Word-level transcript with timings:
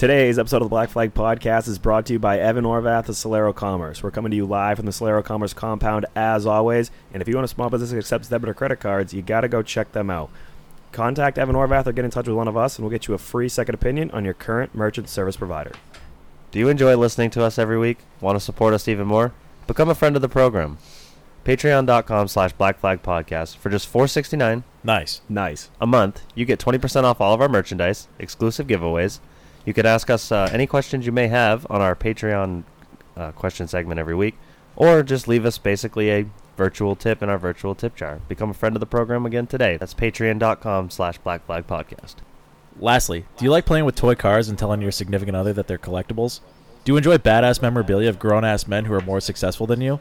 Today's 0.00 0.38
episode 0.38 0.62
of 0.62 0.64
the 0.64 0.70
Black 0.70 0.88
Flag 0.88 1.12
Podcast 1.12 1.68
is 1.68 1.78
brought 1.78 2.06
to 2.06 2.14
you 2.14 2.18
by 2.18 2.38
Evan 2.38 2.64
Orvath 2.64 3.10
of 3.10 3.16
Solero 3.16 3.54
Commerce. 3.54 4.02
We're 4.02 4.10
coming 4.10 4.30
to 4.30 4.36
you 4.38 4.46
live 4.46 4.78
from 4.78 4.86
the 4.86 4.92
Solero 4.92 5.22
Commerce 5.22 5.52
compound 5.52 6.06
as 6.16 6.46
always. 6.46 6.90
And 7.12 7.20
if 7.20 7.28
you 7.28 7.34
want 7.34 7.44
a 7.44 7.48
small 7.48 7.68
business 7.68 7.90
that 7.90 7.98
accepts 7.98 8.28
debit 8.28 8.48
or 8.48 8.54
credit 8.54 8.80
cards, 8.80 9.12
you 9.12 9.20
got 9.20 9.42
to 9.42 9.48
go 9.48 9.60
check 9.60 9.92
them 9.92 10.08
out. 10.08 10.30
Contact 10.90 11.36
Evan 11.36 11.54
Orvath 11.54 11.86
or 11.86 11.92
get 11.92 12.06
in 12.06 12.10
touch 12.10 12.26
with 12.26 12.34
one 12.34 12.48
of 12.48 12.56
us, 12.56 12.78
and 12.78 12.82
we'll 12.82 12.90
get 12.90 13.08
you 13.08 13.14
a 13.14 13.18
free 13.18 13.46
second 13.46 13.74
opinion 13.74 14.10
on 14.12 14.24
your 14.24 14.32
current 14.32 14.74
merchant 14.74 15.06
service 15.10 15.36
provider. 15.36 15.72
Do 16.50 16.58
you 16.58 16.70
enjoy 16.70 16.96
listening 16.96 17.28
to 17.32 17.44
us 17.44 17.58
every 17.58 17.78
week? 17.78 17.98
Want 18.22 18.36
to 18.36 18.40
support 18.40 18.72
us 18.72 18.88
even 18.88 19.06
more? 19.06 19.34
Become 19.66 19.90
a 19.90 19.94
friend 19.94 20.16
of 20.16 20.22
the 20.22 20.30
program. 20.30 20.78
Patreon.com 21.44 22.28
slash 22.28 22.54
Black 22.54 22.78
Flag 22.78 23.02
Podcast. 23.02 23.58
For 23.58 23.68
just 23.68 23.92
$4.69 23.92 24.62
Nice. 24.82 25.20
Nice. 25.28 25.68
a 25.78 25.86
month, 25.86 26.22
you 26.34 26.46
get 26.46 26.58
20% 26.58 27.04
off 27.04 27.20
all 27.20 27.34
of 27.34 27.42
our 27.42 27.50
merchandise, 27.50 28.08
exclusive 28.18 28.66
giveaways. 28.66 29.20
You 29.64 29.74
could 29.74 29.86
ask 29.86 30.10
us 30.10 30.32
uh, 30.32 30.48
any 30.52 30.66
questions 30.66 31.06
you 31.06 31.12
may 31.12 31.28
have 31.28 31.66
on 31.70 31.80
our 31.80 31.94
Patreon 31.94 32.64
uh, 33.16 33.32
question 33.32 33.68
segment 33.68 34.00
every 34.00 34.14
week, 34.14 34.36
or 34.76 35.02
just 35.02 35.28
leave 35.28 35.44
us 35.44 35.58
basically 35.58 36.10
a 36.10 36.26
virtual 36.56 36.96
tip 36.96 37.22
in 37.22 37.28
our 37.28 37.38
virtual 37.38 37.74
tip 37.74 37.94
jar. 37.96 38.20
Become 38.28 38.50
a 38.50 38.54
friend 38.54 38.76
of 38.76 38.80
the 38.80 38.86
program 38.86 39.26
again 39.26 39.46
today. 39.46 39.76
That's 39.76 39.94
patreon.com 39.94 40.90
slash 40.90 41.18
Black 41.18 41.44
Flag 41.46 41.66
Podcast. 41.66 42.16
Lastly, 42.78 43.26
do 43.36 43.44
you 43.44 43.50
like 43.50 43.66
playing 43.66 43.84
with 43.84 43.94
toy 43.94 44.14
cars 44.14 44.48
and 44.48 44.58
telling 44.58 44.80
your 44.80 44.92
significant 44.92 45.36
other 45.36 45.52
that 45.52 45.66
they're 45.66 45.78
collectibles? 45.78 46.40
Do 46.84 46.92
you 46.92 46.96
enjoy 46.96 47.18
badass 47.18 47.60
memorabilia 47.60 48.08
of 48.08 48.18
grown 48.18 48.44
ass 48.44 48.66
men 48.66 48.86
who 48.86 48.94
are 48.94 49.02
more 49.02 49.20
successful 49.20 49.66
than 49.66 49.82
you? 49.82 50.00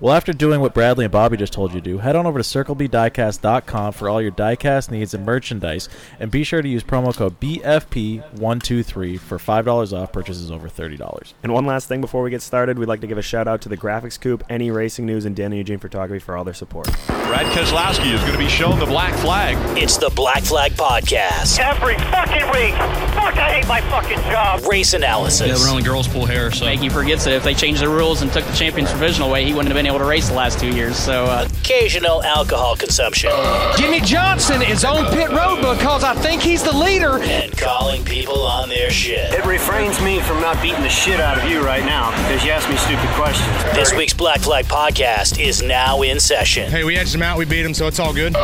Well, 0.00 0.14
after 0.14 0.32
doing 0.32 0.62
what 0.62 0.72
Bradley 0.72 1.04
and 1.04 1.12
Bobby 1.12 1.36
just 1.36 1.52
told 1.52 1.74
you 1.74 1.80
to 1.80 1.84
do, 1.84 1.98
head 1.98 2.16
on 2.16 2.24
over 2.26 2.38
to 2.38 2.42
CircleBDiecast.com 2.42 3.92
for 3.92 4.08
all 4.08 4.22
your 4.22 4.32
diecast 4.32 4.90
needs 4.90 5.12
and 5.12 5.26
merchandise, 5.26 5.90
and 6.18 6.30
be 6.30 6.42
sure 6.42 6.62
to 6.62 6.68
use 6.68 6.82
promo 6.82 7.14
code 7.14 7.38
BFP123 7.38 9.20
for 9.20 9.36
$5 9.36 9.92
off 9.92 10.10
purchases 10.10 10.50
over 10.50 10.70
$30. 10.70 11.34
And 11.42 11.52
one 11.52 11.66
last 11.66 11.86
thing 11.86 12.00
before 12.00 12.22
we 12.22 12.30
get 12.30 12.40
started, 12.40 12.78
we'd 12.78 12.88
like 12.88 13.02
to 13.02 13.06
give 13.06 13.18
a 13.18 13.22
shout 13.22 13.46
out 13.46 13.60
to 13.60 13.68
the 13.68 13.76
Graphics 13.76 14.18
Coop, 14.18 14.42
Any 14.48 14.70
Racing 14.70 15.04
News, 15.04 15.26
and 15.26 15.36
Danny 15.36 15.58
Eugene 15.58 15.78
Photography 15.78 16.18
for 16.24 16.34
all 16.34 16.44
their 16.44 16.54
support. 16.54 16.86
Brad 17.06 17.44
Keselowski 17.54 18.14
is 18.14 18.20
going 18.22 18.32
to 18.32 18.38
be 18.38 18.48
shown 18.48 18.78
the 18.78 18.86
black 18.86 19.12
flag. 19.16 19.58
It's 19.76 19.98
the 19.98 20.08
Black 20.16 20.42
Flag 20.44 20.72
Podcast. 20.72 21.58
every 21.58 21.96
fucking 21.96 22.46
week. 22.52 22.72
Fuck, 23.12 23.36
I 23.36 23.52
hate 23.60 23.68
my 23.68 23.82
fucking 23.82 24.16
job. 24.32 24.62
Race 24.66 24.94
analysis. 24.94 25.46
Yeah, 25.46 25.54
but 25.54 25.68
only 25.68 25.82
girls 25.82 26.08
pull 26.08 26.24
hair, 26.24 26.50
so. 26.50 26.68
He 26.68 26.88
forgets 26.88 27.24
that 27.24 27.34
if 27.34 27.44
they 27.44 27.52
changed 27.52 27.82
the 27.82 27.88
rules 27.90 28.22
and 28.22 28.32
took 28.32 28.46
the 28.46 28.56
champions 28.56 28.90
provisional 28.90 29.28
away, 29.28 29.44
he 29.44 29.52
wouldn't 29.52 29.68
have 29.68 29.76
been 29.76 29.89
able 29.90 29.98
to 29.98 30.04
race 30.04 30.28
the 30.28 30.34
last 30.34 30.60
two 30.60 30.72
years. 30.72 30.96
So, 30.96 31.24
uh, 31.24 31.48
Occasional 31.62 32.22
alcohol 32.22 32.76
consumption. 32.76 33.30
Jimmie 33.76 34.00
Johnson 34.00 34.62
is 34.62 34.84
on 34.84 35.06
pit 35.12 35.30
road 35.30 35.56
because 35.56 36.04
I 36.04 36.14
think 36.14 36.42
he's 36.42 36.62
the 36.62 36.72
leader. 36.76 37.18
And 37.18 37.56
calling 37.58 38.04
people 38.04 38.42
on 38.42 38.68
their 38.68 38.90
shit. 38.90 39.32
It 39.32 39.44
refrains 39.44 40.00
me 40.00 40.20
from 40.20 40.40
not 40.40 40.62
beating 40.62 40.82
the 40.82 40.88
shit 40.88 41.20
out 41.20 41.38
of 41.38 41.50
you 41.50 41.64
right 41.64 41.84
now 41.84 42.10
because 42.22 42.44
you 42.44 42.50
asked 42.52 42.68
me 42.68 42.76
stupid 42.76 43.08
questions. 43.10 43.48
This 43.74 43.92
week's 43.92 44.14
Black 44.14 44.40
Flag 44.40 44.66
Podcast 44.66 45.40
is 45.40 45.60
now 45.62 46.02
in 46.02 46.20
session. 46.20 46.70
Hey, 46.70 46.84
we 46.84 46.96
edged 46.96 47.14
him 47.14 47.22
out, 47.22 47.36
we 47.36 47.44
beat 47.44 47.64
him, 47.66 47.74
so 47.74 47.86
it's 47.88 47.98
all 47.98 48.14
good. 48.14 48.36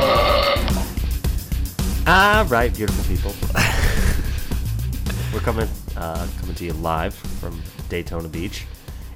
All 2.08 2.44
right, 2.44 2.72
beautiful 2.74 3.04
people. 3.04 3.34
We're 5.32 5.40
coming 5.40 5.68
uh, 5.96 6.26
coming 6.40 6.54
to 6.56 6.64
you 6.64 6.72
live 6.74 7.14
from 7.14 7.60
Daytona 7.88 8.28
Beach, 8.28 8.66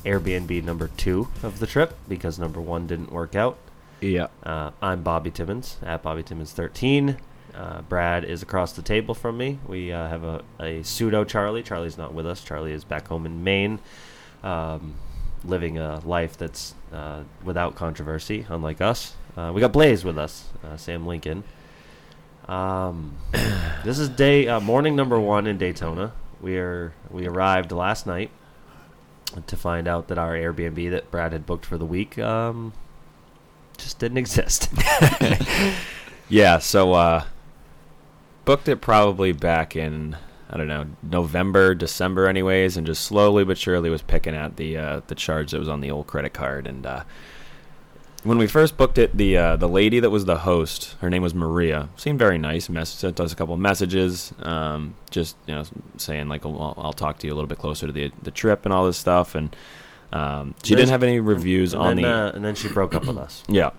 Airbnb 0.04 0.64
number 0.64 0.88
two 0.96 1.28
of 1.42 1.58
the 1.58 1.66
trip 1.66 1.96
because 2.08 2.38
number 2.38 2.60
one 2.60 2.86
didn't 2.86 3.12
work 3.12 3.34
out. 3.34 3.58
Yeah. 4.00 4.28
Uh, 4.42 4.70
I'm 4.80 5.02
Bobby 5.02 5.30
Timmons 5.30 5.76
at 5.82 6.02
Bobby 6.02 6.22
Timmons 6.22 6.52
13. 6.52 7.18
Uh, 7.54 7.82
Brad 7.82 8.24
is 8.24 8.42
across 8.42 8.72
the 8.72 8.82
table 8.82 9.14
from 9.14 9.36
me. 9.36 9.58
We 9.66 9.92
uh, 9.92 10.08
have 10.08 10.24
a, 10.24 10.42
a 10.58 10.82
pseudo 10.82 11.24
Charlie. 11.24 11.62
Charlie's 11.62 11.98
not 11.98 12.14
with 12.14 12.26
us. 12.26 12.42
Charlie 12.42 12.72
is 12.72 12.84
back 12.84 13.08
home 13.08 13.26
in 13.26 13.44
Maine, 13.44 13.80
um, 14.42 14.94
living 15.44 15.76
a 15.76 16.00
life 16.00 16.38
that's 16.38 16.74
uh, 16.92 17.24
without 17.44 17.74
controversy, 17.74 18.46
unlike 18.48 18.80
us. 18.80 19.14
Uh, 19.36 19.52
we 19.54 19.60
got 19.60 19.72
Blaze 19.72 20.04
with 20.04 20.16
us, 20.16 20.48
uh, 20.64 20.76
Sam 20.76 21.06
Lincoln. 21.06 21.44
Um, 22.48 23.16
this 23.84 23.98
is 23.98 24.08
day 24.08 24.48
uh, 24.48 24.60
morning 24.60 24.96
number 24.96 25.20
one 25.20 25.46
in 25.46 25.58
Daytona. 25.58 26.12
We 26.40 26.56
are 26.56 26.94
we 27.10 27.26
arrived 27.26 27.70
last 27.72 28.06
night 28.06 28.30
to 29.46 29.56
find 29.56 29.86
out 29.88 30.08
that 30.08 30.18
our 30.18 30.32
Airbnb 30.32 30.90
that 30.90 31.10
Brad 31.10 31.32
had 31.32 31.46
booked 31.46 31.66
for 31.66 31.78
the 31.78 31.86
week 31.86 32.18
um, 32.18 32.72
just 33.78 33.98
didn't 33.98 34.18
exist. 34.24 34.68
Yeah, 36.30 36.58
so 36.58 36.92
uh 36.92 37.24
booked 38.44 38.68
it 38.68 38.80
probably 38.80 39.32
back 39.32 39.74
in 39.76 40.16
I 40.48 40.56
don't 40.56 40.68
know, 40.68 40.86
November, 41.02 41.74
December 41.74 42.26
anyways, 42.26 42.76
and 42.76 42.86
just 42.86 43.02
slowly 43.04 43.44
but 43.44 43.58
surely 43.58 43.90
was 43.90 44.02
picking 44.02 44.34
at 44.34 44.56
the 44.56 44.76
uh 44.76 45.00
the 45.08 45.16
charge 45.16 45.50
that 45.50 45.58
was 45.58 45.68
on 45.68 45.80
the 45.80 45.90
old 45.90 46.06
credit 46.06 46.32
card 46.32 46.66
and 46.68 46.86
uh 46.86 47.02
when 48.22 48.38
we 48.38 48.46
first 48.46 48.76
booked 48.76 48.98
it, 48.98 49.16
the 49.16 49.36
uh, 49.36 49.56
the 49.56 49.68
lady 49.68 50.00
that 50.00 50.10
was 50.10 50.24
the 50.24 50.38
host, 50.38 50.96
her 51.00 51.08
name 51.08 51.22
was 51.22 51.34
Maria, 51.34 51.88
seemed 51.96 52.18
very 52.18 52.38
nice. 52.38 52.68
Mess- 52.68 52.90
sent 52.90 53.18
us 53.20 53.32
a 53.32 53.36
couple 53.36 53.54
of 53.54 53.60
messages, 53.60 54.32
um, 54.42 54.94
just 55.10 55.36
you 55.46 55.54
know, 55.54 55.64
saying 55.96 56.28
like, 56.28 56.44
I'll, 56.44 56.74
I'll 56.76 56.92
talk 56.92 57.18
to 57.20 57.26
you 57.26 57.32
a 57.32 57.36
little 57.36 57.48
bit 57.48 57.58
closer 57.58 57.86
to 57.86 57.92
the 57.92 58.12
the 58.22 58.30
trip 58.30 58.64
and 58.64 58.74
all 58.74 58.84
this 58.86 58.98
stuff. 58.98 59.34
And 59.34 59.54
um, 60.12 60.54
she 60.62 60.74
didn't 60.74 60.90
have 60.90 61.02
any 61.02 61.20
reviews 61.20 61.74
on 61.74 61.96
then, 61.96 62.04
the 62.04 62.08
uh, 62.08 62.32
and 62.32 62.44
then 62.44 62.54
she 62.54 62.68
broke 62.68 62.94
up 62.94 63.06
with 63.06 63.16
us. 63.16 63.42
yeah. 63.48 63.70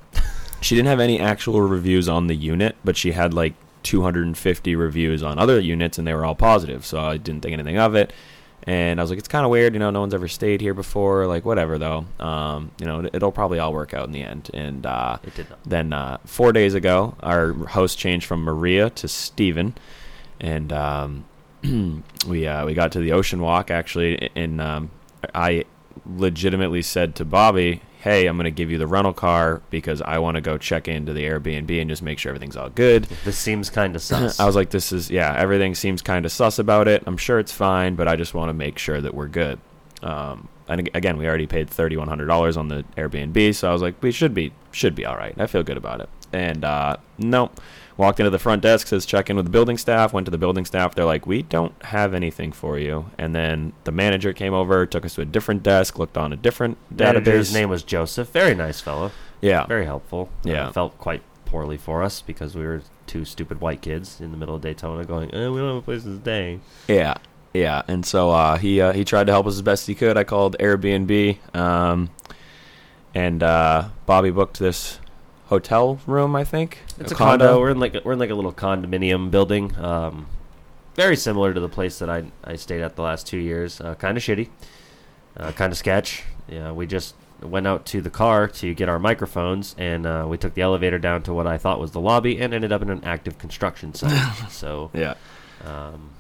She 0.62 0.76
didn't 0.76 0.90
have 0.90 1.00
any 1.00 1.20
actual 1.20 1.62
reviews 1.62 2.08
on 2.08 2.28
the 2.28 2.36
unit, 2.36 2.76
but 2.84 2.96
she 2.96 3.12
had 3.12 3.34
like 3.34 3.54
250 3.84 4.76
reviews 4.76 5.24
on 5.24 5.40
other 5.40 5.60
units, 5.60 5.98
and 5.98 6.08
they 6.08 6.14
were 6.14 6.26
all 6.26 6.36
positive. 6.36 6.86
So 6.86 7.00
I 7.00 7.18
didn't 7.18 7.42
think 7.42 7.54
anything 7.54 7.78
of 7.78 7.96
it. 7.96 8.14
And 8.68 9.00
I 9.00 9.04
was 9.04 9.10
like, 9.10 9.18
it's 9.20 9.28
kind 9.28 9.44
of 9.44 9.50
weird, 9.52 9.74
you 9.74 9.80
know, 9.80 9.90
no 9.90 10.02
one's 10.02 10.14
ever 10.14 10.28
stayed 10.28 10.62
here 10.62 10.74
before. 10.76 11.26
Like, 11.26 11.46
whatever, 11.46 11.78
though. 11.80 12.06
Um, 12.20 12.72
you 12.80 12.86
know, 12.86 13.10
it'll 13.12 13.32
probably 13.32 13.58
all 13.60 13.74
work 13.74 13.94
out 13.94 14.06
in 14.06 14.12
the 14.12 14.22
end. 14.22 14.52
And 14.54 14.86
uh, 14.86 15.18
It 15.24 15.34
did 15.36 15.50
not. 15.50 15.64
then 15.66 15.94
uh, 15.94 16.18
four 16.26 16.52
days 16.54 16.76
ago, 16.76 17.16
our 17.22 17.54
host 17.54 17.98
changed 17.98 18.26
from 18.28 18.44
Maria 18.44 18.90
to 18.92 19.08
Steven. 19.08 19.74
And 20.40 20.72
um, 20.72 21.26
we 22.28 22.48
uh, 22.48 22.66
we 22.66 22.74
got 22.74 22.92
to 22.94 23.00
the 23.00 23.12
ocean 23.12 23.42
walk 23.42 23.70
actually, 23.70 24.30
and 24.36 24.60
um, 24.60 24.90
I 25.36 25.66
legitimately 26.06 26.82
said 26.82 27.14
to 27.16 27.26
Bobby, 27.26 27.82
"Hey, 28.02 28.28
I'm 28.28 28.36
going 28.36 28.46
to 28.46 28.52
give 28.52 28.70
you 28.70 28.78
the 28.78 28.88
rental 28.88 29.14
car 29.14 29.62
because 29.70 30.02
I 30.02 30.20
want 30.20 30.36
to 30.36 30.42
go 30.42 30.58
check 30.58 30.88
into 30.88 31.14
the 31.14 31.24
Airbnb 31.24 31.80
and 31.80 31.90
just 31.90 32.02
make 32.02 32.20
sure 32.20 32.30
everything's 32.32 32.58
all 32.58 32.70
good." 32.70 33.06
This 33.26 33.38
seems 33.38 33.70
kind 33.70 33.96
of 33.96 34.02
sus. 34.10 34.40
I 34.40 34.46
was 34.46 34.56
like, 34.56 34.70
"This 34.72 34.92
is 34.92 35.10
yeah, 35.10 35.34
everything 35.38 35.76
seems 35.76 36.02
kind 36.02 36.26
of 36.26 36.32
sus 36.32 36.60
about 36.60 36.88
it. 36.88 37.04
I'm 37.06 37.18
sure 37.18 37.40
it's 37.40 37.52
fine, 37.52 37.96
but 37.96 38.08
I 38.08 38.16
just 38.16 38.34
want 38.34 38.50
to 38.50 38.54
make 38.54 38.78
sure 38.78 39.00
that 39.02 39.14
we're 39.14 39.28
good." 39.28 39.60
Um, 40.04 40.48
and 40.68 40.90
again, 40.94 41.18
we 41.18 41.28
already 41.28 41.48
paid 41.48 41.70
thirty 41.70 41.98
one 41.98 42.08
hundred 42.08 42.28
dollars 42.28 42.58
on 42.58 42.68
the 42.68 42.84
Airbnb, 42.98 43.56
so 43.56 43.70
I 43.70 43.74
was 43.74 43.82
like, 43.82 44.02
"We 44.02 44.12
should 44.12 44.34
be 44.34 44.54
should 44.72 44.96
be 44.96 45.06
all 45.06 45.18
right." 45.18 45.34
I 45.38 45.48
feel 45.48 45.64
good 45.64 45.78
about 45.78 46.02
it. 46.02 46.10
And 46.34 46.64
uh, 46.64 46.98
nope, 47.18 47.60
walked 48.02 48.20
into 48.20 48.32
the 48.32 48.40
front 48.40 48.64
desk, 48.64 48.88
says 48.88 49.06
check 49.06 49.30
in 49.30 49.36
with 49.36 49.46
the 49.46 49.52
building 49.52 49.78
staff. 49.78 50.12
Went 50.12 50.26
to 50.26 50.32
the 50.32 50.38
building 50.40 50.66
staff. 50.66 50.96
They're 50.96 51.06
like, 51.06 51.28
"We 51.28 51.44
don't 51.44 51.74
have 51.86 52.16
anything 52.16 52.52
for 52.52 52.80
you." 52.80 53.06
And 53.20 53.36
then 53.36 53.74
the 53.84 53.92
manager 53.92 54.34
came 54.34 54.54
over, 54.56 54.86
took 54.88 55.06
us 55.06 55.14
to 55.16 55.22
a 55.22 55.26
different 55.26 55.62
desk, 55.62 56.00
looked 56.00 56.18
on 56.18 56.34
a 56.34 56.36
different 56.36 56.78
Manager's 56.90 57.52
database. 57.52 57.54
name 57.54 57.70
was 57.70 57.84
Joseph. 57.84 58.30
Very 58.32 58.56
nice 58.56 58.82
fellow. 58.82 59.12
yeah, 59.40 59.68
Very 59.68 59.86
helpful. 59.86 60.30
Yeah. 60.44 60.68
Uh, 60.68 60.72
felt 60.72 60.98
quite 60.98 61.22
poorly 61.46 61.78
for 61.78 62.02
us 62.02 62.22
because 62.22 62.56
we 62.56 62.64
were 62.66 62.82
two 63.06 63.24
stupid 63.24 63.62
white 63.62 63.82
kids 63.82 64.20
in 64.20 64.32
the 64.32 64.38
middle 64.38 64.56
of 64.56 64.62
Daytona 64.62 65.04
going, 65.06 65.30
eh, 65.34 65.50
we 65.50 65.60
don't 65.60 65.68
have 65.68 65.76
a 65.78 65.82
place 65.82 66.04
to 66.04 66.18
stay. 66.22 66.60
Yeah, 66.88 67.16
yeah. 67.54 67.82
And 67.88 68.04
so 68.06 68.32
uh, 68.32 68.58
he 68.58 68.82
uh, 68.82 68.94
he 68.94 69.04
tried 69.06 69.28
to 69.28 69.32
help 69.34 69.46
us 69.46 69.54
as 69.56 69.62
best 69.62 69.86
he 69.86 69.94
could. 69.94 70.18
I 70.18 70.24
called 70.24 70.56
Airbnb, 70.60 71.38
um, 71.56 72.10
and 73.14 73.44
uh, 73.44 73.90
Bobby 74.08 74.32
booked 74.32 74.58
this 74.58 74.98
hotel 75.52 76.00
room. 76.08 76.34
I 76.34 76.46
think 76.46 76.80
It's 76.98 77.12
a, 77.12 77.16
condo. 77.16 77.60
We're 77.60 77.72
in 77.72 77.80
like 77.80 77.94
a, 77.94 78.02
we're 78.06 78.14
in 78.14 78.20
like 78.20 78.30
a 78.30 78.36
little 78.36 78.54
condominium 78.54 79.30
building. 79.30 79.76
Um, 79.78 80.28
very 80.96 81.18
similar 81.18 81.54
to 81.54 81.60
the 81.60 81.68
place 81.68 82.00
that 82.00 82.10
I 82.10 82.32
I 82.44 82.56
stayed 82.56 82.82
at 82.82 82.96
the 82.96 83.02
last 83.02 83.28
two 83.28 83.38
years. 83.38 83.82
Uh, 83.82 83.96
kind 83.96 84.18
of 84.18 84.24
shitty, 84.24 84.50
uh, 85.36 85.52
kind 85.52 85.74
of 85.74 85.78
sketch. 85.78 86.24
Yeah, 86.48 86.72
we 86.72 86.88
just 86.88 87.16
went 87.42 87.68
out 87.68 87.86
to 87.88 88.02
the 88.02 88.10
car 88.10 88.48
to 88.48 88.74
get 88.74 88.88
our 88.88 88.98
microphones, 88.98 89.76
and 89.78 90.06
uh, 90.06 90.26
we 90.26 90.38
took 90.38 90.54
the 90.54 90.62
elevator 90.62 90.98
down 90.98 91.22
to 91.24 91.34
what 91.34 91.48
I 91.48 91.58
thought 91.58 91.82
was 91.82 91.92
the 91.92 92.02
lobby, 92.02 92.40
and 92.40 92.54
ended 92.54 92.72
up 92.72 92.82
in 92.82 92.90
an 92.90 93.04
active 93.04 93.38
construction 93.38 93.94
site. 93.94 94.34
so 94.50 94.90
Yeah, 94.94 95.16
um, 95.66 96.12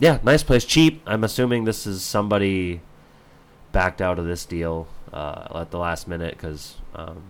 yeah, 0.00 0.18
nice 0.24 0.42
place, 0.42 0.64
cheap. 0.64 1.02
I'm 1.06 1.22
assuming 1.22 1.64
this 1.64 1.86
is 1.86 2.02
somebody 2.02 2.80
backed 3.70 4.02
out 4.02 4.18
of 4.18 4.26
this 4.26 4.44
deal 4.44 4.88
uh, 5.12 5.60
at 5.60 5.70
the 5.70 5.78
last 5.78 6.08
minute 6.08 6.34
because 6.36 6.74
um, 6.96 7.22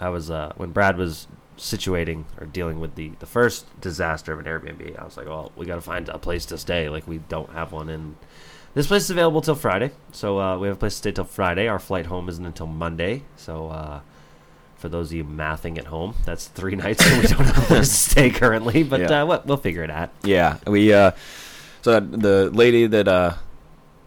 I 0.00 0.08
was 0.08 0.30
uh, 0.30 0.52
when 0.56 0.70
Brad 0.70 0.96
was 0.96 1.26
situating 1.58 2.24
or 2.40 2.46
dealing 2.46 2.80
with 2.80 2.94
the 2.94 3.12
the 3.18 3.26
first 3.26 3.66
disaster 3.80 4.32
of 4.32 4.38
an 4.38 4.46
Airbnb. 4.46 4.98
I 4.98 5.04
was 5.04 5.16
like, 5.16 5.26
well, 5.26 5.52
we 5.56 5.66
got 5.66 5.74
to 5.76 5.80
find 5.82 6.08
a 6.08 6.18
place 6.18 6.46
to 6.46 6.58
stay. 6.58 6.88
Like 6.88 7.06
we 7.06 7.18
don't 7.18 7.50
have 7.52 7.72
one 7.72 7.88
and 7.90 8.16
This 8.74 8.86
place 8.86 9.04
is 9.04 9.10
available 9.10 9.40
till 9.42 9.56
Friday, 9.56 9.90
so 10.12 10.38
uh, 10.40 10.56
we 10.58 10.68
have 10.68 10.76
a 10.76 10.80
place 10.80 10.94
to 10.94 10.98
stay 10.98 11.12
till 11.12 11.24
Friday. 11.24 11.66
Our 11.68 11.78
flight 11.80 12.06
home 12.06 12.28
isn't 12.28 12.46
until 12.46 12.66
Monday, 12.68 13.22
so 13.36 13.68
uh, 13.68 14.00
for 14.78 14.88
those 14.88 15.08
of 15.10 15.16
you 15.16 15.24
mathing 15.24 15.76
at 15.76 15.86
home, 15.86 16.14
that's 16.24 16.46
three 16.46 16.76
nights 16.84 17.04
and 17.04 17.20
we 17.20 17.26
don't 17.28 17.44
have 17.44 17.58
a 17.58 17.66
place 17.66 17.88
to 17.88 18.10
stay 18.10 18.30
currently. 18.30 18.82
But 18.84 19.00
Yeah. 19.00 19.22
uh, 19.22 19.26
what 19.26 19.44
we'll 19.46 19.56
figure 19.58 19.82
it 19.84 19.90
out. 19.90 20.10
yeah. 20.24 20.56
We 20.66 20.94
uh, 20.94 21.10
So 21.82 22.00
the 22.00 22.48
lady 22.54 22.86
that 22.86 23.08
uh, 23.08 23.34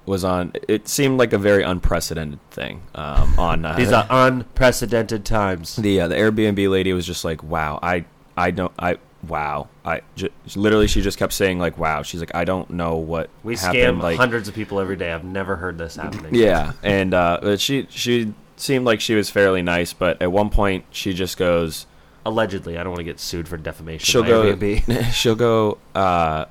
was 0.05 0.23
on, 0.23 0.53
it 0.67 0.87
seemed 0.87 1.17
like 1.17 1.33
a 1.33 1.37
very 1.37 1.63
unprecedented 1.63 2.39
thing. 2.51 2.81
Um, 2.95 3.37
on 3.39 3.65
uh, 3.65 3.75
These 3.75 3.91
are 3.91 4.05
unprecedented 4.09 5.25
times. 5.25 5.75
the 5.77 6.01
uh, 6.01 6.07
the 6.07 6.15
Airbnb 6.15 6.69
lady 6.69 6.93
was 6.93 7.05
just 7.05 7.23
like, 7.25 7.43
"Wow, 7.43 7.79
I 7.81 8.05
I 8.37 8.51
don't 8.51 8.73
I 8.77 8.97
wow 9.27 9.69
I 9.85 10.01
j- 10.15 10.29
literally 10.55 10.87
she 10.87 11.01
just 11.01 11.17
kept 11.17 11.33
saying 11.33 11.59
like, 11.59 11.77
"Wow." 11.77 12.03
She's 12.03 12.19
like, 12.19 12.35
"I 12.35 12.43
don't 12.43 12.69
know 12.69 12.95
what 12.97 13.29
We 13.43 13.55
happened." 13.55 13.99
scam 13.99 14.01
like, 14.01 14.17
hundreds 14.17 14.47
of 14.47 14.55
people 14.55 14.79
every 14.79 14.95
day. 14.97 15.11
I've 15.11 15.23
never 15.23 15.55
heard 15.55 15.77
this 15.77 15.95
happening. 15.95 16.33
yeah, 16.35 16.73
and 16.83 17.13
uh, 17.13 17.39
but 17.41 17.59
she 17.61 17.87
she 17.89 18.33
seemed 18.57 18.85
like 18.85 19.01
she 19.01 19.15
was 19.15 19.29
fairly 19.29 19.61
nice, 19.61 19.93
but 19.93 20.21
at 20.21 20.31
one 20.31 20.49
point 20.49 20.85
she 20.91 21.13
just 21.13 21.37
goes, 21.37 21.85
Allegedly, 22.25 22.77
I 22.77 22.83
don't 22.83 22.91
want 22.91 22.99
to 22.99 23.03
get 23.05 23.19
sued 23.19 23.47
for 23.47 23.57
defamation. 23.57 24.05
she'll 24.05 24.23
go 24.23 24.53
Airbnb. 24.53 25.11
she'll 25.13 25.35
go 25.35 25.77
uh 25.95 26.45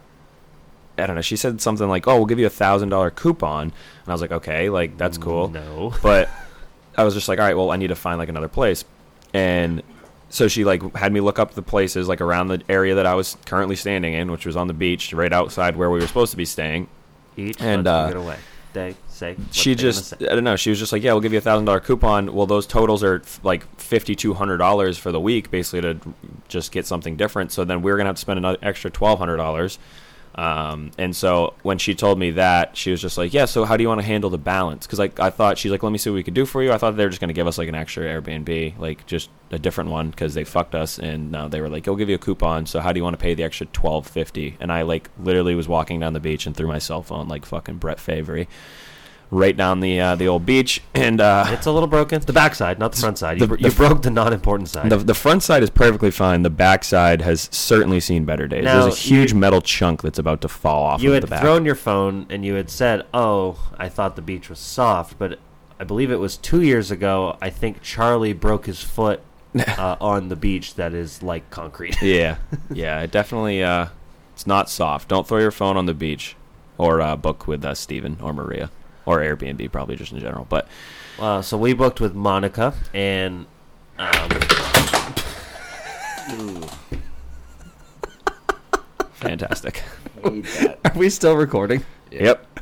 I 0.99 1.07
don't 1.07 1.17
know. 1.17 1.23
She 1.23 1.37
said 1.37 1.61
something 1.61 1.89
like, 1.89 2.07
"Oh, 2.07 2.17
we'll 2.17 2.27
give 2.27 2.39
you 2.39 2.47
a 2.47 2.51
thousand 2.51 2.91
dollar 2.91 3.11
coupon," 3.11 3.63
and 3.65 3.73
I 4.09 4.13
was 4.13 4.21
like, 4.21 4.33
"Okay, 4.33 4.69
like 4.71 4.97
that's 4.99 5.19
cool." 5.19 5.49
No. 5.49 5.93
But 6.03 6.29
I 6.97 7.05
was 7.05 7.15
just 7.15 7.29
like, 7.29 7.39
"All 7.39 7.45
right, 7.47 7.57
well, 7.57 7.71
I 7.71 7.77
need 7.77 7.89
to 7.89 7.97
find 7.97 8.19
like 8.19 8.29
another 8.29 8.49
place," 8.49 8.85
and 9.33 9.83
so 10.29 10.49
she 10.49 10.65
like 10.65 10.95
had 10.97 11.13
me 11.13 11.21
look 11.21 11.39
up 11.39 11.53
the 11.55 11.63
places 11.63 12.09
like 12.09 12.21
around 12.21 12.49
the 12.49 12.63
area 12.69 12.95
that 12.97 13.07
I 13.07 13.15
was 13.15 13.37
currently 13.47 13.77
standing 13.77 14.15
in, 14.15 14.31
which 14.31 14.47
was 14.47 14.57
on 14.57 14.67
the 14.67 14.75
beach, 14.75 15.13
right 15.13 15.33
outside 15.33 15.77
where 15.77 15.91
we 15.91 16.01
were 16.01 16.07
supposed 16.07 16.31
to 16.31 16.37
be 16.37 16.45
staying. 16.45 16.89
Each 17.37 17.61
And, 17.61 17.87
uh, 17.87 18.09
get 18.09 18.17
away. 18.17 18.37
They 18.75 18.97
say. 19.09 19.37
she 19.51 19.75
just. 19.75 20.15
I 20.23 20.35
don't 20.35 20.45
know. 20.45 20.57
She 20.57 20.71
was 20.71 20.79
just 20.79 20.93
like, 20.93 21.03
"Yeah, 21.03 21.13
we'll 21.13 21.21
give 21.21 21.33
you 21.33 21.39
a 21.39 21.43
thousand 21.43 21.67
dollar 21.67 21.81
coupon." 21.81 22.33
Well, 22.33 22.47
those 22.47 22.67
totals 22.67 23.03
are 23.05 23.17
f- 23.23 23.41
like 23.43 23.67
fifty 23.79 24.15
two 24.15 24.33
hundred 24.33 24.57
dollars 24.59 24.97
for 24.97 25.13
the 25.13 25.21
week, 25.21 25.51
basically 25.51 25.83
to 25.83 25.99
just 26.49 26.73
get 26.73 26.87
something 26.87 27.17
different. 27.17 27.53
So 27.53 27.65
then 27.65 27.83
we 27.83 27.91
are 27.93 27.99
gonna 27.99 28.09
have 28.09 28.17
to 28.17 28.21
spend 28.21 28.39
another 28.39 28.57
extra 28.63 28.91
twelve 28.91 29.19
hundred 29.19 29.37
dollars. 29.37 29.79
Um, 30.35 30.93
and 30.97 31.15
so 31.15 31.55
when 31.63 31.79
she 31.79 31.95
told 31.95 32.19
me 32.19 32.31
that, 32.33 32.77
she 32.77 32.91
was 32.91 33.01
just 33.01 33.19
like, 33.19 33.35
"Yeah, 33.35 33.45
so 33.45 33.65
how 33.65 33.77
do 33.77 33.83
you 33.83 33.89
want 33.89 34.01
to 34.01 34.07
handle 34.07 34.31
the 34.31 34.39
balance?" 34.39 34.87
Because 34.87 34.99
like 34.99 35.21
I 35.21 35.31
thought 35.31 35.59
she's 35.59 35.71
like, 35.71 35.83
"Let 35.83 35.93
me 35.93 35.99
see 35.99 36.11
what 36.11 36.17
we 36.17 36.23
could 36.23 36.35
do 36.35 36.47
for 36.47 36.63
you." 36.63 36.73
I 36.73 36.79
thought 36.79 36.97
they 36.97 37.05
were 37.05 37.11
just 37.11 37.21
gonna 37.21 37.33
give 37.33 37.47
us 37.47 37.59
like 37.59 37.69
an 37.69 37.75
extra 37.75 38.05
Airbnb, 38.05 38.79
like 38.79 39.07
just 39.07 39.31
a 39.51 39.59
different 39.59 39.91
one 39.91 40.11
because 40.11 40.35
they 40.35 40.45
fucked 40.45 40.75
us. 40.75 40.99
And 40.99 41.31
now 41.31 41.49
they 41.49 41.61
were 41.61 41.69
like, 41.69 41.87
"We'll 41.87 41.97
give 41.97 42.09
you 42.09 42.15
a 42.15 42.19
coupon." 42.19 42.67
So 42.67 42.81
how 42.81 42.93
do 42.93 42.99
you 42.99 43.05
want 43.05 43.15
to 43.15 43.23
pay 43.23 43.35
the 43.35 43.43
extra 43.43 43.67
twelve 43.67 44.07
fifty? 44.07 44.57
And 44.61 44.73
I 44.73 44.83
like 44.83 45.11
literally 45.19 45.55
was 45.55 45.69
walking 45.69 46.01
down 46.01 46.15
the 46.15 46.21
beach 46.21 46.47
and 46.47 46.57
threw 46.57 46.67
my 46.67 46.79
cell 46.79 47.03
phone 47.03 47.29
like 47.29 47.45
fucking 47.45 47.77
Brett 47.77 48.01
Favre 48.01 48.47
right 49.33 49.57
down 49.57 49.81
the 49.81 49.99
uh, 49.99 50.15
the 50.15 50.29
old 50.29 50.45
beach, 50.47 50.81
and 50.95 51.21
uh, 51.21 51.47
It's 51.49 51.67
a 51.67 51.73
little 51.73 51.89
broken. 51.89 52.21
The 52.21 52.33
backside, 52.33 52.79
not 52.79 52.93
the 52.93 53.01
front 53.01 53.19
side. 53.19 53.41
You, 53.41 53.47
The- 53.47 53.57
you 53.59 53.71
the- 53.71 53.77
broke 53.77 54.03
the 54.03 54.11
non-important 54.11 54.69
side. 54.69 54.91
the 54.91 54.99
the 54.99 55.15
front 55.15 55.43
side 55.43 55.63
is 55.65 55.71
perfectly 55.71 56.11
fine. 56.13 56.43
The 56.43 56.51
backside 56.51 57.23
has 57.23 57.49
certainly 57.51 57.99
seen 57.99 58.25
better 58.25 58.47
days. 58.47 58.65
Now, 58.65 58.83
There's 58.83 58.95
a 58.95 58.99
huge 58.99 59.33
you- 59.33 59.39
metal 59.39 59.61
chunk 59.63 60.03
that's 60.03 60.19
about 60.19 60.41
to 60.43 60.49
fall 60.49 60.85
off 60.85 61.03
you 61.03 61.09
of 61.11 61.15
had 61.15 61.23
the 61.25 61.27
back. 61.29 61.41
thrown 61.41 61.65
your 61.65 61.75
phone 61.75 62.27
and 62.31 62.45
you 62.45 62.55
had 62.55 62.71
said, 62.71 63.07
"Oh, 63.13 63.57
I 63.79 63.89
thought 63.89 64.15
the 64.17 64.23
beach 64.23 64.49
was 64.51 64.59
soft," 64.59 65.19
but 65.19 65.39
I 65.81 65.85
believe 65.85 66.11
it 66.13 66.21
was 66.21 66.37
two 66.37 66.61
years 66.63 66.91
ago. 66.93 67.37
I 67.41 67.51
think 67.51 67.83
Charlie 67.83 68.35
broke 68.35 68.67
his 68.67 68.83
foot 68.83 69.21
uh, 69.79 69.97
on 70.01 70.29
the 70.29 70.37
beach 70.37 70.75
that 70.77 70.93
is 70.95 71.23
like 71.23 71.51
concrete. 71.51 72.01
yeah, 72.03 72.37
yeah, 72.71 73.01
it 73.01 73.11
definitely. 73.11 73.63
Uh, 73.65 73.87
it's 74.35 74.47
not 74.47 74.69
soft. 74.71 75.09
Don't 75.09 75.27
throw 75.27 75.39
your 75.39 75.51
phone 75.51 75.77
on 75.77 75.87
the 75.87 75.95
beach, 75.95 76.37
or 76.79 77.01
uh, 77.01 77.17
book 77.17 77.47
with 77.47 77.65
uh, 77.65 77.75
Steven 77.75 78.17
or 78.23 78.33
Maria, 78.33 78.71
or 79.07 79.19
Airbnb 79.21 79.71
probably 79.73 79.97
just 79.97 80.13
in 80.13 80.19
general. 80.21 80.47
But 80.49 80.67
Uh, 81.19 81.43
so 81.43 81.57
we 81.59 81.73
booked 81.75 82.01
with 82.01 82.15
Monica 82.15 82.75
and. 82.95 83.47
Um, 83.99 84.31
fantastic. 89.13 89.83
are 90.25 90.93
we 90.97 91.09
still 91.11 91.37
recording? 91.37 91.85
Yep. 92.11 92.61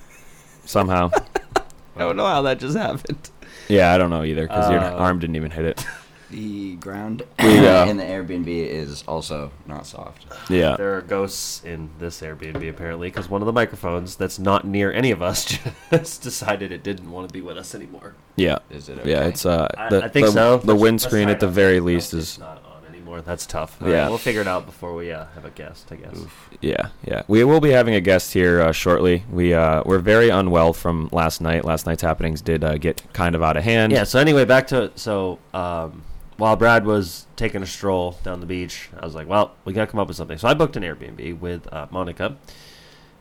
Somehow. 0.65 1.11
I 1.97 2.01
don't 2.01 2.17
know 2.17 2.27
how 2.27 2.43
that 2.43 2.59
just 2.59 2.77
happened. 2.77 3.31
Yeah, 3.69 3.93
I 3.93 3.99
don't 3.99 4.11
know 4.11 4.25
either 4.25 4.43
because 4.47 4.71
your 4.71 4.81
Uh, 4.81 4.91
arm 4.97 5.19
didn't 5.19 5.37
even 5.37 5.51
hit 5.51 5.65
it. 5.65 5.85
The 6.31 6.77
ground 6.77 7.23
We, 7.43 7.59
uh, 7.67 7.87
in 7.87 7.97
the 7.97 8.05
Airbnb 8.05 8.47
is 8.49 9.03
also 9.09 9.51
not 9.67 9.87
soft. 9.87 10.27
Yeah. 10.49 10.77
There 10.77 10.97
are 10.97 11.01
ghosts 11.01 11.65
in 11.65 11.91
this 11.99 12.21
Airbnb 12.21 12.69
apparently 12.69 13.09
because 13.09 13.29
one 13.29 13.43
of 13.43 13.47
the 13.47 13.53
microphones 13.53 14.17
that's 14.17 14.39
not 14.39 14.65
near 14.65 14.93
any 14.93 15.11
of 15.11 15.23
us 15.23 15.59
just 15.91 16.23
decided 16.23 16.71
it 16.73 16.83
didn't 16.83 17.11
want 17.11 17.29
to 17.29 17.33
be 17.33 17.41
with 17.41 17.57
us 17.59 17.75
anymore. 17.75 18.15
Yeah. 18.37 18.59
Is 18.71 18.89
it 18.89 19.05
Yeah, 19.05 19.25
it's 19.27 19.45
uh 19.45 19.69
I, 19.77 19.89
the, 19.89 20.05
I 20.05 20.09
think 20.09 20.27
the, 20.27 20.33
so. 20.33 20.59
The 20.59 20.77
windscreen 20.77 21.29
at 21.29 21.41
the 21.41 21.49
very 21.49 21.79
not- 21.79 21.87
least 21.87 22.13
no, 22.13 22.19
is 22.21 22.39
not 22.39 22.63
on 22.65 22.85
anymore. 22.89 23.23
That's 23.23 23.45
tough. 23.47 23.77
Yeah. 23.81 23.89
yeah, 23.89 24.09
we'll 24.09 24.19
figure 24.19 24.41
it 24.41 24.47
out 24.47 24.67
before 24.67 24.95
we 24.95 25.11
uh, 25.11 25.27
have 25.35 25.45
a 25.45 25.51
guest. 25.51 25.91
I 25.91 25.97
guess. 25.97 26.17
Yeah, 26.61 26.91
yeah. 27.05 27.23
We 27.27 27.43
will 27.45 27.61
be 27.61 27.71
having 27.71 27.95
a 27.95 28.01
guest 28.01 28.33
here 28.33 28.61
uh, 28.61 28.73
shortly. 28.73 29.25
We 29.31 29.53
uh, 29.53 29.83
we're 29.85 29.99
very 29.99 30.29
unwell 30.29 30.73
from 30.73 31.09
last 31.11 31.41
night. 31.41 31.65
Last 31.65 31.87
night's 31.87 32.03
happenings 32.03 32.41
did 32.41 32.63
uh, 32.63 32.79
get 32.79 33.03
kind 33.13 33.35
of 33.35 33.43
out 33.43 33.57
of 33.57 33.65
hand. 33.65 33.93
Yeah. 33.93 34.05
So 34.05 34.21
anyway, 34.21 34.45
back 34.45 34.69
to 34.69 34.93
so 34.95 35.39
um, 35.53 36.03
while 36.41 36.57
Brad 36.57 36.87
was 36.87 37.27
taking 37.37 37.63
a 37.63 37.67
stroll 37.67 38.19
down 38.23 38.41
the 38.41 38.47
beach, 38.47 38.89
I 38.99 39.05
was 39.05 39.15
like, 39.15 39.29
"Well, 39.29 39.55
we 39.67 39.75
got 39.75 39.85
to 39.85 39.91
come 39.91 40.01
up 40.01 40.09
with 40.09 40.17
something." 40.17 40.39
So 40.39 40.49
I 40.49 40.55
booked 40.55 40.75
an 40.75 40.83
Airbnb 40.83 41.39
with 41.39 41.71
uh, 41.73 41.87
Monica, 41.91 42.37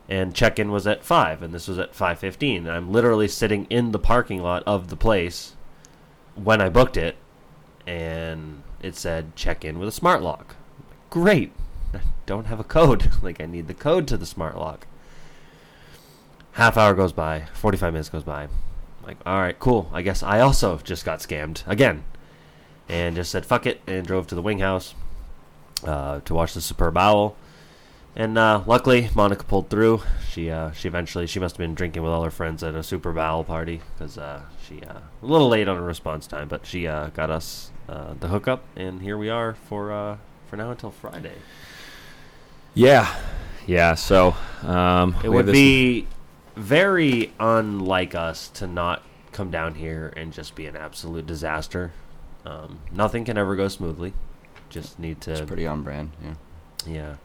and 0.08 0.34
check-in 0.34 0.72
was 0.72 0.86
at 0.86 1.04
five, 1.04 1.42
and 1.42 1.52
this 1.52 1.68
was 1.68 1.78
at 1.78 1.94
five 1.94 2.18
fifteen. 2.18 2.66
I'm 2.66 2.90
literally 2.90 3.28
sitting 3.28 3.66
in 3.66 3.92
the 3.92 3.98
parking 3.98 4.42
lot 4.42 4.62
of 4.66 4.88
the 4.88 4.96
place 4.96 5.54
when 6.34 6.62
I 6.62 6.70
booked 6.70 6.96
it, 6.96 7.16
and 7.86 8.62
it 8.82 8.96
said 8.96 9.36
check-in 9.36 9.78
with 9.78 9.88
a 9.88 9.92
smart 9.92 10.22
lock. 10.22 10.56
Great. 11.10 11.52
I 11.92 12.00
don't 12.24 12.46
have 12.46 12.60
a 12.60 12.64
code. 12.64 13.10
like 13.22 13.38
I 13.38 13.46
need 13.46 13.68
the 13.68 13.74
code 13.74 14.08
to 14.08 14.16
the 14.16 14.26
smart 14.26 14.56
lock. 14.56 14.86
Half 16.52 16.78
hour 16.78 16.94
goes 16.94 17.12
by, 17.12 17.44
45 17.52 17.92
minutes 17.92 18.08
goes 18.08 18.24
by. 18.24 18.48
Like, 19.04 19.18
all 19.26 19.40
right, 19.40 19.58
cool. 19.58 19.90
I 19.92 20.00
guess 20.00 20.22
I 20.22 20.40
also 20.40 20.78
just 20.78 21.04
got 21.04 21.20
scammed 21.20 21.66
again. 21.66 22.04
And 22.90 23.14
just 23.14 23.30
said 23.30 23.46
fuck 23.46 23.66
it 23.66 23.80
and 23.86 24.04
drove 24.04 24.26
to 24.26 24.34
the 24.34 24.42
wing 24.42 24.58
house 24.58 24.94
uh, 25.84 26.20
to 26.20 26.34
watch 26.34 26.54
the 26.54 26.60
Superb 26.60 26.96
Owl. 26.98 27.36
And 28.16 28.36
uh, 28.36 28.64
luckily, 28.66 29.08
Monica 29.14 29.44
pulled 29.44 29.70
through. 29.70 30.02
She 30.28 30.50
uh, 30.50 30.72
she 30.72 30.88
eventually 30.88 31.26
she 31.28 31.38
must 31.38 31.54
have 31.54 31.60
been 31.60 31.74
drinking 31.74 32.02
with 32.02 32.12
all 32.12 32.24
her 32.24 32.30
friends 32.30 32.62
at 32.64 32.74
a 32.74 32.82
Super 32.82 33.16
Owl 33.16 33.44
party 33.44 33.80
because 33.94 34.18
uh, 34.18 34.42
she 34.66 34.82
uh, 34.82 34.98
a 35.22 35.26
little 35.26 35.48
late 35.48 35.68
on 35.68 35.76
her 35.76 35.84
response 35.84 36.26
time, 36.26 36.48
but 36.48 36.66
she 36.66 36.88
uh, 36.88 37.08
got 37.10 37.30
us 37.30 37.70
uh, 37.88 38.14
the 38.18 38.28
hookup, 38.28 38.64
and 38.74 39.02
here 39.02 39.16
we 39.16 39.30
are 39.30 39.54
for 39.54 39.92
uh, 39.92 40.16
for 40.48 40.56
now 40.56 40.72
until 40.72 40.90
Friday. 40.90 41.36
yeah, 42.74 43.14
yeah. 43.66 43.94
So 43.94 44.34
um, 44.62 45.14
It 45.22 45.28
would 45.28 45.46
be 45.46 46.08
very 46.56 47.32
unlike 47.38 48.16
us 48.16 48.48
to 48.48 48.66
not 48.66 49.02
come 49.30 49.52
down 49.52 49.76
here 49.76 50.12
and 50.16 50.32
just 50.32 50.56
be 50.56 50.66
an 50.66 50.76
absolute 50.76 51.26
disaster. 51.26 51.92
Um, 52.44 52.80
nothing 52.90 53.24
can 53.24 53.36
ever 53.36 53.56
go 53.56 53.68
smoothly. 53.68 54.12
Just 54.68 54.98
need 54.98 55.20
to. 55.22 55.32
It's 55.32 55.40
pretty 55.42 55.66
on 55.66 55.82
brand. 55.82 56.12
Yeah. 56.22 56.34
Yeah. 56.86 57.16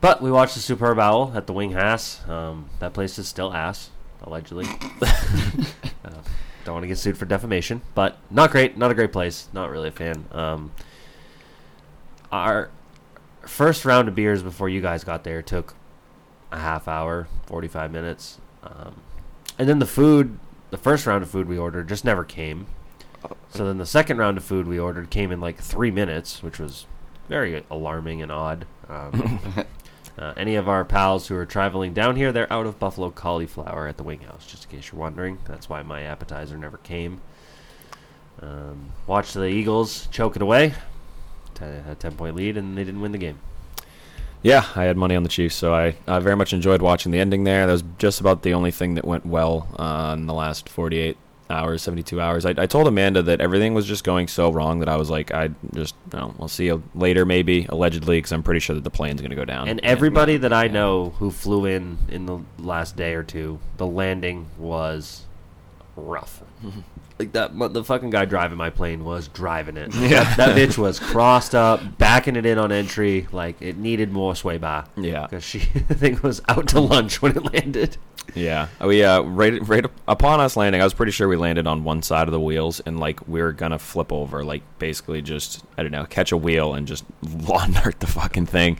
But 0.00 0.20
we 0.20 0.30
watched 0.30 0.54
the 0.54 0.60
Superb 0.60 0.98
Owl 0.98 1.32
at 1.34 1.46
the 1.46 1.52
Wing 1.52 1.70
Hass. 1.72 2.26
Um, 2.28 2.68
that 2.80 2.92
place 2.92 3.18
is 3.18 3.26
still 3.28 3.52
ass, 3.52 3.90
allegedly. 4.22 4.66
uh, 5.02 6.22
don't 6.64 6.74
want 6.74 6.82
to 6.82 6.88
get 6.88 6.98
sued 6.98 7.16
for 7.16 7.24
defamation, 7.24 7.80
but 7.94 8.18
not 8.30 8.50
great. 8.50 8.76
Not 8.76 8.90
a 8.90 8.94
great 8.94 9.12
place. 9.12 9.48
Not 9.52 9.70
really 9.70 9.88
a 9.88 9.92
fan. 9.92 10.26
Um, 10.32 10.72
our 12.30 12.70
first 13.42 13.84
round 13.84 14.08
of 14.08 14.14
beers 14.14 14.42
before 14.42 14.68
you 14.68 14.80
guys 14.80 15.04
got 15.04 15.24
there 15.24 15.40
took 15.42 15.74
a 16.52 16.58
half 16.58 16.88
hour, 16.88 17.28
45 17.46 17.90
minutes. 17.90 18.38
Um, 18.62 19.00
and 19.58 19.68
then 19.68 19.78
the 19.78 19.86
food, 19.86 20.38
the 20.70 20.76
first 20.76 21.06
round 21.06 21.22
of 21.22 21.30
food 21.30 21.48
we 21.48 21.56
ordered 21.56 21.88
just 21.88 22.04
never 22.04 22.24
came. 22.24 22.66
So 23.50 23.64
then 23.64 23.78
the 23.78 23.86
second 23.86 24.18
round 24.18 24.36
of 24.36 24.44
food 24.44 24.66
we 24.66 24.78
ordered 24.78 25.10
came 25.10 25.32
in 25.32 25.40
like 25.40 25.58
three 25.58 25.90
minutes, 25.90 26.42
which 26.42 26.58
was 26.58 26.86
very 27.28 27.64
alarming 27.70 28.22
and 28.22 28.30
odd. 28.30 28.66
Um, 28.88 29.66
uh, 30.18 30.34
any 30.36 30.56
of 30.56 30.68
our 30.68 30.84
pals 30.84 31.28
who 31.28 31.36
are 31.36 31.46
traveling 31.46 31.94
down 31.94 32.16
here, 32.16 32.32
they're 32.32 32.52
out 32.52 32.66
of 32.66 32.78
buffalo 32.78 33.10
cauliflower 33.10 33.88
at 33.88 33.96
the 33.96 34.02
Wing 34.02 34.20
House, 34.20 34.46
just 34.46 34.64
in 34.64 34.70
case 34.70 34.92
you're 34.92 35.00
wondering. 35.00 35.38
That's 35.46 35.68
why 35.68 35.82
my 35.82 36.02
appetizer 36.02 36.56
never 36.56 36.78
came. 36.78 37.20
Um, 38.40 38.92
watched 39.06 39.34
the 39.34 39.46
Eagles 39.46 40.08
choke 40.08 40.36
it 40.36 40.42
away. 40.42 40.74
T- 41.54 41.64
had 41.64 41.86
a 41.88 41.94
10 41.94 42.16
point 42.16 42.36
lead, 42.36 42.56
and 42.56 42.76
they 42.76 42.84
didn't 42.84 43.00
win 43.00 43.12
the 43.12 43.18
game. 43.18 43.38
Yeah, 44.42 44.66
I 44.76 44.84
had 44.84 44.96
money 44.96 45.16
on 45.16 45.22
the 45.22 45.28
Chiefs, 45.28 45.56
so 45.56 45.74
I, 45.74 45.96
I 46.06 46.18
very 46.20 46.36
much 46.36 46.52
enjoyed 46.52 46.82
watching 46.82 47.10
the 47.10 47.18
ending 47.18 47.44
there. 47.44 47.66
That 47.66 47.72
was 47.72 47.84
just 47.98 48.20
about 48.20 48.42
the 48.42 48.54
only 48.54 48.70
thing 48.70 48.94
that 48.94 49.04
went 49.04 49.26
well 49.26 49.66
uh, 49.78 50.14
in 50.16 50.26
the 50.26 50.34
last 50.34 50.68
48 50.68 51.16
hours, 51.50 51.82
72 51.82 52.20
hours. 52.20 52.44
I, 52.46 52.54
I 52.56 52.66
told 52.66 52.86
Amanda 52.86 53.22
that 53.22 53.40
everything 53.40 53.74
was 53.74 53.86
just 53.86 54.04
going 54.04 54.28
so 54.28 54.50
wrong 54.50 54.80
that 54.80 54.88
I 54.88 54.96
was 54.96 55.10
like, 55.10 55.32
I 55.32 55.50
just, 55.74 55.94
know, 56.12 56.34
we'll 56.38 56.48
see 56.48 56.66
you 56.66 56.82
later, 56.94 57.24
maybe, 57.24 57.66
allegedly, 57.68 58.18
because 58.18 58.32
I'm 58.32 58.42
pretty 58.42 58.60
sure 58.60 58.74
that 58.74 58.84
the 58.84 58.90
plane's 58.90 59.20
going 59.20 59.30
to 59.30 59.36
go 59.36 59.44
down. 59.44 59.68
And 59.68 59.80
everybody 59.82 60.36
that 60.38 60.52
I 60.52 60.68
know 60.68 61.10
who 61.18 61.30
flew 61.30 61.66
in 61.66 61.98
in 62.08 62.26
the 62.26 62.40
last 62.58 62.96
day 62.96 63.14
or 63.14 63.22
two, 63.22 63.58
the 63.76 63.86
landing 63.86 64.48
was 64.58 65.24
rough. 65.96 66.42
like 67.18 67.32
that, 67.32 67.58
the 67.72 67.84
fucking 67.84 68.10
guy 68.10 68.24
driving 68.24 68.58
my 68.58 68.70
plane 68.70 69.04
was 69.04 69.28
driving 69.28 69.76
it. 69.76 69.94
Yeah. 70.06 70.24
that, 70.24 70.36
that 70.36 70.56
bitch 70.56 70.78
was 70.78 70.98
crossed 71.00 71.54
up, 71.54 71.98
backing 71.98 72.36
it 72.36 72.46
in 72.46 72.58
on 72.58 72.70
entry, 72.70 73.26
like 73.32 73.60
it 73.60 73.76
needed 73.76 74.12
more 74.12 74.36
sway 74.36 74.58
by. 74.58 74.84
Yeah. 74.96 75.26
because 75.26 75.42
she 75.44 75.60
I 75.74 75.94
think 75.94 76.22
was 76.22 76.42
out 76.48 76.68
to 76.68 76.80
lunch 76.80 77.22
when 77.22 77.36
it 77.36 77.52
landed. 77.52 77.96
Yeah, 78.34 78.68
we 78.84 79.02
uh, 79.04 79.22
right 79.22 79.66
right 79.66 79.84
upon 80.08 80.40
us 80.40 80.56
landing, 80.56 80.80
I 80.80 80.84
was 80.84 80.92
pretty 80.94 81.12
sure 81.12 81.26
we 81.28 81.36
landed 81.36 81.66
on 81.66 81.84
one 81.84 82.02
side 82.02 82.28
of 82.28 82.32
the 82.32 82.40
wheels, 82.40 82.80
and 82.80 83.00
like 83.00 83.26
we 83.28 83.40
were 83.40 83.52
gonna 83.52 83.78
flip 83.78 84.12
over, 84.12 84.44
like 84.44 84.62
basically 84.78 85.22
just 85.22 85.64
I 85.78 85.82
don't 85.82 85.92
know, 85.92 86.04
catch 86.04 86.32
a 86.32 86.36
wheel 86.36 86.74
and 86.74 86.86
just 86.86 87.04
lawn 87.22 87.72
dart 87.72 88.00
the 88.00 88.06
fucking 88.06 88.46
thing, 88.46 88.78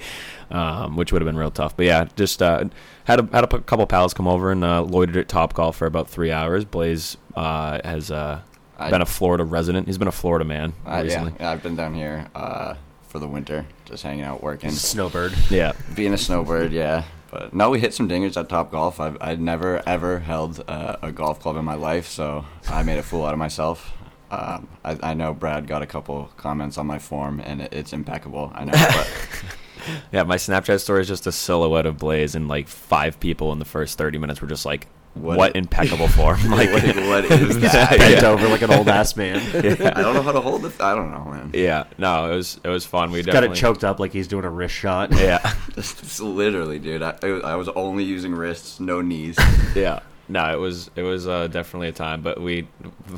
um, 0.51 0.97
which 0.97 1.13
would 1.13 1.23
have 1.23 1.27
been 1.27 1.39
real 1.39 1.51
tough. 1.51 1.77
But 1.77 1.87
yeah, 1.87 2.07
just 2.17 2.43
uh, 2.43 2.65
had 3.05 3.21
a 3.21 3.29
had 3.33 3.45
a 3.45 3.47
p- 3.47 3.59
couple 3.61 3.87
pals 3.87 4.13
come 4.13 4.29
over 4.29 4.51
and 4.53 4.63
uh, 4.65 4.83
loitered 4.83 5.17
at 5.17 5.29
Top 5.29 5.55
Golf 5.55 5.77
for 5.77 5.87
about 5.87 6.09
three 6.09 6.33
hours. 6.33 6.65
Blaze 6.67 7.17
uh, 7.35 7.81
has 7.85 8.11
uh, 8.11 8.41
I- 8.79 8.91
been 8.91 9.01
a 9.03 9.07
Florida 9.07 9.45
resident. 9.45 9.87
He's 9.87 9.97
been 9.99 10.09
a 10.09 10.13
Florida 10.13 10.45
man 10.45 10.75
Uh, 10.87 10.91
yeah, 10.91 11.01
recently. 11.03 11.33
yeah, 11.41 11.51
I've 11.51 11.63
been 11.63 11.77
down 11.77 11.95
here 11.95 12.27
uh, 12.35 12.75
for 13.09 13.19
the 13.21 13.29
winter, 13.29 13.65
just 13.87 14.03
hanging 14.03 14.25
out, 14.25 14.43
working. 14.43 14.71
Snowbird. 14.71 15.33
Yeah. 15.51 15.73
Being 15.95 16.13
a 16.13 16.19
snowbird, 16.19 16.73
yeah. 16.73 17.05
But 17.31 17.53
no, 17.55 17.71
we 17.71 17.81
hit 17.81 17.93
some 17.95 18.09
dingers 18.09 18.37
at 18.37 18.49
Top 18.49 18.71
Golf. 18.71 19.01
I've 19.01 19.17
I'd 19.21 19.41
never 19.41 19.83
ever 19.87 20.21
held 20.21 20.63
uh, 20.69 20.97
a 21.03 21.13
golf 21.13 21.41
club 21.41 21.57
in 21.57 21.65
my 21.65 21.75
life, 21.75 22.07
so 22.07 22.45
I 22.69 22.83
made 22.83 22.99
a 22.99 23.03
fool 23.03 23.25
out 23.25 23.33
of 23.33 23.39
myself. 23.39 23.93
Um, 24.31 24.69
I, 24.85 24.99
I 25.03 25.15
know 25.15 25.33
Brad 25.35 25.67
got 25.67 25.83
a 25.83 25.87
couple 25.87 26.31
comments 26.37 26.79
on 26.79 26.87
my 26.87 26.99
form, 26.99 27.41
and 27.41 27.63
it, 27.63 27.73
it's 27.73 27.93
impeccable. 27.93 28.51
I 28.55 28.65
know, 28.65 28.73
but 28.73 29.13
Yeah, 30.13 30.25
my 30.25 30.37
Snapchat 30.37 30.81
story 30.81 31.03
is 31.03 31.09
just 31.09 31.27
a 31.29 31.33
silhouette 31.33 31.87
of 31.87 31.97
Blaze, 31.97 32.35
and 32.35 32.49
like 32.49 32.67
five 32.69 33.21
people 33.21 33.53
in 33.53 33.59
the 33.59 33.65
first 33.65 33.99
thirty 33.99 34.19
minutes 34.19 34.41
were 34.41 34.49
just 34.49 34.67
like, 34.67 34.89
What- 35.17 35.39
"What, 35.39 35.57
impeccable 35.57 36.09
form!" 36.09 36.39
Like, 36.51 36.71
what, 36.73 36.83
what 36.85 37.25
is 37.31 37.59
that? 37.61 37.99
Bent 37.99 38.23
Yeah. 38.23 38.29
over 38.29 38.49
like 38.49 38.63
an 38.63 38.71
old 38.73 38.89
ass 38.89 39.17
man. 39.17 39.37
I 39.57 40.01
don't 40.03 40.15
know 40.15 40.23
how 40.23 40.33
to 40.33 40.41
hold 40.41 40.65
it. 40.67 40.81
I 40.81 40.95
don't 40.95 41.11
know, 41.11 41.25
man. 41.25 41.51
Yeah, 41.55 41.85
no, 41.99 42.31
it 42.33 42.37
was 42.37 42.61
it 42.65 42.69
was 42.69 42.85
fun. 42.85 43.11
We 43.11 43.23
Got 43.23 43.33
definitely 43.33 43.57
it 43.59 43.61
choked 43.61 43.85
up 43.85 43.99
like 44.01 44.13
he's 44.13 44.29
doing 44.29 44.45
a 44.45 44.51
wrist 44.51 44.75
shot. 44.75 45.13
Yeah, 45.13 45.55
Just 45.75 46.21
literally, 46.21 46.79
dude. 46.79 47.03
I, 47.03 47.15
I 47.23 47.55
was 47.57 47.69
only 47.71 48.05
using 48.05 48.35
wrists, 48.35 48.79
no 48.81 49.01
knees. 49.01 49.37
yeah. 49.75 50.01
No, 50.29 50.53
it 50.53 50.59
was 50.59 50.91
it 50.97 51.03
was 51.03 51.29
uh, 51.29 51.47
definitely 51.47 51.89
a 51.89 51.93
time, 51.93 52.21
but 52.21 52.41
we 52.41 52.67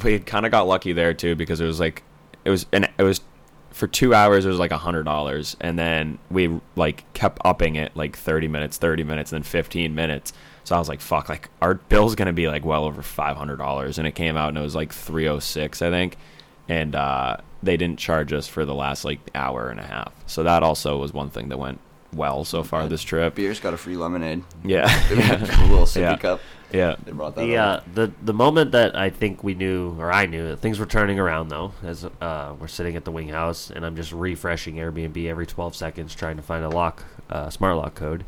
we 0.04 0.18
kind 0.18 0.44
of 0.44 0.52
got 0.52 0.66
lucky 0.66 0.92
there 0.92 1.14
too 1.14 1.34
because 1.36 1.60
it 1.60 1.64
was 1.66 1.80
like 1.80 2.02
it 2.44 2.50
was 2.50 2.66
and 2.72 2.88
it 2.98 3.02
was 3.02 3.20
for 3.70 3.86
two 3.86 4.12
hours 4.12 4.44
it 4.44 4.48
was 4.48 4.58
like 4.58 4.72
a 4.72 4.76
hundred 4.78 5.04
dollars, 5.04 5.56
and 5.60 5.78
then 5.78 6.18
we 6.30 6.60
like 6.76 7.10
kept 7.14 7.40
upping 7.44 7.76
it 7.76 7.96
like 7.96 8.14
thirty 8.16 8.46
minutes, 8.48 8.76
thirty 8.76 9.04
minutes, 9.04 9.32
and 9.32 9.42
then 9.42 9.48
fifteen 9.50 9.94
minutes. 9.94 10.32
So 10.68 10.76
I 10.76 10.78
was 10.78 10.88
like, 10.90 11.00
fuck, 11.00 11.30
like 11.30 11.48
our 11.62 11.72
bill's 11.74 12.14
gonna 12.14 12.34
be 12.34 12.46
like 12.46 12.62
well 12.62 12.84
over 12.84 13.00
five 13.00 13.38
hundred 13.38 13.56
dollars, 13.56 13.96
and 13.96 14.06
it 14.06 14.12
came 14.12 14.36
out 14.36 14.50
and 14.50 14.58
it 14.58 14.60
was 14.60 14.74
like 14.74 14.92
three 14.92 15.26
oh 15.26 15.38
six, 15.38 15.80
I 15.80 15.88
think, 15.88 16.18
and 16.68 16.94
uh, 16.94 17.38
they 17.62 17.78
didn't 17.78 17.98
charge 17.98 18.34
us 18.34 18.46
for 18.46 18.66
the 18.66 18.74
last 18.74 19.02
like 19.06 19.18
hour 19.34 19.70
and 19.70 19.80
a 19.80 19.86
half. 19.86 20.12
So 20.26 20.42
that 20.42 20.62
also 20.62 20.98
was 20.98 21.12
one 21.14 21.30
thing 21.30 21.48
that 21.48 21.56
went 21.58 21.80
well 22.12 22.44
so 22.44 22.62
far 22.62 22.86
this 22.86 23.02
trip. 23.02 23.34
Beer's 23.34 23.60
got 23.60 23.72
a 23.72 23.78
free 23.78 23.96
lemonade. 23.96 24.44
Yeah, 24.62 24.84
a 25.10 25.14
little 25.70 25.86
sippy 25.86 26.00
Yeah. 26.02 26.16
cup. 26.18 26.40
yeah. 26.70 26.96
They 27.02 27.12
brought 27.12 27.34
that 27.36 27.46
The 27.46 27.56
over. 27.56 27.62
uh, 27.62 27.80
the 27.94 28.12
the 28.22 28.34
moment 28.34 28.72
that 28.72 28.94
I 28.94 29.08
think 29.08 29.42
we 29.42 29.54
knew, 29.54 29.96
or 29.98 30.12
I 30.12 30.26
knew, 30.26 30.48
that 30.48 30.58
things 30.58 30.78
were 30.78 30.84
turning 30.84 31.18
around 31.18 31.48
though, 31.48 31.72
as 31.82 32.04
uh, 32.20 32.54
we're 32.60 32.66
sitting 32.68 32.94
at 32.94 33.06
the 33.06 33.10
wing 33.10 33.28
house 33.30 33.70
and 33.70 33.86
I'm 33.86 33.96
just 33.96 34.12
refreshing 34.12 34.74
Airbnb 34.76 35.26
every 35.28 35.46
12 35.46 35.74
seconds 35.74 36.14
trying 36.14 36.36
to 36.36 36.42
find 36.42 36.62
a 36.62 36.68
lock, 36.68 37.04
uh, 37.30 37.48
smart 37.48 37.76
lock 37.78 37.94
code. 37.94 38.26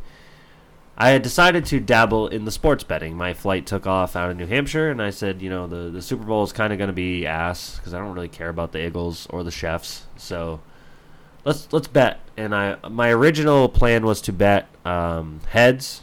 I 0.97 1.11
had 1.11 1.23
decided 1.23 1.65
to 1.67 1.81
dabble 1.81 2.29
in 2.29 2.45
the 2.45 2.51
sports 2.51 2.85
betting. 2.85 3.17
My 3.17 3.33
flight 3.33 3.67
took 3.67 3.87
off 3.87 4.17
out 4.17 4.31
of 4.31 4.37
New 4.37 4.47
Hampshire, 4.47 4.91
and 4.91 5.01
I 5.01 5.11
said, 5.11 5.41
you 5.41 5.49
know, 5.49 5.67
the 5.67 5.91
the 5.91 6.03
Super 6.03 6.25
Bowl 6.25 6.43
is 6.43 6.53
kind 6.53 6.73
of 6.73 6.79
going 6.79 6.89
to 6.89 6.95
be 6.95 7.27
ass 7.27 7.77
because 7.77 7.95
I 7.95 7.99
don't 7.99 8.15
really 8.15 8.29
care 8.29 8.51
about 8.51 8.73
the 8.73 8.85
Eagles 8.85 9.27
or 9.31 9.43
the 9.43 9.51
Chefs. 9.51 10.05
So 10.17 10.61
let's 11.45 11.73
let's 11.73 11.89
bet. 11.89 12.21
And 12.37 12.55
I 12.55 12.77
my 12.89 13.11
original 13.11 13.69
plan 13.69 14.05
was 14.05 14.21
to 14.23 14.33
bet 14.33 14.69
um, 14.85 15.41
heads, 15.49 16.03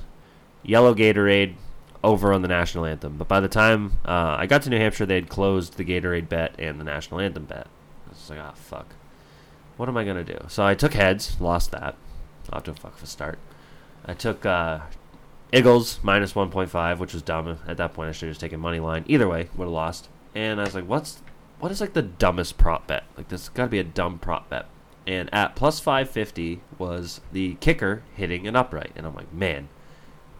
yellow 0.64 0.94
Gatorade 0.94 1.56
over 2.04 2.34
on 2.34 2.42
the 2.42 2.48
national 2.48 2.86
anthem. 2.86 3.18
But 3.18 3.28
by 3.28 3.40
the 3.40 3.48
time 3.48 4.00
uh, 4.06 4.36
I 4.40 4.46
got 4.46 4.64
to 4.64 4.70
New 4.70 4.78
Hampshire, 4.78 5.06
they 5.06 5.16
had 5.16 5.30
closed 5.30 5.78
the 5.78 5.86
Gatorade 5.86 6.30
bet 6.30 6.56
and 6.58 6.80
the 6.80 6.84
national 6.84 7.20
anthem 7.20 7.46
bet. 7.46 7.68
I 8.08 8.10
was 8.10 8.30
like, 8.30 8.40
ah, 8.40 8.54
fuck. 8.56 8.88
What 9.76 9.90
am 9.90 9.98
I 9.98 10.04
gonna 10.06 10.24
do? 10.24 10.40
So 10.48 10.66
I 10.66 10.74
took 10.74 10.94
heads, 10.94 11.40
lost 11.40 11.72
that. 11.72 11.96
Off 12.52 12.64
to 12.64 12.72
a 12.72 12.74
fuck 12.74 12.96
of 12.96 13.04
a 13.04 13.06
start. 13.06 13.38
I 14.08 14.14
took 14.14 14.46
uh, 14.46 14.80
Eagles 15.52 16.00
minus 16.02 16.34
1.5, 16.34 16.98
which 16.98 17.14
was 17.14 17.22
dumb. 17.22 17.60
At 17.68 17.78
that 17.78 17.94
point, 17.94 18.10
I 18.10 18.12
should 18.14 18.28
have 18.28 18.32
just 18.32 18.42
taken 18.42 18.60
money 18.60 18.80
line. 18.80 19.04
Either 19.08 19.28
way, 19.28 19.50
would 19.56 19.66
have 19.66 19.74
lost. 19.74 20.10
And 20.34 20.60
I 20.60 20.64
was 20.64 20.76
like, 20.76 20.88
what's 20.88 21.22
what 21.60 21.72
is 21.72 21.82
like 21.82 21.94
the 21.94 22.02
dumbest 22.02 22.58
prop 22.58 22.88
bet? 22.88 23.04
Like 23.18 23.30
this 23.30 23.50
got 23.50 23.64
to 23.66 23.70
be 23.70 23.80
a 23.80 23.84
dumb 23.84 24.20
prop 24.20 24.50
bet. 24.50 24.68
And 25.06 25.34
at 25.34 25.56
plus 25.56 25.80
550 25.80 26.62
was 26.78 27.22
the 27.32 27.56
kicker 27.56 28.04
hitting 28.14 28.48
an 28.48 28.56
upright. 28.56 28.92
And 28.96 29.06
I'm 29.06 29.16
like, 29.16 29.34
man, 29.34 29.70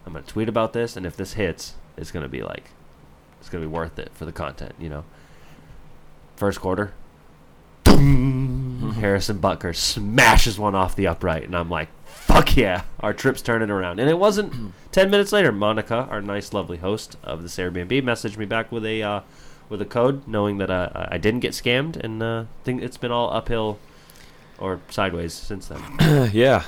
I'm 0.08 0.12
gonna 0.14 0.24
tweet 0.24 0.48
about 0.48 0.72
this, 0.72 0.96
and 0.96 1.04
if 1.04 1.16
this 1.16 1.34
hits, 1.34 1.74
it's 1.96 2.10
gonna 2.10 2.28
be 2.28 2.42
like, 2.42 2.70
it's 3.40 3.50
gonna 3.50 3.64
be 3.64 3.70
worth 3.70 3.98
it 3.98 4.10
for 4.14 4.24
the 4.24 4.32
content, 4.32 4.72
you 4.78 4.88
know. 4.88 5.04
First 6.36 6.60
quarter, 6.60 6.94
Harrison 7.84 9.38
Butker 9.38 9.76
smashes 9.76 10.58
one 10.58 10.74
off 10.74 10.96
the 10.96 11.06
upright, 11.06 11.44
and 11.44 11.54
I'm 11.54 11.68
like, 11.68 11.88
fuck 12.28 12.56
yeah, 12.56 12.82
our 13.00 13.12
trip's 13.12 13.42
turning 13.42 13.70
around. 13.70 13.98
And 13.98 14.08
it 14.08 14.18
wasn't 14.18 14.74
ten 14.92 15.10
minutes 15.10 15.32
later. 15.32 15.50
Monica, 15.50 16.06
our 16.10 16.22
nice, 16.22 16.52
lovely 16.52 16.78
host 16.78 17.16
of 17.24 17.42
this 17.42 17.56
Airbnb, 17.56 18.02
messaged 18.02 18.36
me 18.36 18.46
back 18.46 18.70
with 18.70 18.84
a 18.86 19.02
uh, 19.02 19.20
with 19.68 19.82
a 19.82 19.86
code, 19.86 20.26
knowing 20.28 20.58
that 20.58 20.70
uh, 20.70 21.08
I 21.10 21.18
didn't 21.18 21.40
get 21.40 21.52
scammed, 21.52 21.96
and 21.96 22.22
uh, 22.22 22.44
think 22.64 22.82
it's 22.82 22.96
been 22.96 23.10
all 23.10 23.32
uphill 23.32 23.78
or 24.58 24.80
sideways 24.90 25.32
since 25.32 25.68
then. 25.68 26.30
yeah, 26.32 26.64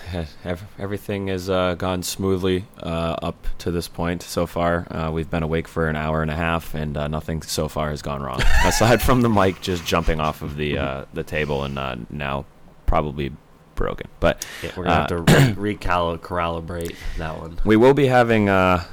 everything 0.79 1.27
has 1.27 1.51
uh, 1.51 1.75
gone 1.75 2.03
smoothly 2.03 2.67
uh, 2.83 3.17
up 3.23 3.47
to 3.59 3.71
this 3.71 3.89
point 3.89 4.23
so 4.23 4.47
far. 4.47 4.87
Uh, 4.91 5.11
we've 5.11 5.31
been 5.31 5.43
awake 5.43 5.67
for 5.67 5.89
an 5.89 5.97
hour 5.97 6.23
and 6.23 6.31
a 6.31 6.37
half, 6.37 6.75
and 6.75 6.97
uh, 6.97 7.09
nothing 7.09 7.43
so 7.43 7.69
far 7.69 7.91
has 7.91 8.03
gone 8.03 8.23
wrong. 8.23 8.41
Aside 8.65 9.03
from 9.03 9.23
the 9.23 9.29
mic 9.29 9.61
just 9.61 9.85
jumping 9.85 10.21
off 10.21 10.43
of 10.43 10.57
the 10.57 10.79
uh, 10.79 11.05
the 11.13 11.25
table 11.25 11.65
and 11.65 11.79
uh, 11.79 11.97
now 12.11 12.45
probably 12.87 13.33
broken. 13.81 14.07
But 14.21 14.47
Yeah, 14.63 14.71
we're 14.77 14.85
gonna 14.85 14.95
uh, 14.97 14.99
have 15.01 15.09
to 15.09 15.55
re- 15.57 15.75
recalibrate 15.75 16.95
that 17.19 17.39
one. 17.41 17.59
we 17.65 17.77
will 17.77 17.95
be 17.95 18.07
having 18.07 18.49
uh, 18.49 18.85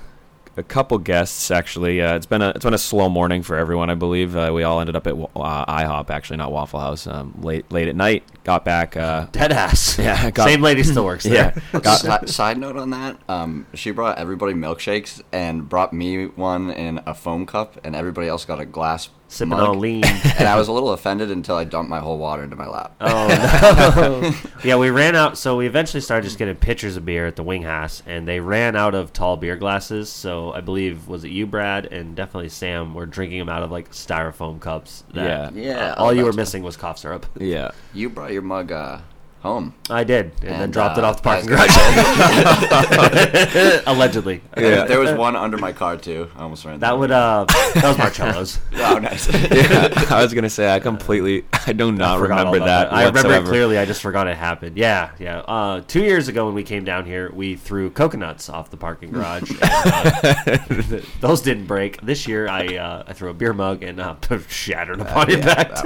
a 0.56 0.64
couple 0.64 0.98
guests. 0.98 1.52
Actually, 1.52 2.02
uh, 2.02 2.16
it's 2.16 2.26
been 2.26 2.42
a 2.42 2.50
it's 2.52 2.64
been 2.64 2.74
a 2.74 2.78
slow 2.80 3.10
morning 3.10 3.44
for 3.44 3.58
everyone. 3.58 3.90
I 3.90 3.96
believe 3.96 4.36
uh, 4.36 4.52
we 4.54 4.64
all 4.64 4.80
ended 4.80 4.96
up 4.96 5.06
at 5.06 5.14
uh, 5.14 5.26
IHOP, 5.66 6.10
actually 6.10 6.38
not 6.38 6.52
Waffle 6.52 6.80
House, 6.80 7.06
um, 7.06 7.34
late 7.42 7.70
late 7.72 7.88
at 7.90 7.96
night. 7.96 8.24
Got 8.44 8.64
back. 8.66 8.96
Uh, 8.96 9.28
Dead 9.32 9.52
ass. 9.52 10.00
Yeah, 10.08 10.32
got- 10.32 10.48
Same 10.48 10.62
lady 10.62 10.84
still 10.84 11.04
works 11.06 11.24
there. 11.26 11.54
yeah, 11.74 11.80
got, 11.82 12.28
Si- 12.28 12.32
side 12.32 12.58
note 12.58 12.78
on 12.78 12.92
that, 12.92 13.18
um, 13.28 13.68
she 13.74 13.92
brought 13.92 14.18
everybody 14.18 14.54
milkshakes 14.54 15.22
and 15.34 15.68
brought 15.68 15.92
me 15.92 16.28
one 16.28 16.72
in 16.72 17.02
a 17.06 17.14
foam 17.14 17.46
cup, 17.46 17.78
and 17.84 17.96
everybody 17.96 18.28
else 18.28 18.46
got 18.46 18.60
a 18.62 18.66
glass 18.66 19.10
Sipping 19.30 19.50
mug. 19.50 19.60
on 19.70 19.80
lean. 19.80 20.04
and 20.40 20.48
I 20.48 20.56
was 20.56 20.68
a 20.68 20.72
little 20.72 20.92
offended 20.92 21.32
until 21.32 21.56
I 21.58 21.64
dumped 21.66 21.90
my 21.90 22.00
whole 22.00 22.18
water 22.18 22.44
into 22.44 22.56
my 22.56 22.68
lap. 22.68 22.96
Oh 23.02 23.28
no! 23.96 24.34
yeah, 24.64 24.78
we 24.78 24.90
ran 24.90 25.16
out. 25.16 25.38
So 25.38 25.58
we 25.58 25.68
eventually 25.68 26.02
started 26.02 26.24
just 26.24 26.38
getting 26.38 26.56
pitchers 26.56 26.96
of 26.96 27.06
beer 27.06 27.28
at 27.28 27.36
the 27.36 27.44
Wing 27.44 27.64
House, 27.64 28.02
and 28.06 28.28
they 28.28 28.40
ran 28.40 28.76
out 28.76 28.96
of 28.96 29.12
tall 29.12 29.36
beer 29.38 29.58
glasses. 29.58 30.10
So 30.10 30.54
I 30.54 30.62
believe 30.62 31.08
was 31.08 31.24
it 31.24 31.32
you, 31.32 31.46
Brad, 31.46 31.86
and 31.88 32.16
definitely 32.16 32.50
Sam 32.50 32.94
were 32.94 33.06
drinking 33.06 33.40
them 33.40 33.50
out 33.50 33.64
of 33.64 33.72
like 33.72 33.92
styrofoam 33.92 34.60
cups. 34.62 35.04
that- 35.14 35.54
Yeah. 35.54 35.62
Yeah, 35.68 35.94
all 35.98 36.08
oh, 36.08 36.12
you 36.12 36.24
were 36.24 36.34
missing 36.34 36.64
was 36.64 36.78
cough 36.78 36.98
syrup. 37.00 37.26
yeah. 37.38 37.72
You 37.94 38.10
brought 38.10 38.32
your 38.32 38.42
mug 38.44 38.72
uh, 38.72 39.00
home. 39.42 39.74
I 39.90 40.04
did, 40.04 40.32
and, 40.42 40.42
then 40.42 40.62
And, 40.64 40.74
dropped 40.74 40.98
it 40.98 41.04
uh, 41.04 41.10
off 41.10 41.18
the 41.18 41.24
parking 41.24 41.48
garage. 41.48 41.70
Allegedly. 43.88 44.42
Yeah. 44.58 44.86
There 44.86 45.00
was 45.00 45.14
one 45.14 45.36
under 45.36 45.58
my 45.58 45.72
car 45.72 45.98
too. 45.98 46.30
I 46.36 46.44
almost 46.44 46.66
ran. 46.66 46.80
That 46.80 46.98
would 46.98 47.12
uh, 47.12 47.46
that 47.76 47.84
was 47.84 47.98
Marcello's. 47.98 48.60
Oh, 48.80 49.00
nice. 49.00 49.28
yeah, 49.52 50.06
I 50.10 50.22
was 50.22 50.34
gonna 50.34 50.50
say 50.50 50.74
I 50.74 50.80
completely 50.80 51.46
I 51.66 51.74
do 51.74 51.92
not 51.92 52.20
forgot 52.20 52.46
all 52.46 52.54
remember 52.54 52.58
about 52.58 52.90
that. 52.90 52.94
I 52.94 53.06
remember 53.06 53.34
it 53.34 53.46
clearly. 53.46 53.78
I 53.78 53.86
just 53.86 54.02
forgot 54.02 54.28
it 54.28 54.38
happened. 54.38 54.78
Yeah, 54.78 55.12
yeah. 55.20 55.40
Uh, 55.40 55.82
two 55.82 56.02
years 56.02 56.28
ago 56.28 56.46
when 56.46 56.54
we 56.54 56.64
came 56.64 56.86
down 56.86 57.06
here, 57.06 57.32
we 57.34 57.56
threw 57.56 57.90
coconuts 57.90 58.50
off 58.50 58.70
the 58.70 58.78
parking 58.78 59.12
garage. 59.12 59.50
and, 59.52 60.94
uh, 60.94 61.02
those 61.20 61.42
didn't 61.42 61.66
break. 61.66 62.00
This 62.02 62.28
year, 62.28 62.48
I 62.48 62.78
uh, 62.78 63.04
I 63.08 63.14
threw 63.14 63.30
a 63.30 63.34
beer 63.34 63.54
mug 63.54 63.84
and 63.84 64.00
uh, 64.00 64.16
shattered 64.48 65.02
upon 65.02 65.32
impact. 65.32 65.82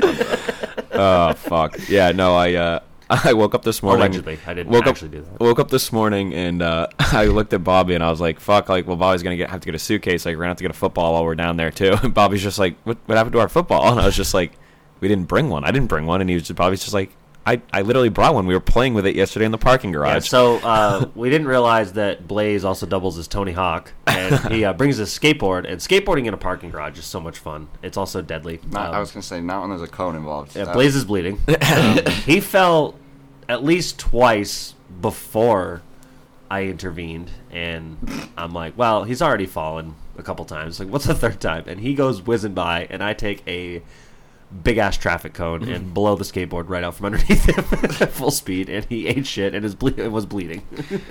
Oh 0.91 1.33
fuck. 1.33 1.77
Yeah, 1.89 2.11
no, 2.11 2.35
I 2.35 2.53
uh 2.53 2.79
I 3.25 3.33
woke 3.33 3.53
up 3.53 3.63
this 3.63 3.83
morning. 3.83 4.05
Allegedly, 4.05 4.39
I 4.47 4.53
didn't 4.53 4.71
woke 4.71 4.87
actually 4.87 5.09
up, 5.09 5.25
do 5.25 5.31
that. 5.31 5.39
Woke 5.41 5.59
up 5.59 5.69
this 5.69 5.91
morning 5.91 6.33
and 6.33 6.61
uh, 6.61 6.87
I 6.99 7.25
looked 7.25 7.51
at 7.51 7.61
Bobby 7.61 7.93
and 7.93 8.01
I 8.01 8.09
was 8.09 8.21
like, 8.21 8.39
"Fuck!" 8.39 8.69
Like, 8.69 8.87
well, 8.87 8.95
Bobby's 8.95 9.21
gonna 9.21 9.35
get 9.35 9.49
have 9.49 9.59
to 9.59 9.65
get 9.65 9.75
a 9.75 9.79
suitcase. 9.79 10.25
Like, 10.25 10.35
we're 10.35 10.43
gonna 10.43 10.51
have 10.51 10.57
to 10.57 10.63
get 10.63 10.71
a 10.71 10.75
football 10.75 11.13
while 11.13 11.25
we're 11.25 11.35
down 11.35 11.57
there 11.57 11.71
too. 11.71 11.97
And 12.01 12.13
Bobby's 12.13 12.41
just 12.41 12.57
like, 12.57 12.77
"What? 12.85 12.97
What 13.07 13.17
happened 13.17 13.33
to 13.33 13.39
our 13.39 13.49
football?" 13.49 13.91
And 13.91 13.99
I 13.99 14.05
was 14.05 14.15
just 14.15 14.33
like, 14.33 14.53
"We 15.01 15.09
didn't 15.09 15.27
bring 15.27 15.49
one. 15.49 15.65
I 15.65 15.71
didn't 15.71 15.89
bring 15.89 16.05
one." 16.05 16.21
And 16.21 16.29
he 16.29 16.35
was 16.35 16.43
just, 16.43 16.55
Bobby's 16.55 16.79
just 16.81 16.93
like, 16.93 17.11
I, 17.45 17.61
I 17.73 17.81
literally 17.81 18.09
brought 18.09 18.35
one. 18.35 18.45
We 18.45 18.53
were 18.53 18.59
playing 18.59 18.93
with 18.93 19.05
it 19.07 19.15
yesterday 19.15 19.45
in 19.45 19.51
the 19.51 19.57
parking 19.57 19.91
garage. 19.91 20.13
Yeah, 20.13 20.19
so 20.19 20.55
uh, 20.57 21.07
we 21.15 21.29
didn't 21.31 21.47
realize 21.47 21.93
that 21.93 22.27
Blaze 22.27 22.63
also 22.63 22.85
doubles 22.85 23.17
as 23.17 23.27
Tony 23.27 23.51
Hawk, 23.51 23.93
and 24.05 24.39
he 24.53 24.63
uh, 24.63 24.73
brings 24.73 24.97
his 24.97 25.09
skateboard. 25.09 25.65
And 25.67 25.79
skateboarding 25.79 26.27
in 26.27 26.33
a 26.35 26.37
parking 26.37 26.69
garage 26.69 26.99
is 26.99 27.05
so 27.05 27.19
much 27.19 27.39
fun. 27.39 27.67
It's 27.81 27.97
also 27.97 28.21
deadly. 28.21 28.59
Not, 28.69 28.89
Um, 28.89 28.95
I 28.95 28.99
was 28.99 29.11
gonna 29.11 29.23
say 29.23 29.41
not 29.41 29.61
when 29.61 29.69
there's 29.71 29.81
a 29.81 29.87
cone 29.87 30.15
involved. 30.15 30.55
Yeah, 30.55 30.71
Blaze 30.71 30.95
is 30.95 31.05
bleeding. 31.05 31.39
Um, 31.71 31.99
he 32.25 32.39
fell 32.41 32.95
at 33.47 33.63
least 33.63 33.97
twice 33.97 34.73
before 34.99 35.81
I 36.49 36.63
intervened, 36.63 37.31
and 37.49 37.97
I'm 38.37 38.53
like, 38.53 38.77
well, 38.77 39.03
he's 39.05 39.21
already 39.21 39.45
fallen 39.45 39.95
a 40.17 40.23
couple 40.23 40.43
times. 40.45 40.79
Like, 40.79 40.89
what's 40.89 41.05
the 41.05 41.15
third 41.15 41.39
time? 41.39 41.63
And 41.67 41.79
he 41.79 41.93
goes 41.95 42.21
whizzing 42.21 42.53
by, 42.53 42.87
and 42.89 43.01
I 43.03 43.13
take 43.13 43.41
a 43.47 43.81
big 44.63 44.77
ass 44.77 44.97
traffic 44.97 45.33
cone 45.33 45.63
and 45.69 45.93
blow 45.93 46.15
the 46.15 46.23
skateboard 46.25 46.67
right 46.69 46.83
out 46.83 46.93
from 46.95 47.07
underneath 47.07 47.45
him 47.45 47.65
at 48.01 48.09
full 48.11 48.31
speed, 48.31 48.69
and 48.69 48.85
he 48.85 49.07
ate 49.07 49.25
shit 49.25 49.55
and 49.55 49.63
his 49.63 49.75
ble- 49.75 50.09
was 50.09 50.25
bleeding. 50.25 50.61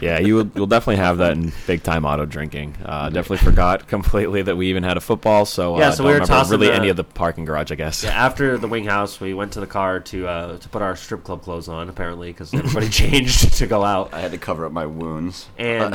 Yeah, 0.00 0.18
you 0.18 0.36
will, 0.36 0.50
you'll 0.54 0.66
definitely 0.66 0.96
have 0.96 1.18
that 1.18 1.32
in 1.32 1.52
big 1.66 1.82
time 1.82 2.06
auto 2.06 2.24
drinking. 2.24 2.74
Uh, 2.82 3.10
definitely 3.10 3.44
forgot 3.44 3.86
completely 3.86 4.40
that 4.40 4.56
we 4.56 4.68
even 4.68 4.82
had 4.82 4.96
a 4.96 5.00
football. 5.00 5.44
So 5.44 5.78
Yeah, 5.78 5.88
uh, 5.88 5.90
so 5.90 5.96
don't 5.98 6.06
we 6.06 6.08
were 6.12 6.14
remember 6.14 6.26
tossing 6.32 6.52
really 6.58 6.68
the- 6.68 6.74
any 6.74 6.88
of 6.88 6.96
the 6.96 7.04
parking 7.04 7.44
garage. 7.44 7.70
I 7.70 7.74
guess. 7.74 8.02
Yeah, 8.02 8.10
after 8.12 8.56
the 8.56 8.66
wing 8.66 8.84
house, 8.86 9.20
we 9.20 9.34
went 9.34 9.52
to 9.52 9.60
the 9.60 9.66
car 9.66 10.00
to 10.00 10.26
uh, 10.26 10.56
to 10.58 10.68
put 10.70 10.80
our 10.80 10.96
strip 10.96 11.22
club 11.24 11.42
clothes 11.42 11.68
on. 11.68 11.90
Apparently, 11.90 12.32
because 12.32 12.54
everybody 12.54 12.88
changed 12.90 13.52
to 13.58 13.66
go 13.66 13.84
out. 13.84 14.14
I 14.14 14.20
had 14.20 14.30
to 14.32 14.38
cover 14.38 14.64
up 14.64 14.72
my 14.72 14.86
wounds. 14.86 15.48
and 15.58 15.94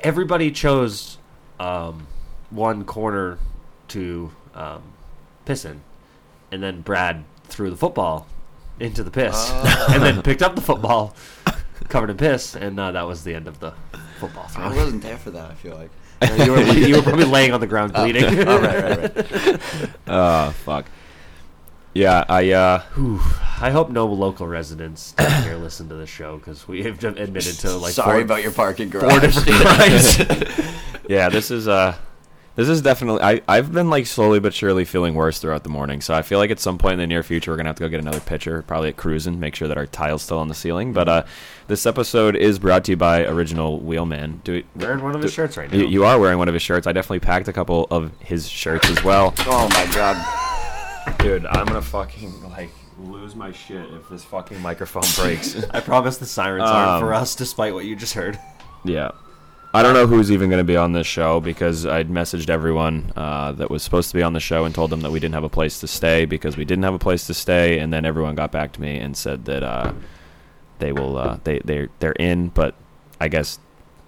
everybody 0.00 0.50
chose 0.50 1.18
um, 1.60 2.06
one 2.48 2.84
corner 2.84 3.38
to 3.88 4.30
um, 4.54 4.82
piss 5.44 5.66
in, 5.66 5.82
and 6.52 6.62
then 6.62 6.80
Brad 6.82 7.24
threw 7.44 7.70
the 7.70 7.76
football 7.76 8.26
into 8.80 9.02
the 9.02 9.10
piss, 9.10 9.34
Oh. 9.36 9.86
and 9.94 10.02
then 10.02 10.22
picked 10.22 10.42
up 10.42 10.54
the 10.54 10.60
football 10.62 11.14
covered 11.88 12.10
in 12.10 12.16
piss, 12.16 12.54
and 12.56 12.78
uh, 12.80 12.92
that 12.92 13.02
was 13.06 13.24
the 13.24 13.34
end 13.34 13.46
of 13.48 13.60
the 13.60 13.72
football 14.18 14.46
throw. 14.48 14.64
I 14.64 14.74
wasn't 14.74 15.02
there 15.02 15.16
for 15.18 15.30
that. 15.30 15.50
I 15.50 15.54
feel 15.54 15.76
like. 15.76 15.90
Uh, 16.22 16.44
you, 16.44 16.52
were, 16.52 16.60
you 16.62 16.96
were 16.96 17.02
probably 17.02 17.24
laying 17.26 17.52
on 17.52 17.60
the 17.60 17.66
ground 17.66 17.92
Oh. 17.94 18.02
bleeding. 18.04 18.24
Oh, 18.48 18.58
right, 18.60 18.82
right, 18.82 19.46
right. 19.46 19.90
Oh 20.06 20.50
fuck. 20.64 20.86
Yeah, 21.94 22.24
I 22.28 22.50
uh 22.52 22.80
Whew. 22.94 23.20
I 23.60 23.70
hope 23.70 23.88
no 23.90 24.06
local 24.06 24.46
residents 24.46 25.14
here 25.44 25.56
listen 25.56 25.88
to 25.88 25.94
the 25.94 26.06
show 26.06 26.36
because 26.38 26.66
we 26.68 26.82
have 26.82 27.02
admitted 27.02 27.54
to 27.60 27.72
like 27.76 27.92
Sorry 27.94 28.16
four, 28.16 28.20
about 28.22 28.42
your 28.42 28.52
parking 28.52 28.90
four 28.90 29.00
garage. 29.00 29.34
different 29.34 29.60
crimes. 29.62 30.76
yeah, 31.08 31.28
this 31.30 31.50
is 31.50 31.68
uh 31.68 31.94
this 32.56 32.68
is 32.68 32.82
definitely 32.82 33.22
I 33.22 33.40
I've 33.46 33.72
been 33.72 33.88
like 33.90 34.06
slowly 34.06 34.40
but 34.40 34.52
surely 34.52 34.84
feeling 34.84 35.14
worse 35.14 35.38
throughout 35.38 35.62
the 35.62 35.68
morning. 35.68 36.00
So 36.00 36.14
I 36.14 36.22
feel 36.22 36.38
like 36.38 36.50
at 36.50 36.58
some 36.58 36.78
point 36.78 36.94
in 36.94 36.98
the 36.98 37.06
near 37.06 37.22
future 37.22 37.50
we're 37.52 37.56
going 37.56 37.66
to 37.66 37.68
have 37.68 37.76
to 37.76 37.84
go 37.84 37.88
get 37.88 38.00
another 38.00 38.20
pitcher, 38.20 38.62
probably 38.62 38.88
at 38.88 38.96
cruising, 38.96 39.38
make 39.38 39.54
sure 39.54 39.68
that 39.68 39.76
our 39.78 39.86
tile's 39.86 40.22
still 40.22 40.38
on 40.38 40.48
the 40.48 40.54
ceiling. 40.54 40.92
But 40.92 41.08
uh 41.08 41.24
this 41.68 41.84
episode 41.86 42.34
is 42.36 42.58
brought 42.58 42.84
to 42.84 42.92
you 42.92 42.96
by 42.96 43.24
Original 43.24 43.80
Wheelman. 43.80 44.40
Do 44.44 44.52
we, 44.52 44.64
Wearing 44.76 45.02
one 45.02 45.14
of 45.14 45.22
his 45.22 45.30
do- 45.30 45.34
shirts 45.36 45.56
right 45.56 45.70
now. 45.70 45.76
You, 45.78 45.86
you 45.86 46.04
are 46.04 46.18
wearing 46.18 46.38
one 46.38 46.48
of 46.48 46.54
his 46.54 46.62
shirts. 46.62 46.86
I 46.86 46.92
definitely 46.92 47.20
packed 47.20 47.48
a 47.48 47.52
couple 47.52 47.86
of 47.90 48.10
his 48.20 48.48
shirts 48.48 48.88
as 48.90 49.02
well. 49.04 49.34
oh 49.40 49.68
my 49.70 49.94
god. 49.94 50.16
Dude, 51.20 51.46
I'm 51.46 51.66
going 51.66 51.80
to 51.80 51.86
fucking 51.86 52.50
like 52.50 52.70
lose 52.98 53.34
my 53.36 53.52
shit 53.52 53.84
if 53.94 54.08
this 54.08 54.24
fucking 54.24 54.60
microphone 54.62 55.02
breaks. 55.16 55.56
I 55.70 55.80
promise 55.80 56.16
the 56.18 56.26
sirens 56.26 56.64
aren't 56.64 57.00
for 57.02 57.12
Um, 57.14 57.22
us, 57.22 57.34
despite 57.34 57.74
what 57.74 57.84
you 57.84 57.94
just 57.94 58.14
heard. 58.14 58.38
Yeah. 58.84 59.10
I 59.76 59.82
don't 59.82 59.92
know 59.92 60.06
who's 60.06 60.32
even 60.32 60.48
going 60.48 60.60
to 60.60 60.64
be 60.64 60.78
on 60.78 60.94
this 60.94 61.06
show 61.06 61.38
because 61.38 61.84
I'd 61.84 62.08
messaged 62.08 62.48
everyone 62.48 63.12
uh, 63.14 63.52
that 63.52 63.68
was 63.68 63.82
supposed 63.82 64.08
to 64.08 64.16
be 64.16 64.22
on 64.22 64.32
the 64.32 64.40
show 64.40 64.64
and 64.64 64.74
told 64.74 64.88
them 64.88 65.02
that 65.02 65.10
we 65.10 65.20
didn't 65.20 65.34
have 65.34 65.44
a 65.44 65.50
place 65.50 65.80
to 65.80 65.86
stay 65.86 66.24
because 66.24 66.56
we 66.56 66.64
didn't 66.64 66.84
have 66.84 66.94
a 66.94 66.98
place 66.98 67.26
to 67.26 67.34
stay, 67.34 67.78
and 67.78 67.92
then 67.92 68.06
everyone 68.06 68.34
got 68.34 68.50
back 68.50 68.72
to 68.72 68.80
me 68.80 68.96
and 68.96 69.14
said 69.14 69.44
that 69.44 69.62
uh, 69.62 69.92
they 70.78 70.92
will 70.92 71.18
uh, 71.18 71.38
they 71.44 71.58
they 71.62 71.88
they're 71.98 72.12
in, 72.12 72.48
but 72.48 72.74
I 73.20 73.28
guess 73.28 73.58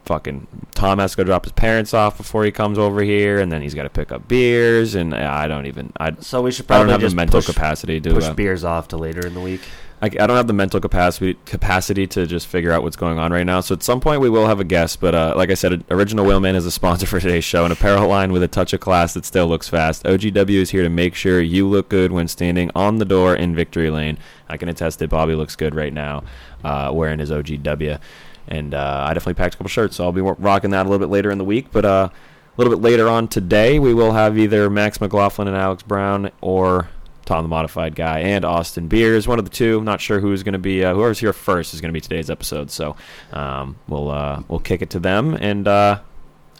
fucking 0.07 0.47
Tom 0.75 1.01
has 1.01 1.11
to 1.11 1.19
go 1.19 1.25
drop 1.25 1.45
his 1.45 1.53
parents 1.53 1.93
off 1.93 2.17
before 2.17 2.47
he 2.47 2.51
comes 2.51 2.79
over 2.79 3.03
here, 3.03 3.39
and 3.39 3.53
then 3.53 3.61
he's 3.61 3.75
got 3.75 3.83
to 3.83 3.91
pick 3.91 4.11
up 4.11 4.27
beers, 4.27 4.95
and 4.95 5.15
I 5.15 5.49
don't 5.49 5.67
even 5.67 5.93
I 6.01 6.17
So 6.21 6.41
we 6.41 6.51
should 6.51 6.65
I 6.71 6.79
don't 6.79 6.87
probably 6.87 6.93
have 6.93 7.01
the 7.03 7.07
just 7.09 7.17
mental 7.17 7.41
push, 7.41 7.47
capacity 7.47 8.01
to 8.01 8.15
push 8.15 8.25
uh, 8.25 8.33
beers 8.33 8.65
off 8.65 8.89
to 8.89 8.97
later 8.97 9.27
in 9.27 9.35
the 9.35 9.43
week. 9.43 9.61
I, 10.01 10.07
I 10.07 10.27
don't 10.27 10.37
have 10.37 10.47
the 10.47 10.53
mental 10.53 10.81
capacity 10.81 11.37
capacity 11.45 12.07
to 12.09 12.27
just 12.27 12.47
figure 12.47 12.71
out 12.71 12.83
what's 12.83 12.97
going 12.97 13.19
on 13.19 13.33
right 13.33 13.45
now. 13.45 13.61
So 13.61 13.75
at 13.75 13.83
some 13.83 14.01
point 14.01 14.21
we 14.21 14.31
will 14.31 14.47
have 14.47 14.61
a 14.61 14.65
guest, 14.65 15.01
but 15.01 15.15
uh, 15.15 15.35
like 15.37 15.51
I 15.51 15.55
said, 15.55 15.85
Original 15.91 16.25
Wheelman 16.25 16.55
is 16.55 16.67
a 16.67 16.71
sponsor 16.71 17.07
for 17.07 17.19
today's 17.19 17.45
show, 17.45 17.65
an 17.65 17.73
apparel 17.73 18.09
line 18.09 18.33
with 18.33 18.43
a 18.43 18.49
touch 18.49 18.73
of 18.73 18.81
class 18.81 19.15
that 19.15 19.25
still 19.25 19.49
looks 19.49 19.69
fast. 19.69 20.05
OGW 20.05 20.61
is 20.61 20.71
here 20.71 20.83
to 20.83 20.89
make 20.89 21.15
sure 21.15 21.41
you 21.41 21.67
look 21.67 21.89
good 21.89 22.13
when 22.13 22.29
standing 22.29 22.71
on 22.75 22.99
the 22.99 23.05
door 23.05 23.35
in 23.35 23.57
Victory 23.57 23.91
Lane. 23.91 24.19
I 24.49 24.57
can 24.57 24.69
attest 24.69 25.01
that 25.01 25.11
Bobby 25.11 25.35
looks 25.35 25.57
good 25.57 25.75
right 25.75 25.93
now, 25.93 26.23
uh, 26.63 26.91
wearing 26.95 27.19
his 27.19 27.31
OGW, 27.31 27.99
and 28.47 28.75
uh, 28.75 29.05
I 29.09 29.15
definitely 29.15 29.35
packed 29.35 29.55
a 29.55 29.59
couple 29.59 29.69
shirts, 29.69 29.97
so 29.97 30.05
I'll 30.05 30.13
be 30.13 30.21
rocking 30.21 30.71
that 30.71 30.87
a 30.87 30.89
little 30.89 31.05
bit 31.05 31.13
later 31.13 31.31
in 31.31 31.39
the 31.39 31.45
week. 31.45 31.73
But 31.73 31.85
uh, 31.85 32.09
a 32.13 32.57
little 32.57 32.75
bit 32.75 32.83
later 32.83 33.09
on 33.09 33.29
today, 33.29 33.79
we 33.79 33.95
will 33.95 34.13
have 34.13 34.39
either 34.39 34.71
Max 34.71 35.01
McLaughlin 35.01 35.49
and 35.49 35.57
Alex 35.57 35.83
Brown 35.83 36.31
or 36.41 36.89
Tom 37.29 37.45
the 37.45 37.49
Modified 37.49 37.95
Guy 37.95 38.21
and 38.21 38.43
Austin 38.43 38.89
Beers, 38.89 39.29
one 39.29 39.39
of 39.39 39.45
the 39.45 39.51
two. 39.51 39.77
I'm 39.79 39.85
not 39.85 40.01
sure 40.01 40.19
who's 40.19 40.43
going 40.43 40.55
to 40.55 40.59
be. 40.59 40.83
Uh, 40.83 40.95
whoever's 40.95 41.19
here 41.19 41.35
first 41.35 41.75
is 41.75 41.83
going 41.83 41.91
to 41.91 41.93
be 41.93 42.01
today's 42.01 42.31
episode. 42.31 42.71
So 42.71 42.97
um, 43.33 43.77
we'll 43.87 44.11
uh, 44.11 44.43
we'll 44.49 44.61
kick 44.61 44.81
it 44.81 44.89
to 44.91 44.99
them, 44.99 45.35
and 45.35 45.69
uh, 45.69 46.01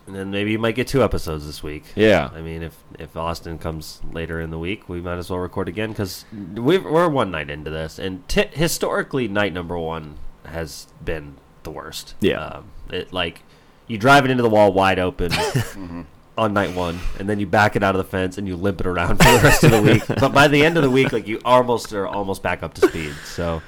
And 0.07 0.15
then 0.15 0.31
maybe 0.31 0.51
you 0.53 0.59
might 0.59 0.75
get 0.75 0.87
two 0.87 1.03
episodes 1.03 1.47
this 1.47 1.63
week. 1.63 1.85
yeah, 1.97 2.29
I 2.35 2.43
mean, 2.43 2.63
if 2.63 2.77
if 2.99 3.17
Austin 3.17 3.57
comes 3.59 4.03
later 4.13 4.43
in 4.43 4.51
the 4.51 4.59
week, 4.59 4.91
we 4.91 5.01
might 5.01 5.17
as 5.17 5.31
well 5.31 5.39
record 5.39 5.69
again 5.71 5.89
because 5.89 6.27
we're 6.55 7.09
one 7.09 7.31
night 7.31 7.49
into 7.49 7.71
this, 7.71 7.99
and 7.99 8.29
t- 8.29 8.51
historically, 8.53 9.27
night 9.27 9.55
number 9.55 9.79
one 9.79 10.17
has 10.45 10.89
been 11.03 11.37
the 11.63 11.71
worst. 11.71 12.15
Yeah. 12.21 12.45
um, 12.45 12.65
it 12.91 13.11
like 13.13 13.41
you 13.87 13.97
drive 13.97 14.27
it 14.27 14.31
into 14.31 14.43
the 14.43 14.51
wall 14.51 14.71
wide 14.75 14.99
open 14.99 15.33
on 16.39 16.55
night 16.55 16.75
one, 16.75 16.99
and 17.19 17.29
then 17.29 17.39
you 17.41 17.47
back 17.47 17.77
it 17.77 17.83
out 17.83 17.95
of 17.95 17.99
the 17.99 18.09
fence 18.11 18.39
and 18.39 18.47
you 18.49 18.57
limp 18.57 18.81
it 18.81 18.87
around 18.87 19.17
for 19.19 19.31
the 19.33 19.41
rest 19.43 19.65
of 19.65 19.71
the 19.73 19.83
week. 19.83 20.03
But 20.07 20.33
by 20.33 20.49
the 20.49 20.65
end 20.65 20.77
of 20.77 20.83
the 20.83 20.91
week, 20.91 21.13
like 21.13 21.27
you 21.27 21.41
almost 21.45 21.93
are 21.93 22.07
almost 22.07 22.43
back 22.43 22.63
up 22.63 22.75
to 22.75 22.89
speed. 22.89 23.13
So 23.25 23.61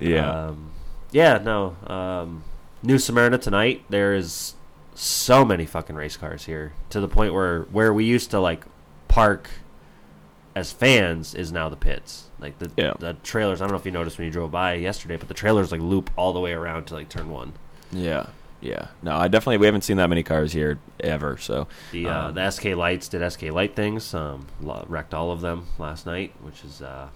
yeah, 0.00 0.46
um, 0.48 0.70
yeah, 1.12 1.38
no. 1.38 1.76
Um, 1.86 2.42
New 2.82 2.98
Smyrna 2.98 3.38
tonight. 3.38 3.84
There 3.88 4.14
is 4.14 4.54
so 4.94 5.44
many 5.44 5.66
fucking 5.66 5.94
race 5.94 6.16
cars 6.16 6.46
here 6.46 6.72
to 6.90 7.00
the 7.00 7.08
point 7.08 7.34
where 7.34 7.62
where 7.64 7.92
we 7.92 8.04
used 8.04 8.30
to 8.32 8.40
like 8.40 8.64
park 9.08 9.50
as 10.54 10.72
fans 10.72 11.34
is 11.34 11.52
now 11.52 11.68
the 11.68 11.76
pits. 11.76 12.24
Like 12.38 12.58
the 12.58 12.70
Yeah. 12.76 12.94
the 12.98 13.14
trailers. 13.22 13.60
I 13.60 13.64
don't 13.64 13.72
know 13.72 13.78
if 13.78 13.84
you 13.86 13.92
noticed 13.92 14.18
when 14.18 14.26
you 14.26 14.32
drove 14.32 14.50
by 14.50 14.74
yesterday, 14.74 15.16
but 15.16 15.28
the 15.28 15.34
trailers 15.34 15.70
like 15.72 15.80
loop 15.80 16.10
all 16.16 16.32
the 16.32 16.40
way 16.40 16.52
around 16.52 16.86
to 16.86 16.94
like 16.94 17.08
turn 17.08 17.30
one. 17.30 17.52
yeah, 17.92 18.26
yeah. 18.66 18.88
No, 19.02 19.16
I 19.16 19.28
definitely 19.28 19.58
we 19.58 19.66
haven't 19.66 19.82
seen 19.82 19.96
that 19.98 20.08
many 20.08 20.22
cars 20.22 20.52
here 20.52 20.78
ever. 21.00 21.36
So 21.38 21.68
The 21.92 22.06
uh, 22.08 22.28
Um, 22.28 22.34
the 22.34 22.50
SK 22.50 22.64
lights 22.76 23.08
did 23.08 23.28
SK 23.30 23.44
light 23.44 23.76
things. 23.76 24.12
Um, 24.14 24.46
wrecked 24.60 25.14
all 25.14 25.30
of 25.30 25.40
them 25.40 25.66
last 25.78 26.06
night, 26.06 26.32
which 26.42 26.64
is 26.64 26.82
uh, 26.82 27.08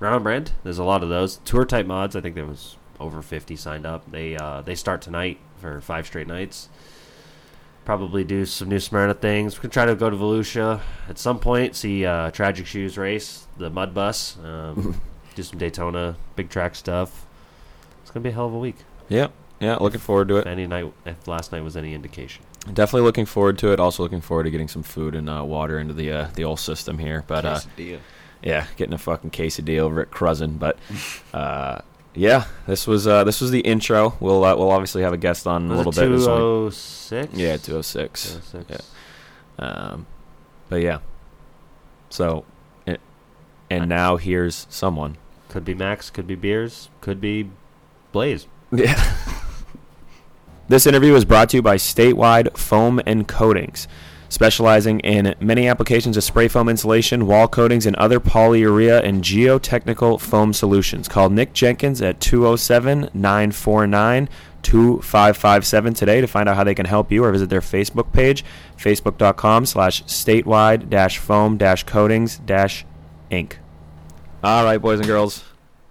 round 0.00 0.24
brand. 0.24 0.52
There's 0.64 0.78
a 0.78 0.84
lot 0.84 1.02
of 1.02 1.08
those 1.08 1.36
tour 1.44 1.64
type 1.64 1.86
mods. 1.86 2.16
I 2.16 2.20
think 2.20 2.34
there 2.34 2.44
was 2.46 2.76
over 2.98 3.22
50 3.22 3.56
signed 3.56 3.86
up. 3.86 4.10
They 4.10 4.36
uh, 4.36 4.62
they 4.62 4.74
start 4.74 5.00
tonight 5.02 5.38
for 5.58 5.80
five 5.80 6.06
straight 6.06 6.26
nights. 6.26 6.68
Probably 7.84 8.24
do 8.24 8.44
some 8.44 8.68
new 8.68 8.80
Smyrna 8.80 9.14
things. 9.14 9.56
We 9.56 9.60
can 9.60 9.70
try 9.70 9.84
to 9.84 9.94
go 9.94 10.10
to 10.10 10.16
Volusia 10.16 10.80
at 11.08 11.18
some 11.18 11.38
point. 11.38 11.76
See 11.76 12.04
uh, 12.04 12.32
Tragic 12.32 12.66
Shoes 12.66 12.98
race, 12.98 13.46
the 13.58 13.70
Mud 13.70 13.94
Bus. 13.94 14.36
Um, 14.42 15.00
do 15.36 15.42
some 15.44 15.58
Daytona 15.58 16.16
big 16.34 16.48
track 16.50 16.74
stuff. 16.74 17.26
It's 18.02 18.10
gonna 18.10 18.24
be 18.24 18.30
a 18.30 18.32
hell 18.32 18.46
of 18.46 18.54
a 18.54 18.58
week. 18.58 18.76
yeah, 19.08 19.28
yeah. 19.60 19.76
Looking 19.76 20.00
forward 20.00 20.28
to 20.28 20.36
If 20.38 20.46
it. 20.46 20.50
any 20.50 20.66
night, 20.66 20.92
if 21.04 21.26
last 21.28 21.52
night 21.52 21.62
was 21.62 21.76
any 21.76 21.94
indication. 21.94 22.44
Definitely 22.72 23.02
looking 23.02 23.26
forward 23.26 23.58
to 23.58 23.72
it. 23.72 23.78
Also 23.80 24.02
looking 24.02 24.20
forward 24.20 24.44
to 24.44 24.50
getting 24.50 24.68
some 24.68 24.82
food 24.82 25.14
and 25.14 25.28
uh, 25.30 25.44
water 25.44 25.78
into 25.78 25.94
the 25.94 26.10
uh, 26.12 26.28
the 26.34 26.44
old 26.44 26.58
system 26.60 26.98
here. 26.98 27.24
But 27.26 27.44
uh, 27.44 27.60
yeah, 28.42 28.66
getting 28.76 28.92
a 28.94 28.98
fucking 28.98 29.30
quesadilla 29.30 29.78
over 29.80 30.00
at 30.00 30.10
Cruzen. 30.10 30.58
But 30.58 30.76
uh, 31.32 31.80
yeah, 32.14 32.46
this 32.66 32.86
was 32.86 33.06
uh, 33.06 33.22
this 33.24 33.40
was 33.40 33.50
the 33.52 33.60
intro. 33.60 34.16
We'll 34.20 34.44
uh, 34.44 34.56
we'll 34.56 34.70
obviously 34.72 35.02
have 35.02 35.12
a 35.12 35.16
guest 35.18 35.46
on 35.46 35.66
in 35.66 35.70
a 35.70 35.76
little 35.76 35.92
bit. 35.92 36.08
This 36.10 36.22
is 36.22 36.26
only- 36.28 36.70
206? 36.70 37.34
Yeah, 37.34 37.56
two 37.56 37.76
oh 37.76 37.82
six. 37.82 38.40
Yeah. 38.68 38.76
Um, 39.58 40.06
but 40.68 40.82
yeah. 40.82 40.98
So, 42.10 42.44
it, 42.86 43.00
and 43.70 43.88
now 43.88 44.16
here's 44.16 44.66
someone. 44.70 45.18
Could 45.48 45.64
be 45.64 45.74
Max, 45.74 46.10
could 46.10 46.26
be 46.26 46.34
Beers, 46.34 46.88
could 47.00 47.20
be 47.20 47.50
Blaze. 48.12 48.46
Yeah. 48.72 49.00
This 50.68 50.86
interview 50.86 51.14
is 51.14 51.24
brought 51.24 51.50
to 51.50 51.58
you 51.58 51.62
by 51.62 51.76
Statewide 51.76 52.56
Foam 52.56 53.00
and 53.06 53.28
Coatings, 53.28 53.86
specializing 54.28 54.98
in 55.00 55.34
many 55.40 55.68
applications 55.68 56.16
of 56.16 56.24
spray 56.24 56.48
foam 56.48 56.68
insulation, 56.68 57.26
wall 57.26 57.46
coatings, 57.46 57.86
and 57.86 57.94
other 57.96 58.18
polyurea 58.18 59.02
and 59.04 59.22
geotechnical 59.22 60.20
foam 60.20 60.52
solutions. 60.52 61.06
Call 61.06 61.30
Nick 61.30 61.52
Jenkins 61.52 62.02
at 62.02 62.20
207 62.20 63.10
949 63.14 64.28
2557 64.62 65.94
today 65.94 66.20
to 66.20 66.26
find 66.26 66.48
out 66.48 66.56
how 66.56 66.64
they 66.64 66.74
can 66.74 66.86
help 66.86 67.12
you 67.12 67.22
or 67.22 67.30
visit 67.30 67.48
their 67.48 67.60
Facebook 67.60 68.12
page, 68.12 68.44
facebook.com 68.76 69.64
slash 69.64 70.02
statewide 70.04 70.90
dash 70.90 71.18
foam 71.18 71.56
dash 71.56 71.84
coatings 71.84 72.38
dash 72.38 72.84
inc. 73.30 73.52
All 74.42 74.64
right, 74.64 74.78
boys 74.78 74.98
and 74.98 75.06
girls. 75.06 75.44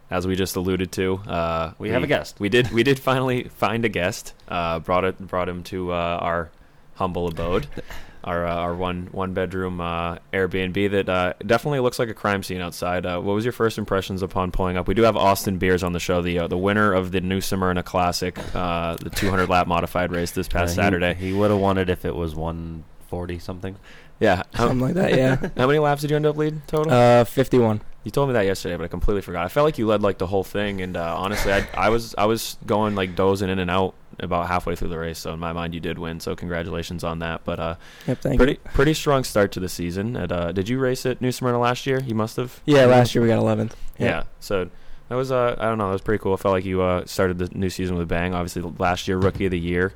As 0.10 0.28
we 0.28 0.36
just 0.36 0.56
alluded 0.56 0.92
to, 0.94 1.16
uh, 1.28 1.74
We 1.80 1.90
have 1.90 2.04
a 2.04 2.08
guest. 2.08 2.40
We 2.40 2.50
did 2.50 2.72
we 2.72 2.84
did 2.84 3.00
finally 3.00 3.44
find 3.46 3.86
a 3.86 3.90
guest. 3.90 4.34
Uh, 4.48 4.80
brought 4.80 5.04
it 5.04 5.18
brought 5.20 5.50
him 5.50 5.64
to 5.64 5.92
uh, 5.92 5.96
our 6.22 6.52
humble 6.96 7.28
abode, 7.28 7.68
our 8.24 8.46
uh, 8.46 8.56
our 8.56 8.76
one 8.76 9.10
one 9.12 9.34
bedroom 9.34 9.82
uh, 9.82 10.18
Airbnb 10.32 10.92
that 10.92 11.10
uh, 11.10 11.34
definitely 11.46 11.80
looks 11.80 11.98
like 12.00 12.10
a 12.10 12.14
crime 12.14 12.44
scene 12.44 12.62
outside. 12.62 13.06
Uh, 13.06 13.20
what 13.20 13.34
was 13.34 13.44
your 13.46 13.52
first 13.52 13.78
impressions 13.78 14.22
upon 14.22 14.52
pulling 14.52 14.78
up? 14.78 14.88
We 14.88 14.94
do 14.94 15.02
have 15.04 15.18
Austin 15.18 15.58
Beers 15.58 15.84
on 15.84 15.94
the 15.94 16.00
show, 16.00 16.22
the 16.22 16.40
uh, 16.40 16.48
the 16.48 16.58
winner 16.58 16.94
of 16.94 17.12
the 17.12 17.22
New 17.22 17.42
Smyrna 17.42 17.84
Classic, 17.84 18.38
uh, 18.56 18.96
the 18.96 19.10
200 19.10 19.50
lap 19.50 19.68
modified 19.68 20.12
race 20.12 20.32
this 20.32 20.48
past 20.48 20.72
he- 20.72 20.76
Saturday. 20.76 21.14
He, 21.16 21.34
would 21.34 21.50
have 21.52 21.60
won 21.60 21.78
it 21.78 21.90
if 21.90 22.06
it 22.06 22.16
was 22.16 22.36
140 22.36 23.40
something. 23.40 23.76
Yeah, 24.20 24.44
how, 24.54 24.68
Something 24.68 24.80
like 24.80 24.94
that, 24.94 25.14
yeah. 25.14 25.36
how 25.58 25.68
many 25.68 25.80
laps 25.80 26.02
did 26.02 26.10
you 26.10 26.16
end 26.16 26.26
up 26.26 26.38
leading 26.38 26.62
total? 26.68 26.94
Uh, 26.94 27.26
51. 27.26 27.82
You 28.06 28.12
told 28.12 28.30
me 28.30 28.34
that 28.34 28.46
yesterday, 28.46 28.78
but 28.78 28.84
I 28.84 28.88
completely 28.88 29.22
forgot. 29.24 29.44
I 29.46 29.50
felt 29.50 29.66
like 29.66 29.78
you 29.80 29.88
led 29.88 30.02
like 30.04 30.20
the 30.20 30.28
whole 30.28 30.44
thing, 30.44 30.80
and 30.82 30.96
uh, 30.96 31.16
honestly, 31.18 31.52
I, 31.52 31.68
I 31.76 31.90
was 31.90 32.14
I 32.18 32.26
was 32.26 32.58
going 32.66 32.94
like 32.96 33.16
dozing 33.16 33.50
in 33.50 33.60
and 33.60 33.70
out 33.70 33.96
about 34.20 34.48
halfway 34.48 34.76
through 34.76 34.90
the 34.90 34.98
race. 35.00 35.18
So 35.20 35.34
in 35.34 35.40
my 35.40 35.52
mind, 35.54 35.74
you 35.74 35.80
did 35.82 35.98
win. 36.00 36.20
So 36.20 36.36
congratulations 36.36 37.04
on 37.04 37.20
that. 37.20 37.44
But 37.44 37.60
uh, 37.60 37.76
Yep, 38.08 38.20
thank 38.22 38.38
pretty 38.38 38.54
you. 38.54 38.72
pretty 38.76 38.94
strong 38.94 39.24
start 39.24 39.52
to 39.54 39.60
the 39.60 39.68
season. 39.68 40.16
At 40.16 40.32
uh, 40.32 40.52
did 40.52 40.70
you 40.70 40.78
race 40.80 41.04
at 41.08 41.20
New 41.20 41.32
Smyrna 41.32 41.60
last 41.60 41.86
year? 41.88 42.00
You 42.00 42.14
must 42.16 42.38
have. 42.38 42.62
Yeah, 42.66 42.86
last 42.86 43.16
year 43.16 43.24
we 43.24 43.28
got 43.28 43.42
11th. 43.42 43.72
Yeah. 43.98 44.06
Yeah. 44.06 44.24
So 44.40 44.70
that 45.10 45.16
was 45.16 45.32
uh 45.32 45.56
I 45.58 45.66
don't 45.66 45.80
know 45.80 45.88
that 45.88 45.94
was 45.94 46.02
pretty 46.02 46.22
cool. 46.22 46.34
I 46.34 46.38
felt 46.38 46.54
like 46.54 46.64
you 46.66 46.84
uh 46.84 47.06
started 47.08 47.40
the 47.40 47.50
new 47.58 47.72
season 47.72 47.96
with 47.96 48.04
a 48.04 48.08
bang. 48.08 48.36
Obviously 48.36 48.62
last 48.78 49.08
year 49.08 49.18
rookie 49.18 49.46
of 49.46 49.52
the 49.52 49.60
year, 49.60 49.94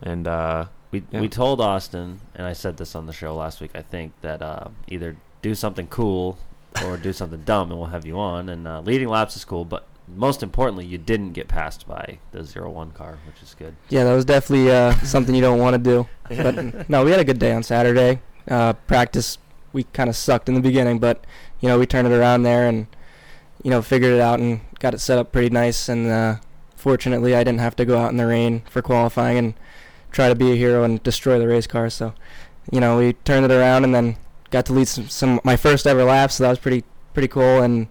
and 0.00 0.26
uh 0.26 0.64
We 0.92 1.02
Yeah. 1.10 1.20
we 1.20 1.28
told 1.28 1.60
Austin, 1.60 2.20
and 2.34 2.46
I 2.46 2.54
said 2.54 2.78
this 2.78 2.94
on 2.94 3.04
the 3.04 3.12
show 3.12 3.36
last 3.36 3.60
week. 3.60 3.72
I 3.74 3.82
think 3.82 4.12
that 4.22 4.40
uh, 4.40 4.68
either 4.88 5.16
do 5.42 5.54
something 5.54 5.86
cool 5.88 6.38
or 6.84 6.96
do 6.96 7.12
something 7.12 7.42
dumb, 7.42 7.70
and 7.70 7.78
we'll 7.78 7.88
have 7.88 8.06
you 8.06 8.18
on. 8.18 8.48
And 8.48 8.66
uh, 8.66 8.80
leading 8.80 9.08
laps 9.08 9.36
is 9.36 9.44
cool, 9.44 9.64
but 9.64 9.86
most 10.16 10.42
importantly, 10.42 10.84
you 10.84 10.98
didn't 10.98 11.32
get 11.32 11.48
passed 11.48 11.86
by 11.86 12.18
the 12.32 12.44
zero 12.44 12.70
one 12.70 12.90
car, 12.92 13.18
which 13.26 13.42
is 13.42 13.54
good. 13.54 13.74
Yeah, 13.88 14.04
that 14.04 14.14
was 14.14 14.24
definitely 14.24 14.70
uh, 14.70 14.94
something 15.00 15.34
you 15.34 15.40
don't 15.40 15.58
want 15.58 15.74
to 15.74 15.78
do. 15.78 16.08
But 16.28 16.88
no, 16.88 17.04
we 17.04 17.10
had 17.10 17.20
a 17.20 17.24
good 17.24 17.38
day 17.38 17.52
on 17.52 17.62
Saturday. 17.62 18.20
Uh, 18.48 18.72
practice, 18.72 19.38
we 19.72 19.84
kind 19.84 20.08
of 20.08 20.16
sucked 20.16 20.48
in 20.48 20.54
the 20.54 20.60
beginning, 20.60 20.98
but 20.98 21.24
you 21.60 21.68
know 21.68 21.78
we 21.78 21.86
turned 21.86 22.08
it 22.08 22.14
around 22.14 22.42
there 22.42 22.68
and 22.68 22.86
you 23.62 23.70
know 23.70 23.82
figured 23.82 24.12
it 24.12 24.20
out 24.20 24.40
and 24.40 24.60
got 24.78 24.94
it 24.94 24.98
set 24.98 25.18
up 25.18 25.32
pretty 25.32 25.50
nice. 25.50 25.88
And 25.88 26.08
uh, 26.08 26.36
fortunately, 26.74 27.34
I 27.34 27.44
didn't 27.44 27.60
have 27.60 27.76
to 27.76 27.84
go 27.84 27.98
out 27.98 28.10
in 28.10 28.16
the 28.16 28.26
rain 28.26 28.62
for 28.70 28.82
qualifying 28.82 29.38
and 29.38 29.54
try 30.10 30.28
to 30.28 30.34
be 30.34 30.52
a 30.52 30.56
hero 30.56 30.82
and 30.82 31.02
destroy 31.02 31.38
the 31.38 31.48
race 31.48 31.66
car. 31.66 31.90
So 31.90 32.14
you 32.70 32.80
know 32.80 32.98
we 32.98 33.12
turned 33.12 33.44
it 33.44 33.52
around 33.52 33.84
and 33.84 33.94
then 33.94 34.16
got 34.50 34.66
to 34.66 34.72
lead 34.72 34.88
some, 34.88 35.08
some 35.08 35.40
my 35.44 35.56
first 35.56 35.86
ever 35.86 36.04
lap. 36.04 36.30
So 36.32 36.44
that 36.44 36.50
was 36.50 36.58
pretty 36.58 36.84
pretty 37.14 37.28
cool. 37.28 37.62
And 37.62 37.88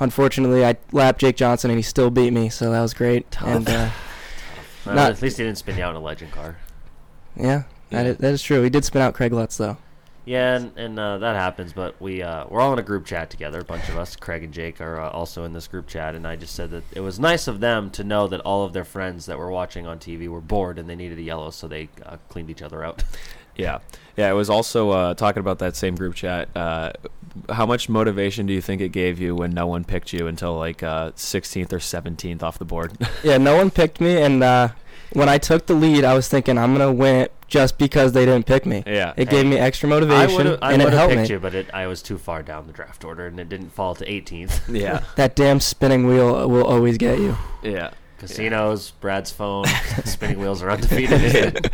unfortunately, 0.00 0.64
I 0.64 0.76
lapped 0.92 1.20
Jake 1.20 1.36
Johnson 1.36 1.70
and 1.70 1.78
he 1.78 1.82
still 1.82 2.10
beat 2.10 2.32
me. 2.32 2.48
So 2.48 2.70
that 2.70 2.80
was 2.80 2.94
great. 2.94 3.26
And 3.42 3.68
uh, 3.68 3.90
Uh, 4.84 4.94
Not- 4.94 5.12
at 5.12 5.22
least 5.22 5.38
he 5.38 5.44
didn't 5.44 5.58
spin 5.58 5.76
you 5.78 5.84
out 5.84 5.90
in 5.90 5.96
a 5.96 6.00
legend 6.00 6.32
car. 6.32 6.56
Yeah, 7.36 7.62
that 7.90 8.06
is, 8.06 8.16
that 8.18 8.32
is 8.34 8.42
true. 8.42 8.62
He 8.62 8.70
did 8.70 8.84
spin 8.84 9.00
out 9.00 9.14
Craig 9.14 9.32
Lutz 9.32 9.56
though. 9.56 9.76
Yeah, 10.24 10.54
and, 10.56 10.78
and 10.78 10.98
uh, 11.00 11.18
that 11.18 11.34
happens, 11.34 11.72
but 11.72 12.00
we 12.00 12.22
uh, 12.22 12.46
we're 12.48 12.60
all 12.60 12.72
in 12.72 12.78
a 12.78 12.82
group 12.82 13.04
chat 13.06 13.28
together. 13.30 13.60
A 13.60 13.64
bunch 13.64 13.88
of 13.88 13.96
us, 13.98 14.14
Craig 14.14 14.44
and 14.44 14.52
Jake, 14.52 14.80
are 14.80 15.00
uh, 15.00 15.10
also 15.10 15.42
in 15.44 15.52
this 15.52 15.66
group 15.66 15.88
chat, 15.88 16.14
and 16.14 16.26
I 16.26 16.36
just 16.36 16.54
said 16.54 16.70
that 16.70 16.84
it 16.92 17.00
was 17.00 17.18
nice 17.18 17.48
of 17.48 17.58
them 17.60 17.90
to 17.90 18.04
know 18.04 18.28
that 18.28 18.40
all 18.42 18.64
of 18.64 18.72
their 18.72 18.84
friends 18.84 19.26
that 19.26 19.36
were 19.38 19.50
watching 19.50 19.84
on 19.86 19.98
TV 19.98 20.28
were 20.28 20.40
bored 20.40 20.78
and 20.78 20.88
they 20.88 20.94
needed 20.94 21.18
a 21.18 21.22
yellow, 21.22 21.50
so 21.50 21.66
they 21.66 21.88
uh, 22.06 22.18
cleaned 22.28 22.50
each 22.50 22.62
other 22.62 22.84
out. 22.84 23.02
Yeah, 23.56 23.78
yeah. 24.16 24.30
It 24.30 24.34
was 24.34 24.48
also 24.50 24.90
uh, 24.90 25.14
talking 25.14 25.40
about 25.40 25.58
that 25.60 25.76
same 25.76 25.94
group 25.94 26.14
chat. 26.14 26.48
Uh, 26.56 26.92
how 27.50 27.64
much 27.66 27.88
motivation 27.88 28.46
do 28.46 28.52
you 28.52 28.60
think 28.60 28.80
it 28.80 28.90
gave 28.90 29.18
you 29.18 29.34
when 29.34 29.52
no 29.52 29.66
one 29.66 29.84
picked 29.84 30.12
you 30.12 30.26
until 30.26 30.56
like 30.58 30.82
uh, 30.82 31.12
16th 31.12 31.72
or 31.72 31.78
17th 31.78 32.42
off 32.42 32.58
the 32.58 32.64
board? 32.64 32.92
Yeah, 33.24 33.38
no 33.38 33.56
one 33.56 33.70
picked 33.70 34.00
me, 34.00 34.20
and 34.22 34.42
uh, 34.42 34.68
when 35.12 35.28
I 35.28 35.38
took 35.38 35.66
the 35.66 35.74
lead, 35.74 36.04
I 36.04 36.14
was 36.14 36.28
thinking 36.28 36.58
I'm 36.58 36.72
gonna 36.72 36.92
win 36.92 37.28
just 37.46 37.76
because 37.78 38.12
they 38.12 38.24
didn't 38.24 38.46
pick 38.46 38.64
me. 38.66 38.82
Yeah. 38.86 39.12
it 39.16 39.28
gave 39.28 39.44
me 39.46 39.56
extra 39.58 39.86
I 39.86 39.90
motivation, 39.90 40.36
would've- 40.36 40.58
I 40.62 40.72
and 40.72 40.80
it 40.82 40.90
helped 40.92 41.14
picked 41.14 41.28
me. 41.28 41.34
you, 41.34 41.38
but 41.40 41.54
it, 41.54 41.68
I 41.74 41.86
was 41.86 42.00
too 42.02 42.16
far 42.18 42.42
down 42.42 42.66
the 42.66 42.72
draft 42.72 43.04
order, 43.04 43.26
and 43.26 43.38
it 43.38 43.48
didn't 43.50 43.70
fall 43.70 43.94
to 43.96 44.04
18th. 44.06 44.60
Yeah. 44.74 45.04
That 45.16 45.36
damn 45.36 45.60
spinning 45.60 46.06
wheel 46.06 46.48
will 46.48 46.64
always 46.66 46.96
get 46.98 47.18
you. 47.18 47.36
yeah. 47.62 47.90
Casinos, 48.18 48.92
Brad's 48.92 49.32
phone, 49.32 49.64
spinning 50.04 50.38
wheels 50.38 50.62
are 50.62 50.70
undefeated. 50.70 51.70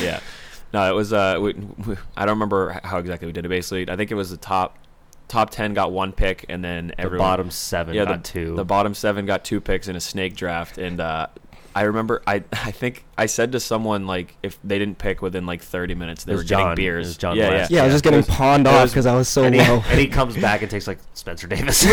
yeah. 0.00 0.18
No, 0.72 0.90
it 0.90 0.94
was. 0.94 1.12
Uh, 1.12 1.38
we, 1.40 1.52
we, 1.52 1.96
I 2.16 2.24
don't 2.24 2.36
remember 2.36 2.80
how 2.82 2.98
exactly 2.98 3.26
we 3.26 3.32
did 3.32 3.44
it. 3.44 3.48
Basically, 3.48 3.88
I 3.90 3.96
think 3.96 4.10
it 4.10 4.14
was 4.14 4.30
the 4.30 4.36
top 4.36 4.78
top 5.28 5.50
ten 5.50 5.74
got 5.74 5.92
one 5.92 6.12
pick, 6.12 6.46
and 6.48 6.64
then 6.64 6.92
everyone, 6.98 7.26
bottom 7.26 7.50
seven 7.50 7.94
yeah, 7.94 8.04
got 8.04 8.24
the, 8.24 8.30
two. 8.30 8.56
The 8.56 8.64
bottom 8.64 8.94
seven 8.94 9.26
got 9.26 9.44
two 9.44 9.60
picks 9.60 9.88
in 9.88 9.96
a 9.96 10.00
snake 10.00 10.34
draft, 10.34 10.78
and 10.78 11.00
uh, 11.00 11.28
I 11.74 11.82
remember 11.82 12.22
I 12.26 12.44
I 12.52 12.70
think 12.70 13.04
I 13.16 13.26
said 13.26 13.52
to 13.52 13.60
someone 13.60 14.06
like 14.06 14.36
if 14.42 14.58
they 14.62 14.78
didn't 14.78 14.98
pick 14.98 15.22
within 15.22 15.46
like 15.46 15.62
thirty 15.62 15.94
minutes, 15.94 16.24
they 16.24 16.32
were 16.32 16.38
was 16.38 16.48
getting 16.48 16.66
John. 16.66 16.74
beers. 16.76 17.16
John 17.16 17.36
yeah, 17.36 17.48
West. 17.50 17.70
yeah, 17.70 17.76
Yeah, 17.78 17.82
I 17.82 17.86
was 17.86 17.94
just 17.94 18.04
getting 18.04 18.18
was- 18.18 18.26
pawned 18.26 18.66
it 18.66 18.70
off 18.72 18.88
because 18.90 19.06
I 19.06 19.14
was 19.14 19.28
so 19.28 19.44
and, 19.44 19.54
he, 19.54 19.60
low. 19.60 19.82
and 19.88 19.98
he 19.98 20.06
comes 20.08 20.36
back 20.36 20.62
and 20.62 20.70
takes 20.70 20.86
like 20.86 20.98
Spencer 21.14 21.46
Davis. 21.46 21.84
like, 21.86 21.92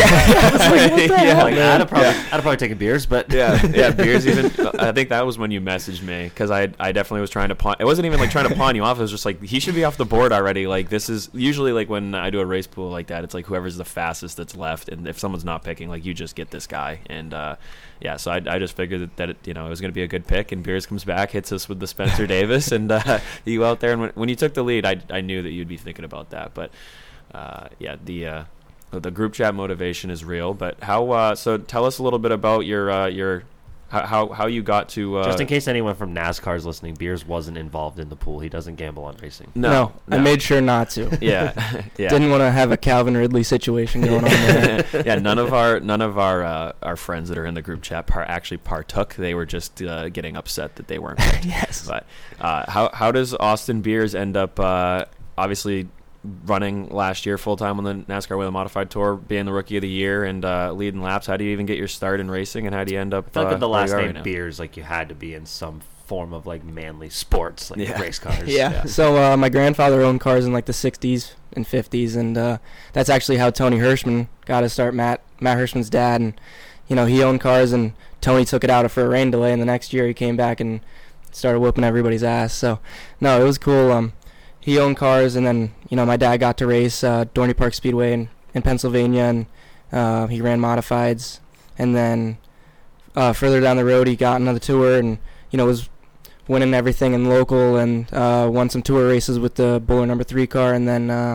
what 0.90 0.96
the 1.08 1.08
hell, 1.16 1.44
like. 1.44 1.54
I'd 1.54 1.58
have 1.80 1.88
probably, 1.88 2.08
I'd 2.08 2.12
have 2.12 2.42
probably 2.42 2.56
taken 2.56 2.78
beers, 2.78 3.06
but 3.06 3.32
yeah, 3.32 3.64
yeah, 3.66 3.90
beers. 3.90 4.26
Even 4.26 4.46
I 4.78 4.92
think 4.92 5.08
that 5.10 5.24
was 5.26 5.38
when 5.38 5.50
you 5.50 5.60
messaged 5.60 6.02
me 6.02 6.24
because 6.24 6.50
I 6.50 6.68
I 6.78 6.92
definitely 6.92 7.20
was 7.22 7.30
trying 7.30 7.48
to 7.50 7.54
pawn. 7.54 7.76
It 7.78 7.84
wasn't 7.84 8.06
even 8.06 8.18
like 8.20 8.30
trying 8.30 8.48
to 8.48 8.54
pawn 8.54 8.74
you 8.76 8.82
off. 8.82 8.98
It 8.98 9.02
was 9.02 9.10
just 9.10 9.24
like 9.24 9.42
he 9.42 9.60
should 9.60 9.74
be 9.74 9.84
off 9.84 9.96
the 9.96 10.04
board 10.04 10.32
already. 10.32 10.66
Like 10.66 10.88
this 10.88 11.08
is 11.08 11.28
usually 11.32 11.72
like 11.72 11.88
when 11.88 12.14
I 12.14 12.30
do 12.30 12.40
a 12.40 12.46
race 12.46 12.66
pool 12.66 12.90
like 12.90 13.08
that. 13.08 13.24
It's 13.24 13.34
like 13.34 13.46
whoever's 13.46 13.76
the 13.76 13.84
fastest 13.84 14.36
that's 14.36 14.56
left, 14.56 14.88
and 14.88 15.06
if 15.06 15.18
someone's 15.18 15.44
not 15.44 15.62
picking, 15.64 15.88
like 15.88 16.04
you 16.04 16.14
just 16.14 16.34
get 16.36 16.50
this 16.50 16.66
guy. 16.66 17.00
And 17.08 17.32
uh, 17.34 17.56
yeah, 18.00 18.16
so 18.16 18.30
I, 18.30 18.36
I 18.46 18.58
just 18.58 18.76
figured 18.76 19.00
that, 19.00 19.16
that 19.16 19.30
it, 19.30 19.36
you 19.44 19.54
know 19.54 19.66
it 19.66 19.68
was 19.68 19.80
going 19.80 19.90
to 19.90 19.94
be 19.94 20.02
a 20.02 20.08
good 20.08 20.26
pick. 20.26 20.52
And 20.52 20.62
beers 20.62 20.86
comes 20.86 21.04
back, 21.04 21.30
hits 21.32 21.52
us 21.52 21.68
with 21.68 21.80
the 21.80 21.86
Spencer 21.86 22.26
Davis, 22.26 22.72
and 22.72 22.90
uh, 22.90 23.20
you 23.44 23.64
out 23.64 23.80
there. 23.80 23.92
And 23.92 24.00
when, 24.00 24.10
when 24.10 24.28
you 24.28 24.36
took 24.36 24.54
the 24.54 24.62
lead, 24.62 24.86
I 24.86 25.00
I 25.10 25.20
knew 25.20 25.42
that 25.42 25.50
you'd 25.50 25.68
be 25.68 25.76
thinking 25.76 26.04
about 26.04 26.30
that. 26.30 26.54
But 26.54 26.70
uh, 27.32 27.68
yeah, 27.78 27.96
the. 28.04 28.26
Uh, 28.26 28.44
the 28.92 29.12
group 29.12 29.34
chat 29.34 29.54
motivation 29.54 30.10
is 30.10 30.24
real, 30.24 30.52
but 30.52 30.82
how? 30.82 31.12
Uh, 31.12 31.34
so 31.36 31.56
tell 31.56 31.84
us 31.84 31.98
a 31.98 32.02
little 32.02 32.18
bit 32.18 32.32
about 32.32 32.66
your 32.66 32.90
uh, 32.90 33.06
your 33.06 33.44
how, 33.90 34.06
how 34.06 34.28
how 34.28 34.46
you 34.46 34.62
got 34.62 34.88
to 34.90 35.18
uh, 35.18 35.24
just 35.24 35.40
in 35.40 35.48
case 35.48 35.66
anyone 35.66 35.96
from 35.96 36.14
NASCAR 36.14 36.56
is 36.56 36.64
listening, 36.64 36.94
Beers 36.94 37.26
wasn't 37.26 37.58
involved 37.58 37.98
in 37.98 38.08
the 38.08 38.14
pool. 38.14 38.38
He 38.38 38.48
doesn't 38.48 38.76
gamble 38.76 39.04
on 39.04 39.16
racing. 39.20 39.50
No, 39.56 39.92
I 40.08 40.18
made 40.18 40.40
sure 40.40 40.60
not 40.60 40.90
to. 40.90 41.10
Yeah, 41.20 41.52
yeah. 41.98 42.08
Didn't 42.08 42.30
want 42.30 42.40
to 42.40 42.50
have 42.50 42.70
a 42.70 42.76
Calvin 42.76 43.16
Ridley 43.16 43.42
situation 43.42 44.00
going 44.02 44.24
on 44.24 44.30
there. 44.30 44.86
yeah, 45.06 45.16
none 45.16 45.38
of 45.38 45.52
our 45.52 45.80
none 45.80 46.00
of 46.00 46.18
our 46.18 46.44
uh, 46.44 46.72
our 46.82 46.96
friends 46.96 47.28
that 47.28 47.36
are 47.36 47.46
in 47.46 47.54
the 47.54 47.62
group 47.62 47.82
chat 47.82 48.06
par- 48.06 48.24
actually 48.26 48.58
partook. 48.58 49.14
They 49.14 49.34
were 49.34 49.46
just 49.46 49.82
uh, 49.82 50.08
getting 50.08 50.36
upset 50.36 50.76
that 50.76 50.86
they 50.86 50.98
weren't. 50.98 51.18
picked. 51.18 51.44
yes. 51.44 51.86
But 51.86 52.06
uh, 52.40 52.70
how 52.70 52.90
how 52.92 53.10
does 53.10 53.34
Austin 53.34 53.82
Beers 53.82 54.14
end 54.14 54.36
up? 54.36 54.58
Uh, 54.60 55.06
obviously, 55.36 55.88
running 56.46 56.88
last 56.90 57.24
year 57.26 57.38
full 57.38 57.56
time 57.56 57.78
on 57.78 57.84
the 57.84 57.94
NASCAR 58.12 58.36
Whelen 58.36 58.52
Modified 58.52 58.90
Tour, 58.90 59.16
being 59.16 59.46
the 59.46 59.52
Rookie 59.52 59.76
of 59.76 59.82
the 59.82 59.88
Year 59.88 60.24
and 60.24 60.44
uh, 60.44 60.72
leading 60.72 61.00
laps. 61.02 61.26
How 61.26 61.36
do 61.36 61.44
you 61.44 61.50
even 61.52 61.66
get 61.66 61.78
your 61.78 61.88
start 61.88 62.20
in 62.20 62.30
racing, 62.30 62.66
and 62.66 62.74
how 62.74 62.84
do 62.84 62.92
you 62.92 63.00
end 63.00 63.14
up? 63.14 63.28
I 63.28 63.30
feel 63.30 63.42
like 63.44 63.50
uh, 63.50 63.54
with 63.54 63.60
the 63.60 63.68
last 63.68 63.90
you 63.90 63.96
name 63.96 64.14
right? 64.16 64.24
Beers, 64.24 64.58
like 64.58 64.76
you 64.76 64.82
had 64.82 65.08
to 65.08 65.14
be 65.14 65.34
in 65.34 65.46
some 65.46 65.80
form 66.06 66.32
of 66.32 66.44
like 66.46 66.64
manly 66.64 67.08
sports, 67.08 67.70
like 67.70 67.80
Yeah. 67.80 68.00
race 68.00 68.18
cars. 68.18 68.42
Yeah. 68.48 68.84
So 68.84 69.16
uh, 69.16 69.36
my 69.36 69.48
grandfather 69.48 70.02
owned 70.02 70.20
cars 70.20 70.44
in 70.44 70.52
like 70.52 70.66
the 70.66 70.72
'60s 70.72 71.32
and 71.54 71.64
'50s, 71.66 72.16
and 72.16 72.36
uh, 72.36 72.58
that's 72.92 73.08
actually 73.08 73.38
how 73.38 73.50
Tony 73.50 73.78
Hirschman 73.78 74.28
got 74.44 74.62
his 74.62 74.72
start. 74.72 74.92
Matt 74.94 75.22
Matt 75.40 75.56
Hirschman's 75.56 75.88
dad, 75.90 76.20
and 76.20 76.38
you 76.88 76.96
know 76.96 77.06
he 77.06 77.22
owned 77.22 77.40
cars, 77.40 77.72
and 77.72 77.92
Tony 78.20 78.44
took 78.44 78.62
it 78.64 78.70
out 78.70 78.90
for 78.90 79.04
a 79.04 79.08
rain 79.08 79.30
delay, 79.30 79.52
and 79.52 79.62
the 79.62 79.66
next 79.66 79.92
year 79.92 80.06
he 80.06 80.12
came 80.14 80.36
back 80.36 80.60
and 80.60 80.80
started 81.32 81.60
whooping 81.60 81.84
everybody's 81.84 82.24
ass. 82.24 82.52
So 82.52 82.80
no, 83.20 83.40
it 83.40 83.44
was 83.44 83.56
cool. 83.56 83.92
Um, 83.92 84.12
he 84.70 84.78
owned 84.78 84.96
cars, 84.96 85.34
and 85.34 85.44
then 85.44 85.74
you 85.88 85.96
know 85.96 86.06
my 86.06 86.16
dad 86.16 86.36
got 86.38 86.56
to 86.58 86.66
race 86.66 87.02
uh, 87.02 87.24
Dorney 87.34 87.56
Park 87.56 87.74
Speedway 87.74 88.12
in, 88.12 88.28
in 88.54 88.62
Pennsylvania, 88.62 89.24
and 89.24 89.46
uh, 89.92 90.28
he 90.28 90.40
ran 90.40 90.60
modifieds, 90.60 91.40
and 91.76 91.96
then 91.96 92.38
uh, 93.16 93.32
further 93.32 93.60
down 93.60 93.76
the 93.76 93.84
road 93.84 94.06
he 94.06 94.14
got 94.14 94.40
another 94.40 94.60
tour, 94.60 94.96
and 94.96 95.18
you 95.50 95.56
know 95.56 95.66
was 95.66 95.88
winning 96.46 96.72
everything 96.72 97.14
in 97.14 97.28
local 97.28 97.76
and 97.76 98.12
uh, 98.12 98.48
won 98.50 98.70
some 98.70 98.82
tour 98.82 99.08
races 99.08 99.38
with 99.38 99.56
the 99.56 99.82
Buller 99.84 100.06
number 100.06 100.24
three 100.24 100.46
car, 100.46 100.72
and 100.72 100.86
then 100.86 101.10
uh, 101.10 101.34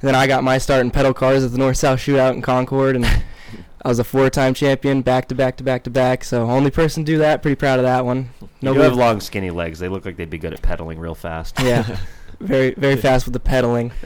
and 0.00 0.08
then 0.08 0.14
I 0.14 0.26
got 0.26 0.42
my 0.42 0.56
start 0.56 0.80
in 0.80 0.90
pedal 0.90 1.12
cars 1.12 1.44
at 1.44 1.52
the 1.52 1.58
North 1.58 1.76
South 1.76 1.98
Shootout 1.98 2.32
in 2.32 2.40
Concord, 2.40 2.96
and 2.96 3.04
I 3.84 3.88
was 3.88 3.98
a 3.98 4.04
four-time 4.04 4.54
champion, 4.54 5.02
back 5.02 5.28
to 5.28 5.34
back 5.34 5.58
to 5.58 5.62
back 5.62 5.84
to 5.84 5.90
back. 5.90 6.24
So 6.24 6.50
only 6.50 6.70
person 6.70 7.04
to 7.04 7.12
do 7.12 7.18
that. 7.18 7.42
Pretty 7.42 7.54
proud 7.54 7.78
of 7.78 7.84
that 7.84 8.04
one. 8.04 8.30
You 8.60 8.72
do 8.72 8.80
have 8.80 8.96
long, 8.96 9.20
skinny 9.20 9.50
legs. 9.50 9.78
They 9.78 9.88
look 9.88 10.06
like 10.06 10.16
they'd 10.16 10.30
be 10.30 10.38
good 10.38 10.54
at 10.54 10.62
pedaling 10.62 10.98
real 10.98 11.14
fast. 11.14 11.60
Yeah, 11.60 11.98
very 12.40 12.74
very 12.74 12.96
fast 12.96 13.26
with 13.26 13.32
the 13.32 13.40
pedaling. 13.40 13.92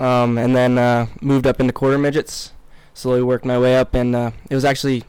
Um, 0.00 0.38
and 0.38 0.56
then 0.56 0.78
uh, 0.78 1.08
moved 1.20 1.46
up 1.46 1.60
into 1.60 1.74
quarter 1.74 1.98
midgets. 1.98 2.52
Slowly 2.94 3.22
worked 3.22 3.44
my 3.44 3.58
way 3.58 3.76
up, 3.76 3.94
and 3.94 4.16
uh, 4.16 4.30
it 4.48 4.54
was 4.54 4.64
actually 4.64 5.04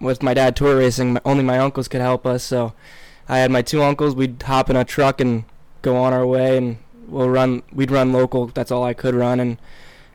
with 0.00 0.22
my 0.22 0.34
dad 0.34 0.54
tour 0.54 0.76
racing. 0.76 1.14
My, 1.14 1.20
only 1.24 1.42
my 1.42 1.58
uncles 1.58 1.88
could 1.88 2.02
help 2.02 2.26
us, 2.26 2.44
so 2.44 2.74
I 3.26 3.38
had 3.38 3.50
my 3.50 3.62
two 3.62 3.82
uncles. 3.82 4.14
We'd 4.14 4.42
hop 4.42 4.68
in 4.68 4.76
a 4.76 4.84
truck 4.84 5.22
and 5.22 5.44
go 5.80 5.96
on 5.96 6.12
our 6.12 6.26
way, 6.26 6.58
and 6.58 6.76
we'll 7.06 7.30
run. 7.30 7.62
We'd 7.72 7.90
run 7.90 8.12
local. 8.12 8.48
That's 8.48 8.70
all 8.70 8.84
I 8.84 8.92
could 8.92 9.14
run, 9.14 9.40
and 9.40 9.56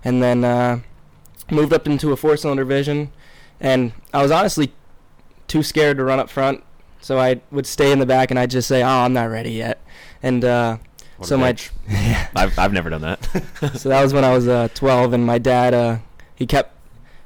and 0.03 0.21
then 0.21 0.43
uh, 0.43 0.82
moved 1.49 1.73
up 1.73 1.88
into 1.88 2.12
a 2.12 2.15
four-cylinder 2.15 2.65
vision. 2.65 3.12
and 3.60 3.93
I 4.13 4.21
was 4.21 4.29
honestly 4.29 4.73
too 5.47 5.63
scared 5.63 5.97
to 5.97 6.03
run 6.03 6.19
up 6.19 6.29
front, 6.29 6.63
so 7.01 7.17
I 7.17 7.41
would 7.49 7.65
stay 7.65 7.91
in 7.91 7.97
the 7.97 8.06
back 8.06 8.29
and 8.29 8.39
I'd 8.39 8.51
just 8.51 8.67
say, 8.67 8.84
"Oh, 8.84 8.88
I'm 8.88 9.13
not 9.13 9.32
ready 9.32 9.53
yet," 9.53 9.82
and 10.21 10.45
uh, 10.45 10.77
What 11.23 11.29
so 11.29 11.38
my 11.38 11.53
bitch. 11.53 11.71
yeah. 11.89 12.27
I've 12.36 12.57
I've 12.59 12.73
never 12.73 12.89
done 12.89 13.01
that. 13.01 13.23
so 13.75 13.89
that 13.89 14.01
was 14.01 14.13
when 14.13 14.23
I 14.23 14.33
was 14.33 14.47
uh, 14.47 14.67
12, 14.73 15.13
and 15.13 15.25
my 15.25 15.38
dad 15.38 15.73
uh, 15.73 15.97
he 16.36 16.45
kept, 16.45 16.75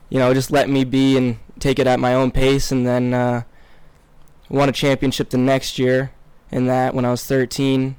you 0.09 0.19
know, 0.19 0.33
just 0.33 0.51
letting 0.51 0.73
me 0.73 0.83
be 0.83 1.17
and 1.17 1.39
take 1.59 1.79
it 1.79 1.87
at 1.87 1.99
my 1.99 2.13
own 2.13 2.31
pace, 2.31 2.71
and 2.71 2.85
then 2.85 3.13
uh, 3.13 3.43
won 4.49 4.69
a 4.69 4.71
championship 4.71 5.29
the 5.29 5.37
next 5.37 5.79
year 5.79 6.11
in 6.51 6.67
that 6.67 6.93
when 6.93 7.05
I 7.05 7.11
was 7.11 7.25
13, 7.25 7.95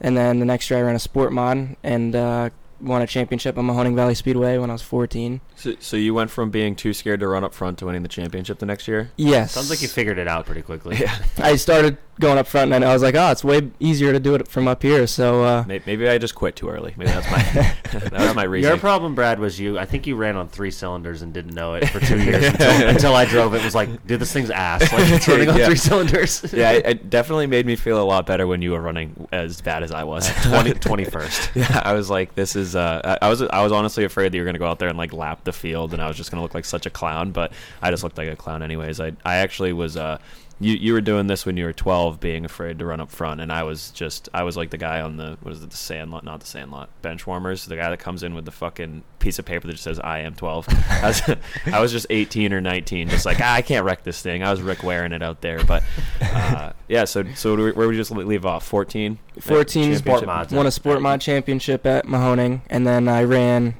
and 0.00 0.16
then 0.16 0.38
the 0.38 0.46
next 0.46 0.70
year 0.70 0.78
I 0.78 0.82
ran 0.82 0.96
a 0.96 1.00
sport 1.00 1.32
mod 1.32 1.76
and 1.82 2.16
uh, 2.16 2.50
won 2.84 3.02
a 3.02 3.06
championship 3.06 3.56
at 3.58 3.64
Mahoning 3.64 3.94
Valley 3.94 4.14
Speedway 4.14 4.58
when 4.58 4.70
I 4.70 4.74
was 4.74 4.82
14. 4.82 5.40
so, 5.56 5.74
so 5.80 5.96
you 5.96 6.14
went 6.14 6.30
from 6.30 6.50
being 6.50 6.76
too 6.76 6.92
scared 6.92 7.20
to 7.20 7.28
run 7.28 7.42
up 7.44 7.54
front 7.54 7.78
to 7.78 7.86
winning 7.86 8.02
the 8.02 8.08
championship 8.08 8.58
the 8.58 8.66
next 8.66 8.86
year. 8.88 9.10
Yes. 9.16 9.52
Sounds 9.52 9.70
like 9.70 9.82
you 9.82 9.88
figured 9.88 10.18
it 10.18 10.28
out 10.28 10.46
pretty 10.46 10.62
quickly. 10.62 10.96
Yeah. 10.96 11.16
I 11.38 11.56
started 11.56 11.98
going 12.20 12.38
up 12.38 12.46
front, 12.46 12.72
and 12.72 12.84
I 12.84 12.92
was 12.92 13.02
like, 13.02 13.16
oh, 13.16 13.30
it's 13.32 13.42
way 13.42 13.72
easier 13.80 14.12
to 14.12 14.20
do 14.20 14.36
it 14.36 14.46
from 14.46 14.68
up 14.68 14.82
here. 14.82 15.04
So 15.08 15.42
uh, 15.42 15.64
Maybe, 15.66 15.82
maybe 15.86 16.08
I 16.08 16.18
just 16.18 16.36
quit 16.36 16.54
too 16.54 16.68
early. 16.68 16.94
Maybe 16.96 17.10
that's 17.10 17.28
my 17.30 17.42
that 18.10 18.12
was 18.12 18.34
my 18.36 18.44
reason. 18.44 18.68
Your 18.70 18.78
problem, 18.78 19.14
Brad, 19.16 19.40
was 19.40 19.58
you. 19.58 19.78
I 19.80 19.84
think 19.84 20.06
you 20.06 20.14
ran 20.14 20.36
on 20.36 20.46
three 20.48 20.70
cylinders 20.70 21.22
and 21.22 21.32
didn't 21.32 21.54
know 21.54 21.74
it 21.74 21.88
for 21.88 21.98
two 21.98 22.22
years 22.22 22.44
until, 22.44 22.70
until 22.88 23.14
I 23.14 23.24
drove 23.24 23.54
it. 23.54 23.62
It 23.62 23.64
Was 23.64 23.74
like, 23.74 24.06
dude, 24.06 24.20
this 24.20 24.32
thing's 24.32 24.50
ass. 24.50 24.92
Like 24.92 25.08
it's 25.10 25.26
running 25.26 25.48
on 25.48 25.56
Yeah. 25.58 25.66
three 25.66 25.76
cylinders. 25.76 26.52
yeah, 26.52 26.70
it, 26.72 26.86
it 26.86 27.10
definitely 27.10 27.48
made 27.48 27.66
me 27.66 27.74
feel 27.74 28.00
a 28.00 28.04
lot 28.04 28.26
better 28.26 28.46
when 28.46 28.62
you 28.62 28.70
were 28.72 28.80
running 28.80 29.26
as 29.32 29.60
bad 29.60 29.82
as 29.82 29.90
I 29.90 30.04
was. 30.04 30.28
20, 30.44 30.72
21st. 30.74 31.56
Yeah, 31.56 31.82
I 31.84 31.94
was 31.94 32.10
like, 32.10 32.34
this 32.36 32.54
is. 32.54 32.73
Uh, 32.74 33.18
I 33.20 33.28
was. 33.28 33.42
I 33.42 33.62
was 33.62 33.72
honestly 33.72 34.04
afraid 34.04 34.32
that 34.32 34.36
you 34.36 34.42
were 34.42 34.46
gonna 34.46 34.58
go 34.58 34.66
out 34.66 34.78
there 34.78 34.88
and 34.88 34.98
like 34.98 35.12
lap 35.12 35.44
the 35.44 35.52
field, 35.52 35.92
and 35.92 36.02
I 36.02 36.08
was 36.08 36.16
just 36.16 36.30
gonna 36.30 36.42
look 36.42 36.54
like 36.54 36.64
such 36.64 36.86
a 36.86 36.90
clown. 36.90 37.32
But 37.32 37.52
I 37.82 37.90
just 37.90 38.02
looked 38.02 38.18
like 38.18 38.28
a 38.28 38.36
clown 38.36 38.62
anyways. 38.62 39.00
I. 39.00 39.12
I 39.24 39.36
actually 39.36 39.72
was. 39.72 39.96
Uh, 39.96 40.18
you 40.60 40.74
you 40.74 40.92
were 40.92 41.00
doing 41.00 41.26
this 41.26 41.44
when 41.44 41.56
you 41.56 41.64
were 41.64 41.72
12, 41.72 42.20
being 42.20 42.44
afraid 42.44 42.78
to 42.78 42.86
run 42.86 43.00
up 43.00 43.10
front, 43.10 43.40
and 43.40 43.52
I 43.52 43.64
was 43.64 43.90
just. 43.90 44.28
I 44.32 44.44
was 44.44 44.56
like 44.56 44.70
the 44.70 44.78
guy 44.78 45.00
on 45.00 45.16
the 45.16 45.36
what 45.42 45.52
is 45.52 45.62
it, 45.62 45.70
the 45.70 45.76
sandlot, 45.76 46.24
not 46.24 46.40
the 46.40 46.46
sandlot, 46.46 46.90
bench 47.02 47.26
warmers, 47.26 47.66
the 47.66 47.76
guy 47.76 47.90
that 47.90 47.98
comes 47.98 48.22
in 48.22 48.34
with 48.34 48.44
the 48.44 48.52
fucking 48.52 49.02
piece 49.18 49.38
of 49.38 49.44
paper 49.44 49.66
that 49.66 49.72
just 49.72 49.84
says 49.84 49.98
I 49.98 50.20
am 50.20 50.34
12. 50.34 50.66
I 50.68 51.06
was, 51.06 51.22
I 51.66 51.80
was 51.80 51.90
just 51.90 52.06
18 52.08 52.52
or 52.52 52.60
19, 52.60 53.08
just 53.08 53.26
like 53.26 53.40
ah, 53.40 53.54
I 53.54 53.62
can't 53.62 53.84
wreck 53.84 54.04
this 54.04 54.22
thing. 54.22 54.42
I 54.42 54.50
was 54.50 54.62
Rick 54.62 54.82
wearing 54.84 55.12
it 55.12 55.22
out 55.22 55.40
there, 55.40 55.62
but 55.64 55.82
uh, 56.20 56.72
yeah. 56.88 57.04
So 57.04 57.24
so 57.34 57.56
where 57.56 57.72
would 57.72 57.88
we 57.88 57.96
just 57.96 58.10
leave 58.10 58.46
off? 58.46 58.64
14. 58.64 59.18
14 59.40 59.96
Sport 59.96 60.26
mods. 60.26 60.52
won 60.52 60.66
a 60.66 60.70
sport 60.70 61.02
mod 61.02 61.20
championship 61.20 61.84
at 61.84 62.06
Mahoning, 62.06 62.60
and 62.70 62.86
then 62.86 63.08
I 63.08 63.24
ran 63.24 63.74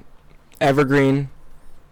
Evergreen 0.60 1.30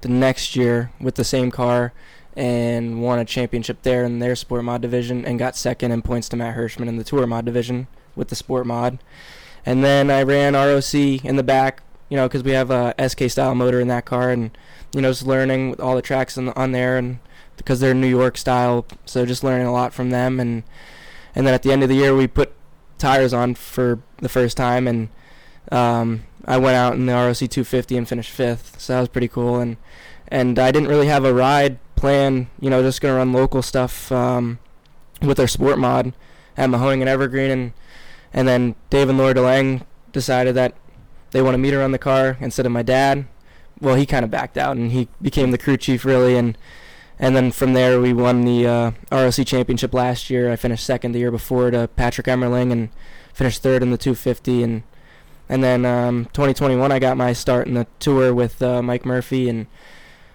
the 0.01 0.09
next 0.09 0.57
year 0.57 0.91
with 1.01 1.15
the 1.15 1.25
same 1.25 1.51
car 1.51 1.93
and 2.37 3.03
won 3.03 3.19
a 3.19 3.25
championship 3.25 3.83
there 3.83 4.05
in 4.05 4.19
their 4.19 4.35
sport 4.35 4.65
mod 4.65 4.81
division 4.81 5.25
and 5.25 5.39
got 5.39 5.57
second 5.57 5.93
in 5.93 6.03
points 6.03 6.29
to 6.31 6.37
Matt 6.37 6.57
Hirschman 6.57 6.89
in 6.89 6.97
the 6.97 7.05
tour 7.05 7.27
mod 7.27 7.45
division 7.45 7.87
with 8.17 8.29
the 8.29 8.37
sport 8.37 8.67
mod. 8.67 8.99
And 9.65 9.85
then 9.85 10.11
I 10.11 10.23
ran 10.23 10.55
ROC 10.55 10.95
in 10.95 11.37
the 11.37 11.43
back, 11.43 11.83
you 12.09 12.17
know, 12.17 12.27
because 12.27 12.43
we 12.43 12.53
have 12.53 12.71
a 12.71 12.95
SK 13.09 13.31
style 13.31 13.55
motor 13.55 13.81
in 13.81 13.89
that 13.89 14.05
car, 14.05 14.31
and 14.31 14.57
you 14.95 15.01
know, 15.01 15.11
just 15.11 15.27
learning 15.27 15.71
with 15.71 15.81
all 15.81 15.95
the 15.95 16.03
tracks 16.03 16.37
on, 16.37 16.49
on 16.51 16.73
there, 16.73 16.99
and 16.99 17.19
because 17.57 17.81
they're 17.81 17.95
New 17.95 18.09
York 18.09 18.37
style, 18.37 18.87
so 19.05 19.25
just 19.25 19.45
learning 19.45 19.67
a 19.67 19.73
lot 19.73 19.93
from 19.93 20.11
them, 20.11 20.41
and 20.41 20.65
and 21.35 21.47
then 21.47 21.55
at 21.55 21.63
the 21.63 21.73
end 21.73 21.83
of 21.83 21.89
the 21.89 21.95
year 21.95 22.15
we 22.15 22.27
put 22.27 22.53
tires 22.99 23.33
on 23.33 23.55
for 23.55 24.01
the 24.19 24.29
first 24.29 24.57
time, 24.57 24.89
and 24.89 25.09
um, 25.71 26.25
I 26.45 26.59
went 26.59 26.77
out 26.77 26.95
in 26.95 27.07
the 27.07 27.13
ROC 27.13 27.37
250 27.37 27.97
and 27.97 28.09
finished 28.09 28.31
fifth, 28.31 28.81
so 28.81 28.95
that 28.95 29.01
was 29.01 29.09
pretty 29.09 29.29
cool. 29.29 29.61
And 29.61 29.77
and 30.29 30.59
I 30.59 30.73
didn't 30.73 30.89
really 30.89 31.07
have 31.07 31.25
a 31.25 31.35
ride 31.35 31.79
plan, 32.03 32.49
you 32.59 32.69
know, 32.69 32.83
just 32.83 33.01
gonna 33.01 33.15
run 33.15 33.33
local 33.33 33.63
stuff 33.63 34.11
um, 34.11 34.59
with 35.23 35.39
our 35.39 35.47
sport 35.47 35.79
mod 35.79 36.13
at 36.57 36.69
Mahoning 36.69 36.99
and 36.99 37.09
Evergreen, 37.09 37.49
and 37.53 37.73
and 38.33 38.49
then 38.49 38.75
Dave 38.91 39.09
and 39.09 39.17
Laura 39.17 39.35
DeLang 39.35 39.87
decided 40.11 40.57
that 40.57 40.75
they 41.31 41.41
want 41.41 41.55
to 41.55 41.59
meet 41.59 41.73
on 41.75 41.93
the 41.93 41.99
car 41.99 42.37
instead 42.41 42.67
of 42.67 42.73
my 42.73 42.83
dad. 42.83 43.27
Well, 43.81 43.95
he 43.95 44.05
kind 44.05 44.25
of 44.25 44.33
backed 44.33 44.59
out, 44.59 44.77
and 44.77 44.91
he 44.91 45.07
became 45.23 45.53
the 45.53 45.59
crew 45.59 45.77
chief 45.77 46.05
really, 46.05 46.37
and 46.37 46.59
and 47.21 47.37
then 47.37 47.53
from 47.53 47.73
there 47.73 48.01
we 48.01 48.13
won 48.13 48.45
the 48.45 48.67
uh, 48.67 48.91
ROC 49.13 49.47
championship 49.47 49.95
last 49.95 50.29
year. 50.29 50.51
I 50.51 50.57
finished 50.57 50.85
second 50.85 51.13
the 51.13 51.21
year 51.21 51.31
before 51.31 51.71
to 51.71 51.87
Patrick 51.95 52.27
Emmerling, 52.27 52.73
and 52.73 52.89
finished 53.33 53.63
third 53.63 53.81
in 53.81 53.93
the 53.93 53.97
250, 53.97 54.65
and 54.65 54.83
and 55.49 55.63
then 55.63 55.85
um, 55.85 56.25
2021 56.33 56.91
I 56.91 56.99
got 56.99 57.17
my 57.17 57.33
start 57.33 57.69
in 57.69 57.75
the 57.75 57.87
tour 58.01 58.35
with 58.35 58.61
uh, 58.61 58.83
Mike 58.83 59.07
Murphy, 59.07 59.49
and 59.49 59.69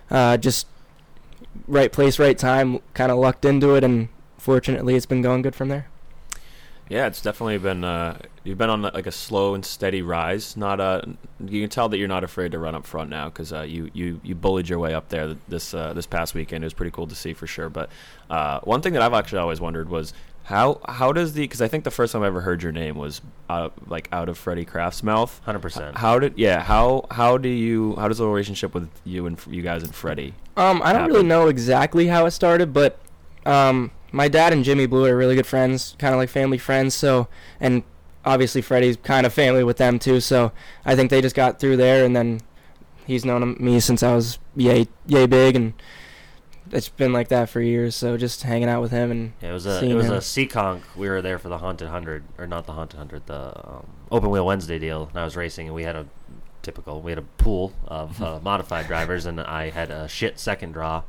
uh, 0.10 0.38
just 0.38 0.68
right 1.68 1.92
place, 1.92 2.20
right 2.20 2.38
time, 2.38 2.80
kind 2.94 3.12
of 3.12 3.18
lucked 3.18 3.46
into 3.46 3.76
it, 3.76 3.84
and 3.84 4.10
fortunately 4.38 4.96
it's 4.96 5.06
been 5.06 5.22
going 5.22 5.42
good 5.42 5.56
from 5.56 5.70
there. 5.70 5.88
Yeah, 6.90 7.08
it's 7.08 7.22
definitely 7.22 7.58
been. 7.58 7.84
Uh, 7.84 8.18
you've 8.44 8.58
been 8.58 8.70
on 8.70 8.82
like 8.82 9.08
a 9.08 9.12
slow 9.12 9.56
and 9.56 9.66
steady 9.66 10.02
rise. 10.02 10.56
Not 10.56 10.80
uh, 10.80 11.02
you 11.46 11.62
can 11.62 11.70
tell 11.70 11.90
that 11.90 11.98
you're 11.98 12.08
not 12.08 12.24
afraid 12.24 12.54
to 12.54 12.60
run 12.60 12.76
up 12.76 12.86
front 12.86 13.10
now 13.10 13.26
because 13.26 13.52
uh, 13.52 13.62
you 13.62 13.90
you 13.94 14.22
you 14.24 14.36
bullied 14.36 14.70
your 14.70 14.80
way 14.80 14.94
up 14.94 15.10
there 15.10 15.36
this 15.50 15.74
uh, 15.74 15.94
this 15.94 16.08
past 16.08 16.34
weekend. 16.34 16.64
It 16.64 16.68
was 16.68 16.74
pretty 16.74 16.92
cool 16.92 17.08
to 17.08 17.16
see 17.16 17.34
for 17.34 17.46
sure. 17.46 17.70
But 17.70 17.90
uh, 18.30 18.62
one 18.62 18.82
thing 18.82 18.94
that 18.94 19.02
I've 19.02 19.14
actually 19.14 19.40
always 19.40 19.60
wondered 19.60 19.90
was 19.90 20.14
how 20.44 20.80
how 20.88 21.12
does 21.12 21.34
the 21.34 21.42
because 21.42 21.62
I 21.62 21.68
think 21.68 21.84
the 21.84 21.92
first 21.92 22.14
time 22.14 22.24
I 22.24 22.28
ever 22.28 22.40
heard 22.40 22.64
your 22.64 22.72
name 22.72 22.96
was 22.96 23.20
uh, 23.50 23.68
like 23.88 24.08
out 24.14 24.30
of 24.30 24.38
Freddie 24.38 24.64
Kraft's 24.64 25.04
mouth. 25.04 25.42
Hundred 25.44 25.60
percent. 25.60 25.98
How 25.98 26.20
did 26.20 26.38
yeah 26.38 26.64
how 26.64 27.06
how 27.12 27.38
do 27.38 27.50
you 27.50 27.96
how 27.98 28.08
does 28.08 28.20
the 28.20 28.28
relationship 28.28 28.74
with 28.74 28.90
you 29.04 29.26
and 29.26 29.38
you 29.48 29.62
guys 29.62 29.84
and 29.84 29.94
Freddie? 29.94 30.36
Um, 30.58 30.82
I 30.84 30.92
don't 30.92 31.08
really 31.08 31.24
know 31.24 31.48
exactly 31.48 32.08
how 32.08 32.26
it 32.26 32.32
started, 32.32 32.74
but 32.74 33.00
um, 33.46 33.92
my 34.12 34.28
dad 34.28 34.52
and 34.54 34.64
Jimmy 34.64 34.88
Blue 34.88 35.06
are 35.06 35.16
really 35.16 35.36
good 35.36 35.46
friends, 35.48 35.96
kind 36.00 36.14
of 36.14 36.18
like 36.18 36.30
family 36.30 36.58
friends. 36.58 36.96
So, 36.96 37.28
and 37.60 37.84
obviously 38.26 38.62
Freddie's 38.62 38.98
kind 38.98 39.26
of 39.26 39.34
family 39.34 39.64
with 39.64 39.78
them 39.78 40.00
too. 40.00 40.20
So 40.20 40.52
I 40.84 40.96
think 40.96 41.10
they 41.10 41.22
just 41.22 41.36
got 41.36 41.60
through 41.60 41.78
there, 41.78 42.04
and 42.04 42.16
then 42.16 42.42
he's 43.06 43.24
known 43.24 43.56
me 43.60 43.80
since 43.80 44.04
I 44.04 44.16
was 44.16 44.40
yay 44.56 44.88
yay 45.06 45.28
big, 45.28 45.56
and 45.56 45.74
it's 46.72 46.90
been 46.90 47.14
like 47.14 47.30
that 47.30 47.50
for 47.50 47.62
years. 47.62 47.96
So 47.96 48.18
just 48.18 48.44
hanging 48.44 48.68
out 48.68 48.82
with 48.82 48.92
him 48.92 49.12
and 49.12 49.34
Yeah, 49.42 49.52
it 49.52 49.54
was 49.54 49.66
a 49.66 49.84
it 49.84 49.94
was 49.94 50.08
him. 50.08 50.14
a 50.14 50.18
Seekonk. 50.18 50.82
We 50.96 51.08
were 51.08 51.22
there 51.22 51.40
for 51.40 51.50
the 51.50 51.60
Haunted 51.60 51.90
Hundred, 51.90 52.24
or 52.38 52.48
not 52.48 52.66
the 52.66 52.74
Haunted 52.74 52.98
Hundred, 52.98 53.28
the 53.28 53.54
um, 53.64 53.88
Open 54.12 54.30
Wheel 54.30 54.46
Wednesday 54.46 54.80
deal. 54.80 55.08
And 55.12 55.20
I 55.20 55.24
was 55.24 55.36
racing, 55.36 55.68
and 55.68 55.76
we 55.76 55.84
had 55.84 55.96
a 55.96 56.08
typical. 56.68 57.02
We 57.02 57.12
had 57.12 57.18
a 57.18 57.22
pool 57.44 57.72
of 57.88 58.22
uh, 58.22 58.40
modified 58.44 58.88
drivers, 58.88 59.26
and 59.26 59.40
I 59.40 59.70
had 59.70 59.90
a 59.90 60.08
shit 60.10 60.38
second 60.38 60.74
draw. 60.74 61.04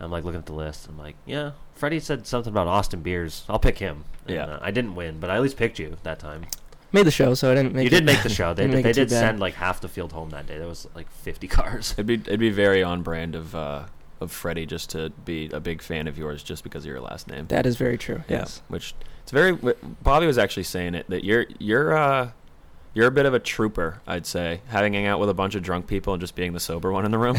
I'm 0.00 0.10
like 0.10 0.24
looking 0.24 0.40
at 0.40 0.46
the 0.46 0.54
list. 0.54 0.88
I'm 0.88 0.98
like, 0.98 1.14
yeah. 1.26 1.52
Freddie 1.74 2.00
said 2.00 2.26
something 2.26 2.50
about 2.52 2.66
Austin 2.66 3.00
Beers. 3.02 3.44
I'll 3.48 3.58
pick 3.58 3.78
him. 3.78 4.04
And, 4.26 4.36
Yeah. 4.36 4.44
uh, 4.46 4.58
I 4.62 4.70
didn't 4.70 4.94
win, 4.94 5.20
but 5.20 5.28
I 5.30 5.36
at 5.36 5.42
least 5.42 5.56
picked 5.58 5.78
you 5.78 5.96
that 6.04 6.18
time. 6.18 6.46
made 6.92 7.04
the 7.06 7.10
show, 7.10 7.34
so 7.34 7.50
I 7.52 7.54
didn't 7.54 7.74
make 7.74 7.82
you 7.82 7.86
it. 7.88 8.00
did 8.00 8.04
make 8.06 8.22
the 8.22 8.28
show. 8.28 8.54
They 8.54 8.62
didn't 8.62 8.70
did, 8.70 8.76
make 8.76 8.84
they 8.84 8.92
did 9.02 9.10
bad. 9.10 9.18
send 9.20 9.40
like 9.40 9.54
half 9.54 9.80
the 9.82 9.88
field 9.88 10.12
home 10.12 10.30
that 10.30 10.46
day. 10.46 10.56
There 10.58 10.66
was 10.68 10.88
like 10.94 11.10
50 11.10 11.46
cars. 11.58 11.92
It'd 11.92 12.06
be 12.06 12.14
it'd 12.14 12.40
be 12.40 12.50
very 12.50 12.82
on 12.82 13.02
brand 13.02 13.34
of 13.34 13.54
uh, 13.54 13.84
of 14.20 14.32
Freddie 14.32 14.64
just 14.66 14.90
to 14.90 15.10
be 15.24 15.50
a 15.52 15.60
big 15.60 15.82
fan 15.82 16.08
of 16.08 16.16
yours 16.16 16.42
just 16.42 16.64
because 16.64 16.84
of 16.84 16.88
your 16.90 17.00
last 17.00 17.28
name. 17.28 17.46
That 17.48 17.66
is 17.66 17.76
very 17.76 17.98
true. 17.98 18.22
Yeah, 18.28 18.38
Yes. 18.38 18.62
which 18.68 18.94
it's 19.22 19.32
very. 19.32 19.58
Bobby 20.02 20.26
was 20.26 20.38
actually 20.38 20.62
saying 20.64 20.94
it 20.94 21.08
that 21.10 21.24
you're 21.24 21.46
you're 21.58 21.96
uh 21.96 22.30
you're 22.94 23.08
a 23.08 23.10
bit 23.10 23.26
of 23.26 23.34
a 23.34 23.40
trooper, 23.40 24.00
I'd 24.06 24.24
say, 24.24 24.60
having 24.68 24.94
hang 24.94 25.06
out 25.06 25.18
with 25.18 25.28
a 25.28 25.34
bunch 25.34 25.56
of 25.56 25.62
drunk 25.62 25.86
people 25.88 26.14
and 26.14 26.20
just 26.20 26.34
being 26.36 26.52
the 26.52 26.60
sober 26.60 26.92
one 26.92 27.04
in 27.04 27.10
the 27.10 27.18
room. 27.18 27.36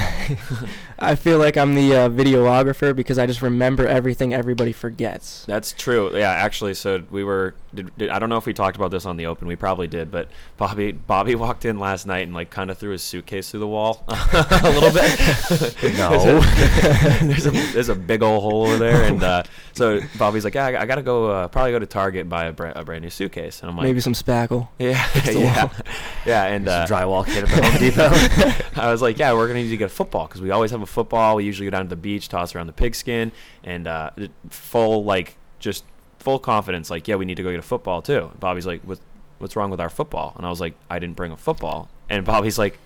I 1.00 1.16
feel 1.16 1.38
like 1.40 1.56
I'm 1.56 1.76
the 1.76 1.96
uh, 1.96 2.10
videographer 2.10 2.94
because 2.96 3.18
I 3.18 3.26
just 3.26 3.42
remember 3.42 3.88
everything 3.88 4.34
everybody 4.34 4.74
forgets. 4.74 5.46
That's 5.46 5.72
true. 5.72 6.16
Yeah, 6.18 6.32
actually, 6.32 6.74
so 6.74 7.04
we 7.10 7.24
were. 7.24 7.56
Did, 7.74 7.92
did, 7.98 8.10
I 8.10 8.20
don't 8.20 8.30
know 8.30 8.38
if 8.38 8.46
we 8.46 8.54
talked 8.54 8.78
about 8.78 8.92
this 8.92 9.06
on 9.06 9.18
the 9.18 9.26
open. 9.26 9.48
We 9.48 9.56
probably 9.58 9.88
did, 9.88 10.10
but 10.12 10.30
Bobby 10.58 10.92
Bobby 10.94 11.36
walked 11.36 11.66
in 11.66 11.78
last 11.80 12.06
night 12.06 12.22
and 12.22 12.34
like 12.34 12.50
kind 12.50 12.72
of 12.72 12.78
threw 12.78 12.92
his 12.92 13.02
suitcase 13.02 13.52
through 13.52 13.60
the 13.62 13.68
wall 13.68 14.04
a 14.08 14.70
little 14.72 14.92
bit. 14.92 15.76
No. 15.96 16.20
there's, 16.20 16.26
a, 16.26 17.26
there's 17.26 17.46
a 17.46 17.52
there's 17.74 17.90
a 17.90 17.96
big 17.96 18.22
old 18.22 18.42
hole 18.44 18.66
over 18.66 18.78
there, 18.78 19.04
and 19.04 19.22
uh, 19.24 19.44
so 19.74 20.02
Bobby's 20.18 20.44
like, 20.44 20.56
yeah, 20.56 20.66
I, 20.66 20.82
I 20.82 20.86
gotta 20.86 21.02
go. 21.02 21.30
Uh, 21.30 21.48
probably 21.48 21.72
go 21.72 21.80
to 21.80 21.86
Target 21.86 22.22
and 22.22 22.30
buy 22.30 22.46
a, 22.46 22.52
bra- 22.52 22.74
a 22.76 22.84
brand 22.84 23.04
new 23.04 23.10
suitcase, 23.10 23.62
and 23.62 23.70
I'm 23.70 23.78
like, 23.78 23.86
Maybe 23.86 24.02
some 24.02 24.14
spackle. 24.14 24.68
Yeah, 24.80 25.06
the 25.26 25.45
yeah, 25.46 25.70
yeah, 26.26 26.44
and 26.46 26.68
uh, 26.68 26.86
drywall 26.86 27.26
kit 27.26 27.44
at 27.44 27.50
the 27.50 27.64
Home 27.64 27.80
Depot. 27.80 28.66
I 28.82 28.92
was 28.92 29.02
like, 29.02 29.18
yeah, 29.18 29.34
we're 29.34 29.48
gonna 29.48 29.62
need 29.62 29.70
to 29.70 29.78
get 29.78 29.86
a 29.86 29.90
football 29.90 30.28
because 30.28 30.42
we 30.42 30.52
always 30.52 30.72
have 30.72 30.82
a 30.82 30.88
football. 30.88 31.36
We 31.36 31.44
usually 31.44 31.68
go 31.68 31.72
down 31.72 31.86
to 31.86 31.90
the 31.90 31.96
beach, 31.96 32.30
toss 32.30 32.56
around 32.56 32.68
the 32.68 32.74
pigskin, 32.74 33.32
and 33.64 33.88
uh, 33.88 34.12
full 34.50 35.04
like 35.04 35.36
just 35.60 35.84
full 36.20 36.40
confidence. 36.40 36.90
Like, 36.90 37.08
yeah, 37.08 37.16
we 37.16 37.26
need 37.26 37.36
to 37.36 37.44
go 37.44 37.52
get 37.52 37.60
a 37.60 37.64
football 37.64 38.02
too. 38.02 38.32
Bobby's 38.40 38.66
like, 38.66 38.82
what, 38.82 39.00
what's 39.38 39.56
wrong 39.56 39.70
with 39.70 39.80
our 39.80 39.90
football? 39.90 40.34
And 40.38 40.46
I 40.46 40.50
was 40.50 40.60
like, 40.60 40.76
I 40.90 41.00
didn't 41.00 41.16
bring 41.16 41.32
a 41.32 41.38
football. 41.38 41.90
And 42.10 42.26
Bobby's 42.26 42.58
like, 42.58 42.78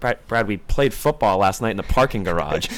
Brad, 0.00 0.18
Brad 0.28 0.46
we 0.46 0.58
played 0.58 0.92
football 0.92 1.38
last 1.38 1.62
night 1.62 1.70
in 1.70 1.76
the 1.76 1.82
parking 1.82 2.22
garage, 2.22 2.68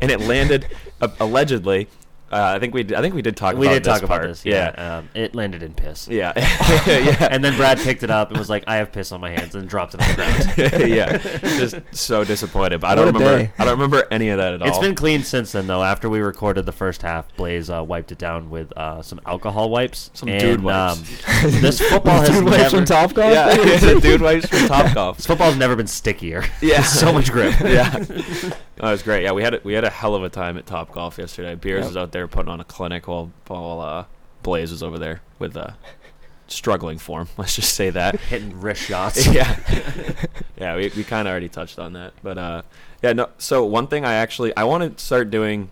and 0.00 0.10
it 0.10 0.20
landed 0.20 0.68
uh, 1.00 1.08
allegedly 1.18 1.88
Uh, 2.30 2.54
I 2.56 2.58
think 2.58 2.74
we 2.74 2.80
I 2.94 3.00
think 3.00 3.14
we 3.14 3.22
did 3.22 3.36
talk. 3.36 3.54
About 3.54 3.60
this. 3.60 3.60
We 3.60 3.66
about 3.68 3.74
did 3.74 3.84
this 3.84 3.94
talk 3.94 4.02
about 4.02 4.22
this. 4.22 4.44
Yeah, 4.44 4.98
Um, 4.98 5.08
it 5.14 5.34
landed 5.36 5.62
in 5.62 5.74
piss. 5.74 6.08
Yeah. 6.08 6.32
yeah. 6.86 7.28
And 7.30 7.44
then 7.44 7.56
Brad 7.56 7.78
picked 7.78 8.02
it 8.02 8.10
up 8.10 8.30
and 8.30 8.38
was 8.38 8.50
like, 8.50 8.64
"I 8.66 8.76
have 8.76 8.90
piss 8.90 9.12
on 9.12 9.20
my 9.20 9.30
hands," 9.30 9.54
and 9.54 9.68
dropped 9.68 9.94
it 9.94 10.02
on 10.02 10.08
the 10.08 10.14
ground. 10.14 10.88
yeah, 10.90 11.18
just 11.58 11.76
so 11.92 12.24
disappointed. 12.24 12.80
But 12.80 12.88
I 12.88 12.94
don't 12.96 13.04
a 13.08 13.12
remember. 13.12 13.38
day. 13.44 13.52
I 13.58 13.64
don't 13.64 13.74
remember 13.74 14.08
any 14.10 14.30
of 14.30 14.38
that 14.38 14.54
at 14.54 14.62
all. 14.62 14.68
It's 14.68 14.78
been 14.78 14.96
cleaned 14.96 15.24
since 15.24 15.52
then, 15.52 15.68
though. 15.68 15.84
After 15.84 16.08
we 16.08 16.18
recorded 16.18 16.66
the 16.66 16.72
first 16.72 17.02
half, 17.02 17.32
Blaze 17.36 17.70
uh, 17.70 17.84
wiped 17.84 18.10
it 18.10 18.18
down 18.18 18.50
with 18.50 18.76
uh, 18.76 19.02
some 19.02 19.20
alcohol 19.24 19.70
wipes. 19.70 20.10
Some 20.14 20.28
and, 20.28 20.40
dude 20.40 20.62
wipes. 20.64 20.98
Um, 21.44 21.50
this 21.60 21.80
football 21.80 22.20
has 22.20 22.28
Dude 22.30 22.44
wipes 22.44 22.56
never. 22.58 22.76
from 22.78 22.84
Top 22.86 23.14
Golf. 23.14 23.32
yeah, 23.32 24.00
dude 24.00 24.20
wipes 24.20 24.48
from 24.48 24.66
Top 24.66 24.92
Golf. 24.94 25.16
This 25.18 25.26
football's 25.26 25.56
never 25.56 25.76
been 25.76 25.86
stickier. 25.86 26.44
Yeah, 26.60 26.82
so 26.82 27.12
much 27.12 27.30
grip. 27.30 27.54
yeah, 27.60 28.04
oh, 28.80 28.88
it 28.88 28.90
was 28.90 29.02
great. 29.02 29.22
Yeah, 29.24 29.32
we 29.32 29.42
had 29.42 29.54
a, 29.54 29.60
we 29.64 29.72
had 29.74 29.84
a 29.84 29.90
hell 29.90 30.14
of 30.14 30.22
a 30.24 30.28
time 30.28 30.56
at 30.58 30.66
Top 30.66 30.92
Golf 30.92 31.18
yesterday. 31.18 31.54
Beers 31.54 31.80
Yep. 31.80 31.88
was 31.88 31.96
out 31.96 32.12
there 32.12 32.26
putting 32.28 32.50
on 32.50 32.60
a 32.60 32.64
clinic 32.64 33.08
while 33.08 33.30
while 33.46 33.80
uh, 33.80 34.04
Blaze 34.42 34.70
was 34.70 34.82
over 34.82 34.98
there 34.98 35.20
with 35.38 35.56
uh, 35.56 35.70
struggling 36.48 36.98
form. 36.98 37.28
Let's 37.36 37.56
just 37.56 37.74
say 37.74 37.90
that. 37.90 38.20
Hitting 38.20 38.60
wrist 38.60 38.82
shots. 38.82 39.26
yeah, 39.32 39.58
yeah. 40.58 40.76
We, 40.76 40.90
we 40.96 41.04
kind 41.04 41.26
of 41.26 41.32
already 41.32 41.48
touched 41.48 41.78
on 41.78 41.94
that, 41.94 42.12
but 42.22 42.38
uh, 42.38 42.62
yeah. 43.02 43.12
No. 43.12 43.28
So 43.38 43.64
one 43.64 43.86
thing 43.88 44.04
I 44.04 44.14
actually 44.14 44.56
I 44.56 44.64
want 44.64 44.96
to 44.98 45.04
start 45.04 45.30
doing. 45.30 45.70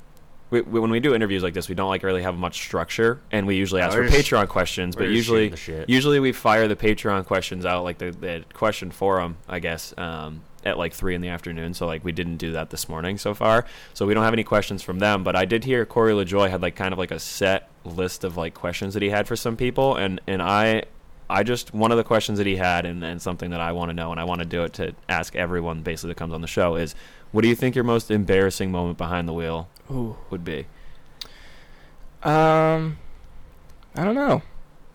We, 0.50 0.60
we, 0.60 0.78
when 0.78 0.90
we 0.90 1.00
do 1.00 1.14
interviews 1.14 1.42
like 1.42 1.54
this, 1.54 1.68
we 1.68 1.74
don't 1.74 1.88
like 1.88 2.04
really 2.04 2.22
have 2.22 2.36
much 2.36 2.58
structure, 2.62 3.18
and 3.32 3.44
we 3.44 3.56
usually 3.56 3.80
ask 3.80 3.96
for 3.96 4.06
Patreon 4.06 4.46
questions. 4.46 4.94
But 4.94 5.08
usually, 5.08 5.46
shooting 5.46 5.50
the 5.50 5.56
shit. 5.56 5.88
usually 5.88 6.20
we 6.20 6.30
fire 6.32 6.68
the 6.68 6.76
Patreon 6.76 7.24
questions 7.26 7.66
out 7.66 7.82
like 7.82 7.98
the, 7.98 8.12
the 8.12 8.44
question 8.52 8.92
forum, 8.92 9.38
I 9.48 9.58
guess, 9.58 9.92
um, 9.98 10.42
at 10.64 10.78
like 10.78 10.92
three 10.92 11.14
in 11.14 11.20
the 11.20 11.28
afternoon. 11.28 11.74
So 11.74 11.86
like 11.86 12.04
we 12.04 12.12
didn't 12.12 12.36
do 12.36 12.52
that 12.52 12.70
this 12.70 12.88
morning 12.88 13.18
so 13.18 13.34
far. 13.34 13.64
So 13.92 14.06
we 14.06 14.14
don't 14.14 14.24
have 14.24 14.32
any 14.32 14.44
questions 14.44 14.82
from 14.82 14.98
them. 14.98 15.24
But 15.24 15.36
I 15.36 15.44
did 15.44 15.64
hear 15.64 15.84
Corey 15.84 16.12
LaJoie 16.12 16.50
had 16.50 16.62
like 16.62 16.76
kind 16.76 16.92
of 16.92 16.98
like 16.98 17.10
a 17.10 17.18
set 17.18 17.68
list 17.84 18.24
of 18.24 18.36
like 18.36 18.54
questions 18.54 18.94
that 18.94 19.02
he 19.02 19.10
had 19.10 19.28
for 19.28 19.36
some 19.36 19.56
people, 19.56 19.96
and 19.96 20.20
and 20.26 20.42
I 20.42 20.84
I 21.28 21.42
just 21.42 21.72
one 21.72 21.90
of 21.90 21.96
the 21.96 22.04
questions 22.04 22.38
that 22.38 22.46
he 22.46 22.56
had, 22.56 22.84
and, 22.84 23.02
and 23.02 23.20
something 23.20 23.50
that 23.50 23.60
I 23.60 23.72
want 23.72 23.90
to 23.90 23.94
know, 23.94 24.10
and 24.10 24.20
I 24.20 24.24
want 24.24 24.40
to 24.40 24.44
do 24.44 24.64
it 24.64 24.72
to 24.74 24.94
ask 25.08 25.34
everyone 25.34 25.82
basically 25.82 26.08
that 26.08 26.16
comes 26.16 26.34
on 26.34 26.40
the 26.40 26.46
show 26.46 26.76
is, 26.76 26.94
what 27.32 27.42
do 27.42 27.48
you 27.48 27.54
think 27.54 27.74
your 27.74 27.84
most 27.84 28.10
embarrassing 28.10 28.70
moment 28.70 28.98
behind 28.98 29.28
the 29.28 29.32
wheel 29.32 29.68
Ooh. 29.90 30.16
would 30.30 30.44
be? 30.44 30.66
Um, 32.22 32.98
I 33.94 34.04
don't 34.04 34.14
know. 34.14 34.42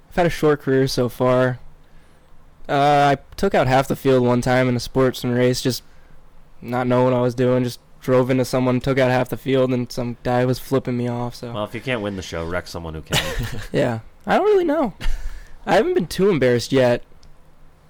I've 0.10 0.16
had 0.16 0.26
a 0.26 0.32
short 0.32 0.62
career 0.62 0.88
so 0.88 1.10
far. 1.10 1.60
Uh, 2.70 3.16
I 3.18 3.36
took 3.36 3.56
out 3.56 3.68
half 3.68 3.88
the 3.88 3.96
field 3.96 4.24
one 4.26 4.42
time 4.42 4.70
in 4.70 4.76
a 4.76 4.80
sports 4.80 5.24
and 5.24 5.34
race, 5.36 5.62
just 5.62 5.84
not 6.62 6.88
knowing 6.88 7.06
what 7.06 7.14
I 7.14 7.22
was 7.22 7.34
doing. 7.36 7.64
Just 7.64 7.80
drove 8.02 8.30
into 8.30 8.46
someone, 8.46 8.80
took 8.80 8.98
out 8.98 9.10
half 9.12 9.30
the 9.30 9.38
field, 9.38 9.72
and 9.74 9.92
some 9.92 10.18
guy 10.24 10.46
was 10.46 10.60
flipping 10.60 10.96
me 10.98 11.08
off. 11.08 11.36
So 11.36 11.52
Well, 11.54 11.64
if 11.66 11.74
you 11.74 11.82
can't 11.82 12.02
win 12.02 12.16
the 12.16 12.22
show, 12.22 12.46
wreck 12.46 12.68
someone 12.68 12.94
who 12.94 13.02
can. 13.02 13.62
yeah, 13.74 14.00
I 14.26 14.38
don't 14.38 14.46
really 14.46 14.64
know. 14.66 14.94
I 15.66 15.76
haven't 15.76 15.94
been 15.96 16.08
too 16.08 16.30
embarrassed 16.30 16.72
yet. 16.72 17.04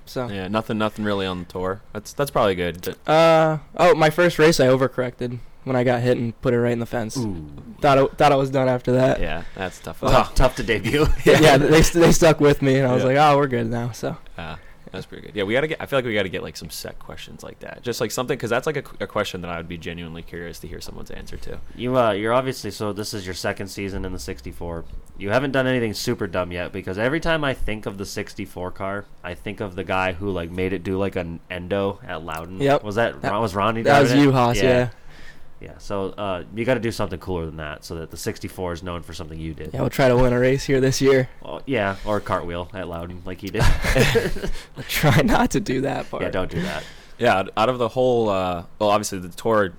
So 0.05 0.27
Yeah, 0.27 0.47
nothing, 0.47 0.77
nothing 0.79 1.05
really 1.05 1.25
on 1.27 1.39
the 1.39 1.45
tour. 1.45 1.81
That's 1.93 2.13
that's 2.13 2.31
probably 2.31 2.55
good. 2.55 2.81
But 2.81 3.11
uh 3.11 3.57
oh, 3.77 3.93
my 3.95 4.09
first 4.09 4.39
race 4.39 4.59
I 4.59 4.65
overcorrected 4.67 5.37
when 5.65 5.75
I 5.75 5.83
got 5.83 6.01
hit 6.01 6.17
and 6.17 6.39
put 6.41 6.53
it 6.55 6.59
right 6.59 6.71
in 6.71 6.79
the 6.79 6.87
fence. 6.87 7.15
Ooh. 7.17 7.45
Thought 7.79 7.97
I, 7.99 8.05
thought 8.07 8.31
I 8.31 8.35
was 8.35 8.49
done 8.49 8.67
after 8.67 8.93
that. 8.93 9.19
yeah, 9.21 9.43
that's 9.55 9.79
tough. 9.79 9.99
Tough, 9.99 10.33
tough 10.33 10.55
to 10.55 10.63
debut. 10.63 11.05
yeah, 11.25 11.57
they 11.57 11.81
they 11.81 12.11
stuck 12.11 12.39
with 12.39 12.61
me, 12.63 12.77
and 12.79 12.87
I 12.87 12.93
was 12.93 13.03
Yeah. 13.03 13.07
like, 13.09 13.17
oh, 13.17 13.37
we're 13.37 13.47
good 13.47 13.67
now. 13.67 13.91
So 13.91 14.17
Yeah, 14.35 14.55
that's 14.91 15.05
pretty 15.05 15.25
good. 15.27 15.35
Yeah, 15.35 15.43
we 15.43 15.53
gotta 15.53 15.67
get. 15.67 15.81
I 15.81 15.85
feel 15.85 15.97
like 15.97 16.05
we 16.05 16.13
gotta 16.13 16.29
get 16.29 16.43
like 16.43 16.57
some 16.57 16.69
set 16.69 16.99
questions 16.99 17.43
like 17.43 17.59
that, 17.59 17.81
just 17.83 18.01
like 18.01 18.11
something 18.11 18.37
because 18.37 18.49
that's 18.49 18.67
like 18.67 18.77
a, 18.77 19.03
a 19.03 19.07
question 19.07 19.41
that 19.41 19.49
I 19.51 19.57
would 19.57 19.67
be 19.67 19.77
genuinely 19.77 20.21
curious 20.21 20.59
to 20.59 20.67
hear 20.67 20.81
someone's 20.81 21.11
answer 21.11 21.37
to. 21.37 21.59
You 21.75 21.97
uh, 21.97 22.11
you're 22.11 22.33
obviously 22.33 22.71
so. 22.71 22.93
This 22.93 23.13
is 23.13 23.25
your 23.25 23.35
second 23.35 23.67
season 23.67 24.05
in 24.05 24.13
the 24.13 24.19
64. 24.19 24.85
You 25.17 25.31
haven't 25.31 25.51
done 25.51 25.67
anything 25.67 25.93
super 25.93 26.27
dumb 26.27 26.51
yet 26.51 26.71
because 26.71 26.97
every 26.97 27.19
time 27.19 27.43
I 27.43 27.53
think 27.53 27.85
of 27.85 27.97
the 27.97 28.05
64 28.05 28.71
car, 28.71 29.05
I 29.23 29.33
think 29.33 29.59
of 29.59 29.75
the 29.75 29.83
guy 29.83 30.13
who 30.13 30.29
like 30.31 30.49
made 30.49 30.71
it 30.73 30.83
do 30.83 30.97
like 30.97 31.15
an 31.17 31.39
endo 31.49 31.99
at 32.07 32.23
Loudon. 32.23 32.61
Yep. 32.61 32.83
Was 32.83 32.95
that, 32.95 33.21
That- 33.21 33.33
was 33.33 33.53
Ronnie? 33.53 33.81
that 33.81 33.99
was 33.99 34.09
driving 34.09 34.23
you, 34.25 34.31
Haas, 34.31 34.57
yeah. 34.57 34.63
Yeah. 34.63 34.89
Yeah, 35.61 35.77
so 35.77 36.11
uh, 36.11 36.43
you 36.55 36.63
got 36.63 36.75
to 36.75 36.79
do 36.79 36.91
something 36.91 37.19
cooler 37.19 37.45
than 37.45 37.57
that, 37.57 37.83
so 37.83 37.95
that 37.95 38.11
the 38.11 38.17
64 38.17 38.73
is 38.73 38.83
known 38.83 39.01
for 39.03 39.13
something 39.13 39.37
you 39.37 39.53
did. 39.53 39.71
yeah, 39.73 39.81
we'll 39.81 39.89
try 39.89 40.07
to 40.07 40.15
win 40.15 40.31
a 40.31 40.39
race 40.39 40.63
here 40.63 40.79
this 40.79 41.01
year. 41.01 41.29
Well, 41.41 41.61
yeah, 41.65 41.97
or 42.05 42.17
a 42.17 42.21
cartwheel 42.21 42.69
at 42.73 42.87
Loudon 42.87 43.21
like 43.25 43.41
he 43.41 43.47
did. 43.49 43.61
Try 44.87 45.21
not 45.21 45.51
to 45.51 45.59
do 45.59 45.81
that 45.81 46.09
part. 46.09 46.23
yeah, 46.23 46.29
don't 46.29 46.49
do 46.49 46.61
that. 46.61 46.83
Yeah, 47.17 47.39
out- 47.39 47.49
out 47.57 47.67
of 47.69 47.77
the 47.77 47.89
whole, 47.89 48.29
uh, 48.29 48.63
well, 48.79 48.89
obviously 48.89 49.19
the 49.19 49.29
tour. 49.29 49.73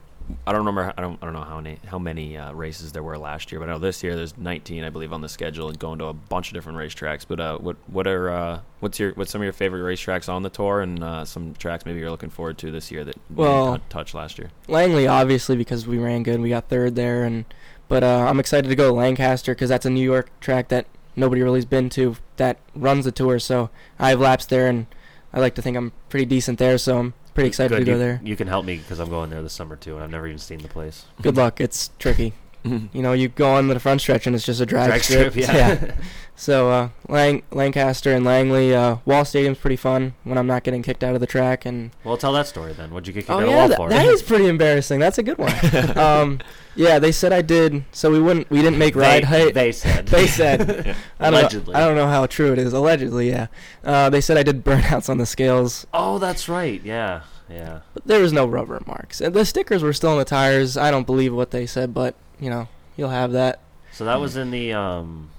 I 0.46 0.52
don't 0.52 0.64
remember. 0.64 0.92
I 0.96 1.00
don't. 1.00 1.18
I 1.22 1.24
don't 1.26 1.34
know 1.34 1.42
how 1.42 1.56
many 1.60 1.78
how 1.86 1.98
many 1.98 2.36
uh, 2.36 2.52
races 2.52 2.92
there 2.92 3.02
were 3.02 3.16
last 3.18 3.50
year, 3.50 3.60
but 3.60 3.68
I 3.68 3.72
know 3.72 3.78
this 3.78 4.02
year 4.02 4.16
there's 4.16 4.36
19, 4.36 4.84
I 4.84 4.90
believe, 4.90 5.12
on 5.12 5.20
the 5.20 5.28
schedule 5.28 5.68
and 5.68 5.78
going 5.78 5.98
to 5.98 6.06
a 6.06 6.12
bunch 6.12 6.48
of 6.48 6.54
different 6.54 6.78
racetracks. 6.78 7.24
But 7.26 7.40
uh, 7.40 7.58
what 7.58 7.76
what 7.86 8.06
are 8.06 8.30
uh, 8.30 8.60
what's 8.80 8.98
your 8.98 9.12
what's 9.12 9.30
some 9.30 9.40
of 9.40 9.44
your 9.44 9.52
favorite 9.52 9.80
racetracks 9.82 10.28
on 10.28 10.42
the 10.42 10.50
tour 10.50 10.80
and 10.80 11.02
uh, 11.02 11.24
some 11.24 11.54
tracks 11.54 11.84
maybe 11.86 12.00
you're 12.00 12.10
looking 12.10 12.30
forward 12.30 12.58
to 12.58 12.70
this 12.70 12.90
year 12.90 13.04
that 13.04 13.16
Well- 13.34 13.72
didn't 13.72 13.90
touch 13.90 14.14
last 14.14 14.38
year? 14.38 14.50
Langley, 14.68 15.06
obviously, 15.06 15.56
because 15.56 15.86
we 15.86 15.98
ran 15.98 16.22
good, 16.22 16.40
we 16.40 16.48
got 16.50 16.68
third 16.68 16.94
there, 16.94 17.24
and 17.24 17.44
but 17.88 18.02
uh, 18.04 18.26
I'm 18.28 18.38
excited 18.40 18.68
to 18.68 18.76
go 18.76 18.88
to 18.88 18.94
Lancaster 18.94 19.52
because 19.54 19.68
that's 19.68 19.86
a 19.86 19.90
New 19.90 20.04
York 20.04 20.30
track 20.40 20.68
that 20.68 20.86
nobody 21.16 21.42
really's 21.42 21.64
been 21.64 21.88
to 21.90 22.16
that 22.36 22.58
runs 22.74 23.04
the 23.04 23.12
tour. 23.12 23.38
So 23.38 23.70
I 23.98 24.10
have 24.10 24.20
laps 24.20 24.46
there, 24.46 24.68
and 24.68 24.86
I 25.32 25.40
like 25.40 25.54
to 25.56 25.62
think 25.62 25.76
I'm 25.76 25.92
pretty 26.08 26.26
decent 26.26 26.58
there. 26.58 26.78
So 26.78 26.98
I'm 26.98 27.14
pretty 27.34 27.48
excited 27.48 27.70
Good, 27.70 27.78
to 27.80 27.84
go 27.84 27.92
you, 27.92 27.98
there. 27.98 28.20
You 28.22 28.36
can 28.36 28.48
help 28.48 28.64
me 28.64 28.76
because 28.76 28.98
I'm 28.98 29.10
going 29.10 29.30
there 29.30 29.42
this 29.42 29.52
summer 29.52 29.76
too, 29.76 29.94
and 29.94 30.04
I've 30.04 30.10
never 30.10 30.26
even 30.26 30.38
seen 30.38 30.58
the 30.58 30.68
place. 30.68 31.04
Good 31.22 31.36
luck. 31.36 31.60
It's 31.60 31.90
tricky. 31.98 32.34
You 32.92 33.02
know, 33.02 33.12
you 33.12 33.28
go 33.28 33.54
on 33.54 33.68
the 33.68 33.80
front 33.80 34.00
stretch 34.00 34.26
and 34.26 34.36
it's 34.36 34.44
just 34.44 34.60
a 34.60 34.66
drag, 34.66 34.88
Drag 34.88 35.02
strip, 35.02 35.36
yeah. 35.36 35.94
So 36.36 36.70
uh, 36.70 36.88
Lang- 37.06 37.42
Lancaster 37.50 38.12
and 38.12 38.24
Langley, 38.24 38.74
uh, 38.74 38.96
Wall 39.04 39.26
Stadium's 39.26 39.58
pretty 39.58 39.76
fun 39.76 40.14
when 40.24 40.38
I'm 40.38 40.46
not 40.46 40.64
getting 40.64 40.82
kicked 40.82 41.04
out 41.04 41.14
of 41.14 41.20
the 41.20 41.26
track. 41.26 41.66
And 41.66 41.90
Well, 42.02 42.16
tell 42.16 42.32
that 42.32 42.46
story 42.46 42.72
then. 42.72 42.90
What'd 42.92 43.06
you 43.06 43.12
get 43.12 43.20
kicked 43.26 43.30
oh 43.30 43.40
out 43.40 43.42
of 43.42 43.48
yeah, 43.50 43.66
wall 43.68 43.76
for? 43.76 43.88
that 43.90 44.06
is 44.06 44.22
pretty 44.22 44.46
embarrassing. 44.46 45.00
That's 45.00 45.18
a 45.18 45.22
good 45.22 45.36
one. 45.36 45.98
um, 45.98 46.40
yeah, 46.76 46.98
they 46.98 47.12
said 47.12 47.34
I 47.34 47.42
did. 47.42 47.84
So 47.92 48.10
we 48.10 48.20
wouldn't. 48.20 48.48
We 48.48 48.62
didn't 48.62 48.78
make 48.78 48.96
ride 48.96 49.24
they, 49.24 49.44
height. 49.44 49.54
They 49.54 49.70
said. 49.70 50.06
They 50.08 50.26
said. 50.26 50.96
I 51.18 51.30
don't 51.30 51.40
Allegedly. 51.40 51.74
Know, 51.74 51.78
I 51.78 51.84
don't 51.84 51.96
know 51.96 52.06
how 52.08 52.24
true 52.24 52.54
it 52.54 52.58
is. 52.58 52.72
Allegedly, 52.72 53.28
yeah. 53.28 53.48
Uh, 53.84 54.08
they 54.08 54.22
said 54.22 54.38
I 54.38 54.42
did 54.42 54.64
burnouts 54.64 55.10
on 55.10 55.18
the 55.18 55.26
scales. 55.26 55.86
Oh, 55.92 56.18
that's 56.18 56.48
right. 56.48 56.80
Yeah, 56.82 57.20
yeah. 57.50 57.80
But 57.92 58.06
there 58.06 58.20
was 58.20 58.32
no 58.32 58.46
rubber 58.46 58.80
marks. 58.86 59.20
And 59.20 59.34
the 59.34 59.44
stickers 59.44 59.82
were 59.82 59.92
still 59.92 60.12
on 60.12 60.18
the 60.18 60.24
tires. 60.24 60.78
I 60.78 60.90
don't 60.90 61.06
believe 61.06 61.34
what 61.34 61.50
they 61.50 61.66
said, 61.66 61.92
but 61.92 62.14
you 62.40 62.50
know, 62.50 62.68
you'll 62.96 63.10
have 63.10 63.32
that. 63.32 63.60
So 63.92 64.04
that 64.04 64.20
was 64.20 64.36
in 64.36 64.50
the 64.50 64.72
um, 64.72 65.30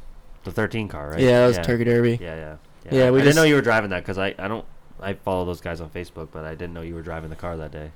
the 0.44 0.52
13 0.52 0.88
car, 0.88 1.12
right? 1.12 1.20
Yeah, 1.20 1.46
it 1.46 1.48
was 1.48 1.58
Turkey 1.60 1.84
Derby. 1.84 2.20
Yeah, 2.22 2.36
yeah. 2.36 2.56
Yeah, 2.92 3.10
we 3.12 3.20
I 3.20 3.24
didn't 3.24 3.36
know 3.36 3.44
you 3.44 3.56
were 3.56 3.62
driving 3.62 3.92
that 3.92 4.02
because 4.02 4.18
I, 4.18 4.34
I 4.40 4.48
don't 4.48 4.66
I 5.00 5.14
follow 5.14 5.46
those 5.46 5.62
guys 5.62 5.82
on 5.82 5.90
Facebook, 5.90 6.30
but 6.32 6.46
I 6.46 6.52
didn't 6.52 6.74
know 6.74 6.82
you 6.82 6.96
were 6.96 7.02
driving 7.02 7.30
the 7.30 7.36
car 7.36 7.58
that 7.58 7.72
day. 7.72 7.92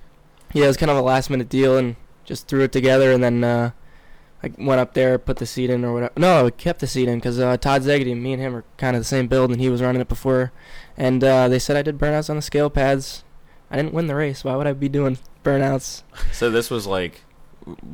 Yeah, 0.53 0.65
it 0.65 0.67
was 0.67 0.77
kind 0.77 0.91
of 0.91 0.97
a 0.97 1.01
last 1.01 1.29
minute 1.29 1.49
deal 1.49 1.77
and 1.77 1.95
just 2.23 2.47
threw 2.47 2.61
it 2.61 2.71
together 2.71 3.11
and 3.11 3.23
then 3.23 3.43
uh, 3.43 3.71
I 4.43 4.51
went 4.57 4.79
up 4.79 4.93
there, 4.93 5.17
put 5.17 5.37
the 5.37 5.45
seat 5.45 5.69
in 5.69 5.83
or 5.83 5.93
whatever. 5.93 6.13
No, 6.17 6.45
I 6.47 6.49
kept 6.51 6.79
the 6.79 6.87
seat 6.87 7.07
in 7.07 7.17
because 7.17 7.39
uh, 7.39 7.57
Todd 7.57 7.81
Szegedy, 7.81 8.19
me 8.19 8.33
and 8.33 8.41
him 8.41 8.55
are 8.55 8.63
kind 8.77 8.95
of 8.95 9.01
the 9.01 9.05
same 9.05 9.27
build 9.27 9.51
and 9.51 9.59
he 9.59 9.69
was 9.69 9.81
running 9.81 10.01
it 10.01 10.07
before. 10.07 10.51
And 10.97 11.23
uh, 11.23 11.47
they 11.47 11.59
said 11.59 11.75
I 11.75 11.81
did 11.81 11.97
burnouts 11.97 12.29
on 12.29 12.35
the 12.35 12.41
scale 12.41 12.69
pads. 12.69 13.23
I 13.69 13.75
didn't 13.75 13.93
win 13.93 14.07
the 14.07 14.15
race. 14.15 14.43
Why 14.43 14.55
would 14.55 14.67
I 14.67 14.73
be 14.73 14.89
doing 14.89 15.17
burnouts? 15.43 16.03
So 16.31 16.49
this 16.49 16.69
was 16.69 16.85
like. 16.85 17.21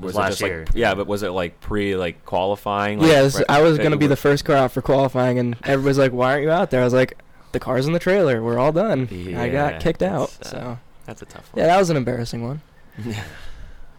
Was 0.02 0.16
it 0.16 0.20
last 0.20 0.30
just 0.32 0.42
year. 0.42 0.60
like 0.68 0.76
yeah, 0.76 0.94
but 0.96 1.08
was 1.08 1.24
it 1.24 1.30
like 1.30 1.60
pre 1.62 1.96
like 1.96 2.26
qualifying? 2.26 3.00
Like, 3.00 3.10
right- 3.36 3.46
I 3.48 3.62
was 3.62 3.78
gonna 3.78 3.96
be 3.98 4.06
were- 4.06 4.10
the 4.10 4.16
first 4.18 4.44
car 4.46 4.56
out 4.58 4.72
for 4.72 4.82
qualifying, 4.82 5.40
and 5.40 5.56
everybody's 5.64 5.98
like, 5.98 6.12
"Why 6.12 6.32
aren't 6.34 6.44
you 6.44 6.52
out 6.52 6.72
there?" 6.72 6.82
I 6.82 6.84
was 6.84 6.94
like, 6.94 7.18
"The 7.54 7.60
car's 7.60 7.88
in 7.88 7.94
the 7.94 8.00
trailer. 8.00 8.42
We're 8.44 8.60
all 8.60 8.72
done." 8.74 9.08
I 9.38 9.48
got 9.50 9.80
kicked 9.80 10.04
out. 10.04 10.36
uh, 10.42 10.46
So 10.46 10.78
That's 11.06 11.22
a 11.22 11.26
tough 11.26 11.50
one. 11.54 11.62
yeah, 11.62 11.68
that 11.68 11.78
was 11.78 11.90
an 11.90 11.98
embarrassing 11.98 12.44
one. 12.46 12.62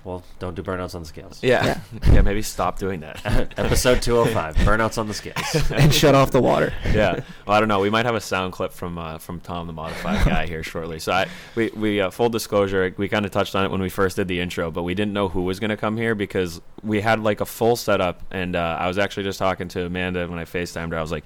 Well, 0.05 0.25
don't 0.41 0.57
do 0.57 0.63
burnouts 0.65 0.97
on 0.97 1.03
the 1.03 1.07
scales. 1.07 1.41
Yeah. 1.43 1.79
yeah, 2.11 2.23
maybe 2.23 2.43
stop 2.43 2.79
doing 2.79 3.01
that. 3.01 3.21
Episode 3.57 4.03
205, 4.03 4.57
burnouts 4.67 4.99
on 4.99 5.07
the 5.07 5.15
scales. 5.15 5.71
and 5.71 5.95
shut 5.95 6.17
off 6.17 6.33
the 6.33 6.41
water. 6.41 6.73
yeah. 6.93 7.21
Well, 7.47 7.57
I 7.57 7.61
don't 7.61 7.69
know. 7.69 7.79
We 7.79 7.91
might 7.91 8.05
have 8.05 8.17
a 8.17 8.21
sound 8.21 8.53
clip 8.53 8.73
from 8.73 8.99
uh, 8.99 9.19
from 9.19 9.39
Tom, 9.41 9.69
the 9.69 9.73
modified 9.73 10.27
guy, 10.27 10.47
here 10.47 10.65
shortly. 10.65 10.99
So 10.99 11.13
I 11.13 11.29
we 11.55 11.71
we 11.77 12.01
uh, 12.01 12.11
full 12.11 12.29
disclosure, 12.31 12.93
we 12.97 13.09
kind 13.09 13.25
of 13.25 13.31
touched 13.31 13.55
on 13.55 13.65
it 13.65 13.71
when 13.71 13.81
we 13.81 13.89
first 13.89 14.17
did 14.17 14.27
the 14.27 14.41
intro, 14.41 14.73
but 14.73 14.83
we 14.83 14.95
didn't 14.95 15.13
know 15.13 15.29
who 15.29 15.43
was 15.43 15.61
going 15.61 15.71
to 15.71 15.77
come 15.77 15.97
here 15.97 16.17
because 16.17 16.61
we 16.83 17.01
had 17.01 17.21
like 17.21 17.41
a 17.41 17.47
full 17.47 17.77
setup, 17.77 18.23
and 18.33 18.57
uh, 18.57 18.79
I 18.81 18.89
was 18.89 18.99
actually 18.99 19.23
just 19.23 19.39
talking 19.39 19.69
to 19.69 19.87
Amanda 19.87 20.27
when 20.27 20.39
I 20.39 20.45
Facetimed 20.45 20.91
her. 20.91 20.99
I 20.99 21.03
was 21.03 21.13
like, 21.13 21.25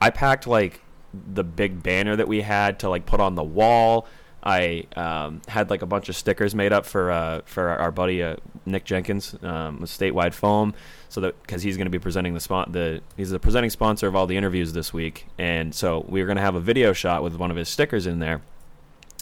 I 0.00 0.08
packed 0.08 0.46
like 0.46 0.80
the 1.12 1.44
big 1.44 1.82
banner 1.82 2.16
that 2.16 2.26
we 2.26 2.40
had 2.40 2.78
to 2.80 2.88
like 2.88 3.04
put 3.04 3.20
on 3.20 3.34
the 3.34 3.44
wall. 3.44 4.06
I 4.44 4.84
um, 4.94 5.40
had 5.48 5.70
like 5.70 5.80
a 5.80 5.86
bunch 5.86 6.10
of 6.10 6.16
stickers 6.16 6.54
made 6.54 6.72
up 6.72 6.84
for 6.84 7.10
uh, 7.10 7.40
for 7.46 7.70
our, 7.70 7.78
our 7.78 7.90
buddy 7.90 8.22
uh, 8.22 8.36
Nick 8.66 8.84
Jenkins 8.84 9.34
um, 9.42 9.80
with 9.80 9.90
Statewide 9.90 10.34
Foam, 10.34 10.74
so 11.08 11.22
that 11.22 11.40
because 11.40 11.62
he's 11.62 11.78
going 11.78 11.86
to 11.86 11.90
be 11.90 11.98
presenting 11.98 12.34
the 12.34 12.40
spot 12.40 12.70
the 12.70 13.00
he's 13.16 13.30
the 13.30 13.38
presenting 13.38 13.70
sponsor 13.70 14.06
of 14.06 14.14
all 14.14 14.26
the 14.26 14.36
interviews 14.36 14.74
this 14.74 14.92
week, 14.92 15.26
and 15.38 15.74
so 15.74 16.04
we 16.08 16.20
are 16.20 16.26
going 16.26 16.36
to 16.36 16.42
have 16.42 16.54
a 16.54 16.60
video 16.60 16.92
shot 16.92 17.22
with 17.22 17.36
one 17.36 17.50
of 17.50 17.56
his 17.56 17.70
stickers 17.70 18.06
in 18.06 18.18
there, 18.18 18.42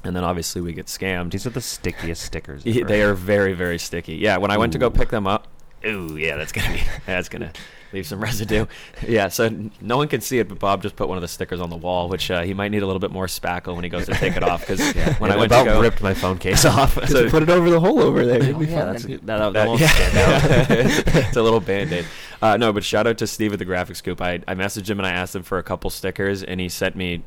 and 0.02 0.16
then 0.16 0.24
obviously 0.24 0.60
we 0.60 0.72
get 0.72 0.86
scammed. 0.86 1.30
These 1.30 1.46
are 1.46 1.50
the 1.50 1.60
stickiest 1.60 2.22
stickers. 2.22 2.64
They 2.66 3.02
are 3.02 3.14
very 3.14 3.52
very 3.52 3.78
sticky. 3.78 4.16
Yeah, 4.16 4.38
when 4.38 4.50
I 4.50 4.58
went 4.58 4.72
to 4.72 4.78
go 4.80 4.90
pick 4.90 5.10
them 5.10 5.28
up, 5.28 5.46
ooh, 5.86 6.16
yeah, 6.16 6.36
that's 6.36 6.50
gonna 6.50 6.74
be 6.74 6.82
that's 7.06 7.28
gonna 7.28 7.52
leave 7.92 8.06
some 8.06 8.20
residue. 8.22 8.66
Yeah, 9.06 9.28
so 9.28 9.50
no 9.80 9.96
one 9.96 10.08
can 10.08 10.20
see 10.20 10.38
it, 10.38 10.48
but 10.48 10.58
Bob 10.58 10.82
just 10.82 10.96
put 10.96 11.08
one 11.08 11.18
of 11.18 11.22
the 11.22 11.28
stickers 11.28 11.60
on 11.60 11.70
the 11.70 11.76
wall, 11.76 12.08
which 12.08 12.30
uh, 12.30 12.42
he 12.42 12.54
might 12.54 12.68
need 12.70 12.82
a 12.82 12.86
little 12.86 13.00
bit 13.00 13.10
more 13.10 13.26
spackle 13.26 13.74
when 13.74 13.84
he 13.84 13.90
goes 13.90 14.06
to 14.06 14.12
take 14.14 14.36
it 14.36 14.42
off. 14.42 14.60
Because 14.66 14.80
when 15.18 15.30
I 15.30 15.36
went 15.36 15.46
about 15.52 15.64
to 15.64 15.70
go, 15.70 15.80
ripped 15.80 16.02
my 16.02 16.14
phone 16.14 16.38
case 16.38 16.64
off. 16.66 16.94
So- 17.08 17.28
Put 17.30 17.42
it 17.42 17.50
over 17.50 17.70
the 17.70 17.80
hole 17.80 18.00
over 18.00 18.24
there. 18.24 18.42
You'll 18.42 18.62
yeah, 18.64 18.84
that's 18.86 19.04
that, 19.04 19.26
that, 19.26 19.52
that- 19.52 19.66
won't 19.68 19.80
yeah. 19.80 19.88
stand 19.88 20.70
out. 20.70 20.70
it's 21.16 21.36
a 21.36 21.42
little 21.42 21.60
band 21.60 21.92
aid. 21.92 22.06
Uh, 22.40 22.56
no, 22.56 22.72
but 22.72 22.82
shout 22.82 23.06
out 23.06 23.18
to 23.18 23.26
Steve 23.26 23.52
at 23.52 23.58
the 23.60 23.64
Graphic 23.64 23.94
Scoop. 23.96 24.20
I, 24.20 24.40
I 24.48 24.54
messaged 24.54 24.90
him 24.90 24.98
and 24.98 25.06
I 25.06 25.12
asked 25.12 25.34
him 25.36 25.44
for 25.44 25.58
a 25.58 25.62
couple 25.62 25.90
stickers, 25.90 26.42
and 26.42 26.60
he 26.60 26.68
sent 26.68 26.96
me 26.96 27.22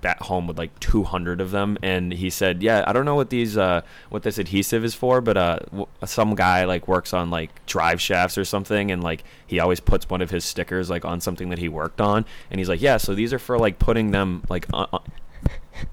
back 0.00 0.20
home 0.20 0.46
with 0.46 0.58
like 0.58 0.78
200 0.80 1.40
of 1.40 1.50
them. 1.50 1.76
And 1.82 2.12
he 2.12 2.30
said, 2.30 2.62
"Yeah, 2.62 2.84
I 2.86 2.92
don't 2.92 3.04
know 3.04 3.14
what 3.14 3.30
these 3.30 3.56
uh, 3.56 3.82
what 4.08 4.22
this 4.22 4.38
adhesive 4.38 4.84
is 4.84 4.94
for, 4.94 5.20
but 5.20 5.36
uh, 5.36 5.58
w- 5.66 5.86
some 6.04 6.34
guy 6.34 6.64
like 6.64 6.88
works 6.88 7.12
on 7.12 7.30
like 7.30 7.64
drive 7.66 8.00
shafts 8.00 8.36
or 8.38 8.44
something, 8.44 8.90
and 8.90 9.02
like 9.02 9.24
he 9.46 9.58
always 9.60 9.80
puts 9.80 10.08
one 10.08 10.20
of 10.20 10.30
his 10.30 10.44
stickers 10.44 10.90
like 10.90 11.04
on 11.04 11.20
something 11.20 11.50
that 11.50 11.58
he 11.58 11.68
worked 11.68 12.00
on. 12.00 12.24
And 12.50 12.58
he's 12.58 12.68
like, 12.68 12.80
yeah, 12.82 12.96
so 12.96 13.14
these 13.14 13.32
are 13.32 13.38
for 13.38 13.58
like 13.58 13.78
putting 13.78 14.10
them 14.10 14.42
like 14.48 14.66
on." 14.72 14.88
on 14.92 15.02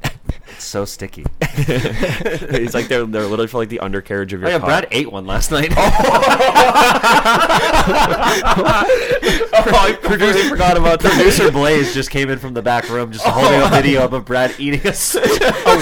It's 0.50 0.66
so 0.66 0.86
sticky. 0.86 1.26
He's 2.58 2.74
like 2.74 2.88
they're 2.88 3.06
they're 3.06 3.24
literally 3.24 3.48
for 3.48 3.58
like 3.58 3.70
the 3.70 3.80
undercarriage 3.80 4.34
of 4.34 4.42
Oh 4.44 4.48
your 4.48 4.52
yeah, 4.52 4.60
car. 4.60 4.68
Brad 4.68 4.88
ate 4.92 5.12
one 5.12 5.26
last 5.26 5.52
night. 5.52 5.74
Oh, 5.76 5.76
oh 9.54 9.76
I 9.76 9.98
completely 10.02 10.44
forgot 10.50 10.78
about 10.78 11.00
that. 11.02 11.14
Producer 11.14 11.52
Blaze 11.52 11.94
just 11.94 12.12
came 12.12 12.30
in 12.30 12.40
from 12.40 12.54
the 12.54 12.62
back 12.62 12.90
room, 12.90 13.12
just 13.12 13.26
holding 13.26 13.62
a 13.62 13.66
oh. 13.66 13.70
video 13.70 14.02
up 14.02 14.14
of 14.14 14.26
Brad 14.26 14.54
eating 14.60 14.82
a 14.86 14.94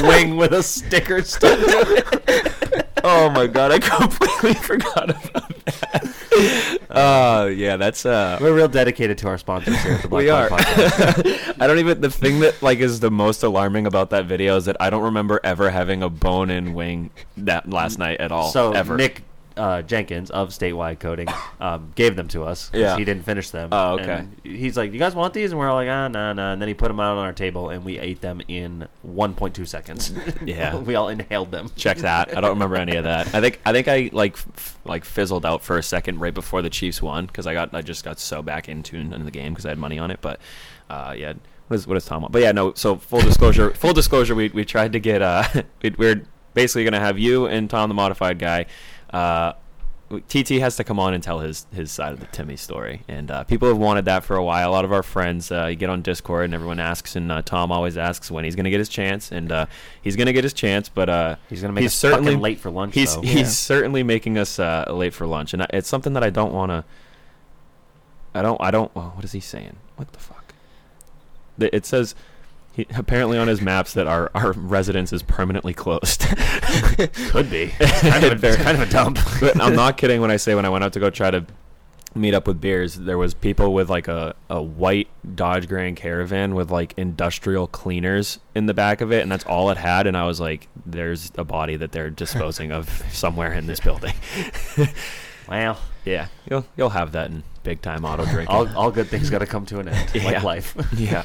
wing 0.08 0.38
with 0.38 0.54
a 0.54 0.64
sticker 0.64 1.22
stuck 1.24 1.60
to 1.60 2.06
it. 2.28 2.88
oh 3.04 3.30
my 3.30 3.48
god, 3.48 3.72
I 3.72 3.80
completely 3.80 4.54
forgot 4.54 5.10
about 5.10 5.66
that. 5.66 6.75
Oh 6.96 7.48
yeah, 7.48 7.78
that's 7.78 8.06
uh. 8.06 8.38
We're 8.40 8.56
real 8.56 8.68
dedicated 8.68 9.18
to 9.20 9.28
our 9.28 9.38
sponsors 9.38 9.82
here 9.82 9.94
at 9.94 10.02
the 10.02 10.08
Black 10.08 10.20
we 10.24 10.30
are. 10.30 10.50
Podcast. 10.50 11.56
I 11.62 11.68
don't 11.68 11.80
even. 11.80 12.02
The 12.02 12.10
thing 12.10 12.40
that 12.40 12.62
like 12.62 12.80
is 12.80 13.00
the 13.00 13.12
most 13.12 13.44
alarming 13.44 13.86
about 13.86 14.12
that 14.12 14.26
video 14.26 14.56
is 14.56 14.66
that 14.66 14.78
I 14.80 14.90
don't 14.90 15.04
remember 15.04 15.40
ever 15.44 15.70
having 15.70 16.02
a 16.04 16.10
bone-in 16.10 16.74
wing 16.74 17.12
that 17.38 17.70
last 17.70 18.00
night 18.00 18.20
at 18.22 18.32
all. 18.32 18.50
So 18.50 18.72
ever. 18.72 18.96
Nick 18.96 19.24
uh, 19.58 19.82
Jenkins 19.82 20.30
of 20.32 20.50
Statewide 20.50 21.00
Coding 21.00 21.28
um, 21.62 21.92
gave 21.96 22.16
them 22.16 22.28
to 22.30 22.44
us. 22.44 22.70
'cause 22.70 22.80
Yeah. 22.82 22.98
he 22.98 23.06
didn't 23.06 23.24
finish 23.24 23.50
them. 23.52 23.70
Oh, 23.72 23.94
okay. 24.00 24.12
And 24.12 24.36
he's 24.44 24.76
like, 24.78 24.92
"You 24.92 25.00
guys 25.00 25.16
want 25.16 25.34
these?" 25.34 25.52
And 25.52 25.60
we're 25.60 25.70
all 25.70 25.76
like, 25.76 25.88
"Ah, 25.90 26.08
nah, 26.10 26.34
nah." 26.34 26.54
And 26.54 26.62
then 26.62 26.68
he 26.68 26.74
put 26.74 26.90
them 26.90 27.00
out 27.00 27.18
on 27.18 27.26
our 27.26 27.34
table, 27.34 27.70
and 27.70 27.86
we 27.86 27.98
ate 27.98 28.22
them 28.22 28.42
in 28.48 28.88
1.2 29.08 29.66
seconds. 29.68 30.12
Yeah. 30.46 30.76
we 30.80 30.96
all 30.96 31.10
inhaled 31.10 31.52
them. 31.52 31.70
Check 31.76 31.98
that. 32.00 32.36
I 32.38 32.42
don't 32.42 32.52
remember 32.52 32.76
any 32.76 32.96
of 32.98 33.06
that. 33.06 33.34
I 33.34 33.42
think 33.42 33.60
I 33.66 33.72
think 33.72 33.88
I 33.88 34.10
like 34.12 34.34
f- 34.38 34.78
like 34.86 35.06
fizzled 35.06 35.46
out 35.46 35.64
for 35.64 35.78
a 35.78 35.84
second 35.84 36.20
right 36.20 36.34
before 36.34 36.62
the 36.62 36.70
Chiefs 36.70 37.02
won 37.02 37.26
because 37.26 37.48
I 37.48 37.54
got 37.54 37.74
I 37.74 37.82
just 37.82 38.04
got 38.04 38.20
so 38.20 38.42
back 38.44 38.68
in 38.70 38.84
tune 38.84 39.14
into 39.14 39.24
the 39.26 39.32
game 39.32 39.54
because 39.54 39.66
I 39.66 39.70
had 39.70 39.78
money 39.80 39.98
on 39.98 40.12
it. 40.12 40.20
But 40.22 40.40
uh, 40.90 41.16
yeah, 41.18 41.34
what 41.68 41.76
is 41.76 41.88
what 41.88 41.98
is 41.98 42.06
Tom? 42.06 42.22
want? 42.22 42.32
But 42.34 42.42
yeah, 42.42 42.52
no. 42.52 42.74
So 42.74 42.98
full 42.98 43.22
disclosure, 43.22 43.72
full 43.72 43.94
disclosure, 43.94 44.36
we 44.36 44.50
we 44.50 44.66
tried 44.66 44.92
to 44.94 45.00
get 45.00 45.22
uh 45.22 45.44
we, 45.82 45.92
we're 45.98 46.24
basically 46.54 46.84
gonna 46.84 47.00
have 47.00 47.18
you 47.18 47.48
and 47.48 47.70
Tom 47.70 47.90
the 47.90 47.96
modified 47.96 48.38
guy. 48.40 48.66
Uh, 49.16 49.54
TT 50.28 50.50
has 50.60 50.76
to 50.76 50.84
come 50.84 51.00
on 51.00 51.16
and 51.16 51.24
tell 51.24 51.40
his 51.40 51.66
his 51.74 51.92
side 51.92 52.14
of 52.14 52.20
the 52.20 52.28
Timmy 52.28 52.56
story, 52.58 53.02
and 53.08 53.32
uh, 53.32 53.44
people 53.44 53.68
have 53.68 53.78
wanted 53.78 54.06
that 54.06 54.24
for 54.24 54.36
a 54.36 54.44
while. 54.44 54.70
A 54.70 54.72
lot 54.72 54.86
of 54.86 54.92
our 54.94 55.02
friends, 55.02 55.52
uh, 55.52 55.66
you 55.66 55.76
get 55.76 55.90
on 55.90 56.04
Discord, 56.04 56.46
and 56.46 56.54
everyone 56.54 56.80
asks, 56.80 57.16
and 57.16 57.32
uh, 57.32 57.42
Tom 57.42 57.72
always 57.72 57.98
asks 57.98 58.30
when 58.30 58.44
he's 58.44 58.56
going 58.56 58.66
to 58.66 58.70
get 58.70 58.78
his 58.80 58.88
chance, 58.90 59.32
and 59.32 59.52
uh, 59.52 59.66
he's 60.04 60.16
going 60.16 60.28
to 60.28 60.34
get 60.34 60.44
his 60.44 60.54
chance, 60.54 60.90
but 60.90 61.10
uh, 61.10 61.38
He's 61.50 61.62
gonna 61.62 61.74
make 61.74 61.86
us 61.86 62.00
fucking 62.00 62.40
late 62.40 62.60
for 62.60 62.70
lunch, 62.70 62.94
He's 62.94 63.16
though. 63.16 63.22
he's 63.22 63.36
Yeah. 63.36 63.44
certainly 63.46 64.04
making 64.04 64.38
us 64.38 64.60
uh, 64.60 64.86
late 64.94 65.14
for 65.14 65.26
lunch, 65.26 65.54
and 65.54 65.64
I, 65.64 65.68
it's 65.74 65.90
something 65.90 66.14
that 66.14 66.24
I 66.24 66.30
don't 66.30 66.54
want 66.54 66.70
to. 66.72 66.84
I 68.36 68.42
don't. 68.44 68.62
I 68.62 68.70
don't. 68.70 68.94
Well, 68.96 69.14
what 69.16 69.24
is 69.26 69.32
he 69.32 69.40
saying? 69.40 69.78
What 69.96 70.12
the 70.14 70.20
fuck? 70.20 70.54
It 71.58 71.86
says. 71.86 72.14
He, 72.76 72.86
apparently 72.96 73.38
on 73.38 73.48
his 73.48 73.62
maps 73.62 73.94
that 73.94 74.06
our, 74.08 74.30
our 74.36 74.52
residence 74.54 75.14
is 75.14 75.24
permanently 75.24 75.74
closed. 75.74 76.22
Could 77.30 77.50
be. 77.50 77.72
It's 77.80 78.02
kind 78.02 78.24
of 78.26 78.44
a- 78.44 78.48
it's 78.54 78.58
kind 78.62 78.82
of 78.82 78.88
a 78.88 78.92
dump. 78.92 79.18
but 79.40 79.62
I'm 79.62 79.76
not 79.76 79.98
kidding 79.98 80.20
when 80.22 80.32
I 80.32 80.36
say 80.38 80.56
when 80.56 80.66
I 80.66 80.70
went 80.70 80.84
out 80.84 80.94
to 80.94 81.00
go 81.00 81.10
try 81.10 81.32
to 81.32 81.46
meet 82.16 82.34
up 82.34 82.48
with 82.48 82.60
beers, 82.62 82.96
there 82.96 83.18
was 83.18 83.34
people 83.34 83.74
with 83.74 83.90
like 83.90 84.08
a, 84.08 84.36
a 84.50 84.62
white 84.62 85.08
Dodge 85.36 85.68
Grand 85.68 85.96
Caravan 85.98 86.54
with 86.56 86.70
like 86.72 86.94
industrial 86.98 87.68
cleaners 87.68 88.40
in 88.56 88.66
the 88.66 88.74
back 88.74 89.02
of 89.02 89.12
it, 89.12 89.22
and 89.22 89.32
that's 89.32 89.46
all 89.46 89.70
it 89.70 89.78
had. 89.78 90.06
And 90.08 90.16
I 90.18 90.26
was 90.26 90.40
like, 90.40 90.68
"There's 90.86 91.32
a 91.38 91.44
body 91.44 91.76
that 91.78 91.92
they're 91.94 92.10
disposing 92.10 92.72
of 92.72 92.90
somewhere 93.12 93.52
in 93.54 93.68
this 93.68 93.80
building." 93.82 94.14
Well, 95.48 95.78
yeah, 96.06 96.28
you'll 96.50 96.66
you'll 96.76 96.90
have 96.90 97.12
that 97.14 97.30
in 97.30 97.44
big 97.64 97.82
time 97.82 98.04
auto 98.06 98.26
drinking. 98.26 98.48
all, 98.48 98.68
all 98.78 98.92
good 98.92 99.08
things 99.08 99.30
got 99.30 99.40
to 99.40 99.46
come 99.46 99.66
to 99.68 99.80
an 99.80 99.90
end, 99.90 100.12
Yeah. 100.14 100.24
like 100.26 100.44
life. 100.44 100.76
yeah. 100.98 101.24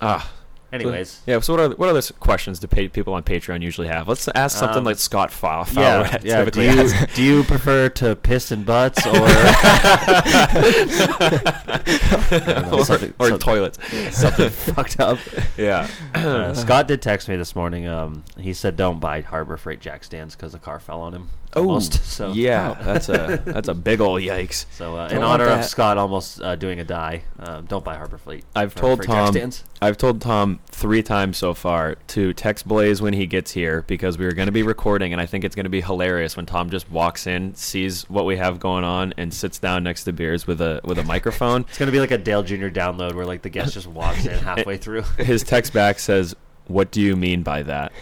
Ah. 0.00 0.30
Anyways. 0.74 1.22
yeah. 1.26 1.40
So 1.40 1.54
what 1.54 1.60
are 1.60 1.68
what 1.76 1.88
other 1.88 2.02
questions 2.20 2.58
do 2.58 2.66
pay, 2.66 2.88
people 2.88 3.14
on 3.14 3.22
Patreon 3.22 3.62
usually 3.62 3.88
have? 3.88 4.08
Let's 4.08 4.28
ask 4.34 4.58
something 4.58 4.78
Um, 4.78 4.84
like 4.84 4.98
Scott 4.98 5.30
Fowl. 5.30 5.66
Yeah, 5.72 6.18
yeah. 6.22 6.44
Do 6.44 6.62
you, 6.62 6.90
do 7.14 7.22
you 7.22 7.44
prefer 7.44 7.88
to 7.90 8.16
piss 8.16 8.52
in 8.52 8.64
butts 8.64 9.06
or 9.06 9.14
Or- 13.18 13.32
or 13.32 13.38
toilets. 13.38 13.78
Something 14.16 14.50
fucked 14.50 15.00
up. 15.00 15.18
Yeah. 15.56 15.88
Uh, 16.14 16.54
Scott 16.54 16.88
did 16.88 17.02
text 17.02 17.28
me 17.28 17.36
this 17.36 17.54
morning. 17.54 17.86
Um, 17.86 18.24
he 18.38 18.52
said, 18.52 18.76
"Don't 18.76 19.00
buy 19.00 19.20
Harbor 19.20 19.56
Freight 19.56 19.80
jack 19.80 20.04
stands 20.04 20.34
because 20.34 20.52
the 20.52 20.58
car 20.58 20.80
fell 20.80 21.00
on 21.00 21.14
him." 21.14 21.28
Almost. 21.54 22.04
So 22.04 22.32
yeah, 22.32 22.74
that's 22.82 23.08
a 23.08 23.40
that's 23.44 23.68
a 23.68 23.74
big 23.74 24.00
old 24.00 24.20
yikes. 24.22 24.66
So 24.72 24.96
uh, 24.96 25.08
in 25.08 25.22
honor 25.22 25.46
of. 25.46 25.64
Scott 25.64 25.98
almost 25.98 26.40
uh, 26.42 26.56
doing 26.56 26.80
a 26.80 26.84
die, 26.84 27.22
um, 27.38 27.66
don't 27.66 27.84
buy 27.84 27.94
Harbor 27.94 28.18
Freight. 28.18 28.44
I've 28.56 28.72
for- 28.72 28.80
told 28.80 29.02
Tom. 29.04 29.32
stands. 29.32 29.62
I've 29.80 29.96
told 29.96 30.20
Tom 30.20 30.58
three 30.68 31.02
times 31.02 31.36
so 31.36 31.54
far 31.54 31.94
to 32.08 32.32
text 32.32 32.66
Blaze 32.66 33.00
when 33.00 33.14
he 33.14 33.26
gets 33.26 33.52
here 33.52 33.82
because 33.82 34.18
we 34.18 34.26
are 34.26 34.32
going 34.32 34.46
to 34.46 34.52
be 34.52 34.62
recording, 34.62 35.12
and 35.12 35.20
I 35.20 35.26
think 35.26 35.44
it's 35.44 35.54
going 35.54 35.64
to 35.64 35.70
be 35.70 35.80
hilarious 35.80 36.36
when 36.36 36.46
Tom 36.46 36.70
just 36.70 36.90
walks 36.90 37.26
in, 37.26 37.54
sees 37.54 38.08
what 38.10 38.24
we 38.24 38.36
have 38.36 38.60
going 38.60 38.84
on, 38.84 39.14
and 39.16 39.32
sits 39.32 39.58
down 39.58 39.84
next 39.84 40.04
to 40.04 40.12
beers 40.12 40.46
with 40.46 40.60
a 40.60 40.80
with 40.84 40.98
a 40.98 41.04
microphone. 41.04 41.62
It's 41.62 41.78
gonna 41.78 41.92
be 41.92 42.00
like 42.00 42.10
a 42.10 42.18
Dale 42.18 42.42
Jr. 42.42 42.68
download 42.68 43.14
where 43.14 43.26
like 43.26 43.42
the 43.42 43.48
guest 43.48 43.74
just 43.74 43.86
walks 43.86 44.26
in 44.26 44.38
halfway 44.44 44.76
through. 44.76 45.02
His 45.18 45.42
text 45.42 45.72
back 45.72 45.98
says, 45.98 46.34
"What 46.66 46.90
do 46.90 47.00
you 47.00 47.16
mean 47.16 47.42
by 47.42 47.62
that?" 47.62 47.92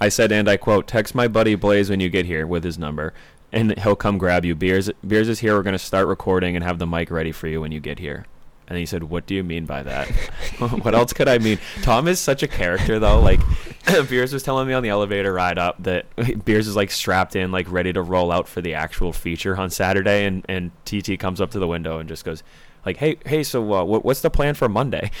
I 0.00 0.08
said, 0.08 0.32
and 0.32 0.48
I 0.48 0.56
quote, 0.56 0.86
"Text 0.86 1.14
my 1.14 1.28
buddy 1.28 1.54
Blaze 1.54 1.90
when 1.90 2.00
you 2.00 2.08
get 2.08 2.26
here 2.26 2.46
with 2.46 2.64
his 2.64 2.78
number." 2.78 3.14
And 3.52 3.78
he'll 3.78 3.94
come 3.94 4.18
grab 4.18 4.44
you. 4.44 4.56
Beers, 4.56 4.90
Beers 5.06 5.28
is 5.28 5.38
here. 5.38 5.54
We're 5.54 5.62
gonna 5.62 5.78
start 5.78 6.08
recording 6.08 6.56
and 6.56 6.64
have 6.64 6.80
the 6.80 6.86
mic 6.86 7.10
ready 7.10 7.30
for 7.30 7.46
you 7.46 7.60
when 7.60 7.70
you 7.70 7.78
get 7.78 8.00
here. 8.00 8.26
And 8.66 8.78
he 8.78 8.86
said, 8.86 9.04
"What 9.04 9.26
do 9.26 9.34
you 9.34 9.44
mean 9.44 9.66
by 9.66 9.82
that? 9.82 10.08
what 10.58 10.94
else 10.94 11.12
could 11.12 11.28
I 11.28 11.38
mean?" 11.38 11.58
Tom 11.82 12.08
is 12.08 12.18
such 12.20 12.42
a 12.42 12.48
character, 12.48 12.98
though. 12.98 13.20
Like, 13.20 13.40
Beers 14.08 14.32
was 14.32 14.42
telling 14.42 14.66
me 14.66 14.74
on 14.74 14.82
the 14.82 14.88
elevator 14.88 15.32
ride 15.32 15.58
up 15.58 15.82
that 15.82 16.06
Beers 16.44 16.66
is 16.66 16.76
like 16.76 16.90
strapped 16.90 17.36
in, 17.36 17.52
like 17.52 17.70
ready 17.70 17.92
to 17.92 18.02
roll 18.02 18.32
out 18.32 18.48
for 18.48 18.60
the 18.60 18.74
actual 18.74 19.12
feature 19.12 19.56
on 19.56 19.70
Saturday, 19.70 20.24
and 20.24 20.44
and 20.48 20.70
TT 20.84 21.18
comes 21.18 21.40
up 21.40 21.50
to 21.50 21.58
the 21.58 21.68
window 21.68 21.98
and 21.98 22.08
just 22.08 22.24
goes, 22.24 22.42
like, 22.86 22.96
"Hey, 22.96 23.16
hey, 23.24 23.42
so 23.42 23.72
uh, 23.72 23.84
what, 23.84 24.04
what's 24.04 24.20
the 24.20 24.30
plan 24.30 24.54
for 24.54 24.68
Monday?" 24.68 25.10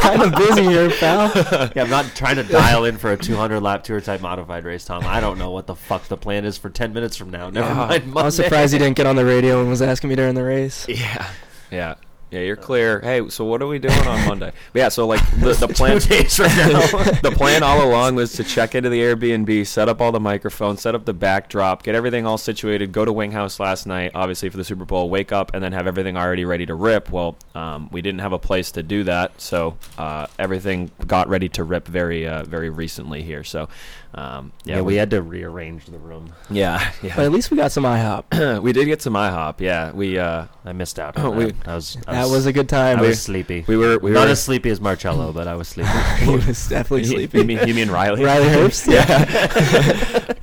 kind 0.00 0.22
of 0.22 0.34
busy 0.36 0.62
here, 0.62 0.90
pal. 0.90 1.32
yeah, 1.74 1.82
I'm 1.82 1.90
not 1.90 2.06
trying 2.14 2.36
to 2.36 2.42
dial 2.42 2.84
in 2.84 2.98
for 2.98 3.12
a 3.12 3.16
200 3.16 3.60
lap 3.60 3.84
tour 3.84 4.00
type 4.00 4.20
modified 4.20 4.64
race, 4.64 4.84
Tom. 4.84 5.04
I 5.04 5.20
don't 5.20 5.38
know 5.38 5.50
what 5.50 5.66
the 5.66 5.74
fuck 5.74 6.04
the 6.08 6.16
plan 6.16 6.44
is 6.44 6.58
for 6.58 6.70
10 6.70 6.92
minutes 6.92 7.16
from 7.16 7.30
now. 7.30 7.50
Never 7.50 7.74
mind. 7.74 8.06
Monday. 8.06 8.20
I 8.20 8.24
was 8.24 8.36
surprised 8.36 8.72
he 8.72 8.78
didn't 8.78 8.96
get 8.96 9.06
on 9.06 9.16
the 9.16 9.24
radio 9.24 9.60
and 9.60 9.68
was 9.68 9.82
asking 9.82 10.10
me 10.10 10.16
during 10.16 10.34
the 10.34 10.44
race. 10.44 10.86
Yeah. 10.88 11.30
Yeah. 11.70 11.94
Yeah, 12.34 12.40
you're 12.40 12.56
clear. 12.56 12.98
Hey, 12.98 13.28
so 13.28 13.44
what 13.44 13.62
are 13.62 13.68
we 13.68 13.78
doing 13.78 13.94
on 14.08 14.26
Monday? 14.26 14.50
But 14.72 14.78
yeah, 14.80 14.88
so 14.88 15.06
like 15.06 15.20
the, 15.38 15.52
the 15.52 15.68
plan 15.68 16.00
Two 16.00 16.08
days 16.08 16.36
now. 16.40 16.46
the 17.22 17.32
plan 17.36 17.62
all 17.62 17.88
along 17.88 18.16
was 18.16 18.32
to 18.32 18.42
check 18.42 18.74
into 18.74 18.88
the 18.88 19.00
Airbnb, 19.00 19.64
set 19.68 19.88
up 19.88 20.00
all 20.00 20.10
the 20.10 20.18
microphones, 20.18 20.80
set 20.80 20.96
up 20.96 21.04
the 21.04 21.14
backdrop, 21.14 21.84
get 21.84 21.94
everything 21.94 22.26
all 22.26 22.36
situated, 22.36 22.90
go 22.90 23.04
to 23.04 23.12
Wing 23.12 23.30
House 23.30 23.60
last 23.60 23.86
night, 23.86 24.10
obviously 24.16 24.48
for 24.48 24.56
the 24.56 24.64
Super 24.64 24.84
Bowl, 24.84 25.08
wake 25.10 25.30
up 25.30 25.54
and 25.54 25.62
then 25.62 25.72
have 25.72 25.86
everything 25.86 26.16
already 26.16 26.44
ready 26.44 26.66
to 26.66 26.74
rip. 26.74 27.12
Well, 27.12 27.36
um, 27.54 27.88
we 27.92 28.02
didn't 28.02 28.20
have 28.20 28.32
a 28.32 28.38
place 28.38 28.72
to 28.72 28.82
do 28.82 29.04
that, 29.04 29.40
so 29.40 29.76
uh, 29.96 30.26
everything 30.36 30.90
got 31.06 31.28
ready 31.28 31.48
to 31.50 31.62
rip 31.62 31.86
very 31.86 32.26
uh, 32.26 32.42
very 32.42 32.68
recently 32.68 33.22
here. 33.22 33.44
So 33.44 33.68
um, 34.16 34.52
yeah, 34.64 34.80
we 34.80 34.94
had 34.94 35.10
to 35.10 35.20
rearrange 35.22 35.86
the 35.86 35.98
room. 35.98 36.32
yeah 36.50 36.92
yeah. 37.02 37.16
But 37.16 37.24
at 37.24 37.32
least 37.32 37.50
we 37.50 37.56
got 37.56 37.72
some 37.72 37.82
IHOP. 37.84 38.60
we 38.62 38.72
did 38.72 38.84
get 38.86 39.02
some 39.02 39.14
IHOP. 39.14 39.60
Yeah, 39.60 39.90
we 39.92 40.18
uh, 40.18 40.46
I 40.64 40.72
missed 40.72 40.98
out. 41.00 41.18
On 41.18 41.36
We- 41.36 41.46
that. 41.52 41.68
I 41.68 41.74
was, 41.74 41.96
I 42.06 42.12
That 42.14 42.28
was 42.30 42.46
a 42.46 42.52
good 42.52 42.68
time. 42.68 42.98
I 42.98 43.02
We- 43.02 43.08
was 43.08 43.20
sleepy. 43.22 43.64
we 43.66 43.76
were 43.76 43.98
we 43.98 44.12
Not 44.12 44.26
were 44.26 44.32
as 44.32 44.42
sleepy 44.42 44.70
as 44.70 44.80
Marcello, 44.80 45.32
but 45.32 45.48
I 45.48 45.54
was 45.56 45.68
sleepy. 45.74 45.90
he 46.20 46.30
was 46.30 46.68
definitely 46.68 47.00
You- 47.02 47.28
sleepy. 47.28 47.38
You 47.38 47.44
mean, 47.44 47.66
you 47.68 47.74
mean 47.74 47.90
Riley? 47.90 48.24
Riley 48.30 48.46
Herbst? 48.48 48.86
yeah. 48.90 49.08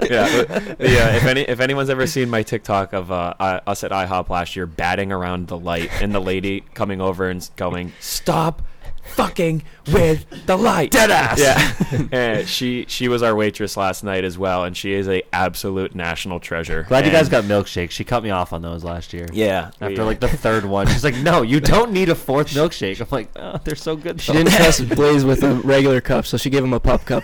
yeah. 0.09 0.45
but- 0.45 0.79
yeah. 0.89 1.15
If 1.15 1.23
any, 1.25 1.41
if 1.41 1.59
anyone's 1.59 1.89
ever 1.89 2.07
seen 2.07 2.29
my 2.29 2.43
TikTok 2.43 2.93
of 2.93 3.11
uh, 3.11 3.33
us 3.39 3.83
at 3.83 3.91
IHOP 3.91 4.29
last 4.29 4.55
year 4.55 4.65
batting 4.65 5.11
around 5.11 5.47
the 5.47 5.57
light 5.57 5.89
and 6.01 6.13
the 6.13 6.19
lady 6.21 6.61
coming 6.73 6.99
over 7.01 7.29
and 7.29 7.47
going, 7.55 7.93
"Stop 7.99 8.61
fucking 9.11 9.63
with 9.91 10.25
the 10.45 10.55
light. 10.57 10.91
Dead 10.91 11.11
ass. 11.11 11.39
Yeah. 11.39 12.07
and 12.11 12.47
she 12.47 12.85
she 12.87 13.07
was 13.07 13.21
our 13.23 13.35
waitress 13.35 13.75
last 13.77 14.03
night 14.03 14.23
as 14.23 14.37
well, 14.37 14.63
and 14.63 14.75
she 14.75 14.93
is 14.93 15.07
a 15.07 15.21
absolute 15.33 15.93
national 15.95 16.39
treasure. 16.39 16.83
Glad 16.83 17.05
you 17.05 17.11
guys 17.11 17.29
got 17.29 17.43
milkshakes. 17.43 17.91
She 17.91 18.03
cut 18.03 18.23
me 18.23 18.29
off 18.29 18.53
on 18.53 18.61
those 18.61 18.83
last 18.83 19.13
year. 19.13 19.27
Yeah, 19.33 19.71
After 19.81 20.01
we- 20.01 20.03
like 20.03 20.19
the 20.19 20.27
third 20.29 20.65
one, 20.65 20.87
she's 20.87 21.03
like, 21.03 21.15
"No, 21.17 21.41
you 21.41 21.59
don't 21.59 21.91
need 21.91 22.09
a 22.09 22.15
fourth 22.15 22.49
milkshake." 22.53 22.99
I'm 23.01 23.07
like, 23.11 23.29
"Oh, 23.35 23.59
they're 23.63 23.75
so 23.75 23.95
good." 23.95 24.21
She 24.21 24.31
didn't 24.31 24.53
trust 24.53 24.87
Blaze 24.89 25.25
with 25.25 25.43
a 25.43 25.55
regular 25.55 26.01
cup, 26.01 26.25
so 26.25 26.37
she 26.37 26.49
gave 26.49 26.63
him 26.63 26.73
a 26.73 26.79
pup 26.79 27.05
cup. 27.05 27.23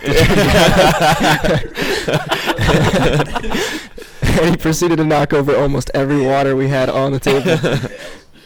and 4.22 4.50
he 4.50 4.56
proceeded 4.56 4.96
to 4.96 5.04
knock 5.04 5.32
over 5.32 5.56
almost 5.56 5.90
every 5.94 6.20
water 6.24 6.54
we 6.54 6.68
had 6.68 6.88
on 6.88 7.12
the 7.12 7.20
table. 7.20 7.56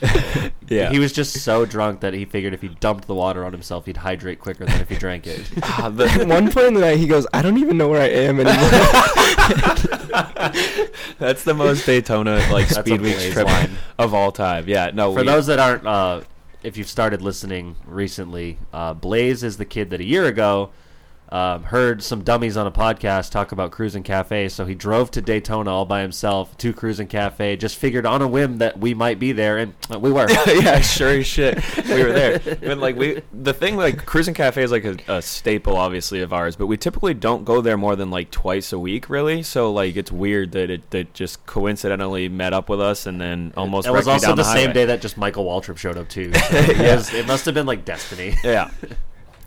Yeah. 0.68 0.90
He 0.90 0.98
was 0.98 1.12
just 1.12 1.38
so 1.40 1.66
drunk 1.66 2.00
that 2.00 2.14
he 2.14 2.24
figured 2.24 2.54
if 2.54 2.62
he 2.62 2.68
dumped 2.68 3.06
the 3.06 3.14
water 3.14 3.44
on 3.44 3.52
himself, 3.52 3.84
he'd 3.84 3.98
hydrate 3.98 4.40
quicker 4.40 4.64
than 4.64 4.80
if 4.80 4.88
he 4.88 4.94
drank 4.96 5.26
it. 5.26 5.42
Ah, 5.62 5.90
the- 5.90 6.06
At 6.08 6.26
one 6.26 6.50
point 6.50 6.68
in 6.68 6.74
the 6.74 6.80
night, 6.80 6.96
he 6.96 7.06
goes, 7.06 7.26
"I 7.34 7.42
don't 7.42 7.58
even 7.58 7.76
know 7.76 7.88
where 7.88 8.00
I 8.00 8.08
am 8.08 8.40
anymore." 8.40 8.56
That's 11.18 11.44
the 11.44 11.54
most 11.54 11.84
Daytona 11.86 12.36
like 12.50 12.68
That's 12.68 12.78
a 12.78 12.82
Speed 12.82 13.00
Weeks 13.02 13.16
Blaze 13.18 13.32
trip 13.34 13.46
line. 13.46 13.70
of 13.98 14.14
all 14.14 14.32
time. 14.32 14.64
Yeah, 14.66 14.90
no. 14.94 15.12
For 15.12 15.20
we- 15.20 15.26
those 15.26 15.46
that 15.46 15.58
aren't, 15.58 15.86
uh, 15.86 16.22
if 16.62 16.76
you've 16.76 16.88
started 16.88 17.22
listening 17.22 17.76
recently, 17.86 18.58
uh, 18.72 18.94
Blaze 18.94 19.42
is 19.42 19.56
the 19.58 19.64
kid 19.64 19.90
that 19.90 20.00
a 20.00 20.04
year 20.04 20.26
ago 20.26 20.70
um, 21.32 21.62
heard 21.64 22.02
some 22.02 22.22
dummies 22.22 22.58
on 22.58 22.66
a 22.66 22.70
podcast 22.70 23.30
talk 23.30 23.52
about 23.52 23.70
Cruising 23.72 24.02
Cafe, 24.02 24.50
so 24.50 24.66
he 24.66 24.74
drove 24.74 25.10
to 25.12 25.22
Daytona 25.22 25.70
all 25.72 25.86
by 25.86 26.02
himself 26.02 26.56
to 26.58 26.74
Cruising 26.74 27.06
Cafe. 27.08 27.56
Just 27.56 27.76
figured 27.76 28.04
on 28.04 28.20
a 28.20 28.28
whim 28.28 28.58
that 28.58 28.78
we 28.78 28.92
might 28.92 29.18
be 29.18 29.32
there, 29.32 29.56
and 29.56 29.72
uh, 29.90 29.98
we 29.98 30.12
were. 30.12 30.30
yeah, 30.46 30.80
sure 30.80 31.08
as 31.18 31.26
shit, 31.26 31.58
we 31.88 32.04
were 32.04 32.12
there. 32.12 32.38
But 32.62 32.78
like 32.78 32.96
we, 32.96 33.22
the 33.32 33.54
thing 33.54 33.76
like 33.76 34.04
cruising 34.04 34.34
cafe 34.34 34.62
is 34.62 34.70
like 34.70 34.84
a, 34.84 34.96
a 35.08 35.22
staple, 35.22 35.76
obviously 35.76 36.20
of 36.20 36.32
ours. 36.32 36.54
But 36.54 36.66
we 36.66 36.76
typically 36.76 37.14
don't 37.14 37.44
go 37.44 37.60
there 37.62 37.76
more 37.78 37.96
than 37.96 38.10
like 38.10 38.30
twice 38.30 38.72
a 38.72 38.78
week, 38.78 39.08
really. 39.08 39.42
So 39.42 39.72
like 39.72 39.96
it's 39.96 40.12
weird 40.12 40.52
that 40.52 40.68
it 40.70 40.90
that 40.90 41.14
just 41.14 41.44
coincidentally 41.46 42.28
met 42.28 42.52
up 42.52 42.68
with 42.68 42.80
us 42.80 43.06
and 43.06 43.20
then 43.20 43.52
almost. 43.56 43.88
It 43.88 43.92
was 43.92 44.06
also 44.06 44.28
the, 44.28 44.42
the 44.42 44.52
same 44.52 44.72
day 44.72 44.84
that 44.84 45.00
just 45.00 45.16
Michael 45.16 45.44
Waltrip 45.46 45.78
showed 45.78 45.96
up 45.96 46.08
too. 46.08 46.30
So 46.52 46.56
it, 46.58 46.78
was- 46.96 47.14
it 47.14 47.26
must 47.26 47.46
have 47.46 47.54
been 47.54 47.66
like 47.66 47.84
destiny. 47.86 48.34
yeah. 48.44 48.70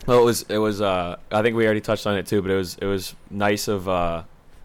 Well, 0.06 0.20
it 0.20 0.24
was 0.24 0.42
it 0.48 0.58
was. 0.58 0.80
Uh, 0.80 1.16
I 1.32 1.42
think 1.42 1.56
we 1.56 1.64
already 1.64 1.80
touched 1.80 2.06
on 2.06 2.16
it 2.16 2.26
too, 2.26 2.42
but 2.42 2.50
it 2.50 2.56
was 2.56 2.76
it 2.80 2.86
was 2.86 3.14
nice 3.30 3.66
of 3.68 3.88
uh, 3.88 4.22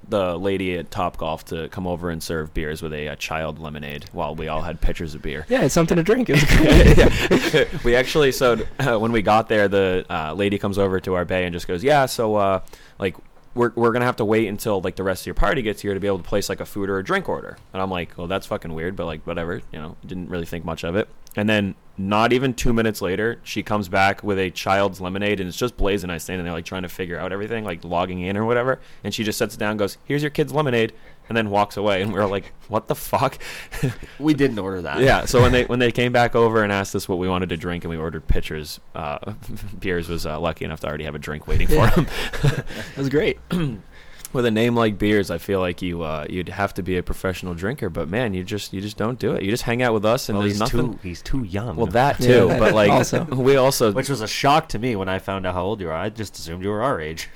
the 0.07 0.37
lady 0.37 0.77
at 0.77 0.91
Top 0.91 1.17
Golf 1.17 1.45
to 1.45 1.67
come 1.69 1.87
over 1.87 2.09
and 2.09 2.21
serve 2.21 2.53
beers 2.53 2.81
with 2.81 2.93
a, 2.93 3.09
uh 3.09 3.15
child 3.15 3.59
lemonade 3.59 4.05
while 4.13 4.35
we 4.35 4.47
all 4.47 4.61
had 4.61 4.81
pitchers 4.81 5.15
of 5.15 5.21
beer. 5.21 5.45
yeah, 5.49 5.61
it's 5.63 5.73
something 5.73 5.97
to 5.97 6.03
drink. 6.03 6.29
It 6.29 6.33
was 6.33 6.43
great. 7.65 7.83
we 7.83 7.95
actually 7.95 8.31
so 8.31 8.57
uh, 8.79 8.97
when 8.97 9.11
we 9.11 9.21
got 9.21 9.47
there 9.49 9.67
the 9.67 10.05
uh, 10.09 10.33
lady 10.33 10.57
comes 10.57 10.77
over 10.77 10.99
to 10.99 11.13
our 11.15 11.25
bay 11.25 11.45
and 11.45 11.53
just 11.53 11.67
goes 11.67 11.83
yeah 11.83 12.05
so 12.05 12.35
uh, 12.35 12.59
like 12.99 13.15
we're, 13.53 13.71
we're 13.75 13.91
gonna 13.91 14.05
have 14.05 14.15
to 14.17 14.25
wait 14.25 14.47
until 14.47 14.81
like 14.81 14.95
the 14.95 15.03
rest 15.03 15.23
of 15.23 15.25
your 15.27 15.35
party 15.35 15.61
gets 15.61 15.81
here 15.81 15.93
to 15.93 15.99
be 15.99 16.07
able 16.07 16.17
to 16.17 16.23
place 16.23 16.49
like 16.49 16.59
a 16.59 16.65
food 16.65 16.89
or 16.89 16.97
a 16.97 17.03
drink 17.03 17.27
order. 17.27 17.57
And 17.73 17.81
i'm 17.81 17.89
like 17.89 18.17
well 18.17 18.27
that's 18.27 18.47
fucking 18.47 18.73
weird 18.73 18.95
but 18.95 19.05
like 19.05 19.25
whatever 19.25 19.61
you 19.71 19.79
know 19.79 19.97
didn't 20.05 20.29
really 20.29 20.45
think 20.45 20.65
much 20.65 20.83
of 20.83 20.95
it. 20.95 21.07
And 21.35 21.47
then 21.47 21.75
not 21.97 22.33
even 22.33 22.53
two 22.53 22.73
minutes 22.73 23.01
later 23.01 23.39
she 23.43 23.63
comes 23.63 23.87
back 23.89 24.23
with 24.23 24.39
a 24.39 24.49
child's 24.49 24.99
lemonade 25.01 25.39
and 25.39 25.47
it's 25.47 25.57
just 25.57 25.77
blaze 25.77 26.03
and 26.03 26.11
i 26.11 26.17
standing 26.17 26.45
there 26.45 26.53
like 26.53 26.65
trying 26.65 26.81
to 26.81 26.89
figure 26.89 27.19
out 27.19 27.31
everything 27.31 27.63
like 27.63 27.83
logging 27.83 28.21
in 28.21 28.37
or 28.37 28.45
whatever. 28.45 28.79
And 29.03 29.13
she 29.13 29.23
just 29.23 29.37
sets 29.37 29.55
it 29.55 29.59
down 29.59 29.77
goes 29.77 29.97
here's 30.05 30.23
your 30.23 30.31
kid's 30.31 30.53
lemonade 30.53 30.93
and 31.31 31.37
then 31.37 31.49
walks 31.49 31.77
away 31.77 32.01
and 32.01 32.11
we 32.11 32.19
are 32.19 32.27
like 32.27 32.51
what 32.67 32.89
the 32.89 32.95
fuck 32.95 33.37
We 34.19 34.33
didn't 34.33 34.59
order 34.59 34.81
that. 34.81 34.99
yeah. 34.99 35.23
So 35.23 35.41
when 35.41 35.53
they 35.53 35.63
when 35.63 35.79
they 35.79 35.93
came 35.93 36.11
back 36.11 36.35
over 36.35 36.61
and 36.61 36.73
asked 36.73 36.93
us 36.93 37.07
what 37.07 37.19
we 37.19 37.29
wanted 37.29 37.47
to 37.49 37.57
drink, 37.57 37.85
and 37.85 37.89
we 37.89 37.95
ordered 37.97 38.27
pitchers, 38.27 38.81
uh, 38.95 39.17
Beers 39.79 40.09
was 40.09 40.25
uh, 40.25 40.37
lucky 40.39 40.65
enough 40.65 40.81
to 40.81 40.87
already 40.87 41.05
have 41.05 41.15
a 41.15 41.19
drink 41.19 41.47
waiting 41.47 41.67
for 41.67 41.75
Yeah. 41.75 41.89
him. 41.91 42.07
It 42.43 42.97
was 42.97 43.07
great. 43.09 43.39
With 44.33 44.45
a 44.45 44.51
name 44.51 44.75
like 44.77 44.97
Beers, 44.97 45.29
I 45.29 45.39
feel 45.39 45.59
like 45.59 45.81
you 45.81 46.03
uh, 46.03 46.25
you'd 46.29 46.47
have 46.47 46.73
to 46.75 46.81
be 46.83 46.95
a 46.97 47.03
professional 47.03 47.53
drinker, 47.53 47.89
but 47.89 48.07
man, 48.07 48.33
you 48.33 48.43
just 48.45 48.71
you 48.71 48.79
just 48.79 48.95
don't 48.95 49.19
do 49.19 49.33
it. 49.33 49.43
You 49.43 49.51
just 49.51 49.63
hang 49.63 49.81
out 49.83 49.93
with 49.93 50.05
us, 50.05 50.29
and 50.29 50.37
Well, 50.37 50.43
there's 50.43 50.53
he's 50.53 50.59
nothing. 50.61 50.93
too 50.93 50.99
he's 51.03 51.21
too 51.21 51.43
young. 51.43 51.75
Well, 51.75 51.87
that 51.87 52.19
Yeah, 52.21 52.27
too, 52.27 52.47
but 52.57 52.73
like 52.81 52.89
also. 52.91 53.25
we 53.25 53.57
also 53.57 53.91
which 53.91 54.07
was 54.09 54.21
a 54.21 54.27
shock 54.27 54.69
to 54.69 54.79
me 54.79 54.95
when 54.95 55.09
I 55.09 55.19
found 55.19 55.45
out 55.45 55.53
how 55.53 55.63
old 55.63 55.81
you 55.81 55.89
are. 55.89 55.93
I 55.95 56.07
just 56.09 56.37
assumed 56.39 56.63
you 56.63 56.69
were 56.69 56.81
our 56.81 57.01
age. 57.01 57.27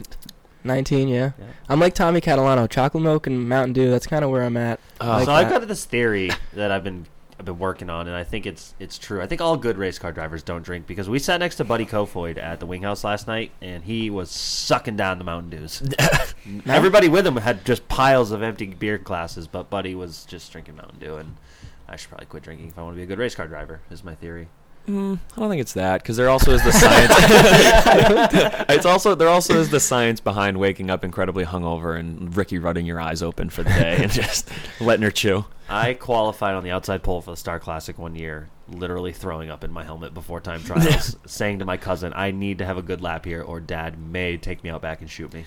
19, 0.66 1.08
yeah. 1.08 1.32
Yeah. 1.38 1.46
I'm 1.70 1.80
like 1.80 1.94
Tommy 1.94 2.22
Catalano, 2.22 2.70
chocolate 2.70 3.04
milk 3.04 3.28
and 3.28 3.48
Mountain 3.48 3.74
Dew. 3.74 3.90
That's 3.90 4.08
kind 4.08 4.26
of 4.26 4.32
where 4.32 4.44
I'm 4.44 4.58
at. 4.58 4.80
Oh. 5.00 5.08
Like 5.08 5.26
so 5.26 5.32
I've 5.32 5.50
got 5.50 5.68
this 5.68 5.86
theory 5.86 6.32
that 6.54 6.72
I've 6.72 6.84
been 6.84 7.06
I've 7.38 7.46
been 7.46 7.60
working 7.60 7.90
on, 7.90 8.08
and 8.08 8.16
I 8.16 8.24
think 8.24 8.46
it's 8.46 8.74
it's 8.80 8.98
true. 8.98 9.22
I 9.22 9.28
think 9.28 9.42
all 9.42 9.58
good 9.58 9.78
race 9.78 10.00
car 10.00 10.12
drivers 10.12 10.42
don't 10.42 10.64
drink 10.64 10.88
because 10.88 11.10
we 11.10 11.20
sat 11.20 11.40
next 11.40 11.58
to 11.58 11.66
Buddy 11.66 11.86
Kofoid 11.86 12.38
at 12.38 12.60
the 12.60 12.66
Wing 12.66 12.82
House 12.82 13.04
last 13.04 13.28
night, 13.28 13.52
and 13.62 13.84
he 13.84 14.10
was 14.10 14.32
sucking 14.32 14.96
down 14.96 15.18
the 15.18 15.26
Mountain 15.26 15.50
Dews. 15.50 15.84
Everybody 16.66 17.10
with 17.10 17.28
him 17.28 17.36
had 17.38 17.66
just 17.66 17.88
piles 17.88 18.32
of 18.32 18.42
empty 18.42 18.68
beer 18.68 18.98
glasses, 18.98 19.48
but 19.48 19.70
Buddy 19.70 19.96
was 19.96 20.26
just 20.26 20.52
drinking 20.52 20.78
Mountain 20.78 21.00
Dew, 21.00 21.18
and 21.18 21.36
I 21.90 21.98
should 21.98 22.10
probably 22.10 22.28
quit 22.28 22.44
drinking 22.44 22.70
if 22.70 22.80
I 22.80 22.84
want 22.84 22.96
to 22.96 22.98
be 22.98 23.04
a 23.04 23.08
good 23.08 23.20
race 23.20 23.36
car 23.36 23.48
driver. 23.48 23.82
Is 23.92 24.04
my 24.04 24.16
theory. 24.16 24.48
Mm, 24.88 25.18
I 25.36 25.40
don't 25.40 25.50
think 25.50 25.62
it's 25.62 25.74
that 25.74 26.04
because 26.04 26.16
there 26.16 26.30
also 26.30 26.52
is 26.52 26.64
the 26.64 26.72
science. 26.72 27.12
it's 28.70 28.86
also 28.86 29.16
there 29.16 29.30
also 29.30 29.56
is 29.56 29.70
the 29.72 29.80
science 29.80 30.20
behind 30.20 30.58
waking 30.58 30.92
up 30.92 31.04
incredibly 31.04 31.44
hungover 31.44 32.00
and 32.00 32.36
Ricky 32.36 32.60
Rudding 32.60 32.86
your 32.86 33.00
eyes 33.00 33.24
open 33.24 33.50
for 33.50 33.64
the 33.64 33.72
day 33.72 33.98
and 34.04 34.12
just 34.12 34.50
letting 34.80 35.02
her 35.04 35.12
chew. 35.12 35.46
I 35.68 35.96
qualified 35.96 36.54
on 36.54 36.64
the 36.64 36.70
outside 36.70 37.02
pole 37.02 37.22
for 37.22 37.32
the 37.32 37.38
Star 37.38 37.60
Classic 37.60 37.98
one 37.98 38.16
year, 38.16 38.50
literally 38.70 39.12
throwing 39.12 39.50
up 39.50 39.64
in 39.64 39.72
my 39.72 39.84
helmet 39.84 40.14
before 40.14 40.40
time 40.40 40.64
trials, 40.64 41.16
saying 41.26 41.60
to 41.60 41.66
my 41.66 41.78
cousin, 41.78 42.14
"I 42.16 42.30
need 42.30 42.60
to 42.60 42.66
have 42.66 42.78
a 42.78 42.84
good 42.84 43.02
lap 43.02 43.26
here, 43.26 43.42
or 43.42 43.60
Dad 43.60 43.98
may 43.98 44.38
take 44.38 44.64
me 44.64 44.70
out 44.70 44.84
back 44.84 45.02
and 45.02 45.10
shoot 45.10 45.34
me." 45.34 45.46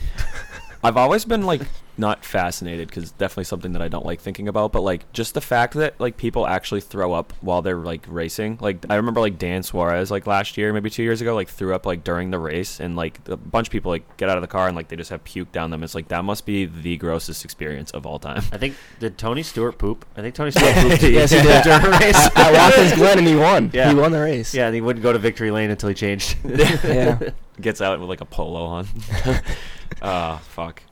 I've 0.82 0.96
always 0.96 1.24
been 1.24 1.42
like 1.42 1.62
not 2.00 2.24
fascinated 2.24 2.86
because 2.86 3.10
definitely 3.10 3.42
something 3.42 3.72
that 3.72 3.82
I 3.82 3.88
don't 3.88 4.06
like 4.06 4.20
thinking 4.20 4.46
about, 4.46 4.70
but 4.70 4.82
like 4.82 5.10
just 5.12 5.34
the 5.34 5.40
fact 5.40 5.74
that 5.74 5.98
like 5.98 6.16
people 6.16 6.46
actually 6.46 6.80
throw 6.80 7.12
up 7.12 7.32
while 7.40 7.60
they're 7.62 7.74
like 7.76 8.04
racing. 8.08 8.58
Like 8.60 8.86
I 8.88 8.94
remember 8.94 9.20
like 9.20 9.36
Dan 9.38 9.64
Suarez 9.64 10.08
like 10.10 10.24
last 10.28 10.56
year, 10.56 10.72
maybe 10.72 10.90
two 10.90 11.02
years 11.02 11.20
ago, 11.20 11.34
like 11.34 11.48
threw 11.48 11.74
up 11.74 11.84
like 11.86 12.04
during 12.04 12.30
the 12.30 12.38
race, 12.38 12.78
and 12.78 12.94
like 12.94 13.18
a 13.28 13.36
bunch 13.36 13.66
of 13.66 13.72
people 13.72 13.90
like 13.90 14.16
get 14.16 14.28
out 14.28 14.36
of 14.36 14.42
the 14.42 14.46
car 14.48 14.68
and 14.68 14.76
like 14.76 14.86
they 14.86 14.94
just 14.94 15.10
have 15.10 15.24
puke 15.24 15.50
down 15.50 15.70
them. 15.70 15.82
It's 15.82 15.96
like 15.96 16.06
that 16.08 16.24
must 16.24 16.46
be 16.46 16.66
the 16.66 16.96
grossest 16.98 17.44
experience 17.44 17.90
of 17.90 18.06
all 18.06 18.20
time. 18.20 18.42
I 18.52 18.58
think 18.58 18.76
did 19.00 19.18
Tony 19.18 19.42
Stewart 19.42 19.78
poop? 19.78 20.06
I 20.16 20.20
think 20.22 20.36
Tony 20.36 20.50
Stewart 20.52 20.74
pooped. 20.76 21.02
yes, 21.02 21.32
he 21.32 21.42
did. 21.42 21.64
during 21.64 21.86
a 21.86 21.90
race. 21.98 22.14
At, 22.16 22.36
at 22.36 22.52
Watkins 22.52 22.92
Glen, 22.94 23.18
and 23.18 23.26
he 23.26 23.34
won. 23.34 23.70
Yeah. 23.74 23.88
He 23.88 23.96
won 23.96 24.12
the 24.12 24.20
race. 24.20 24.54
Yeah, 24.54 24.66
and 24.66 24.74
he 24.76 24.80
wouldn't 24.80 25.02
go 25.02 25.12
to 25.12 25.18
victory 25.18 25.50
lane 25.50 25.70
until 25.70 25.88
he 25.88 25.94
changed. 25.96 26.36
Yeah. 26.44 27.18
Gets 27.60 27.80
out 27.80 27.98
with 28.00 28.08
like 28.08 28.20
a 28.20 28.24
polo 28.26 28.64
on. 28.64 28.86
Ah, 30.02 30.40
fuck. 30.50 30.82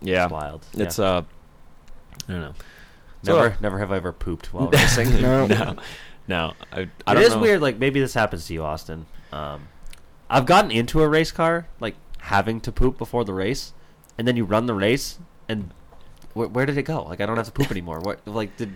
Yeah, 0.00 0.24
It's 0.24 0.32
wild. 0.32 0.66
it's 0.74 0.98
Yeah. 0.98 1.04
uh, 1.04 1.22
I 2.28 2.32
don't 2.32 2.40
know. 2.40 2.54
So, 3.22 3.34
never, 3.36 3.56
never 3.60 3.78
have 3.78 3.92
I 3.92 3.96
ever 3.96 4.12
pooped 4.12 4.52
while 4.52 4.68
racing. 4.72 5.20
No. 5.22 5.46
no, 5.46 5.76
no. 6.26 6.52
I, 6.72 6.78
I 6.78 6.80
It 6.80 6.90
don't 7.06 7.18
is 7.18 7.34
know. 7.34 7.40
weird. 7.40 7.60
Like 7.60 7.78
maybe 7.78 8.00
this 8.00 8.14
happens 8.14 8.46
to 8.46 8.54
you, 8.54 8.64
Austin. 8.64 9.06
Um, 9.32 9.68
I've 10.28 10.46
gotten 10.46 10.70
into 10.70 11.02
a 11.02 11.08
race 11.08 11.30
car 11.32 11.68
like 11.80 11.94
having 12.18 12.60
to 12.62 12.72
poop 12.72 12.98
before 12.98 13.24
the 13.24 13.34
race, 13.34 13.72
and 14.18 14.26
then 14.26 14.36
you 14.36 14.44
run 14.44 14.66
the 14.66 14.74
race, 14.74 15.18
and 15.48 15.70
wh- 16.34 16.52
where 16.52 16.66
did 16.66 16.76
it 16.78 16.82
go? 16.84 17.02
Like 17.04 17.20
I 17.20 17.26
don't 17.26 17.36
have 17.36 17.46
to 17.46 17.52
poop 17.52 17.70
anymore. 17.70 18.00
What? 18.00 18.26
Like 18.26 18.56
did 18.56 18.72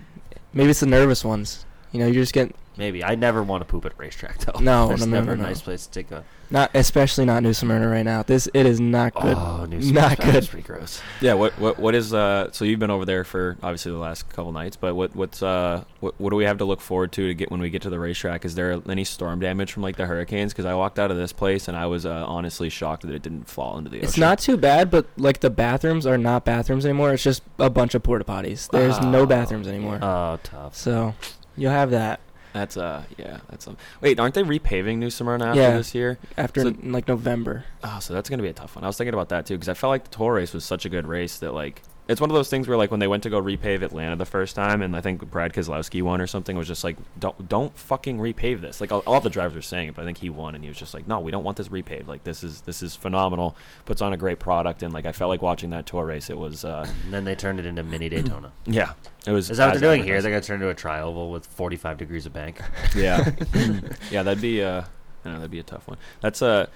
Maybe 0.52 0.70
it's 0.70 0.80
the 0.80 0.86
nervous 0.86 1.24
ones. 1.24 1.64
You 1.92 2.00
know, 2.00 2.06
you're 2.06 2.22
just 2.22 2.32
getting 2.32 2.54
maybe 2.76 3.04
I 3.04 3.14
never 3.14 3.42
want 3.42 3.60
to 3.62 3.64
poop 3.66 3.84
at 3.84 3.92
a 3.92 3.96
racetrack 3.96 4.38
though. 4.38 4.58
No, 4.60 4.88
There's 4.88 5.00
no, 5.00 5.06
no, 5.06 5.20
never 5.20 5.36
no, 5.36 5.44
a 5.44 5.46
nice 5.48 5.60
place 5.60 5.86
to 5.86 5.92
take 5.92 6.10
a. 6.12 6.24
not, 6.50 6.70
especially 6.74 7.24
not 7.26 7.42
New 7.42 7.52
Smyrna 7.52 7.88
right 7.88 8.04
now. 8.04 8.22
This 8.22 8.48
it 8.54 8.64
is 8.64 8.80
not 8.80 9.12
good. 9.14 9.36
Oh, 9.36 9.66
new 9.66 9.80
not 9.92 10.16
Smyrna 10.16 10.32
good. 10.32 10.48
pretty 10.48 10.66
gross. 10.66 11.02
Yeah, 11.20 11.34
what 11.34 11.52
what 11.58 11.78
what 11.78 11.94
is 11.94 12.14
uh? 12.14 12.50
So 12.52 12.64
you've 12.64 12.78
been 12.78 12.90
over 12.90 13.04
there 13.04 13.24
for 13.24 13.56
obviously 13.62 13.92
the 13.92 13.98
last 13.98 14.28
couple 14.30 14.52
nights, 14.52 14.76
but 14.76 14.94
what 14.94 15.14
what's 15.14 15.42
uh 15.42 15.84
what, 15.98 16.18
what 16.20 16.30
do 16.30 16.36
we 16.36 16.44
have 16.44 16.58
to 16.58 16.64
look 16.64 16.80
forward 16.80 17.12
to 17.12 17.26
to 17.26 17.34
get 17.34 17.50
when 17.50 17.60
we 17.60 17.70
get 17.70 17.82
to 17.82 17.90
the 17.90 17.98
racetrack? 17.98 18.44
Is 18.44 18.54
there 18.54 18.80
any 18.88 19.04
storm 19.04 19.40
damage 19.40 19.72
from 19.72 19.82
like 19.82 19.96
the 19.96 20.06
hurricanes? 20.06 20.52
Because 20.52 20.64
I 20.64 20.74
walked 20.74 20.98
out 20.98 21.10
of 21.10 21.16
this 21.16 21.32
place 21.32 21.68
and 21.68 21.76
I 21.76 21.86
was 21.86 22.06
uh, 22.06 22.24
honestly 22.26 22.70
shocked 22.70 23.02
that 23.02 23.12
it 23.14 23.22
didn't 23.22 23.48
fall 23.48 23.76
into 23.76 23.90
the 23.90 23.98
ocean. 23.98 24.08
It's 24.08 24.16
not 24.18 24.38
too 24.38 24.56
bad, 24.56 24.90
but 24.90 25.06
like 25.16 25.40
the 25.40 25.50
bathrooms 25.50 26.06
are 26.06 26.16
not 26.16 26.44
bathrooms 26.44 26.86
anymore. 26.86 27.12
It's 27.12 27.22
just 27.24 27.42
a 27.58 27.68
bunch 27.68 27.94
of 27.94 28.02
porta 28.02 28.24
potties. 28.24 28.70
There's 28.70 28.98
no 29.00 29.20
Oh, 29.22 29.26
bathrooms 29.26 29.66
anymore. 29.68 29.98
Oh, 30.00 30.38
tough. 30.42 30.74
So 30.74 31.14
you'll 31.56 31.70
have 31.72 31.90
that 31.90 32.20
That's 32.52 32.76
uh 32.76 33.04
yeah 33.16 33.38
that's 33.48 33.68
um. 33.68 33.76
Wait, 34.00 34.18
aren't 34.18 34.34
they 34.34 34.42
repaving 34.42 34.98
New 34.98 35.10
Smyrna 35.10 35.46
after 35.46 35.60
Yeah. 35.60 35.76
this 35.76 35.94
year? 35.94 36.18
after 36.36 36.62
So- 36.62 36.68
n- 36.68 36.90
like 36.92 37.06
November. 37.06 37.64
Oh, 37.84 37.98
so 38.00 38.12
that's 38.12 38.28
gonna 38.28 38.42
be 38.42 38.48
a 38.48 38.52
tough 38.52 38.74
one. 38.74 38.82
I 38.84 38.88
was 38.88 38.96
thinking 38.96 39.14
about 39.14 39.28
that 39.28 39.46
too 39.46 39.54
because 39.54 39.68
I 39.68 39.74
felt 39.74 39.90
like 39.90 40.04
the 40.04 40.10
tour 40.16 40.34
race 40.34 40.52
was 40.52 40.64
such 40.64 40.84
a 40.84 40.88
good 40.88 41.06
race 41.06 41.38
that 41.38 41.52
like 41.54 41.82
it's 42.10 42.20
one 42.20 42.28
of 42.28 42.34
those 42.34 42.50
things 42.50 42.66
where 42.66 42.76
like 42.76 42.90
when 42.90 42.98
they 42.98 43.06
went 43.06 43.22
to 43.22 43.30
go 43.30 43.40
repave 43.40 43.82
Atlanta 43.82 44.16
the 44.16 44.26
first 44.26 44.56
time 44.56 44.82
and 44.82 44.96
I 44.96 45.00
think 45.00 45.30
Brad 45.30 45.52
Keselowski 45.52 46.02
won 46.02 46.20
or 46.20 46.26
something 46.26 46.56
was 46.56 46.66
just 46.66 46.82
like 46.82 46.96
don't 47.20 47.48
don't 47.48 47.76
fucking 47.78 48.18
repave 48.18 48.60
this. 48.60 48.80
Like 48.80 48.90
all, 48.90 49.04
all 49.06 49.20
the 49.20 49.30
drivers 49.30 49.54
were 49.54 49.62
saying 49.62 49.90
it, 49.90 49.94
but 49.94 50.02
I 50.02 50.04
think 50.06 50.18
he 50.18 50.28
won 50.28 50.56
and 50.56 50.64
he 50.64 50.68
was 50.68 50.76
just 50.76 50.92
like 50.92 51.06
no, 51.06 51.20
we 51.20 51.30
don't 51.30 51.44
want 51.44 51.56
this 51.56 51.68
repaved. 51.68 52.08
Like 52.08 52.24
this 52.24 52.42
is 52.42 52.62
this 52.62 52.82
is 52.82 52.96
phenomenal. 52.96 53.56
Puts 53.84 54.02
on 54.02 54.12
a 54.12 54.16
great 54.16 54.40
product 54.40 54.82
and 54.82 54.92
like 54.92 55.06
I 55.06 55.12
felt 55.12 55.28
like 55.28 55.40
watching 55.40 55.70
that 55.70 55.86
tour 55.86 56.04
race. 56.04 56.30
It 56.30 56.36
was 56.36 56.64
uh 56.64 56.84
And 57.04 57.14
then 57.14 57.24
they 57.24 57.36
turned 57.36 57.60
it 57.60 57.66
into 57.66 57.84
mini 57.84 58.08
Daytona. 58.08 58.50
yeah, 58.66 58.94
it 59.24 59.30
was. 59.30 59.48
Is 59.48 59.58
that 59.58 59.66
what 59.66 59.80
they're 59.80 59.88
doing 59.88 60.02
here? 60.02 60.20
They're 60.20 60.32
gonna 60.32 60.42
turn 60.42 60.60
it 60.60 60.64
into 60.64 60.70
a 60.70 60.74
tri-oval 60.74 61.30
with 61.30 61.46
45 61.46 61.96
degrees 61.96 62.26
of 62.26 62.32
bank. 62.32 62.60
Yeah, 62.96 63.30
yeah, 64.10 64.24
that'd 64.24 64.42
be 64.42 64.64
uh, 64.64 64.82
I 65.24 65.28
know 65.28 65.36
that'd 65.36 65.50
be 65.50 65.60
a 65.60 65.62
tough 65.62 65.86
one. 65.86 65.98
That's 66.20 66.42
a. 66.42 66.68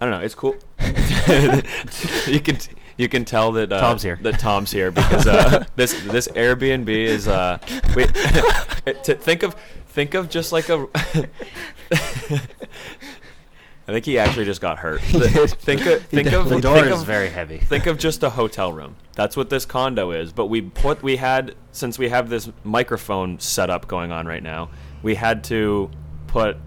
I 0.00 0.06
don't 0.06 0.10
know. 0.10 0.24
It's 0.24 0.34
cool. 0.34 0.56
you 2.26 2.40
can 2.40 2.56
you 2.98 3.08
can 3.08 3.24
tell 3.24 3.52
that 3.52 3.72
uh, 3.72 3.80
Tom's 3.80 4.02
here. 4.02 4.18
That 4.20 4.38
Tom's 4.38 4.70
here 4.70 4.90
because 4.90 5.26
uh, 5.26 5.64
this 5.76 5.98
this 6.02 6.28
Airbnb 6.28 6.88
is. 6.88 7.26
Uh, 7.26 7.58
wait, 7.96 8.12
to 9.04 9.14
think 9.14 9.42
of 9.42 9.54
think 9.86 10.12
of 10.14 10.28
just 10.28 10.52
like 10.52 10.68
a. 10.68 10.86
I 13.86 13.92
think 13.92 14.04
he 14.04 14.18
actually 14.18 14.44
just 14.44 14.60
got 14.60 14.78
hurt. 14.78 15.00
Think 15.00 15.86
of 15.86 16.02
think 16.02 16.26
of 16.32 16.48
think 16.48 16.62
door 16.62 16.84
of- 16.84 16.92
is 16.92 17.04
very 17.04 17.30
heavy. 17.30 17.58
Think 17.58 17.86
of 17.86 17.96
just 17.96 18.22
a 18.22 18.28
hotel 18.28 18.70
room. 18.70 18.96
That's 19.14 19.34
what 19.34 19.48
this 19.48 19.64
condo 19.64 20.10
is. 20.10 20.30
But 20.32 20.46
we 20.46 20.60
put 20.60 21.02
we 21.02 21.16
had 21.16 21.54
since 21.72 21.98
we 21.98 22.10
have 22.10 22.28
this 22.28 22.50
microphone 22.64 23.38
setup 23.38 23.88
going 23.88 24.12
on 24.12 24.26
right 24.26 24.42
now, 24.42 24.70
we 25.02 25.14
had 25.14 25.44
to 25.44 25.90
put 26.26 26.58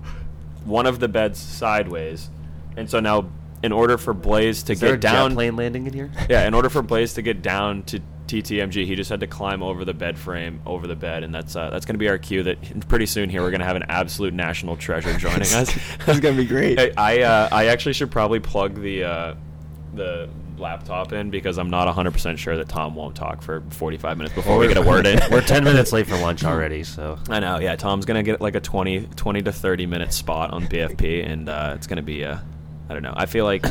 one 0.63 0.87
of 0.87 0.99
the 0.99 1.07
beds 1.07 1.39
sideways, 1.39 2.29
and 2.77 2.89
so 2.89 2.99
now 2.99 3.29
in 3.63 3.71
order 3.71 3.97
for 3.97 4.13
Blaze 4.13 4.63
to 4.63 4.73
Is 4.73 4.79
there 4.79 4.97
get 4.97 5.11
a 5.11 5.13
down, 5.13 5.33
plane 5.33 5.55
landing 5.55 5.87
in 5.87 5.93
here? 5.93 6.11
yeah, 6.29 6.47
in 6.47 6.53
order 6.53 6.69
for 6.69 6.81
Blaze 6.81 7.13
to 7.15 7.21
get 7.21 7.41
down 7.41 7.83
to 7.83 7.99
TTMG, 8.27 8.85
he 8.85 8.95
just 8.95 9.09
had 9.09 9.19
to 9.19 9.27
climb 9.27 9.61
over 9.61 9.83
the 9.83 9.93
bed 9.93 10.17
frame, 10.17 10.61
over 10.65 10.87
the 10.87 10.95
bed, 10.95 11.23
and 11.23 11.35
that's 11.35 11.55
uh, 11.55 11.69
that's 11.69 11.85
going 11.85 11.95
to 11.95 11.99
be 11.99 12.07
our 12.07 12.17
cue. 12.17 12.43
That 12.43 12.87
pretty 12.87 13.05
soon 13.05 13.29
here 13.29 13.41
we're 13.41 13.51
going 13.51 13.59
to 13.59 13.65
have 13.67 13.75
an 13.75 13.85
absolute 13.89 14.33
national 14.33 14.77
treasure 14.77 15.17
joining 15.17 15.41
us. 15.41 15.77
That's 16.05 16.19
gonna 16.19 16.37
be 16.37 16.45
great. 16.45 16.79
Hey, 16.79 16.93
I 16.95 17.21
uh, 17.21 17.49
I 17.51 17.65
actually 17.67 17.93
should 17.93 18.09
probably 18.11 18.39
plug 18.39 18.75
the 18.81 19.03
uh, 19.03 19.35
the 19.93 20.29
laptop 20.57 21.11
in 21.11 21.29
because 21.31 21.57
I'm 21.57 21.69
not 21.71 21.93
100% 21.93 22.37
sure 22.37 22.55
that 22.55 22.69
Tom 22.69 22.93
won't 22.93 23.15
talk 23.15 23.41
for 23.41 23.63
45 23.71 24.17
minutes 24.17 24.35
before 24.35 24.59
we 24.59 24.67
get 24.67 24.77
a 24.77 24.81
word 24.81 25.07
in. 25.07 25.19
We're 25.31 25.41
10 25.41 25.63
minutes 25.63 25.91
late 25.91 26.05
for 26.07 26.15
lunch 26.19 26.43
already, 26.43 26.83
so. 26.83 27.17
I 27.29 27.39
know, 27.39 27.59
yeah. 27.59 27.75
Tom's 27.75 28.05
gonna 28.05 28.21
get 28.23 28.39
like 28.41 28.53
a 28.55 28.59
20, 28.59 29.07
20 29.15 29.41
to 29.41 29.51
30 29.51 29.85
minute 29.87 30.13
spot 30.13 30.51
on 30.51 30.67
BFP, 30.67 31.27
and 31.27 31.49
uh, 31.49 31.73
it's 31.75 31.87
gonna 31.87 32.03
be, 32.03 32.23
uh, 32.23 32.37
I 32.91 32.93
don't 32.93 33.03
know. 33.03 33.13
I 33.15 33.25
feel 33.25 33.45
like 33.45 33.65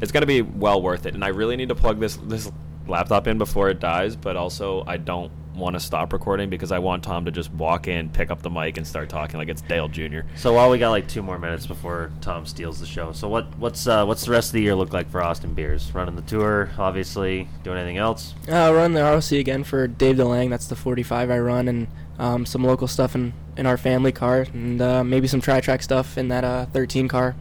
it's 0.00 0.12
gonna 0.12 0.24
be 0.24 0.40
well 0.40 0.80
worth 0.80 1.04
it, 1.04 1.12
and 1.12 1.22
I 1.22 1.28
really 1.28 1.56
need 1.56 1.68
to 1.68 1.74
plug 1.74 2.00
this 2.00 2.16
this 2.16 2.50
laptop 2.88 3.26
in 3.26 3.36
before 3.36 3.68
it 3.68 3.80
dies. 3.80 4.16
But 4.16 4.34
also, 4.34 4.82
I 4.86 4.96
don't 4.96 5.30
want 5.54 5.76
to 5.76 5.80
stop 5.80 6.10
recording 6.14 6.48
because 6.48 6.72
I 6.72 6.78
want 6.78 7.04
Tom 7.04 7.26
to 7.26 7.30
just 7.30 7.52
walk 7.52 7.86
in, 7.86 8.08
pick 8.08 8.30
up 8.30 8.40
the 8.40 8.48
mic, 8.48 8.78
and 8.78 8.86
start 8.86 9.10
talking 9.10 9.36
like 9.36 9.50
it's 9.50 9.60
Dale 9.60 9.88
Jr. 9.88 10.20
So 10.36 10.54
while 10.54 10.70
we 10.70 10.78
got 10.78 10.88
like 10.88 11.06
two 11.06 11.22
more 11.22 11.38
minutes 11.38 11.66
before 11.66 12.12
Tom 12.22 12.46
steals 12.46 12.80
the 12.80 12.86
show, 12.86 13.12
so 13.12 13.28
what 13.28 13.54
what's 13.58 13.86
uh, 13.86 14.06
what's 14.06 14.24
the 14.24 14.30
rest 14.30 14.48
of 14.48 14.52
the 14.54 14.62
year 14.62 14.74
look 14.74 14.94
like 14.94 15.10
for 15.10 15.22
Austin 15.22 15.52
Beers? 15.52 15.94
Running 15.94 16.16
the 16.16 16.22
tour, 16.22 16.70
obviously. 16.78 17.48
Doing 17.64 17.76
anything 17.76 17.98
else? 17.98 18.32
Uh, 18.48 18.72
run 18.74 18.94
the 18.94 19.02
ROC 19.02 19.32
again 19.32 19.64
for 19.64 19.86
Dave 19.86 20.16
DeLang. 20.16 20.48
That's 20.48 20.66
the 20.66 20.76
45 20.76 21.30
I 21.30 21.38
run, 21.40 21.68
and 21.68 21.88
um, 22.18 22.46
some 22.46 22.64
local 22.64 22.88
stuff 22.88 23.14
in, 23.14 23.34
in 23.58 23.66
our 23.66 23.76
family 23.76 24.12
car, 24.12 24.46
and 24.54 24.80
uh, 24.80 25.04
maybe 25.04 25.28
some 25.28 25.42
tri 25.42 25.60
track 25.60 25.82
stuff 25.82 26.16
in 26.16 26.28
that 26.28 26.42
uh, 26.42 26.64
13 26.72 27.06
car. 27.06 27.36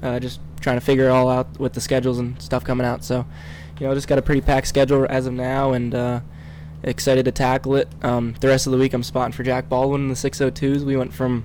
Uh, 0.00 0.20
just 0.20 0.40
trying 0.66 0.80
to 0.80 0.84
figure 0.84 1.04
it 1.04 1.10
all 1.10 1.28
out 1.30 1.60
with 1.60 1.74
the 1.74 1.80
schedules 1.80 2.18
and 2.18 2.42
stuff 2.42 2.64
coming 2.64 2.84
out. 2.84 3.04
So, 3.04 3.24
you 3.78 3.86
know, 3.86 3.94
just 3.94 4.08
got 4.08 4.18
a 4.18 4.22
pretty 4.22 4.40
packed 4.40 4.66
schedule 4.66 5.06
as 5.08 5.28
of 5.28 5.32
now, 5.32 5.74
and 5.74 5.94
uh, 5.94 6.20
excited 6.82 7.24
to 7.26 7.30
tackle 7.30 7.76
it. 7.76 7.88
Um, 8.02 8.34
the 8.40 8.48
rest 8.48 8.66
of 8.66 8.72
the 8.72 8.78
week, 8.78 8.92
I'm 8.92 9.04
spotting 9.04 9.30
for 9.30 9.44
Jack 9.44 9.68
Baldwin 9.68 10.00
in 10.00 10.08
the 10.08 10.14
602s. 10.14 10.82
We 10.82 10.96
went 10.96 11.14
from 11.14 11.44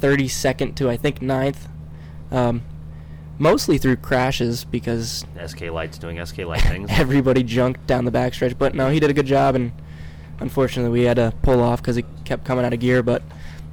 32nd 0.00 0.76
to 0.76 0.88
I 0.88 0.96
think 0.96 1.20
9th. 1.20 1.68
Um, 2.30 2.62
mostly 3.38 3.76
through 3.76 3.96
crashes 3.96 4.64
because 4.64 5.26
SK 5.46 5.64
Lights 5.64 5.98
doing 5.98 6.24
SK 6.24 6.38
Light 6.38 6.60
things. 6.62 6.88
everybody 6.90 7.42
junked 7.42 7.86
down 7.86 8.06
the 8.06 8.10
backstretch. 8.10 8.56
But 8.56 8.74
no, 8.74 8.88
he 8.88 8.98
did 8.98 9.10
a 9.10 9.14
good 9.14 9.26
job, 9.26 9.56
and 9.56 9.72
unfortunately, 10.40 10.90
we 10.98 11.04
had 11.04 11.16
to 11.16 11.34
pull 11.42 11.60
off 11.60 11.82
because 11.82 11.96
he 11.96 12.04
kept 12.24 12.46
coming 12.46 12.64
out 12.64 12.72
of 12.72 12.80
gear. 12.80 13.02
But 13.02 13.22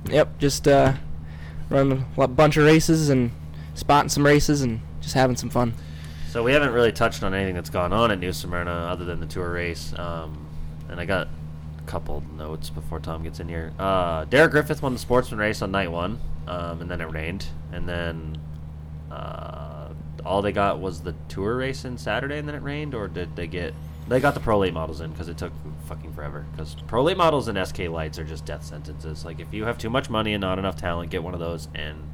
yep, 0.10 0.38
just 0.38 0.68
uh, 0.68 0.96
run 1.70 2.06
a 2.18 2.28
bunch 2.28 2.58
of 2.58 2.66
races 2.66 3.10
and 3.10 3.32
spotting 3.74 4.10
some 4.10 4.26
races 4.26 4.62
and 4.62 4.82
just 5.02 5.14
having 5.14 5.36
some 5.36 5.50
fun. 5.50 5.74
So 6.30 6.44
we 6.44 6.54
haven't 6.54 6.72
really 6.72 6.94
touched 6.94 7.24
on 7.24 7.34
anything 7.34 7.56
that's 7.56 7.70
gone 7.70 7.92
on 7.92 8.10
at 8.10 8.20
New 8.20 8.32
Smyrna 8.32 8.72
other 8.72 9.04
than 9.04 9.20
the 9.20 9.26
tour 9.26 9.52
race. 9.52 9.94
Um, 9.98 10.48
and 10.90 11.00
I 11.00 11.06
got 11.06 11.28
a 11.78 11.82
couple 11.88 12.24
notes 12.38 12.70
before 12.70 13.00
Tom 13.00 13.24
gets 13.24 13.40
in 13.40 13.50
here. 13.50 13.74
Uh, 13.78 14.26
Derek 14.26 14.52
Griffith 14.52 14.82
won 14.82 14.94
the 14.94 15.00
sportsman 15.00 15.40
race 15.40 15.62
on 15.62 15.72
night 15.72 15.92
one, 15.92 16.20
um, 16.48 16.82
and 16.82 16.90
then 16.90 17.02
it 17.02 17.12
rained. 17.12 17.48
And 17.74 17.88
then 17.88 18.40
uh, 19.12 19.90
all 20.26 20.42
they 20.42 20.52
got 20.52 20.80
was 20.80 21.02
the 21.02 21.16
tour 21.28 21.58
race 21.58 21.84
in 21.84 21.98
Saturday, 21.98 22.38
and 22.38 22.48
then 22.48 22.56
it 22.56 22.64
rained, 22.64 22.96
or 22.96 23.08
did 23.08 23.36
they 23.36 23.48
get? 23.48 23.74
They 24.08 24.20
got 24.20 24.34
the 24.34 24.40
pro 24.40 24.58
late 24.58 24.74
models 24.74 25.02
in 25.02 25.12
because 25.12 25.28
it 25.28 25.38
took 25.38 25.54
fucking 25.86 26.14
forever. 26.14 26.46
Because 26.52 26.76
pro 26.88 27.04
late 27.04 27.18
models 27.18 27.48
and 27.48 27.68
SK 27.68 27.80
lights 27.90 28.18
are 28.20 28.24
just 28.24 28.46
death 28.46 28.66
sentences. 28.66 29.26
Like 29.26 29.40
if 29.40 29.54
you 29.54 29.66
have 29.66 29.78
too 29.78 29.90
much 29.90 30.10
money 30.10 30.34
and 30.34 30.42
not 30.42 30.60
enough 30.60 30.76
talent, 30.76 31.12
get 31.12 31.24
one 31.24 31.34
of 31.34 31.40
those 31.40 31.68
and 31.76 32.11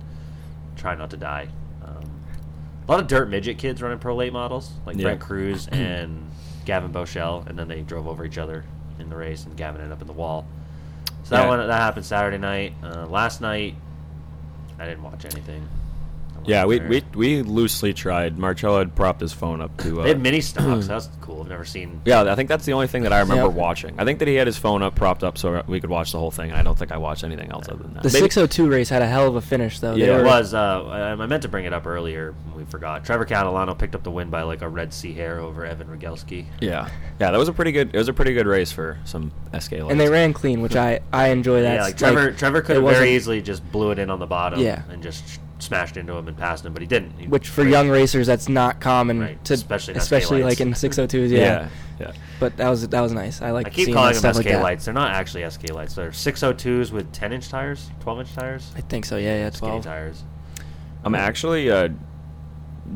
try 0.78 0.95
not 0.95 1.09
to 1.11 1.17
die. 1.17 1.47
Um, 1.84 2.09
a 2.88 2.91
lot 2.91 2.99
of 3.01 3.07
dirt 3.07 3.30
midget 3.30 3.57
kids 3.57 3.82
running 3.82 3.99
pro 3.99 4.15
late 4.15 4.34
models, 4.34 4.71
like 4.86 4.95
Yeah. 4.97 5.03
Brent 5.03 5.19
Crews 5.21 5.67
and 5.71 6.30
Gavan 6.65 6.91
Boschele, 6.93 7.45
and 7.47 7.57
then 7.57 7.67
they 7.67 7.82
drove 7.82 8.07
over 8.07 8.23
each 8.25 8.38
other 8.38 8.63
in 8.99 9.09
the 9.09 9.15
race, 9.15 9.45
and 9.45 9.55
Gavan 9.57 9.82
ended 9.82 9.91
up 9.93 10.01
in 10.01 10.07
the 10.07 10.13
wall. 10.13 10.45
So 11.23 11.36
that 11.36 11.43
Yeah. 11.43 11.47
one 11.49 11.59
that 11.67 11.73
happened 11.73 12.05
Saturday 12.05 12.38
night. 12.38 12.73
Uh, 12.84 13.05
last 13.07 13.41
night, 13.41 13.75
I 14.80 14.86
didn't 14.86 15.03
watch 15.03 15.25
anything. 15.25 15.67
I 16.47 16.51
Yeah, 16.51 16.65
we, 16.65 16.79
we 16.79 17.03
we 17.15 17.41
loosely 17.41 17.93
tried. 17.93 18.37
Marcello 18.37 18.79
had 18.79 18.95
propped 18.95 19.21
his 19.21 19.33
phone 19.33 19.61
up 19.61 19.75
to. 19.77 19.99
Uh, 19.99 20.03
they 20.03 20.09
had 20.09 20.21
mini 20.21 20.41
stocks. 20.41 20.87
That's 20.87 21.09
cool. 21.21 21.41
I've 21.41 21.49
never 21.49 21.65
seen. 21.65 22.01
Yeah, 22.05 22.23
I 22.23 22.35
think 22.35 22.49
that's 22.49 22.65
the 22.65 22.73
only 22.73 22.87
thing 22.87 23.03
that 23.03 23.13
I 23.13 23.19
remember 23.19 23.43
Yeah. 23.43 23.49
watching. 23.49 23.95
I 23.99 24.05
think 24.05 24.19
that 24.19 24.27
he 24.27 24.35
had 24.35 24.47
his 24.47 24.57
phone 24.57 24.81
up, 24.81 24.95
propped 24.95 25.23
up, 25.23 25.37
so 25.37 25.61
we 25.67 25.79
could 25.79 25.89
watch 25.89 26.11
the 26.13 26.19
whole 26.19 26.31
thing. 26.31 26.49
And 26.49 26.57
I 26.59 26.63
don't 26.63 26.77
think 26.77 26.91
I 26.91 26.97
watched 26.97 27.23
anything 27.23 27.51
else 27.51 27.67
other 27.69 27.83
than 27.83 27.93
that. 27.95 28.03
The 28.03 28.09
Maybe- 28.09 28.21
602 28.21 28.69
race 28.69 28.89
had 28.89 29.01
a 29.01 29.07
hell 29.07 29.27
of 29.27 29.35
a 29.35 29.41
finish, 29.41 29.79
though. 29.79 29.93
They 29.93 30.05
Yeah, 30.07 30.15
were- 30.17 30.21
It 30.21 30.25
was. 30.25 30.53
Uh, 30.53 30.85
I 30.87 31.11
I 31.11 31.25
meant 31.27 31.41
to 31.43 31.47
bring 31.49 31.65
it 31.65 31.73
up 31.73 31.85
earlier. 31.85 32.33
We 32.55 32.63
forgot. 32.65 33.05
Trevor 33.05 33.25
Catalano 33.25 33.77
picked 33.77 33.93
up 33.95 34.03
the 34.03 34.11
win 34.11 34.29
by 34.29 34.41
like 34.43 34.61
a 34.61 34.69
Red 34.69 34.93
Sea 34.93 35.13
hair 35.13 35.39
over 35.39 35.65
Evan 35.65 35.87
Rogelski. 35.87 36.45
Yeah, 36.61 36.87
yeah, 37.19 37.31
that 37.31 37.37
was 37.37 37.49
a 37.49 37.53
pretty 37.53 37.71
good. 37.71 37.93
It 37.93 37.97
was 37.97 38.07
a 38.09 38.13
pretty 38.13 38.33
good 38.33 38.47
race 38.47 38.71
for 38.71 38.97
some 39.05 39.31
SK. 39.57 39.73
Lights. 39.73 39.91
and 39.91 39.99
they 39.99 40.09
ran 40.09 40.33
clean, 40.33 40.61
which 40.61 40.75
I 40.75 41.01
I 41.13 41.27
enjoy 41.29 41.61
that. 41.61 41.75
yeah, 41.75 41.83
like 41.83 41.97
Trevor. 41.97 42.31
Trevor 42.31 42.61
could 42.61 42.77
have 42.77 42.85
very 42.85 43.15
easily 43.15 43.41
just 43.41 43.69
blew 43.71 43.91
it 43.91 43.99
in 43.99 44.09
on 44.09 44.19
the 44.19 44.25
bottom. 44.25 44.59
Yeah. 44.59 44.81
and 44.89 45.03
just 45.03 45.27
sh- 45.27 45.37
smashed 45.60 45.97
into 45.97 46.14
him 46.14 46.28
and 46.28 46.38
passed 46.38 46.66
him, 46.66 46.74
but 46.74 46.82
he 46.82 46.88
didn't. 46.88 47.18
He 47.18 47.28
Which 47.28 47.49
for 47.49 47.62
raced. 47.64 47.72
young 47.72 47.89
racers, 47.89 48.28
that's 48.28 48.47
not 48.49 48.80
common 48.80 49.20
Right, 49.20 49.45
to, 49.45 49.53
especially 49.53 49.93
in 49.95 49.99
especially 49.99 50.43
like 50.43 50.60
in 50.62 50.72
602s. 50.74 51.30
Yeah. 51.32 51.39
Yeah, 51.39 51.70
yeah. 51.99 52.12
But 52.39 52.58
that 52.58 52.70
was 52.70 52.88
that 52.89 53.01
was 53.01 53.12
nice. 53.12 53.41
I 53.41 53.51
like. 53.51 53.68
I 53.68 53.70
keep 53.70 53.93
calling 53.93 54.14
them 54.14 54.34
SK 54.34 54.45
like 54.45 54.62
lights. 54.62 54.86
They're 54.86 54.93
not 54.93 55.12
actually 55.12 55.49
SK 55.49 55.72
lights. 55.72 55.95
They're 55.95 56.12
602s 56.12 56.91
with 56.91 57.12
10 57.12 57.34
inch 57.34 57.49
tires, 57.49 57.89
12 58.01 58.20
inch 58.20 58.34
tires. 58.34 58.72
I 58.76 58.82
think 58.82 59.05
so. 59.05 59.18
Yeah, 59.18 59.38
yeah, 59.38 59.49
Skinny 59.49 59.70
12. 59.72 59.84
tires. 59.84 60.24
I'm 61.03 61.16
actually 61.16 61.72
uh, 61.72 61.89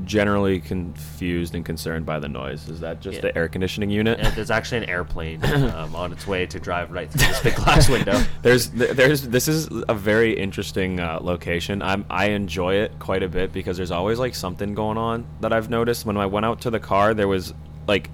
generally 0.05 0.59
confused 0.59 1.55
and 1.55 1.65
concerned 1.65 2.05
by 2.05 2.19
the 2.19 2.29
noise. 2.29 2.67
Is 2.69 2.79
that 2.79 3.01
just 3.01 3.15
Yeah. 3.15 3.21
the 3.21 3.37
air 3.37 3.47
conditioning 3.47 3.89
unit? 3.89 4.19
There's 4.35 4.51
actually 4.51 4.79
an 4.79 4.89
airplane 4.89 5.43
um, 5.73 5.95
on 5.95 6.11
its 6.11 6.25
way 6.27 6.45
to 6.45 6.59
drive 6.59 6.91
right 6.91 7.09
through 7.09 7.27
this 7.27 7.41
big 7.41 7.55
glass 7.55 7.89
window. 7.95 8.21
There's, 8.41 8.69
there's, 8.69 9.23
this 9.23 9.47
is 9.47 9.69
a 9.89 9.93
very 9.93 10.37
interesting 10.37 10.99
uh, 10.99 11.19
location. 11.21 11.81
I'm, 11.81 12.05
I 12.09 12.27
enjoy 12.27 12.75
it 12.75 12.91
quite 12.99 13.23
a 13.23 13.29
bit 13.29 13.51
because 13.53 13.77
there's 13.77 13.91
always 13.91 14.19
like 14.19 14.35
something 14.35 14.73
going 14.73 14.97
on 14.97 15.25
that 15.41 15.53
I've 15.53 15.69
noticed. 15.69 16.05
When 16.05 16.17
I 16.17 16.25
went 16.25 16.45
out 16.45 16.61
to 16.61 16.69
the 16.69 16.79
car, 16.79 17.13
there 17.13 17.27
was 17.27 17.53
like 17.87 18.09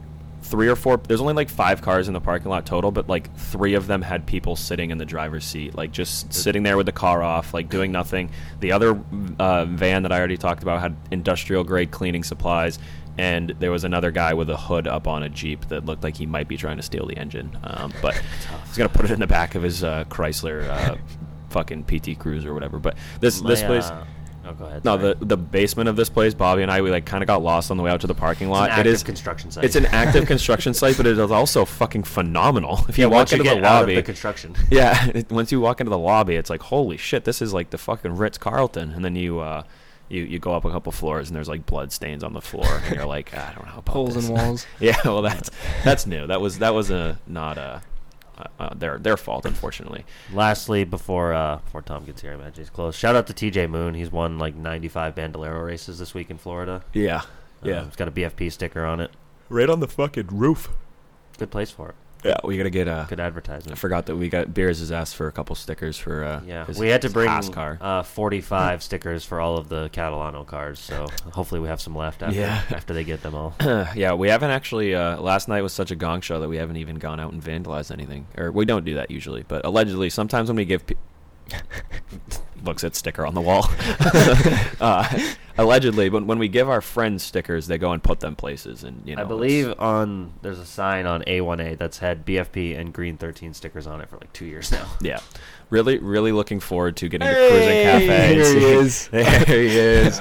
three 0.48 0.68
or 0.68 0.76
four. 0.76 0.98
There's 0.98 1.22
only 1.22 1.34
like 1.34 1.50
five 1.50 1.82
cars 1.82 2.08
in 2.08 2.14
the 2.14 2.22
parking 2.22 2.50
lot 2.50 2.66
total, 2.66 2.92
but 2.92 3.08
like 3.08 3.36
three 3.36 3.74
of 3.74 3.88
them 3.88 4.02
had 4.02 4.26
people 4.26 4.56
sitting 4.56 4.92
in 4.92 4.98
the 4.98 5.06
driver's 5.06 5.46
seat, 5.46 5.76
like 5.76 5.92
just 5.92 6.34
sitting 6.34 6.64
there 6.64 6.78
with 6.78 6.86
the 6.86 6.92
car 6.92 7.22
off, 7.22 7.54
like 7.54 7.70
doing 7.70 7.92
nothing. 7.92 8.32
The 8.60 8.72
other 8.72 9.00
uh, 9.40 9.66
van 9.66 10.04
that 10.04 10.12
I 10.12 10.18
already 10.18 10.38
talked 10.38 10.64
about 10.64 10.82
had 10.82 10.96
industrial 11.12 11.64
grade 11.64 11.92
cleaning 11.92 12.24
supplies. 12.24 12.80
And 13.20 13.56
there 13.60 13.72
was 13.72 13.84
another 13.84 14.12
guy 14.12 14.36
with 14.36 14.48
a 14.52 14.58
hood 14.58 14.88
up 14.88 15.08
on 15.08 15.24
a 15.24 15.30
jeep 15.30 15.68
that 15.70 15.86
looked 15.86 16.04
like 16.04 16.16
he 16.16 16.28
might 16.28 16.48
be 16.48 16.56
trying 16.56 16.78
to 16.78 16.84
steal 16.84 17.08
the 17.08 17.18
engine, 17.18 17.58
um, 17.64 17.92
but 18.00 18.14
he's 18.68 18.78
gonna 18.78 18.90
put 18.90 19.06
it 19.06 19.12
in 19.12 19.20
the 19.20 19.26
back 19.26 19.56
of 19.56 19.64
his 19.64 19.84
uh, 19.84 20.04
Chrysler 20.04 20.70
uh, 20.70 20.98
fucking 21.50 21.86
PT 21.86 22.20
Cruiser 22.20 22.52
or 22.52 22.54
whatever. 22.54 22.78
But 22.78 22.96
this 23.20 23.42
this 23.42 23.64
place, 23.64 23.86
uh, 23.86 24.06
oh, 24.48 24.54
go 24.54 24.66
ahead. 24.66 24.86
no, 24.86 24.98
sorry. 25.00 25.14
the 25.20 25.26
the 25.26 25.38
basement 25.38 25.90
of 25.90 25.96
this 25.96 26.10
place, 26.10 26.34
Bobby 26.34 26.62
and 26.62 26.72
I, 26.72 26.82
we 26.82 26.90
like 26.92 27.06
kind 27.06 27.22
of 27.24 27.28
got 27.28 27.42
lost 27.44 27.70
on 27.72 27.78
the 27.78 27.84
way 27.84 27.92
out 27.92 28.02
to 28.02 28.08
the 28.08 28.14
parking 28.16 28.50
lot. 28.50 28.70
active 28.70 28.86
it 28.88 28.90
is 28.90 29.04
construction 29.04 29.52
site. 29.52 29.64
It's 29.64 29.76
an 29.76 29.86
active 29.88 30.26
construction 30.34 30.74
site, 30.74 30.98
but 30.98 31.06
it 31.06 31.18
is 31.18 31.32
also 31.32 31.66
fucking 31.66 32.04
phenomenal. 32.04 32.80
If 32.90 32.98
you 32.98 33.04
Yeah, 33.04 33.08
walk 33.10 33.18
once 33.18 33.32
you 33.34 33.38
into 33.40 33.50
the 33.50 33.56
get 33.56 33.64
out 33.66 33.74
of 33.76 33.80
lobby, 33.82 33.96
the 33.96 34.04
construction. 34.04 34.56
yeah, 34.72 35.08
it- 35.14 35.32
once 35.32 35.52
you 35.52 35.60
walk 35.62 35.80
into 35.82 35.90
the 35.90 35.98
lobby, 35.98 36.36
it's 36.36 36.50
like 36.50 36.62
holy 36.64 36.98
shit, 36.98 37.24
this 37.26 37.42
is 37.42 37.54
like 37.54 37.70
the 37.72 37.78
fucking 37.78 38.16
Ritz 38.18 38.38
Carlton, 38.38 38.92
and 38.92 39.04
then 39.06 39.16
you. 39.16 39.40
uh 39.40 39.64
you, 40.10 40.24
you 40.24 40.40
go 40.40 40.54
up 40.54 40.64
a 40.64 40.72
couple 40.72 40.90
floors 40.94 41.28
and 41.28 41.36
there's 41.36 41.50
like 41.50 41.66
blood 41.66 41.92
stains 41.92 42.24
on 42.24 42.32
the 42.32 42.40
floor 42.40 42.64
and 42.86 42.96
you're 42.96 43.06
like 43.06 43.34
I 43.34 43.52
don't 43.54 43.66
know 43.66 43.80
about 43.80 43.92
Holes 43.92 44.16
in 44.16 44.22
this." 44.22 44.30
walls. 44.32 44.66
yeah, 44.80 44.96
well 45.04 45.22
that's 45.22 45.52
that's 45.84 46.08
new. 46.08 46.26
That 46.28 46.40
was 46.40 46.60
that 46.60 46.74
was 46.74 46.90
a 46.90 47.20
not 47.28 47.58
a 47.58 47.82
uh, 48.38 48.44
uh, 48.60 48.74
their 48.74 48.98
their 48.98 49.18
fault 49.18 49.46
unfortunately. 49.46 50.06
Lastly, 50.32 50.84
before 50.84 51.34
uh, 51.34 51.58
before 51.58 51.82
Tom 51.82 52.06
gets 52.06 52.22
here, 52.22 52.32
I 52.32 52.36
imagine 52.36 52.64
he's 52.64 52.70
close. 52.70 52.96
Shout 52.96 53.16
out 53.16 53.28
to 53.28 53.34
TJ 53.34 53.70
Moon. 53.70 53.94
He's 53.94 54.12
won 54.12 54.38
like 54.38 54.56
95 54.56 55.16
Bandolero 55.16 55.62
races 55.62 56.00
this 56.00 56.14
week 56.14 56.30
in 56.30 56.38
Florida. 56.38 56.84
Yeah, 56.94 57.22
yeah. 57.64 57.86
It's 57.86 57.96
got 57.96 58.08
a 58.08 58.12
BFP 58.12 58.52
sticker 58.52 58.86
on 58.86 59.00
it. 59.00 59.12
Right 59.50 59.70
on 59.70 59.80
the 59.80 59.88
fucking 59.88 60.28
roof. 60.32 60.70
Good 61.38 61.52
place 61.52 61.72
for 61.72 61.90
it. 61.90 61.96
Yeah, 62.28 62.38
we 62.44 62.58
gotta 62.58 62.70
get 62.70 62.88
a 62.88 63.06
Good 63.10 63.20
advertisement. 63.20 63.78
I 63.78 63.80
forgot 63.80 64.06
that 64.08 64.16
we 64.16 64.30
got 64.30 64.54
Beers 64.54 64.80
has 64.80 64.92
asked 64.92 65.16
for 65.16 65.28
a 65.28 65.32
couple 65.32 65.56
stickers 65.56 65.98
for 65.98 66.24
uh 66.24 66.42
Yeah, 66.46 66.66
his- 66.66 66.78
we 66.78 66.90
had 66.90 67.02
to 67.04 67.10
bring 67.10 67.28
Haas 67.30 67.50
car. 67.50 67.78
Uh, 67.82 68.04
45 68.04 68.84
stickers 68.84 69.24
for 69.26 69.40
all 69.40 69.58
of 69.58 69.70
the 69.70 69.90
Catalano 69.90 70.46
cars, 70.46 70.80
so 70.80 71.08
hopefully 71.32 71.62
we 71.62 71.68
have 71.68 71.82
some 71.82 71.96
left 71.96 72.22
after, 72.24 72.36
Yeah. 72.40 72.62
after 72.72 72.94
they 72.94 73.04
get 73.04 73.22
them 73.24 73.36
all. 73.36 73.56
yeah, 73.96 74.14
we 74.14 74.30
haven't 74.30 74.52
actually. 74.52 74.94
Uh, 74.96 75.20
last 75.22 75.48
night 75.48 75.62
was 75.62 75.74
such 75.74 75.92
a 75.92 75.96
gong 75.96 76.22
show 76.22 76.40
that 76.40 76.50
we 76.50 76.58
haven't 76.58 76.78
even 76.78 76.96
gone 76.98 77.20
out 77.20 77.32
and 77.34 77.42
vandalized 77.44 77.92
anything, 77.92 78.28
or 78.38 78.52
we 78.52 78.66
don't 78.66 78.86
do 78.86 78.96
that 78.96 79.10
usually. 79.12 79.44
But 79.48 79.66
allegedly, 79.66 80.10
sometimes 80.10 80.50
when 80.50 80.58
we 80.58 80.66
give, 80.66 80.86
pe- 80.86 80.96
looks 82.64 82.84
at 82.84 82.96
sticker 82.96 83.26
on 83.26 83.34
the 83.34 83.42
wall. 83.42 83.66
uh, 84.82 85.20
allegedly, 85.58 86.10
but 86.10 86.26
when 86.26 86.40
we 86.40 86.48
give 86.48 86.70
our 86.70 86.82
friends 86.82 87.24
stickers, 87.24 87.68
they 87.68 87.78
go 87.78 87.92
and 87.92 88.04
put 88.04 88.20
them 88.20 88.36
places, 88.36 88.84
and 88.84 89.02
you 89.08 89.16
know. 89.16 89.22
I 89.22 89.26
it's- 89.26 89.28
believe 89.38 89.80
on 89.80 90.34
there's 90.42 90.60
a 90.60 90.66
sign 90.66 91.06
on 91.06 91.24
A1A 91.24 91.78
that's 91.78 92.00
had 92.00 92.26
BFP 92.26 92.78
and 92.78 92.94
Green 92.94 93.18
13 93.18 93.54
stickers 93.54 93.88
on 93.88 94.02
it 94.02 94.10
for 94.10 94.18
like 94.18 94.32
two 94.34 94.46
years 94.46 94.72
now. 94.72 94.88
Yeah. 95.02 95.20
Really, 95.70 95.98
really 95.98 96.32
looking 96.32 96.62
forward 96.62 96.96
to 96.98 97.10
getting 97.10 97.28
to 97.28 97.34
Cruising 97.34 97.84
Cafe. 97.84 98.10
and 98.10 98.36
Here 98.42 98.54
he 98.58 98.66
is. 98.66 99.08
there 99.10 99.46
he 99.46 99.78
is. 99.78 100.18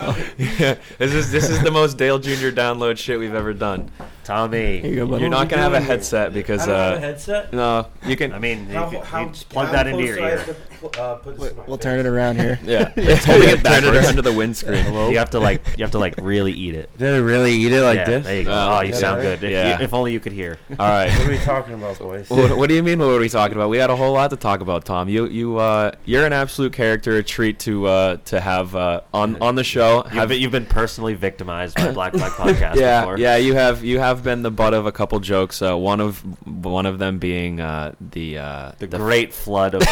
Yeah, 0.58 0.74
this 0.98 1.14
is 1.14 1.30
this 1.30 1.48
is 1.48 1.62
the 1.62 1.70
most 1.70 1.96
Dale 1.96 2.18
Jr. 2.18 2.48
download 2.50 2.98
shit 2.98 3.16
we've 3.16 3.32
ever 3.32 3.54
done. 3.54 3.92
Tommy, 4.24 4.84
you 4.84 5.06
go, 5.06 5.16
you're 5.18 5.28
not 5.28 5.48
gonna 5.48 5.62
have 5.62 5.72
a 5.72 5.80
headset 5.80 6.32
because 6.34 6.62
I 6.62 6.66
don't 6.66 6.76
have 6.76 6.94
uh, 6.94 6.96
a 6.96 7.00
headset. 7.00 7.52
no, 7.52 7.86
you 8.04 8.16
can. 8.16 8.32
I 8.32 8.40
mean, 8.40 8.66
How- 8.66 8.86
you, 8.90 8.98
could- 8.98 9.06
how- 9.06 9.20
you 9.20 9.28
just 9.28 9.48
plug 9.48 9.66
how 9.66 9.72
that 9.74 9.86
into 9.86 10.02
your 10.02 10.18
ear. 10.18 10.56
Have 10.86 10.92
to 10.92 11.02
uh, 11.02 11.14
put 11.16 11.38
this 11.38 11.54
We'll 11.66 11.76
face? 11.76 11.84
turn 11.84 11.98
it 12.00 12.06
around 12.06 12.38
here. 12.40 12.58
Yeah, 12.64 12.92
it's 12.96 13.24
holding 13.24 13.48
it 13.50 13.62
backwards 13.62 14.06
under 14.06 14.22
the 14.22 14.32
windscreen. 14.32 14.84
You 15.10 15.18
have 15.18 15.30
to 15.30 15.40
like 15.40 15.62
you 15.78 15.84
have 15.84 15.92
to 15.92 15.98
like 15.98 16.14
really 16.20 16.52
eat 16.52 16.74
it. 16.74 16.90
Did 16.98 17.14
I 17.14 17.18
really 17.18 17.52
eat 17.52 17.72
it 17.72 17.82
like 17.82 17.96
yeah, 17.98 18.04
this? 18.04 18.24
There 18.26 18.36
you 18.38 18.44
go. 18.44 18.52
Oh, 18.52 18.80
you 18.80 18.90
is 18.92 18.98
sound 18.98 19.18
right? 19.18 19.38
good. 19.40 19.44
If, 19.44 19.50
Yeah. 19.50 19.78
you, 19.78 19.84
if 19.84 19.94
only 19.94 20.12
you 20.12 20.20
could 20.20 20.32
hear. 20.32 20.58
All 20.78 20.88
right. 20.88 21.10
What 21.10 21.26
are 21.26 21.30
we 21.30 21.38
talking 21.38 21.74
about, 21.74 21.98
boys? 21.98 22.28
what, 22.30 22.56
what 22.56 22.68
do 22.68 22.74
you 22.74 22.82
mean? 22.82 22.98
What 22.98 23.06
are 23.08 23.18
we 23.20 23.28
talking 23.28 23.56
about? 23.56 23.68
We 23.70 23.78
had 23.78 23.90
a 23.90 23.96
whole 23.96 24.12
lot 24.12 24.30
to 24.30 24.36
talk 24.36 24.60
about, 24.60 24.84
Tom. 24.84 25.08
You 25.08 25.26
you 25.26 25.58
uh, 25.58 25.92
you're 26.04 26.26
an 26.26 26.32
absolute 26.32 26.72
character, 26.72 27.16
a 27.16 27.22
treat 27.22 27.58
to 27.60 27.86
uh, 27.86 28.16
to 28.26 28.40
have 28.40 28.74
uh, 28.74 29.00
on 29.14 29.40
on 29.42 29.54
the 29.54 29.64
show. 29.64 29.96
You've 30.04 30.12
Have- 30.12 30.28
been, 30.30 30.40
you've 30.40 30.52
been 30.52 30.66
personally 30.66 31.14
victimized 31.14 31.76
by 31.76 31.92
Black 31.92 32.12
Black 32.12 32.32
Podcast 32.42 32.76
yeah, 32.76 33.00
before. 33.02 33.18
yeah, 33.18 33.36
you 33.36 33.54
have 33.54 33.84
you 33.84 33.98
have 34.00 34.22
been 34.22 34.42
the 34.42 34.50
butt 34.50 34.74
of 34.74 34.86
a 34.86 34.92
couple 34.92 35.18
jokes. 35.20 35.62
Uh, 35.62 35.76
one 35.76 36.00
of 36.00 36.20
one 36.46 36.86
of 36.86 36.98
them 36.98 37.18
being 37.18 37.60
uh, 37.60 37.92
the 38.00 38.38
uh, 38.38 38.72
The, 38.78 38.86
great 38.86 39.32
flood 39.32 39.74
of 39.74 39.82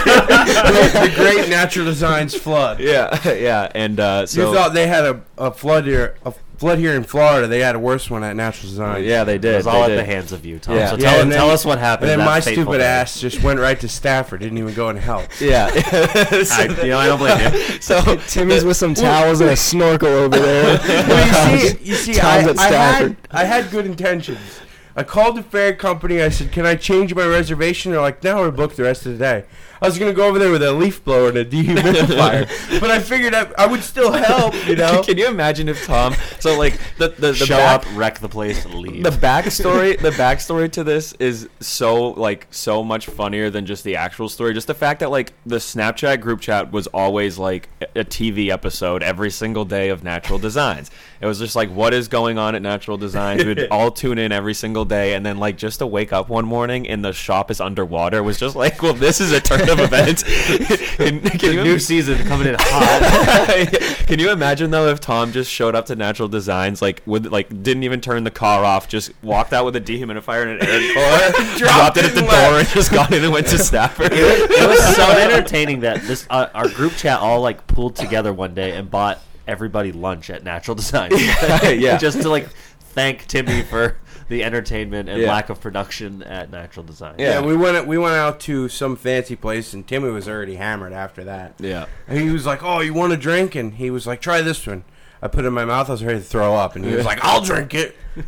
the 0.04 1.12
great 1.16 1.48
natural 1.48 1.84
designs 1.86 2.34
flood. 2.34 2.80
yeah 2.80 3.18
yeah, 3.32 3.70
and 3.74 3.98
uh, 4.00 4.26
so 4.26 4.48
you 4.48 4.54
thought 4.54 4.74
they 4.74 4.86
had 4.86 5.04
a, 5.04 5.22
a 5.38 5.50
flood 5.52 5.84
here, 5.84 6.16
a 6.24 6.32
flood 6.58 6.78
here 6.78 6.92
in 6.94 7.02
Florida. 7.02 7.46
They 7.48 7.58
had 7.58 7.74
a 7.74 7.78
worse 7.78 8.08
one 8.08 8.22
at 8.22 8.36
Natural 8.36 8.70
Designs. 8.70 9.04
yeah 9.04 9.24
they 9.24 9.34
did. 9.38 9.44
It 9.44 9.50
did. 9.50 9.56
was 9.56 9.66
all 9.66 9.74
they 9.74 9.82
at 9.84 9.88
did. 9.88 9.98
the 9.98 10.04
hands 10.04 10.32
of 10.32 10.46
you, 10.46 10.58
Tom. 10.60 10.76
Yeah. 10.76 10.90
So 10.90 10.96
Yeah, 10.96 11.10
tell, 11.10 11.18
then- 11.18 11.30
tell 11.30 11.50
us 11.50 11.64
what 11.64 11.78
happened. 11.78 12.10
And 12.10 12.20
then 12.20 12.26
my 12.26 12.38
stupid 12.40 12.78
day. 12.78 12.84
ass 12.84 13.20
just 13.20 13.42
went 13.42 13.58
right 13.58 13.78
to 13.80 13.88
Stafford. 13.88 14.40
Didn't 14.40 14.58
even 14.58 14.74
go 14.74 14.88
and 14.88 14.98
help. 14.98 15.28
Yeah, 15.40 15.70
I, 15.74 16.78
you 16.82 16.90
know, 16.90 16.98
I 16.98 17.06
don't 17.06 17.18
blame 17.18 17.52
you. 17.52 17.80
so 17.80 18.16
Timmy's 18.28 18.64
with 18.64 18.76
some 18.76 18.94
towels 18.94 19.40
and 19.40 19.50
a 19.50 19.56
snorkel 19.56 20.08
over 20.08 20.38
there. 20.38 20.78
Well, 20.78 21.52
you 21.60 21.68
see, 21.68 21.84
you 21.84 21.94
see, 21.96 22.12
I, 22.20 22.42
Tom's 22.42 22.48
at 22.48 22.58
I 22.60 22.68
had 22.92 23.16
I 23.30 23.44
had 23.44 23.70
good 23.70 23.86
intentions. 23.86 24.60
I 24.94 25.02
called 25.02 25.36
the 25.36 25.42
fare 25.42 25.74
company. 25.74 26.22
I 26.22 26.28
said, 26.28 26.52
"Can 26.52 26.64
I 26.66 26.76
change 26.76 27.14
my 27.14 27.26
reservation?" 27.26 27.92
They're 27.92 28.00
like, 28.00 28.22
"No, 28.22 28.36
we're 28.42 28.50
booked 28.50 28.76
the 28.76 28.82
rest 28.84 29.06
of 29.06 29.12
the 29.12 29.18
day." 29.18 29.44
I 29.82 29.86
was 29.86 29.98
gonna 29.98 30.12
go 30.12 30.26
over 30.28 30.38
there 30.38 30.50
with 30.50 30.62
a 30.62 30.72
leaf 30.72 31.04
blower 31.04 31.28
and 31.28 31.38
a 31.38 31.44
dehumidifier, 31.44 32.48
but 32.80 32.90
I 32.90 33.00
figured 33.00 33.34
I, 33.34 33.50
I 33.58 33.66
would 33.66 33.82
still 33.82 34.12
help. 34.12 34.54
You 34.66 34.76
know, 34.76 35.02
Can 35.04 35.18
you 35.18 35.26
imagine 35.26 35.68
if 35.68 35.84
Tom? 35.84 36.14
So 36.38 36.56
like 36.58 36.78
the 36.98 37.08
the, 37.08 37.32
the 37.32 37.34
Show 37.34 37.56
back, 37.56 37.86
up, 37.86 37.96
wreck 37.96 38.18
the 38.20 38.28
place, 38.28 38.64
leave. 38.66 39.02
the 39.02 39.10
backstory 39.10 39.98
the 39.98 40.10
backstory 40.10 40.70
to 40.72 40.84
this 40.84 41.12
is 41.14 41.48
so 41.60 42.10
like 42.10 42.46
so 42.50 42.82
much 42.82 43.06
funnier 43.06 43.50
than 43.50 43.66
just 43.66 43.84
the 43.84 43.96
actual 43.96 44.28
story 44.28 44.54
just 44.54 44.66
the 44.66 44.74
fact 44.74 45.00
that 45.00 45.10
like 45.10 45.32
the 45.44 45.56
snapchat 45.56 46.20
group 46.20 46.40
chat 46.40 46.70
was 46.72 46.86
always 46.88 47.38
like 47.38 47.68
a 47.80 47.86
a 47.94 48.04
tv 48.04 48.48
episode 48.48 49.02
every 49.02 49.30
single 49.30 49.64
day 49.64 49.90
of 49.90 50.02
natural 50.02 50.38
designs 50.38 50.90
it 51.20 51.26
was 51.26 51.38
just 51.38 51.54
like 51.54 51.70
what 51.70 51.92
is 51.92 52.08
going 52.08 52.38
on 52.38 52.54
at 52.54 52.62
natural 52.62 52.96
designs 52.96 53.44
we'd 53.44 53.68
all 53.70 53.90
tune 53.90 54.18
in 54.18 54.32
every 54.32 54.54
single 54.54 54.84
day 54.84 55.14
and 55.14 55.24
then 55.26 55.36
like 55.36 55.56
just 55.56 55.78
to 55.78 55.86
wake 55.86 56.12
up 56.12 56.28
one 56.28 56.44
morning 56.44 56.88
and 56.88 57.04
the 57.04 57.12
shop 57.12 57.50
is 57.50 57.60
underwater 57.60 58.22
was 58.22 58.38
just 58.38 58.56
like 58.56 58.82
well 58.82 58.94
this 58.94 59.20
is 59.20 59.30
a 59.32 59.40
turn 59.40 59.68
of 59.72 59.80
events 59.80 60.22
can, 60.96 61.20
can 61.20 61.52
you 61.52 61.64
new 61.64 61.78
season 61.78 62.18
coming 62.26 62.48
in 62.48 62.56
hot. 62.58 63.98
Can 64.06 64.18
you 64.18 64.30
imagine 64.30 64.70
though 64.70 64.88
if 64.88 65.00
Tom 65.00 65.32
just 65.32 65.50
showed 65.50 65.74
up 65.74 65.86
to 65.86 65.96
Natural 65.96 66.28
Designs 66.28 66.82
like 66.82 67.02
with 67.06 67.26
like 67.26 67.48
didn't 67.62 67.84
even 67.84 68.00
turn 68.00 68.24
the 68.24 68.30
car 68.30 68.64
off, 68.64 68.88
just 68.88 69.12
walked 69.22 69.52
out 69.52 69.64
with 69.64 69.76
a 69.76 69.80
dehumidifier 69.80 70.42
and 70.42 70.60
an 70.60 70.68
air 70.68 71.32
cooler, 71.32 71.56
dropped 71.56 71.96
it 71.96 72.04
at 72.04 72.14
the 72.14 72.20
door, 72.20 72.58
and 72.58 72.68
just 72.68 72.92
got 72.92 73.12
in 73.12 73.24
and 73.24 73.32
went 73.32 73.46
to 73.46 73.58
Stafford. 73.58 74.10
it 74.12 74.68
was 74.68 74.96
so 74.96 75.10
entertaining 75.10 75.80
that 75.80 76.02
this 76.02 76.26
uh, 76.28 76.48
our 76.54 76.68
group 76.68 76.92
chat 76.94 77.20
all 77.20 77.40
like 77.40 77.66
pulled 77.66 77.96
together 77.96 78.32
one 78.32 78.54
day 78.54 78.72
and 78.72 78.90
bought 78.90 79.20
everybody 79.46 79.92
lunch 79.92 80.28
at 80.30 80.44
Natural 80.44 80.74
Design. 80.74 81.10
yeah. 81.12 81.96
just 81.96 82.20
to 82.22 82.28
like 82.28 82.48
thank 82.80 83.26
Timmy 83.26 83.62
for 83.62 83.96
the 84.32 84.42
entertainment 84.42 85.08
and 85.10 85.20
Yeah. 85.20 85.28
lack 85.28 85.50
of 85.50 85.60
production 85.60 86.22
at 86.22 86.50
Natural 86.50 86.84
Design. 86.84 87.16
yeah. 87.18 87.40
Yeah. 87.40 87.40
we 87.42 87.54
went 87.56 87.86
we 87.86 87.98
went 87.98 88.14
out 88.16 88.40
to 88.40 88.68
some 88.68 88.96
fancy 88.96 89.36
place, 89.36 89.72
and 89.74 89.86
Timmy 89.86 90.10
was 90.10 90.26
already 90.28 90.56
hammered 90.56 90.92
after 90.92 91.22
that. 91.24 91.54
yeah. 91.58 91.84
And 92.08 92.18
he 92.18 92.30
was 92.30 92.46
like, 92.46 92.62
"Oh, 92.62 92.80
you 92.80 92.94
want 92.94 93.12
a 93.12 93.16
drink?" 93.16 93.54
And 93.54 93.74
he 93.74 93.90
was 93.90 94.06
like, 94.06 94.20
"Try 94.20 94.40
this 94.40 94.66
one." 94.66 94.84
I 95.22 95.28
put 95.28 95.44
it 95.44 95.48
in 95.48 95.54
my 95.54 95.64
mouth. 95.64 95.88
I 95.88 95.92
was 95.92 96.02
ready 96.02 96.18
to 96.18 96.24
throw 96.24 96.54
up, 96.56 96.74
and 96.74 96.84
he 96.84 96.94
was 96.94 97.04
like, 97.06 97.20
"I'll 97.24 97.40
drink 97.42 97.74
it." 97.74 97.96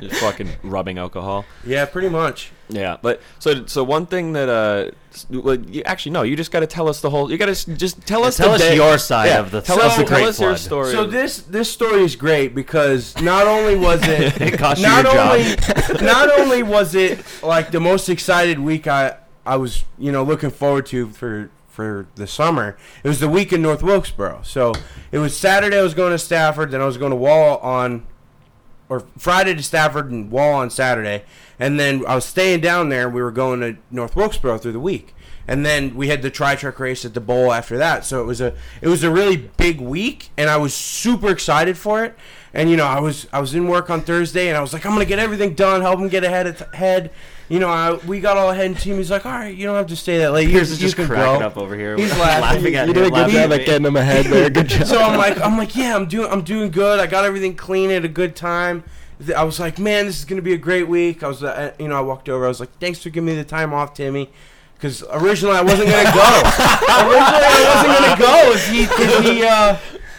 Just 0.00 0.16
fucking 0.20 0.48
rubbing 0.62 0.98
alcohol. 0.98 1.44
Yeah, 1.64 1.84
pretty 1.84 2.08
much. 2.08 2.50
Yeah, 2.68 2.96
but 3.00 3.20
so 3.38 3.66
so 3.66 3.84
one 3.84 4.06
thing 4.06 4.32
that 4.32 4.48
uh, 4.48 4.90
well, 5.30 5.56
you, 5.56 5.82
actually 5.84 6.12
no, 6.12 6.22
you 6.22 6.34
just 6.36 6.50
got 6.50 6.60
to 6.60 6.66
tell 6.66 6.88
us 6.88 7.00
the 7.00 7.10
whole. 7.10 7.30
You 7.30 7.36
got 7.38 7.54
to 7.54 7.74
just 7.76 8.00
tell 8.06 8.24
us 8.24 8.36
tell 8.38 8.48
the 8.48 8.54
us 8.54 8.60
day- 8.62 8.76
your 8.76 8.96
side 8.98 9.26
yeah, 9.26 9.40
of 9.40 9.50
the- 9.50 9.60
tell 9.60 9.78
of 9.78 9.84
us 9.86 9.96
the 9.96 10.04
tell 10.04 10.18
Great 10.18 10.28
us 10.28 10.40
your 10.40 10.50
Flood. 10.50 10.58
story. 10.60 10.92
So 10.92 11.06
this 11.06 11.38
this 11.42 11.70
story 11.70 12.02
is 12.02 12.16
great 12.16 12.54
because 12.54 13.14
not 13.20 13.46
only 13.46 13.76
was 13.76 14.00
it, 14.04 14.40
It 14.40 14.58
cost 14.58 14.80
you 14.80 14.86
not 14.86 15.04
your 15.04 15.12
job. 15.12 15.38
only 15.38 16.04
not 16.04 16.40
only 16.40 16.62
was 16.62 16.94
it 16.94 17.22
like 17.42 17.70
the 17.70 17.80
most 17.80 18.08
excited 18.08 18.58
week 18.58 18.86
I 18.86 19.18
I 19.46 19.56
was 19.56 19.84
you 19.98 20.10
know 20.10 20.22
looking 20.24 20.50
forward 20.50 20.86
to 20.86 21.10
for 21.10 21.50
for 21.74 22.06
the 22.14 22.26
summer. 22.26 22.76
It 23.02 23.08
was 23.08 23.18
the 23.18 23.28
week 23.28 23.52
in 23.52 23.60
North 23.60 23.82
Wilkesboro. 23.82 24.42
So 24.44 24.72
it 25.10 25.18
was 25.18 25.36
Saturday. 25.36 25.76
I 25.76 25.82
was 25.82 25.94
going 25.94 26.12
to 26.12 26.18
Stafford. 26.18 26.70
Then 26.70 26.80
I 26.80 26.86
was 26.86 26.96
going 26.96 27.10
to 27.10 27.16
Wall 27.16 27.58
on 27.58 28.06
or 28.88 29.00
Friday 29.18 29.54
to 29.54 29.62
Stafford 29.62 30.10
and 30.10 30.30
Wall 30.30 30.54
on 30.54 30.70
Saturday, 30.70 31.24
and 31.58 31.80
then 31.80 32.04
I 32.06 32.14
was 32.14 32.24
staying 32.24 32.60
down 32.60 32.90
there. 32.90 33.06
And 33.06 33.14
we 33.14 33.22
were 33.22 33.32
going 33.32 33.60
to 33.60 33.76
North 33.90 34.14
Wilkesboro 34.14 34.58
through 34.58 34.72
the 34.72 34.80
week, 34.80 35.14
and 35.48 35.66
then 35.66 35.96
we 35.96 36.08
had 36.08 36.22
the 36.22 36.30
tri 36.30 36.54
truck 36.54 36.78
race 36.78 37.04
at 37.04 37.14
the 37.14 37.20
bowl 37.20 37.52
after 37.52 37.76
that. 37.78 38.04
So 38.04 38.20
it 38.20 38.26
was 38.26 38.40
a 38.40 38.54
it 38.80 38.88
was 38.88 39.02
a 39.02 39.10
really 39.10 39.36
big 39.36 39.80
week, 39.80 40.30
and 40.36 40.48
I 40.48 40.58
was 40.58 40.74
super 40.74 41.30
excited 41.30 41.76
for 41.76 42.04
it. 42.04 42.14
And 42.52 42.70
you 42.70 42.76
know, 42.76 42.86
I 42.86 43.00
was 43.00 43.26
I 43.32 43.40
was 43.40 43.54
in 43.54 43.66
work 43.66 43.90
on 43.90 44.02
Thursday, 44.02 44.48
and 44.48 44.56
I 44.56 44.60
was 44.60 44.72
like, 44.72 44.86
I'm 44.86 44.92
gonna 44.92 45.06
get 45.06 45.18
everything 45.18 45.54
done, 45.54 45.80
help 45.80 45.98
him 45.98 46.08
get 46.08 46.22
ahead 46.22 46.46
of 46.46 46.60
head. 46.74 47.10
You 47.48 47.58
know, 47.58 47.68
I, 47.68 47.94
we 48.06 48.20
got 48.20 48.38
all 48.38 48.50
ahead, 48.50 48.66
and 48.66 48.78
Timmy's 48.78 49.10
like, 49.10 49.26
all 49.26 49.32
right, 49.32 49.54
you 49.54 49.66
don't 49.66 49.76
have 49.76 49.88
to 49.88 49.96
stay 49.96 50.16
that 50.18 50.32
late. 50.32 50.46
You, 50.48 50.52
Pierce 50.54 50.70
is 50.70 50.80
you 50.80 50.86
just 50.86 50.96
can 50.96 51.06
cracking 51.06 51.40
go." 51.40 51.46
up 51.46 51.58
over 51.58 51.76
here. 51.76 51.94
He's 51.96 52.10
laughing 52.18 52.40
laughing. 52.42 52.74
at 52.76 52.88
You 52.88 52.94
him, 52.94 53.02
did 53.02 53.06
a 53.06 53.10
good 53.10 53.30
job 53.30 53.52
at 53.52 53.60
at 53.60 53.66
getting 53.66 53.86
him 53.86 53.96
ahead 53.96 54.24
there. 54.26 54.48
Good 54.48 54.68
job. 54.70 54.86
so 54.86 54.98
I'm 54.98 55.18
like, 55.18 55.38
I'm 55.40 55.58
like, 55.58 55.76
yeah, 55.76 55.94
I'm 55.94 56.06
doing, 56.06 56.30
I'm 56.32 56.40
doing 56.42 56.70
good. 56.70 57.00
I 57.00 57.06
got 57.06 57.24
everything 57.26 57.54
clean 57.54 57.90
at 57.90 58.02
a 58.04 58.08
good 58.08 58.34
time. 58.34 58.82
I 59.36 59.44
was 59.44 59.60
like, 59.60 59.78
man, 59.78 60.06
this 60.06 60.18
is 60.18 60.24
gonna 60.24 60.42
be 60.42 60.54
a 60.54 60.58
great 60.58 60.88
week. 60.88 61.22
I 61.22 61.28
was, 61.28 61.42
uh, 61.42 61.72
you 61.78 61.88
know, 61.88 61.96
I 61.96 62.00
walked 62.00 62.28
over. 62.30 62.46
I 62.46 62.48
was 62.48 62.60
like, 62.60 62.76
thanks 62.80 63.02
for 63.02 63.10
giving 63.10 63.26
me 63.26 63.34
the 63.36 63.44
time 63.44 63.72
off, 63.74 63.92
Timmy, 63.94 64.30
because 64.74 65.04
originally 65.12 65.56
I 65.56 65.62
wasn't 65.62 65.88
gonna 65.90 66.12
go. 66.12 66.20
originally 67.04 67.44
I 67.44 67.74
wasn't 67.74 67.98
gonna 67.98 68.20
go 68.20 68.52
if 68.52 68.68
he, 68.68 68.82
if 68.84 69.24
he, 69.24 69.44
uh, 69.46 69.76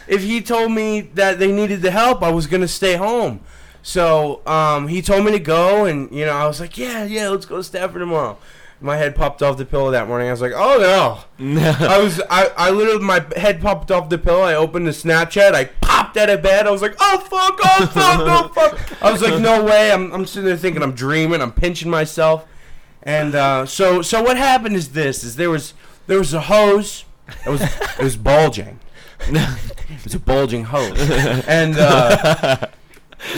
if 0.07 0.21
he 0.21 0.41
told 0.41 0.71
me 0.71 1.01
that 1.15 1.39
they 1.39 1.51
needed 1.51 1.82
the 1.82 1.91
help. 1.91 2.21
I 2.23 2.32
was 2.32 2.45
gonna 2.47 2.67
stay 2.67 2.95
home. 2.95 3.41
So 3.86 4.42
um, 4.48 4.88
he 4.88 5.04
told 5.04 5.26
me 5.26 5.32
to 5.34 5.38
go, 5.38 5.86
and 5.86 6.12
you 6.12 6.26
know, 6.26 6.32
I 6.32 6.48
was 6.48 6.60
like, 6.60 6.76
yeah, 6.76 7.04
yeah, 7.04 7.30
let's 7.30 7.46
go 7.46 7.58
to 7.58 7.64
Stafford 7.64 8.00
tomorrow. 8.00 8.36
My 8.82 8.98
head 8.98 9.16
popped 9.16 9.44
off 9.44 9.58
the 9.58 9.66
pillow 9.66 9.92
that 9.92 10.08
morning. 10.08 10.28
I 10.28 10.32
was 10.32 10.42
like, 10.42 10.54
oh 10.56 11.24
no. 11.40 11.62
I 11.62 12.00
was 12.00 12.20
I, 12.28 12.52
I 12.58 12.72
literally 12.72 13.06
my 13.06 13.24
head 13.38 13.62
popped 13.62 13.92
off 13.92 14.10
the 14.10 14.18
pillow. 14.18 14.42
I 14.42 14.56
opened 14.56 14.88
the 14.88 14.92
Snapchat. 14.92 15.54
I 15.54 15.66
popped 15.66 16.18
out 16.18 16.32
of 16.32 16.42
bed. 16.42 16.66
I 16.66 16.72
was 16.72 16.82
like, 16.82 16.96
oh 17.00 17.20
fuck, 17.20 17.60
oh 17.64 17.86
fuck, 17.86 18.22
oh 18.22 18.52
fuck. 18.56 19.04
I 19.04 19.12
was 19.12 19.22
like, 19.22 19.40
no 19.40 19.64
way. 19.64 19.92
I'm, 19.92 20.12
I'm 20.12 20.26
sitting 20.26 20.48
there 20.48 20.58
thinking 20.58 20.82
I'm 20.82 20.94
dreaming. 20.96 21.40
I'm 21.40 21.52
pinching 21.52 21.92
myself. 21.92 22.48
And 23.04 23.36
uh, 23.36 23.68
so 23.68 24.02
so 24.02 24.24
what 24.24 24.36
happened 24.36 24.76
is 24.76 24.94
this: 24.94 25.24
is 25.24 25.36
there 25.36 25.52
was 25.52 25.76
there 26.08 26.18
was 26.18 26.34
a 26.34 26.42
hose. 26.42 27.06
It 27.46 27.50
was 27.50 27.62
it 27.62 28.04
was 28.04 28.18
bulging. 28.18 28.80
it 29.20 30.04
was 30.04 30.16
a 30.16 30.20
bulging 30.20 30.64
hose, 30.64 31.00
and 31.48 31.78
uh, 31.78 32.66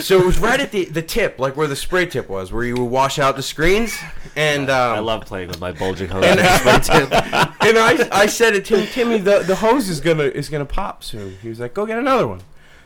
so 0.00 0.18
it 0.20 0.24
was 0.24 0.38
right 0.38 0.60
at 0.60 0.70
the 0.72 0.84
the 0.86 1.02
tip, 1.02 1.38
like 1.38 1.56
where 1.56 1.66
the 1.66 1.76
spray 1.76 2.06
tip 2.06 2.28
was, 2.28 2.52
where 2.52 2.64
you 2.64 2.76
would 2.76 2.90
wash 2.90 3.18
out 3.18 3.36
the 3.36 3.42
screens. 3.42 3.96
And 4.36 4.70
um, 4.70 4.96
I 4.96 4.98
love 5.00 5.24
playing 5.24 5.48
with 5.48 5.60
my 5.60 5.72
bulging 5.72 6.08
hose. 6.08 6.24
and, 6.24 6.40
and 6.40 6.82
tip. 6.84 7.12
and 7.12 7.78
I, 7.78 8.08
I 8.12 8.26
said 8.26 8.52
to 8.52 8.60
Tim, 8.60 8.86
Timmy, 8.86 9.18
the, 9.18 9.40
the 9.40 9.56
hose 9.56 9.88
is 9.88 10.00
gonna 10.00 10.24
is 10.24 10.48
gonna 10.48 10.64
pop 10.64 11.02
soon. 11.02 11.36
He 11.42 11.48
was 11.48 11.60
like, 11.60 11.74
go 11.74 11.86
get 11.86 11.98
another 11.98 12.26
one. 12.26 12.40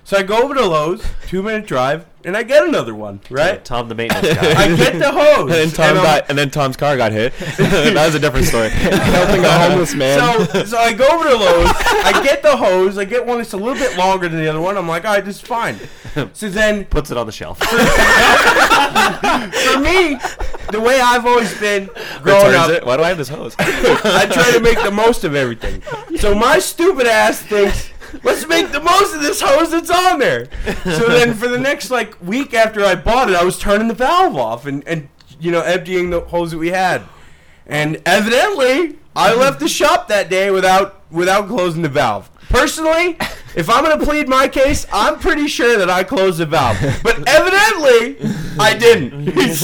So 0.05 0.17
I 0.19 0.23
go 0.25 0.43
over 0.43 0.55
to 0.55 0.67
Lowe's, 0.67 1.05
two 1.29 1.43
minute 1.43 1.65
drive, 1.67 2.05
and 2.25 2.37
I 2.37 2.43
get 2.43 2.67
another 2.67 2.93
one. 2.95 3.21
Right? 3.31 3.65
Tom, 3.65 3.89
the 3.89 3.95
maintenance 3.95 4.35
guy. 4.41 4.53
I 4.65 4.77
get 4.77 4.99
the 4.99 5.11
hose. 5.13 5.43
and 5.43 5.51
then 5.51 5.71
Tom 5.71 5.89
and 5.91 5.99
I'm- 5.99 6.05
got, 6.21 6.29
and 6.29 6.37
then 6.37 6.51
Tom's 6.51 6.77
car 6.77 6.97
got 6.97 7.13
hit. 7.13 7.33
that 7.39 8.05
was 8.07 8.15
a 8.17 8.19
different 8.19 8.47
story. 8.47 8.69
Helping 8.71 9.45
a 9.45 9.51
homeless 9.51 9.95
man. 9.95 10.19
So, 10.49 10.65
so 10.65 10.77
I 10.79 10.93
go 10.93 11.07
over 11.09 11.29
to 11.29 11.37
Lowe's. 11.37 11.71
I 12.05 12.21
get 12.25 12.43
the 12.43 12.57
hose. 12.57 12.99
I 12.99 13.05
get 13.05 13.25
one 13.25 13.39
that's 13.39 13.53
a 13.53 13.57
little 13.57 13.75
bit 13.75 13.97
longer 13.97 14.29
than 14.29 14.41
the 14.41 14.49
other 14.49 14.61
one. 14.61 14.77
I'm 14.77 14.89
like, 14.89 15.05
all 15.05 15.15
right, 15.15 15.25
this 15.25 15.37
is 15.37 15.43
fine. 15.43 15.79
So 16.35 16.49
then, 16.51 16.85
Puts 16.87 17.11
it 17.11 17.17
on 17.17 17.25
the 17.27 17.33
shelf. 17.33 17.59
for 17.59 17.65
me, 19.81 20.19
the 20.71 20.81
way 20.81 21.01
I've 21.01 21.25
always 21.25 21.59
been 21.59 21.87
growing 22.23 22.47
Returns 22.49 22.57
up, 22.57 22.71
it. 22.71 22.85
Why 22.87 22.97
do 22.97 23.03
I 23.05 23.09
have 23.09 23.19
this 23.19 23.29
hose? 23.31 23.55
I 23.59 24.27
try 24.31 24.51
to 24.53 24.61
make 24.61 24.83
the 24.83 24.91
most 24.91 25.25
of 25.25 25.35
everything. 25.35 25.83
So 26.19 26.35
my 26.35 26.59
stupid 26.59 27.07
ass 27.07 27.41
thinks, 27.41 27.89
let's 28.23 28.47
make 28.47 28.73
the 28.73 28.81
most 28.81 29.15
of 29.15 29.23
this 29.23 29.41
hose 29.41 29.71
that's 29.71 29.91
on 29.91 30.19
there. 30.19 30.47
So 30.85 31.09
then 31.09 31.35
for 31.35 31.49
the 31.49 31.59
next 31.59 31.91
like 31.91 32.21
week 32.23 32.55
after 32.55 32.85
I 32.85 32.95
bought 32.95 33.31
it, 33.31 33.37
I 33.37 33.45
was 33.45 33.59
turning 33.59 33.89
the 33.89 33.95
valve 33.95 34.37
off 34.37 34.67
and, 34.67 34.87
and 34.87 35.09
you 35.41 35.51
know, 35.51 35.61
emptying 35.63 36.11
the 36.11 36.21
hose 36.21 36.53
that 36.53 36.59
we 36.59 36.69
had. 36.69 37.03
And 37.67 38.01
evidently, 38.07 38.99
I 39.15 39.35
left 39.37 39.61
the 39.61 39.69
shop 39.69 40.09
that 40.09 40.31
day 40.31 40.51
without 40.51 41.01
without 41.11 41.49
closing 41.49 41.83
the 41.83 41.89
valve. 41.89 42.31
Personally, 42.49 43.17
if 43.55 43.69
I'm 43.71 43.85
gonna 43.85 44.05
plead 44.05 44.29
my 44.29 44.49
case, 44.49 44.87
I'm 44.93 45.19
pretty 45.19 45.49
sure 45.49 45.79
that 45.79 45.91
I 45.91 46.05
closed 46.05 46.39
the 46.39 46.47
valve. 46.47 46.79
But 47.03 47.17
evidently, 47.29 48.19
I 48.59 48.75
didn't. 48.75 49.57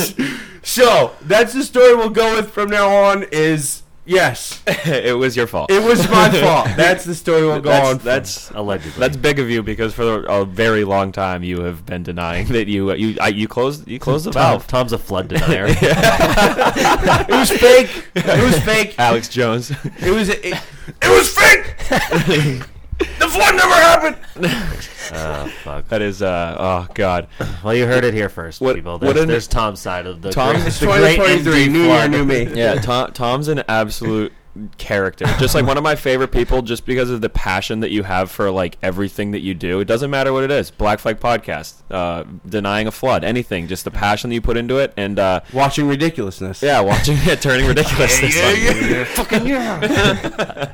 so 0.62 1.14
that's 1.22 1.52
the 1.52 1.62
story 1.62 1.94
we'll 1.94 2.10
go 2.10 2.36
with 2.36 2.50
from 2.50 2.70
now 2.70 2.88
on. 2.88 3.24
Is 3.30 3.82
yes, 4.08 4.62
it 4.66 5.16
was 5.16 5.36
your 5.36 5.46
fault. 5.46 5.70
it 5.70 5.82
was 5.82 6.08
my 6.10 6.28
fault. 6.40 6.68
That's 6.76 7.04
the 7.04 7.14
story 7.14 7.42
we'll 7.46 7.60
go 7.60 7.70
that's, 7.70 7.88
on. 7.88 7.98
from. 7.98 8.04
that's 8.04 8.50
Allegedly. 8.50 8.98
that's 8.98 9.16
big 9.16 9.38
of 9.38 9.48
you 9.50 9.62
because 9.62 9.94
for 9.94 10.24
a 10.24 10.44
very 10.44 10.84
long 10.84 11.12
time 11.12 11.42
you 11.44 11.60
have 11.60 11.86
been 11.86 12.02
denying 12.02 12.46
that 12.48 12.66
you 12.66 12.92
you 12.94 13.16
I, 13.20 13.28
you 13.28 13.46
closed 13.46 13.86
you 13.86 13.98
closed 13.98 14.24
the 14.26 14.30
Tom, 14.32 14.42
valve. 14.42 14.66
Tom's 14.66 14.92
a 14.92 14.98
flood 14.98 15.28
denier. 15.28 15.66
it 15.68 17.28
was 17.30 17.50
fake. 17.50 18.08
It 18.14 18.44
was 18.44 18.58
fake. 18.64 18.98
Alex 18.98 19.28
Jones. 19.28 19.70
It 20.00 20.10
was 20.10 20.28
it, 20.30 20.40
it 20.44 21.08
was 21.08 21.28
fake. 21.28 22.68
The 22.98 23.28
flood 23.28 23.54
never 23.56 23.74
happened. 23.74 24.16
oh, 25.14 25.52
fuck. 25.62 25.88
That 25.88 26.02
is 26.02 26.22
uh 26.22 26.56
oh 26.58 26.92
god. 26.94 27.28
Well, 27.64 27.74
you 27.74 27.86
heard 27.86 28.04
it 28.04 28.14
here 28.14 28.28
first, 28.28 28.60
What- 28.60 28.76
people. 28.76 28.92
what 28.94 29.00
There's, 29.00 29.16
an- 29.20 29.28
there's 29.28 29.46
Tom's 29.46 29.80
side 29.80 30.06
of 30.06 30.22
the 30.22 30.30
Tom- 30.30 30.54
great, 30.56 30.66
It's 30.66 30.80
the 30.80 30.86
great 30.86 31.16
2023, 31.16 31.66
ND 31.66 31.72
new 31.72 31.78
year, 31.80 31.88
flood. 31.88 32.10
new 32.10 32.24
me. 32.24 32.44
Yeah, 32.54 32.74
Tom, 32.80 33.12
Tom's 33.12 33.48
an 33.48 33.62
absolute 33.68 34.32
character. 34.78 35.24
Just 35.38 35.54
like 35.54 35.66
one 35.66 35.76
of 35.76 35.82
my 35.84 35.94
favorite 35.96 36.32
people, 36.32 36.62
just 36.62 36.84
because 36.86 37.10
of 37.10 37.20
the 37.20 37.28
passion 37.28 37.80
that 37.80 37.90
you 37.90 38.02
have 38.02 38.30
for 38.30 38.50
like 38.50 38.76
everything 38.82 39.30
that 39.32 39.40
you 39.40 39.54
do. 39.54 39.80
It 39.80 39.86
doesn't 39.86 40.10
matter 40.10 40.32
what 40.32 40.44
it 40.44 40.50
is. 40.50 40.70
Black 40.70 40.98
Flag 40.98 41.20
Podcast, 41.20 41.74
uh, 41.90 42.24
denying 42.48 42.86
a 42.86 42.90
flood, 42.90 43.24
anything. 43.24 43.66
Just 43.68 43.84
the 43.84 43.90
passion 43.90 44.30
that 44.30 44.34
you 44.34 44.40
put 44.40 44.56
into 44.56 44.78
it, 44.78 44.92
and 44.96 45.18
uh, 45.18 45.40
Watching 45.52 45.86
ridiculousness. 45.88 46.62
yeah, 46.62 46.80
watching 46.80 47.16
it 47.20 47.40
turning 47.40 47.66
ridiculous. 47.66 48.20
this 48.20 48.40
time. 48.40 49.04
Fucking 49.06 49.46
yeah. 49.46 50.72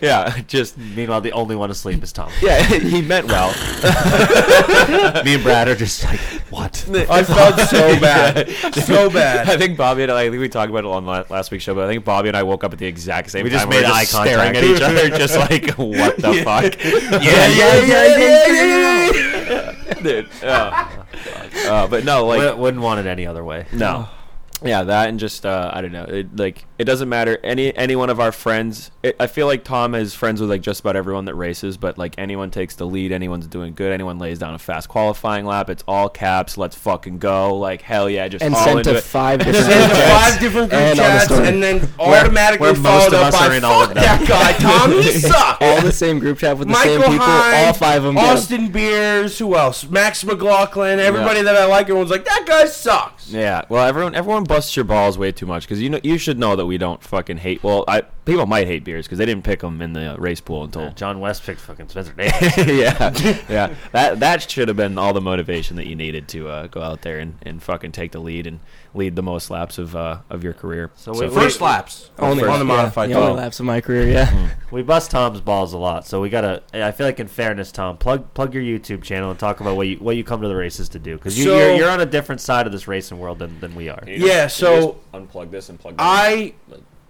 yeah, 0.00 0.40
just 0.46 0.76
Meanwhile, 0.78 1.20
the 1.20 1.32
only 1.32 1.56
one 1.56 1.70
asleep 1.70 2.02
is 2.02 2.12
Tom. 2.12 2.30
yeah, 2.42 2.62
he 2.64 3.02
meant 3.02 3.26
well. 3.28 3.48
Me 5.24 5.34
and 5.34 5.42
Brad 5.42 5.68
are 5.68 5.74
just 5.76 6.04
like, 6.04 6.20
what? 6.50 6.84
I 7.10 7.22
felt 7.22 7.58
so 7.68 7.98
bad. 8.00 8.48
So 8.74 9.08
bad. 9.10 9.48
I 9.48 9.56
think 9.56 9.76
Bobby 9.78 10.02
and 10.02 10.12
I, 10.12 10.22
I 10.22 10.30
think 10.30 10.40
we 10.40 10.48
talked 10.48 10.70
about 10.70 10.84
it 10.84 10.86
on 10.86 11.06
la- 11.06 11.24
last 11.30 11.50
week's 11.50 11.64
show, 11.64 11.74
but 11.74 11.84
I 11.84 11.88
think 11.88 12.04
Bobby 12.04 12.28
and 12.28 12.36
I 12.36 12.42
woke 12.42 12.64
up 12.64 12.72
at 12.72 12.78
the 12.82 12.88
exact 12.88 13.30
same 13.30 13.44
We 13.44 13.50
time. 13.50 13.58
just 13.58 13.68
We 13.68 13.76
were 13.76 13.82
made 13.82 13.90
eye 13.90 14.04
staring 14.04 14.54
contact. 14.54 14.56
at 14.56 14.64
each 14.64 14.80
other, 14.82 15.08
just 15.16 15.36
like, 15.38 15.70
what 15.78 16.16
the 16.16 16.42
fuck? 16.42 16.74
Yeah, 17.22 17.46
yeah, 17.48 17.74
yeah, 17.84 18.16
yeah, 18.16 18.46
yeah, 18.48 19.74
yeah. 19.86 19.94
dude. 20.02 20.28
Uh, 20.42 20.86
uh, 21.68 21.86
but 21.86 22.04
no, 22.04 22.26
like 22.26 22.56
wouldn't 22.58 22.82
want 22.82 22.98
it 23.00 23.06
any 23.06 23.24
other 23.26 23.44
way. 23.44 23.66
no. 23.72 24.08
Yeah, 24.64 24.84
that 24.84 25.08
and 25.08 25.18
just 25.18 25.44
uh, 25.46 25.70
I 25.72 25.80
don't 25.80 25.92
know. 25.92 26.04
It, 26.04 26.36
like 26.36 26.64
it 26.78 26.84
doesn't 26.84 27.08
matter 27.08 27.38
any 27.42 27.74
any 27.76 27.96
one 27.96 28.10
of 28.10 28.20
our 28.20 28.32
friends. 28.32 28.90
It, 29.02 29.16
I 29.18 29.26
feel 29.26 29.46
like 29.46 29.64
Tom 29.64 29.94
is 29.94 30.14
friends 30.14 30.40
with 30.40 30.50
like 30.50 30.60
just 30.62 30.80
about 30.80 30.96
everyone 30.96 31.24
that 31.26 31.34
races, 31.34 31.76
but 31.76 31.98
like 31.98 32.14
anyone 32.18 32.50
takes 32.50 32.76
the 32.76 32.86
lead, 32.86 33.12
anyone's 33.12 33.46
doing 33.46 33.74
good, 33.74 33.92
anyone 33.92 34.18
lays 34.18 34.38
down 34.38 34.54
a 34.54 34.58
fast 34.58 34.88
qualifying 34.88 35.44
lap, 35.46 35.68
it's 35.70 35.84
all 35.88 36.08
caps. 36.08 36.56
Let's 36.56 36.76
fucking 36.76 37.18
go! 37.18 37.56
Like 37.56 37.82
hell 37.82 38.08
yeah, 38.08 38.28
just 38.28 38.44
and 38.44 38.54
all 38.54 38.64
sent 38.64 38.78
into 38.80 38.92
to 38.92 38.96
it. 38.98 39.02
five 39.04 39.38
different 39.44 39.66
Send 39.66 39.80
group 39.90 39.96
chats 39.96 40.30
five 40.32 40.40
different 40.40 40.70
group 40.70 40.80
and 40.82 41.00
on 41.00 41.42
the 41.42 41.48
and 41.48 41.62
then 41.62 41.80
Where- 41.80 42.20
automatically 42.20 42.64
where 42.72 42.74
most 42.80 43.10
followed 43.10 43.14
up 43.14 43.32
by 43.32 43.58
are 43.58 43.64
all 43.64 43.84
"Fuck 43.86 43.94
that 43.94 44.28
guy, 44.28 44.52
Tom. 44.58 44.92
He 44.92 45.02
sucks. 45.18 45.58
all 45.60 45.80
the 45.82 45.92
same 45.92 46.18
group 46.18 46.38
chat 46.38 46.56
with 46.58 46.68
the 46.68 46.72
Michael 46.72 47.00
same 47.02 47.10
people. 47.10 47.26
Hyde, 47.26 47.66
all 47.66 47.72
five 47.72 47.98
of 47.98 48.04
them. 48.04 48.14
get 48.16 48.24
'em. 48.24 48.36
Austin 48.36 48.68
Beers, 48.70 49.38
who 49.38 49.56
else? 49.56 49.84
Max 49.88 50.24
McLaughlin, 50.24 50.98
everybody 51.00 51.42
that 51.42 51.56
I 51.56 51.66
like, 51.66 51.86
everyone's 51.86 52.10
like, 52.10 52.24
that 52.24 52.44
guy 52.46 52.66
sucks. 52.66 53.21
Yeah, 53.28 53.62
well, 53.68 53.86
everyone 53.86 54.14
everyone 54.14 54.44
busts 54.44 54.76
your 54.76 54.84
balls 54.84 55.16
way 55.18 55.32
too 55.32 55.46
much 55.46 55.64
because 55.64 55.80
you 55.80 55.90
know 55.90 56.00
you 56.02 56.18
should 56.18 56.38
know 56.38 56.56
that 56.56 56.66
we 56.66 56.78
don't 56.78 57.02
fucking 57.02 57.38
hate. 57.38 57.62
Well, 57.62 57.84
I 57.88 58.02
people 58.24 58.46
might 58.46 58.66
hate 58.66 58.84
beers 58.84 59.06
because 59.06 59.18
they 59.18 59.26
didn't 59.26 59.44
pick 59.44 59.60
them 59.60 59.82
in 59.82 59.92
the 59.92 60.14
uh, 60.14 60.16
race 60.16 60.40
pool 60.40 60.64
until 60.64 60.90
John 60.92 61.20
West 61.20 61.42
picked 61.44 61.60
fucking 61.60 61.88
Spencer 61.88 62.12
Davis. 62.16 62.56
yeah, 62.56 63.42
yeah. 63.48 63.74
That 63.92 64.20
that 64.20 64.50
should 64.50 64.68
have 64.68 64.76
been 64.76 64.96
all 64.98 65.12
the 65.12 65.20
motivation 65.20 65.76
that 65.76 65.86
you 65.86 65.96
needed 65.96 66.28
to 66.28 66.48
uh, 66.48 66.66
go 66.68 66.82
out 66.82 67.02
there 67.02 67.18
and, 67.18 67.34
and 67.42 67.62
fucking 67.62 67.92
take 67.92 68.12
the 68.12 68.20
lead 68.20 68.46
and 68.46 68.60
lead 68.94 69.16
the 69.16 69.22
most 69.22 69.50
laps 69.50 69.78
of 69.78 69.96
uh, 69.96 70.18
of 70.30 70.44
your 70.44 70.52
career. 70.52 70.90
So 70.96 71.12
we- 71.12 71.28
First 71.28 71.60
laps. 71.60 72.10
Only 72.18 72.44
on 72.44 72.58
the 72.58 72.64
yeah, 72.66 72.76
modified. 72.76 73.10
the 73.10 73.14
only 73.14 73.32
laps 73.40 73.58
of 73.60 73.66
my 73.66 73.80
career. 73.80 74.06
Yeah. 74.08 74.50
we 74.70 74.82
bust 74.82 75.10
Tom's 75.10 75.40
balls 75.40 75.72
a 75.72 75.78
lot, 75.78 76.06
so 76.06 76.20
we 76.20 76.28
gotta. 76.28 76.62
I 76.72 76.92
feel 76.92 77.06
like 77.06 77.18
in 77.20 77.28
fairness, 77.28 77.72
Tom, 77.72 77.96
plug 77.96 78.32
plug 78.34 78.54
your 78.54 78.62
YouTube 78.62 79.02
channel 79.02 79.30
and 79.30 79.38
talk 79.38 79.60
about 79.60 79.76
what 79.76 79.88
you 79.88 79.96
what 79.96 80.16
you 80.16 80.24
come 80.24 80.40
to 80.42 80.48
the 80.48 80.56
races 80.56 80.88
to 80.90 80.98
do 80.98 81.16
because 81.16 81.36
you, 81.38 81.44
So- 81.44 81.56
you're, 81.56 81.74
you're 81.76 81.90
on 81.90 82.00
a 82.00 82.06
different 82.06 82.40
side 82.40 82.66
of 82.66 82.72
this 82.72 82.86
racing 82.86 83.18
world 83.18 83.38
than, 83.38 83.58
than 83.60 83.74
we 83.74 83.88
are. 83.88 84.02
Yeah, 84.06 84.46
so 84.46 84.98
unplug 85.12 85.50
this 85.50 85.68
and 85.68 85.78
plug. 85.80 85.94
I 85.98 86.54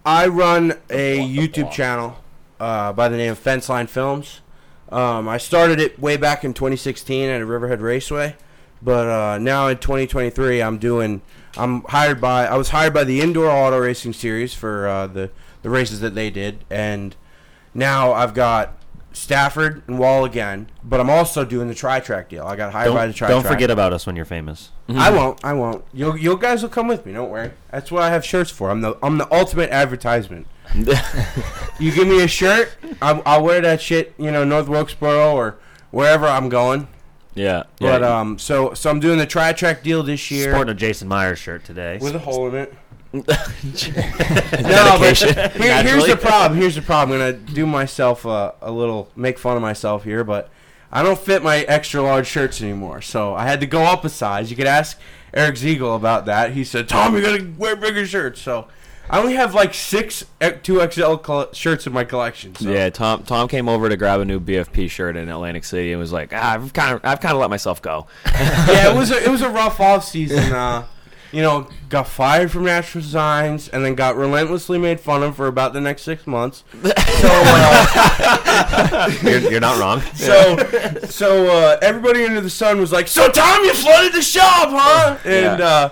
I 0.05 0.26
run 0.26 0.74
a 0.90 1.18
YouTube 1.18 1.70
channel 1.70 2.16
uh, 2.59 2.92
by 2.92 3.09
the 3.09 3.16
name 3.16 3.32
of 3.32 3.38
Fenceline 3.38 3.88
Films. 3.88 4.40
Um, 4.88 5.28
I 5.28 5.38
started 5.38 5.78
it 5.80 5.98
way 5.98 6.16
back 6.16 6.44
in 6.44 6.55
2016 6.55 7.30
at 7.30 7.40
a 7.40 7.46
Riverhead 7.46 7.80
Raceway, 7.80 8.36
but 8.82 9.07
uh, 9.07 9.38
now 9.38 9.68
in 9.68 9.78
2023 9.78 10.61
I'm 10.61 10.78
doing. 10.78 11.22
I'm 11.57 11.82
hired 11.82 12.20
by. 12.20 12.46
I 12.46 12.57
was 12.57 12.70
hired 12.70 12.92
by 12.92 13.05
the 13.05 13.20
Indoor 13.20 13.48
Auto 13.48 13.78
Racing 13.78 14.12
Series 14.12 14.55
for 14.55 14.88
uh, 14.88 15.07
the 15.07 15.30
the 15.62 15.70
races 15.70 16.00
that 16.00 16.16
they 16.16 16.30
did, 16.30 16.64
and 16.68 17.14
now 17.72 18.12
I've 18.12 18.34
got 18.34 18.74
Stafford 19.14 19.82
and 19.86 19.98
Wall 19.98 20.24
again. 20.24 20.68
But 20.82 21.00
I'm 21.00 21.10
also 21.10 21.44
doing 21.44 21.68
the 21.68 21.74
Tri 21.74 22.00
Track 22.00 22.28
deal. 22.28 22.44
I 22.44 22.56
got 22.56 22.72
hired 22.72 22.92
by 22.92 23.06
the 23.06 23.12
Don't, 23.12 23.16
Tri 23.16 23.28
don't 23.28 23.46
forget 23.46 23.70
about 23.70 23.92
us 23.92 24.06
when 24.06 24.16
you're 24.16 24.24
famous. 24.24 24.70
I 24.88 25.10
won't. 25.10 25.44
I 25.44 25.52
won't. 25.52 25.84
You 25.92 26.16
you 26.16 26.36
guys 26.38 26.62
will 26.62 26.70
come 26.70 26.88
with 26.88 27.06
me. 27.06 27.12
Don't 27.12 27.30
worry. 27.30 27.52
That's 27.70 27.90
what 27.90 28.02
I 28.02 28.10
have 28.10 28.24
shirts 28.24 28.50
for. 28.50 28.70
I'm 28.70 28.80
the 28.80 28.96
I'm 29.02 29.18
the 29.18 29.32
ultimate 29.32 29.70
advertisement. 29.70 30.46
you 31.78 31.92
give 31.92 32.08
me 32.08 32.22
a 32.22 32.28
shirt, 32.28 32.72
I'll, 33.02 33.22
I'll 33.26 33.42
wear 33.42 33.60
that 33.60 33.80
shit. 33.80 34.14
You 34.16 34.30
know, 34.30 34.44
North 34.44 34.68
Wilkesboro 34.68 35.34
or 35.34 35.58
wherever 35.90 36.26
I'm 36.26 36.48
going. 36.48 36.88
Yeah, 37.34 37.64
yeah. 37.78 37.98
But 37.98 38.02
um, 38.04 38.38
so 38.38 38.74
so 38.74 38.90
I'm 38.90 39.00
doing 39.00 39.18
the 39.18 39.26
Tri 39.26 39.52
Track 39.52 39.82
deal 39.82 40.02
this 40.02 40.30
year 40.30 40.52
Sporting 40.52 40.72
a 40.72 40.74
Jason 40.74 41.08
Myers 41.08 41.38
shirt 41.38 41.64
today. 41.64 41.98
with 42.00 42.14
a 42.14 42.18
hole 42.18 42.48
in 42.48 42.54
it. 42.54 42.74
No, 43.12 43.22
but 43.26 45.18
here, 45.18 45.50
here's 45.82 46.06
the 46.06 46.18
problem. 46.20 46.58
Here's 46.58 46.74
the 46.76 46.82
problem. 46.82 47.20
I'm 47.20 47.32
gonna 47.32 47.54
do 47.54 47.66
myself 47.66 48.24
a, 48.24 48.54
a 48.62 48.72
little 48.72 49.10
make 49.16 49.38
fun 49.38 49.56
of 49.56 49.62
myself 49.62 50.04
here, 50.04 50.24
but 50.24 50.50
I 50.90 51.02
don't 51.02 51.18
fit 51.18 51.42
my 51.42 51.58
extra 51.60 52.02
large 52.02 52.26
shirts 52.26 52.62
anymore. 52.62 53.02
So 53.02 53.34
I 53.34 53.44
had 53.44 53.60
to 53.60 53.66
go 53.66 53.82
up 53.82 54.04
a 54.04 54.08
size. 54.08 54.50
You 54.50 54.56
could 54.56 54.66
ask 54.66 54.98
Eric 55.34 55.56
Ziegel 55.56 55.94
about 55.94 56.26
that. 56.26 56.52
He 56.52 56.64
said, 56.64 56.88
"Tom, 56.88 57.14
you 57.14 57.22
gotta 57.22 57.46
wear 57.58 57.76
bigger 57.76 58.06
shirts." 58.06 58.40
So 58.40 58.68
I 59.10 59.18
only 59.18 59.34
have 59.34 59.54
like 59.54 59.74
six 59.74 60.24
two 60.62 60.80
XL 60.90 61.16
shirts 61.52 61.86
in 61.86 61.92
my 61.92 62.04
collection. 62.04 62.54
So. 62.54 62.70
Yeah, 62.70 62.88
Tom 62.88 63.24
Tom 63.24 63.46
came 63.48 63.68
over 63.68 63.88
to 63.88 63.96
grab 63.96 64.20
a 64.20 64.24
new 64.24 64.40
BFP 64.40 64.88
shirt 64.90 65.16
in 65.16 65.28
Atlantic 65.28 65.64
City 65.64 65.92
and 65.92 66.00
was 66.00 66.12
like, 66.12 66.32
ah, 66.32 66.54
I've 66.54 66.72
kind 66.72 66.94
of 66.94 67.00
I've 67.04 67.20
kind 67.20 67.34
of 67.34 67.40
let 67.40 67.50
myself 67.50 67.82
go. 67.82 68.06
yeah, 68.26 68.90
it 68.90 68.96
was 68.96 69.10
a, 69.10 69.22
it 69.22 69.28
was 69.28 69.42
a 69.42 69.50
rough 69.50 69.80
off 69.80 70.04
season. 70.04 70.52
Uh, 70.52 70.86
you 71.33 71.43
know, 71.43 71.66
got 71.89 72.07
fired 72.07 72.51
from 72.53 72.64
National 72.64 73.03
Designs 73.03 73.68
and 73.68 73.85
then 73.85 73.95
got 73.95 74.16
relentlessly 74.16 74.78
made 74.78 75.01
fun 75.01 75.22
of 75.22 75.35
for 75.37 75.47
about 75.47 75.72
the 75.72 75.80
next 75.80 76.03
six 76.03 76.26
months. 76.26 76.64
So, 77.22 77.28
uh, 77.30 79.11
you're, 79.22 79.39
you're 79.53 79.61
not 79.61 79.78
wrong. 79.78 80.01
so, 80.14 80.57
so 81.07 81.47
uh, 81.47 81.78
everybody 81.80 82.24
under 82.24 82.41
the 82.41 82.51
sun 82.51 82.80
was 82.80 82.91
like, 82.91 83.07
"So 83.07 83.28
Tom, 83.30 83.62
you 83.64 83.74
flooded 83.74 84.12
the 84.12 84.22
shop, 84.22 84.70
huh?" 84.72 85.16
And 85.24 85.59
Yeah. 85.61 85.64
uh, 85.64 85.89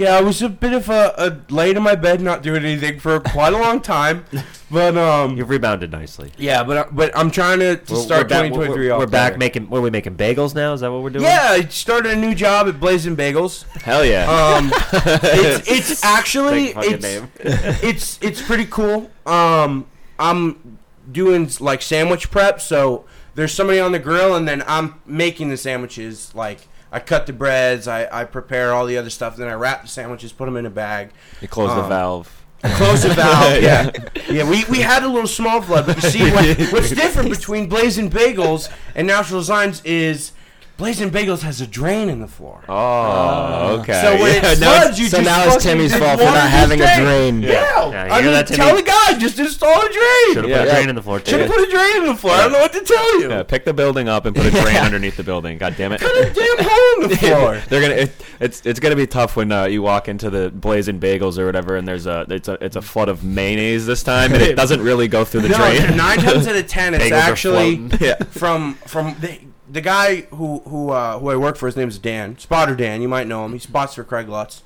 yeah, 0.00 0.16
I 0.16 0.22
was 0.22 0.40
a 0.40 0.48
bit 0.48 0.72
of 0.72 0.88
a, 0.88 1.12
a 1.18 1.52
laid 1.52 1.76
in 1.76 1.82
my 1.82 1.94
bed, 1.94 2.22
not 2.22 2.42
doing 2.42 2.64
anything 2.64 2.98
for 2.98 3.20
quite 3.20 3.52
a 3.52 3.58
long 3.58 3.80
time. 3.80 4.24
But 4.72 4.96
um, 4.96 5.36
You've 5.36 5.50
rebounded 5.50 5.90
nicely. 5.90 6.30
yeah, 6.38 6.62
but 6.62 6.94
but 6.94 7.10
I'm 7.18 7.32
trying 7.32 7.58
to, 7.58 7.76
to 7.76 7.92
We're- 7.92 8.04
start 8.04 8.22
we're 8.22 8.28
back- 8.28 8.42
2023 8.44 8.86
We're, 8.86 8.92
off 8.94 8.98
we're 9.00 9.06
back 9.06 9.30
better. 9.32 9.38
making. 9.38 9.68
What 9.68 9.78
are 9.78 9.80
we 9.80 9.90
making 9.90 10.14
bagels 10.14 10.54
now? 10.54 10.72
Is 10.74 10.82
that 10.82 10.92
what 10.92 11.02
we're 11.02 11.10
doing? 11.10 11.24
Yeah, 11.24 11.48
I 11.50 11.62
started 11.62 12.12
a 12.12 12.16
new 12.16 12.36
job 12.36 12.68
at 12.68 12.78
Blazing 12.78 13.16
Bagels. 13.16 13.64
Hell 13.82 14.04
yeah. 14.04 14.30
Um, 14.30 14.70
it's 14.92 15.68
it's 15.68 16.04
actually 16.04 16.66
Take 16.66 16.74
fucking 16.76 16.92
it's, 16.92 17.02
name. 17.02 17.28
it's 17.82 18.18
it's 18.22 18.40
pretty 18.40 18.66
cool. 18.66 19.10
Um, 19.26 19.88
I'm 20.20 20.78
doing 21.10 21.50
like 21.58 21.82
sandwich 21.82 22.30
prep, 22.30 22.60
so 22.60 23.06
there's 23.34 23.52
somebody 23.52 23.80
on 23.80 23.90
the 23.90 23.98
grill, 23.98 24.36
and 24.36 24.46
then 24.46 24.62
I'm 24.68 25.00
making 25.04 25.48
the 25.50 25.56
sandwiches. 25.56 26.32
Like 26.32 26.68
I 26.92 26.98
cut 27.00 27.26
the 27.26 27.32
breads, 27.32 27.86
I, 27.86 28.08
I 28.10 28.24
prepare 28.24 28.72
all 28.72 28.86
the 28.86 28.98
other 28.98 29.10
stuff, 29.10 29.36
then 29.36 29.48
I 29.48 29.54
wrap 29.54 29.82
the 29.82 29.88
sandwiches, 29.88 30.32
put 30.32 30.46
them 30.46 30.56
in 30.56 30.66
a 30.66 30.70
bag. 30.70 31.10
You 31.40 31.48
close 31.48 31.74
the 31.74 31.82
Um, 31.82 31.88
valve. 31.88 32.36
Close 32.62 33.02
the 33.04 33.10
valve. 33.10 33.56
Yeah, 33.62 33.90
yeah. 34.28 34.48
We, 34.50 34.64
we 34.66 34.80
had 34.80 35.02
a 35.02 35.08
little 35.08 35.26
small 35.28 35.62
flood, 35.62 35.86
but 35.86 36.02
you 36.02 36.10
see 36.10 36.30
what, 36.30 36.58
what's 36.72 36.90
different 36.90 37.30
between 37.30 37.68
Blazing 37.68 38.10
Bagels 38.10 38.68
and 38.94 39.06
Natural 39.06 39.40
Designs 39.40 39.80
is 39.84 40.32
Blazing 40.80 41.10
Bagels 41.10 41.42
has 41.42 41.60
a 41.60 41.66
drain 41.66 42.08
in 42.08 42.20
the 42.20 42.26
floor. 42.26 42.64
Oh, 42.68 43.78
okay. 43.80 44.00
So 44.02 44.12
when 44.20 44.42
Yeah, 44.42 44.52
it 44.52 44.60
now 44.60 44.80
floods, 44.80 44.98
you 44.98 45.08
So 45.08 45.18
just 45.18 45.28
now 45.28 45.54
it's 45.54 45.62
Timmy's 45.62 45.94
fault 45.94 46.18
for 46.18 46.24
not 46.24 46.32
this 46.34 46.50
having 46.50 46.80
a 46.80 46.96
drain. 46.96 47.42
Yeah, 47.42 47.50
Yeah, 47.50 48.06
you 48.06 48.12
I 48.12 48.14
hear 48.16 48.22
mean, 48.30 48.32
that, 48.32 48.46
tell 48.46 48.68
Timmy? 48.68 48.80
the 48.80 48.86
guy 48.88 49.18
just 49.18 49.38
install 49.38 49.78
a 49.78 49.92
drain. 49.92 50.34
Should 50.34 50.44
have 50.44 50.48
Yeah. 50.48 50.58
put 50.64 50.68
a 50.68 50.70
drain 50.70 50.88
in 50.88 50.94
the 50.96 51.02
floor. 51.02 51.18
Should 51.18 51.26
too. 51.26 51.38
have 51.38 51.50
put 51.50 51.68
a 51.68 51.70
drain 51.70 51.96
in 51.98 52.06
the 52.06 52.14
floor. 52.16 52.32
I 52.34 52.42
don't 52.44 52.52
know 52.52 52.58
what 52.60 52.72
to 52.72 52.80
tell 52.80 53.20
you. 53.20 53.28
Yeah, 53.28 53.42
pick 53.42 53.64
the 53.66 53.74
building 53.74 54.08
up 54.08 54.24
and 54.24 54.34
put 54.34 54.46
a 54.46 54.50
drain 54.50 54.76
underneath 54.88 55.16
the 55.18 55.22
building. 55.22 55.58
God 55.58 55.74
damn 55.76 55.92
it. 55.92 56.00
Put 56.00 56.12
a 56.16 56.32
damn 56.32 56.64
hole 56.66 57.04
in 57.04 57.10
the 57.10 57.16
floor. 57.20 57.62
They're 57.68 57.80
gonna. 57.82 57.94
It, 58.00 58.12
it's 58.40 58.62
it's 58.64 58.80
gonna 58.80 58.96
be 58.96 59.06
tough 59.06 59.36
when 59.36 59.52
uh, 59.52 59.64
you 59.66 59.82
walk 59.82 60.08
into 60.08 60.30
the 60.30 60.50
Blazing 60.50 60.98
Bagels 60.98 61.36
or 61.38 61.44
whatever, 61.44 61.76
and 61.76 61.86
there's 61.86 62.06
a 62.06 62.24
it's 62.30 62.48
a 62.48 62.54
it's 62.64 62.76
a 62.76 62.82
flood 62.82 63.10
of 63.10 63.22
mayonnaise 63.22 63.84
this 63.84 64.02
time, 64.02 64.32
and 64.32 64.42
it 64.42 64.56
doesn't 64.62 64.80
really 64.80 65.08
go 65.08 65.26
through 65.26 65.42
the 65.42 65.50
no, 65.50 65.56
drain. 65.58 65.94
nine 65.96 66.18
times 66.18 66.48
out 66.48 66.56
of 66.56 66.66
ten, 66.66 66.94
it's 66.94 67.04
Bagels 67.04 67.18
actually 67.20 67.88
from 68.30 68.74
from 68.86 69.14
the 69.20 69.38
the 69.70 69.80
guy 69.80 70.22
who 70.32 70.60
who 70.60 70.90
uh, 70.90 71.18
who 71.18 71.30
I 71.30 71.36
work 71.36 71.56
for. 71.56 71.66
His 71.66 71.76
name's 71.76 71.98
Dan 71.98 72.38
Spotter 72.38 72.74
Dan. 72.74 73.02
You 73.02 73.08
might 73.08 73.26
know 73.26 73.44
him. 73.44 73.52
He 73.52 73.58
spots 73.58 73.94
for 73.94 74.04
Craig 74.04 74.28
Lutz. 74.28 74.62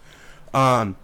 Um, 0.52 0.96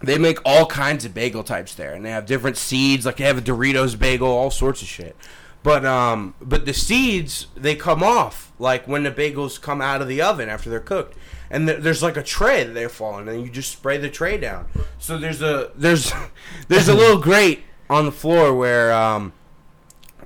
they 0.00 0.16
make 0.16 0.38
all 0.44 0.66
kinds 0.66 1.04
of 1.04 1.12
bagel 1.12 1.42
types 1.42 1.74
there, 1.74 1.94
and 1.94 2.04
they 2.04 2.10
have 2.10 2.26
different 2.26 2.56
seeds. 2.56 3.04
Like 3.04 3.16
they 3.16 3.24
have 3.24 3.38
a 3.38 3.42
Doritos 3.42 3.98
bagel, 3.98 4.28
all 4.28 4.50
sorts 4.50 4.82
of 4.82 4.88
shit. 4.88 5.16
But 5.62 5.84
um, 5.84 6.34
but 6.40 6.64
the 6.64 6.72
seeds 6.72 7.48
they 7.56 7.74
come 7.74 8.02
off 8.02 8.52
like 8.58 8.86
when 8.86 9.02
the 9.02 9.10
bagels 9.10 9.60
come 9.60 9.80
out 9.80 10.00
of 10.00 10.08
the 10.08 10.22
oven 10.22 10.48
after 10.48 10.70
they're 10.70 10.80
cooked, 10.80 11.16
and 11.50 11.66
th- 11.66 11.80
there's 11.80 12.02
like 12.02 12.16
a 12.16 12.22
tray 12.22 12.64
that 12.64 12.72
they're 12.72 12.88
falling, 12.88 13.28
and 13.28 13.42
you 13.44 13.50
just 13.50 13.72
spray 13.72 13.98
the 13.98 14.08
tray 14.08 14.38
down. 14.38 14.68
So 14.98 15.18
there's 15.18 15.42
a 15.42 15.72
there's 15.74 16.12
there's 16.68 16.88
a 16.88 16.94
little 16.94 17.18
grate 17.18 17.64
on 17.90 18.04
the 18.04 18.12
floor 18.12 18.54
where 18.54 18.92
um 18.92 19.32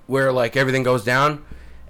where 0.06 0.32
like 0.32 0.56
everything 0.56 0.82
goes 0.82 1.02
down 1.02 1.44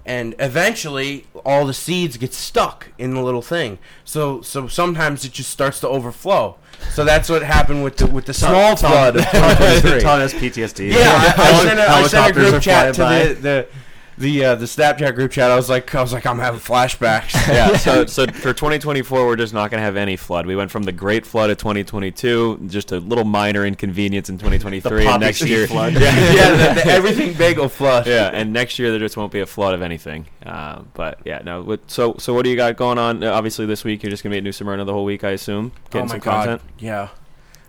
and 0.05 0.35
eventually 0.39 1.25
all 1.45 1.65
the 1.65 1.73
seeds 1.73 2.17
get 2.17 2.33
stuck 2.33 2.89
in 2.97 3.13
the 3.13 3.21
little 3.21 3.41
thing 3.41 3.77
so 4.03 4.41
so 4.41 4.67
sometimes 4.67 5.23
it 5.25 5.31
just 5.31 5.49
starts 5.49 5.79
to 5.79 5.87
overflow 5.87 6.55
so 6.91 7.05
that's 7.05 7.29
what 7.29 7.41
happened 7.43 7.83
with 7.83 7.97
the 7.97 8.07
with 8.07 8.25
the 8.25 8.33
small 8.33 8.75
Tom- 8.75 8.91
flood 8.91 9.15
of 9.15 9.21
Tom 9.31 9.49
2023. 9.55 10.01
has 10.03 10.33
PTSD. 10.33 10.91
yeah 10.91 11.33
I, 11.37 11.41
I 11.41 11.63
sent 11.63 11.79
a, 11.79 11.89
I 11.89 12.07
sent 12.07 12.29
a 12.29 12.33
group 12.33 12.61
chat 12.61 12.95
to 12.95 13.01
the 13.01 13.37
the 13.41 13.67
the, 14.17 14.45
uh, 14.45 14.55
the 14.55 14.65
Snapchat 14.65 15.15
group 15.15 15.31
chat. 15.31 15.51
I 15.51 15.55
was 15.55 15.69
like, 15.69 15.93
I 15.93 16.01
was 16.01 16.13
like, 16.13 16.25
I'm 16.25 16.39
having 16.39 16.59
flashbacks. 16.59 17.33
yeah. 17.47 17.75
So 17.77 18.05
so 18.07 18.25
for 18.27 18.53
2024, 18.53 19.25
we're 19.25 19.35
just 19.35 19.53
not 19.53 19.71
gonna 19.71 19.83
have 19.83 19.95
any 19.97 20.15
flood. 20.15 20.45
We 20.45 20.55
went 20.55 20.71
from 20.71 20.83
the 20.83 20.91
Great 20.91 21.25
Flood 21.25 21.49
of 21.49 21.57
2022, 21.57 22.67
just 22.67 22.91
a 22.91 22.99
little 22.99 23.25
minor 23.25 23.65
inconvenience 23.65 24.29
in 24.29 24.37
2023, 24.37 25.01
and 25.01 25.07
poppy 25.09 25.25
next 25.25 25.41
year, 25.41 25.67
flood. 25.67 25.93
yeah, 25.97 26.33
yeah, 26.33 26.73
the, 26.73 26.81
the 26.81 26.87
everything 26.87 27.33
bagel 27.33 27.69
flush. 27.69 28.07
yeah, 28.07 28.29
and 28.33 28.53
next 28.53 28.79
year 28.79 28.91
there 28.91 28.99
just 28.99 29.17
won't 29.17 29.31
be 29.31 29.39
a 29.39 29.45
flood 29.45 29.73
of 29.73 29.81
anything. 29.81 30.25
Uh, 30.45 30.81
but 30.93 31.19
yeah, 31.25 31.41
no. 31.43 31.77
So 31.87 32.15
so 32.19 32.33
what 32.33 32.43
do 32.43 32.49
you 32.49 32.55
got 32.55 32.77
going 32.77 32.97
on? 32.97 33.23
Uh, 33.23 33.31
obviously, 33.31 33.65
this 33.65 33.83
week 33.83 34.03
you're 34.03 34.09
just 34.09 34.23
gonna 34.23 34.33
be 34.33 34.37
at 34.37 34.43
New 34.43 34.51
Smyrna 34.51 34.85
the 34.85 34.93
whole 34.93 35.05
week, 35.05 35.23
I 35.23 35.31
assume, 35.31 35.71
getting 35.89 36.01
oh 36.01 36.05
my 36.05 36.09
some 36.09 36.19
god! 36.19 36.45
content. 36.45 36.61
Yeah, 36.79 37.09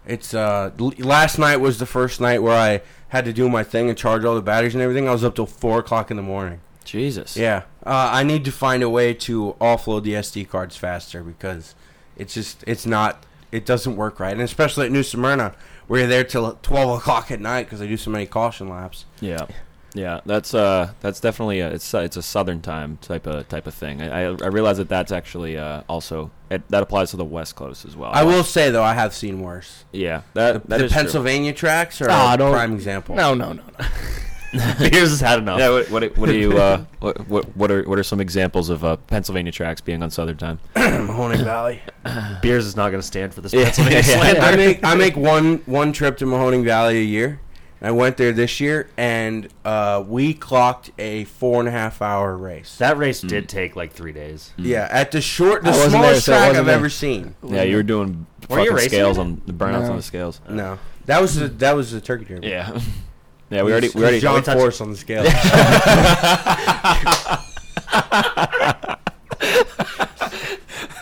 it's 0.07 0.35
uh. 0.35 0.71
l- 0.79 0.93
Last 0.99 1.39
night 1.39 1.57
was 1.57 1.79
the 1.79 1.87
first 1.87 2.21
night 2.21 2.43
where 2.43 2.57
I 2.57 2.83
had 3.15 3.25
to 3.27 3.33
do 3.33 3.49
my 3.49 3.63
thing 3.63 3.89
and 3.89 3.97
charge 3.97 4.25
all 4.25 4.35
the 4.35 4.43
batteries 4.43 4.75
and 4.75 4.83
everything. 4.83 5.09
I 5.09 5.13
was 5.13 5.23
up 5.23 5.37
till 5.37 5.47
four 5.47 5.79
o'clock 5.79 6.11
in 6.11 6.17
the 6.17 6.23
morning. 6.23 6.61
Jesus. 6.85 7.37
Yeah, 7.37 7.63
uh, 7.87 8.11
I 8.13 8.25
need 8.25 8.45
to 8.45 8.53
find 8.53 8.83
a 8.83 8.91
way 8.91 9.15
to 9.15 9.55
offload 9.61 10.03
the 10.03 10.15
SD 10.15 10.49
cards 10.49 10.77
faster 10.77 11.23
because 11.23 11.77
it's 12.17 12.35
just 12.35 12.65
it's 12.67 12.85
not 12.85 13.25
it 13.53 13.65
doesn't 13.65 13.95
work 13.95 14.19
right, 14.19 14.33
and 14.33 14.43
especially 14.43 14.87
at 14.87 14.93
New 14.93 15.05
Smyrna, 15.05 15.55
where 15.87 16.01
you're 16.01 16.09
there 16.09 16.25
till 16.25 16.59
twelve 16.63 16.99
o'clock 16.99 17.31
at 17.31 17.41
night 17.41 17.67
because 17.67 17.81
I 17.81 17.87
do 17.87 17.97
so 17.97 18.11
many 18.11 18.27
caution 18.27 18.69
laps. 18.69 19.05
Yeah, 19.21 19.47
yeah, 19.95 20.21
that's 20.27 20.53
uh, 20.55 20.93
that's 21.01 21.21
definitely 21.21 21.61
a, 21.61 21.71
it's 21.71 21.95
uh, 21.95 21.99
it's 22.01 22.17
a 22.17 22.23
southern 22.23 22.61
time 22.61 22.99
type 23.01 23.27
of 23.27 23.49
type 23.49 23.67
of 23.67 23.75
thing. 23.75 24.03
I 24.03 24.23
I, 24.23 24.37
I 24.43 24.47
realize 24.49 24.77
that 24.79 24.89
that's 24.89 25.13
actually 25.13 25.57
uh, 25.57 25.83
also 25.89 26.31
it, 26.51 26.69
that 26.69 26.83
applies 26.83 27.11
to 27.13 27.17
the 27.17 27.25
West 27.25 27.55
Coast 27.57 27.85
as 27.85 27.97
well. 27.97 28.11
I 28.13 28.25
will 28.25 28.45
say 28.45 28.71
though, 28.71 28.83
I 28.83 28.95
have 28.95 29.15
seen 29.15 29.41
worse. 29.41 29.85
Yeah, 29.93 30.23
that 30.35 30.69
that 30.69 30.79
the 30.79 30.85
is 30.87 30.93
true. 30.93 31.01
Pennsylvania 31.03 31.53
tracks 31.53 32.01
are 32.03 32.09
Ah, 32.11 32.35
a 32.35 32.37
prime 32.37 32.75
example. 32.75 33.15
No, 33.15 33.35
no, 33.35 33.53
no, 33.53 33.63
no. 33.79 33.87
Beers 34.79 35.11
has 35.11 35.21
had 35.21 35.41
enough. 35.41 35.59
Yeah, 35.59 35.71
what 35.71 35.91
what, 35.91 36.17
what 36.17 36.27
do 36.27 36.37
you 36.39 36.57
uh, 36.59 36.85
what, 37.01 37.27
what 37.29 37.57
what 37.57 37.71
are 37.73 37.83
what 37.89 37.99
are 37.99 38.05
some 38.05 38.21
examples 38.21 38.71
of 38.71 38.85
uh, 38.85 38.97
Pennsylvania 38.97 39.51
tracks 39.51 39.81
being 39.81 40.01
on 40.03 40.11
southern 40.11 40.37
time? 40.37 40.61
Mahoning 40.77 41.43
Valley. 41.43 41.83
Beers 42.43 42.65
is 42.65 42.77
not 42.77 42.91
going 42.91 43.01
to 43.01 43.07
stand 43.07 43.35
for 43.35 43.41
this 43.41 43.53
Yeah. 43.53 43.65
Pennsylvania 43.65 43.99
Yeah. 43.99 44.21
slander. 44.21 44.41
I 44.41 44.57
make 44.57 44.85
I 44.85 44.95
make 44.95 45.17
one 45.17 45.57
one 45.67 45.93
trip 45.93 46.19
to 46.19 46.25
Mahoning 46.27 46.65
Valley 46.65 46.99
a 46.99 47.03
year. 47.05 47.41
I 47.85 47.91
went 47.91 48.17
there 48.17 48.33
this 48.33 48.61
year, 48.61 48.89
and 48.97 49.47
uh, 49.63 50.03
we 50.07 50.33
clocked 50.33 50.91
a 50.99 51.25
four 51.25 51.61
and 51.61 51.69
a 51.69 51.71
half 51.71 52.01
hour 52.01 52.35
race. 52.35 52.79
That 52.79 52.97
race 52.97 53.21
did 53.21 53.47
take 53.47 53.77
like 53.77 53.93
three 53.93 54.13
days. 54.13 54.53
Yeah, 54.57 54.89
at 54.91 55.11
the 55.11 55.21
short, 55.21 55.63
the 55.65 55.73
smallest 55.75 55.93
there, 55.93 56.21
so 56.21 56.33
track 56.33 56.57
I've 56.57 56.65
there. 56.65 56.75
ever 56.77 56.89
seen. 56.89 57.35
Yeah, 57.43 57.63
you 57.65 57.77
were 57.77 57.83
doing 57.83 58.27
Were 58.49 58.57
fucking 58.57 58.73
racing 58.73 58.89
scales 58.89 59.19
on 59.19 59.43
the 59.47 59.53
burnouts 59.53 59.83
No. 59.83 59.91
on 59.91 59.97
the 59.97 60.03
scales. 60.03 60.41
No, 60.49 60.79
that 61.05 61.21
was 61.21 61.37
the, 61.37 61.49
that 61.49 61.77
was 61.77 61.93
the 61.93 62.01
turkey 62.01 62.25
derby. 62.25 62.49
Yeah, 62.49 62.71
yeah, 63.51 63.63
we 63.63 63.71
already 63.71 63.91
we 63.95 64.01
already 64.03 64.21
John 64.21 64.37
we 64.37 64.43
Force 64.55 64.81
on 64.81 64.91
the 64.91 64.97
scales. 64.97 65.29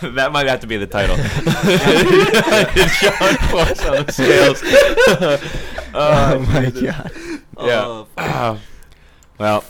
that 0.01 0.31
might 0.33 0.47
have 0.47 0.59
to 0.59 0.67
be 0.67 0.75
the 0.75 0.87
title. 0.87 1.15
John 1.15 1.23
Force 3.49 3.85
on 3.85 4.05
the 4.05 4.11
scales. 4.11 5.72
Oh 5.95 6.39
my 6.39 6.69
god. 6.81 7.11
Yeah. 7.59 8.05
Oh, 8.17 8.59
Well, 9.39 9.63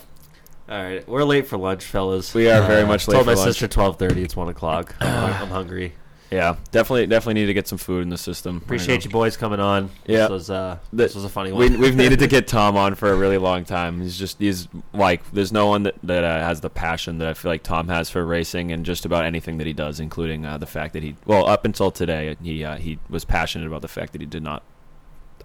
all 0.70 0.84
right, 0.84 1.08
we're 1.08 1.24
late 1.24 1.48
for 1.48 1.58
lunch, 1.58 1.84
fellas. 1.86 2.34
We 2.34 2.50
are 2.50 2.62
very 2.66 2.86
much 2.86 3.08
late 3.08 3.16
for 3.16 3.24
lunch. 3.24 3.26
Told 3.26 3.26
for 3.26 3.32
my 3.32 3.34
lunch. 3.36 3.48
sister 3.50 3.68
twelve 3.68 3.98
thirty. 4.00 4.24
It's 4.24 4.36
one 4.36 4.50
o'clock. 4.50 4.96
I'm, 5.00 5.34
I'm 5.44 5.48
hungry. 5.50 5.94
yeah, 6.32 6.56
definitely 6.72 7.08
definitely 7.08 7.36
need 7.42 7.48
to 7.48 7.54
get 7.54 7.68
some 7.68 7.78
food 7.78 8.02
in 8.04 8.10
the 8.10 8.18
system. 8.18 8.58
Appreciate 8.58 9.04
you 9.06 9.12
boys 9.12 9.36
coming 9.38 9.60
on. 9.60 9.90
Yeah. 10.06 10.22
this 10.22 10.30
was 10.30 10.50
uh, 10.50 10.78
this 10.92 11.16
was 11.16 11.24
a 11.26 11.30
funny 11.30 11.52
We, 11.52 11.70
one. 11.70 11.80
we've 11.80 11.96
needed 11.96 12.20
to 12.20 12.28
get 12.36 12.48
Tom 12.48 12.76
on 12.78 12.96
for 12.96 13.12
a 13.12 13.16
really 13.16 13.38
long 13.38 13.66
time. 13.66 14.02
He's 14.02 14.18
just 14.18 14.40
he's 14.40 14.68
like 14.94 15.30
there's 15.32 15.52
no 15.52 15.68
one 15.68 15.84
that 15.84 15.96
that 16.04 16.24
uh, 16.24 16.40
has 16.40 16.62
the 16.62 16.70
passion 16.70 17.18
that 17.20 17.28
I 17.28 17.34
feel 17.34 17.52
like 17.52 17.64
Tom 17.64 17.88
has 17.90 18.10
for 18.10 18.26
racing 18.26 18.72
and 18.72 18.86
just 18.86 19.06
about 19.06 19.26
anything 19.26 19.58
that 19.60 19.68
he 19.68 19.74
does, 19.74 20.00
including 20.00 20.46
uh, 20.46 20.58
the 20.58 20.66
fact 20.68 20.94
that 20.94 21.04
he 21.04 21.16
well 21.26 21.48
up 21.48 21.66
until 21.66 21.92
today 21.92 22.36
he 22.42 22.64
uh, 22.64 22.78
he 22.78 23.00
was 23.10 23.26
passionate 23.26 23.68
about 23.68 23.82
the 23.82 23.88
fact 23.88 24.12
that 24.14 24.22
he 24.22 24.28
did 24.28 24.44
not 24.44 24.64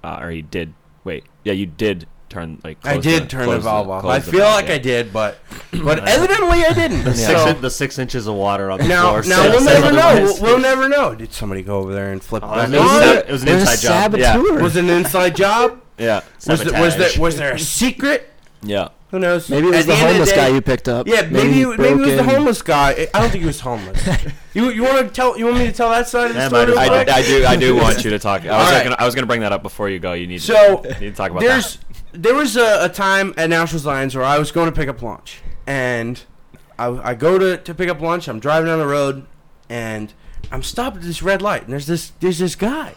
uh, 0.04 0.18
or 0.20 0.30
he 0.30 0.42
did 0.42 0.74
wait 1.04 1.24
yeah 1.44 1.52
you 1.52 1.66
did 1.66 2.06
turn 2.28 2.60
like 2.62 2.76
I 2.84 2.98
did 2.98 3.22
the- 3.22 3.26
turn 3.26 3.40
the 3.46 3.52
close 3.54 3.64
valve 3.64 3.88
off. 3.88 4.04
I 4.04 4.20
feel 4.20 4.40
valve, 4.40 4.54
like 4.56 4.68
yeah. 4.68 4.74
I 4.74 4.78
did, 4.78 5.12
but 5.14 5.38
but 5.82 6.06
evidently 6.06 6.62
I 6.64 6.72
didn't. 6.74 7.04
the, 7.04 7.14
six 7.14 7.40
So- 7.40 7.48
in- 7.48 7.60
the 7.62 7.70
six 7.70 7.98
inches 7.98 8.26
of 8.26 8.34
water 8.34 8.70
on 8.70 8.78
the 8.80 8.86
now, 8.88 9.10
floor. 9.10 9.22
now 9.22 9.42
said- 9.42 9.50
we'll 9.52 9.64
never 9.64 9.92
know. 9.92 10.14
We'll, 10.22 10.42
we'll 10.42 10.58
never 10.58 10.88
know. 10.90 11.14
Did 11.14 11.32
somebody 11.32 11.62
go 11.62 11.78
over 11.78 11.94
there 11.94 12.12
and 12.12 12.22
flip? 12.22 12.42
Oh, 12.44 12.52
it 12.60 12.72
it 12.74 12.78
was, 12.78 12.90
back 13.00 13.22
on? 13.24 13.28
it 13.28 13.32
was 13.32 13.42
an 13.42 13.48
It 13.48 13.52
a 13.52 13.60
inside 13.60 13.80
job. 13.80 14.16
Yeah. 14.16 14.36
Was 14.60 14.76
it 14.76 14.84
an 14.84 14.90
inside 14.90 15.36
job? 15.36 15.80
yeah 15.98 16.20
Was, 16.46 16.62
there, 16.64 16.80
was 16.80 16.96
there 16.96 17.10
was 17.20 17.36
there 17.38 17.54
a 17.54 17.58
secret? 17.58 18.30
yeah 18.62 18.88
Who 19.10 19.18
knows? 19.18 19.48
Maybe 19.48 19.68
it 19.68 19.70
was 19.70 19.80
At 19.80 19.86
the, 19.86 19.92
end 19.94 20.02
of 20.02 20.08
homeless 20.10 20.30
day- 20.30 20.36
guy 20.36 20.48
you 20.48 20.60
picked 20.60 20.88
up. 20.88 21.06
Yeah, 21.08 21.22
maybe 21.22 21.64
maybe, 21.64 21.76
maybe 21.82 22.02
it 22.02 22.06
was 22.06 22.14
the 22.16 22.24
homeless 22.24 22.60
guy. 22.62 23.08
I 23.14 23.20
don't 23.20 23.30
think 23.30 23.40
he 23.42 23.46
was 23.46 23.60
homeless. 23.60 24.06
you 24.54 24.68
you 24.70 24.82
want 24.82 25.06
to 25.08 25.12
tell? 25.12 25.38
You 25.38 25.46
want 25.46 25.58
me 25.58 25.66
to 25.66 25.72
tell 25.72 25.88
that 25.90 26.08
side 26.08 26.26
of 26.30 26.34
the 26.34 26.40
Yeah, 26.42 26.48
story? 26.48 26.74
might 26.74 26.90
as 26.92 27.06
real 27.06 27.14
I. 27.14 27.18
I 27.18 27.22
do 27.22 27.46
I 27.46 27.56
do 27.56 27.74
want 27.76 28.04
you 28.04 28.10
to 28.10 28.18
talk. 28.18 28.42
I 28.42 28.48
was 28.48 28.66
All 28.66 28.72
right. 28.72 28.84
gonna 28.84 28.96
I 28.98 29.06
was 29.06 29.14
gonna 29.14 29.26
bring 29.26 29.40
that 29.40 29.52
up 29.52 29.62
before 29.62 29.88
you 29.88 29.98
go. 29.98 30.12
You 30.12 30.26
need 30.26 30.42
So 30.42 30.78
to, 30.82 30.88
you 30.88 30.94
need 30.94 31.10
to 31.10 31.12
talk 31.12 31.30
about 31.30 31.40
there's 31.40 31.76
that. 32.12 32.22
there 32.22 32.34
was 32.34 32.56
a, 32.58 32.84
a 32.84 32.88
time 32.90 33.32
at 33.38 33.48
Nationals 33.48 33.86
Lions 33.86 34.14
where 34.14 34.24
I 34.24 34.38
was 34.38 34.52
going 34.52 34.66
to 34.70 34.76
pick 34.76 34.88
up 34.90 35.00
lunch, 35.00 35.40
and 35.66 36.22
I, 36.78 36.88
I 37.10 37.14
go 37.14 37.38
to, 37.38 37.56
to 37.56 37.74
pick 37.74 37.88
up 37.88 38.00
lunch. 38.02 38.28
I'm 38.28 38.40
driving 38.40 38.66
down 38.66 38.78
the 38.78 38.86
road, 38.86 39.24
and 39.70 40.12
I'm 40.52 40.62
stopped 40.62 40.96
at 40.98 41.02
this 41.02 41.22
red 41.22 41.40
light, 41.40 41.62
and 41.62 41.72
there's 41.72 41.86
this 41.86 42.10
there's 42.20 42.38
this 42.40 42.56
guy. 42.56 42.92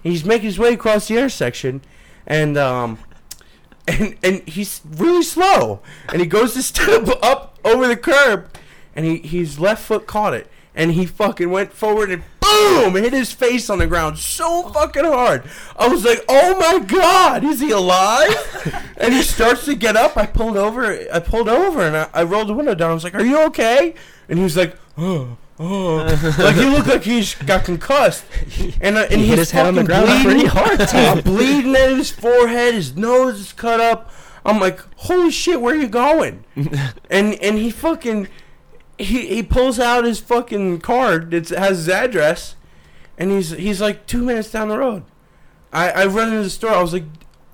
He's 0.00 0.24
making 0.24 0.46
his 0.46 0.58
way 0.60 0.74
across 0.74 1.08
the 1.08 1.16
intersection, 1.16 1.80
and 2.24 2.56
um, 2.56 2.98
and 3.86 4.16
and 4.22 4.48
he's 4.48 4.80
really 4.84 5.22
slow, 5.22 5.80
and 6.08 6.20
he 6.20 6.26
goes 6.26 6.54
to 6.54 6.62
step 6.62 7.08
up 7.22 7.58
over 7.64 7.86
the 7.86 7.96
curb, 7.96 8.48
and 8.94 9.04
he 9.04 9.18
his 9.18 9.58
left 9.58 9.84
foot 9.84 10.06
caught 10.06 10.34
it, 10.34 10.50
and 10.74 10.92
he 10.92 11.06
fucking 11.06 11.50
went 11.50 11.72
forward 11.72 12.10
and 12.10 12.22
boom 12.40 12.94
hit 12.94 13.12
his 13.12 13.32
face 13.32 13.68
on 13.68 13.78
the 13.78 13.86
ground 13.86 14.18
so 14.18 14.68
fucking 14.70 15.04
hard. 15.04 15.42
I 15.76 15.88
was 15.88 16.04
like, 16.04 16.24
oh 16.28 16.58
my 16.58 16.84
god, 16.84 17.44
is 17.44 17.60
he 17.60 17.70
alive? 17.70 18.94
and 18.96 19.12
he 19.12 19.22
starts 19.22 19.64
to 19.64 19.74
get 19.74 19.96
up. 19.96 20.16
I 20.16 20.26
pulled 20.26 20.56
over. 20.56 20.84
I 21.12 21.18
pulled 21.18 21.48
over 21.48 21.82
and 21.82 21.96
I, 21.96 22.08
I 22.14 22.22
rolled 22.22 22.48
the 22.48 22.54
window 22.54 22.74
down. 22.74 22.90
I 22.90 22.94
was 22.94 23.04
like, 23.04 23.14
are 23.14 23.24
you 23.24 23.42
okay? 23.46 23.94
And 24.28 24.38
he 24.38 24.44
was 24.44 24.56
like, 24.56 24.76
oh. 24.96 25.36
Oh, 25.58 25.96
like 26.38 26.56
he 26.56 26.64
looked 26.66 26.86
like 26.86 27.02
he's 27.02 27.34
got 27.34 27.64
concussed, 27.64 28.24
and 28.80 28.96
uh, 28.98 29.06
and 29.10 29.20
He 29.20 29.26
hit 29.28 29.38
he's 29.38 29.48
his 29.48 29.50
head 29.52 29.66
on 29.66 29.74
the 29.74 29.84
ground 29.84 30.06
bleeding. 30.06 30.22
pretty 30.24 30.46
hard, 30.46 30.80
Tom. 30.88 31.20
bleeding 31.22 31.74
at 31.74 31.90
his 31.90 32.10
forehead. 32.10 32.74
His 32.74 32.94
nose 32.94 33.40
is 33.40 33.52
cut 33.54 33.80
up. 33.80 34.10
I'm 34.44 34.60
like, 34.60 34.80
holy 34.96 35.30
shit, 35.30 35.60
where 35.60 35.74
are 35.74 35.78
you 35.78 35.88
going? 35.88 36.44
and 37.10 37.34
and 37.34 37.56
he 37.58 37.70
fucking 37.70 38.28
he 38.98 39.26
he 39.28 39.42
pulls 39.42 39.78
out 39.80 40.04
his 40.04 40.20
fucking 40.20 40.80
card 40.80 41.30
that 41.30 41.48
has 41.48 41.78
his 41.78 41.88
address, 41.88 42.54
and 43.16 43.30
he's 43.30 43.50
he's 43.50 43.80
like 43.80 44.06
two 44.06 44.22
minutes 44.22 44.50
down 44.50 44.68
the 44.68 44.76
road. 44.78 45.04
I 45.72 45.90
I 45.90 46.06
run 46.06 46.28
into 46.28 46.42
the 46.42 46.50
store. 46.50 46.70
I 46.72 46.82
was 46.82 46.92
like. 46.92 47.04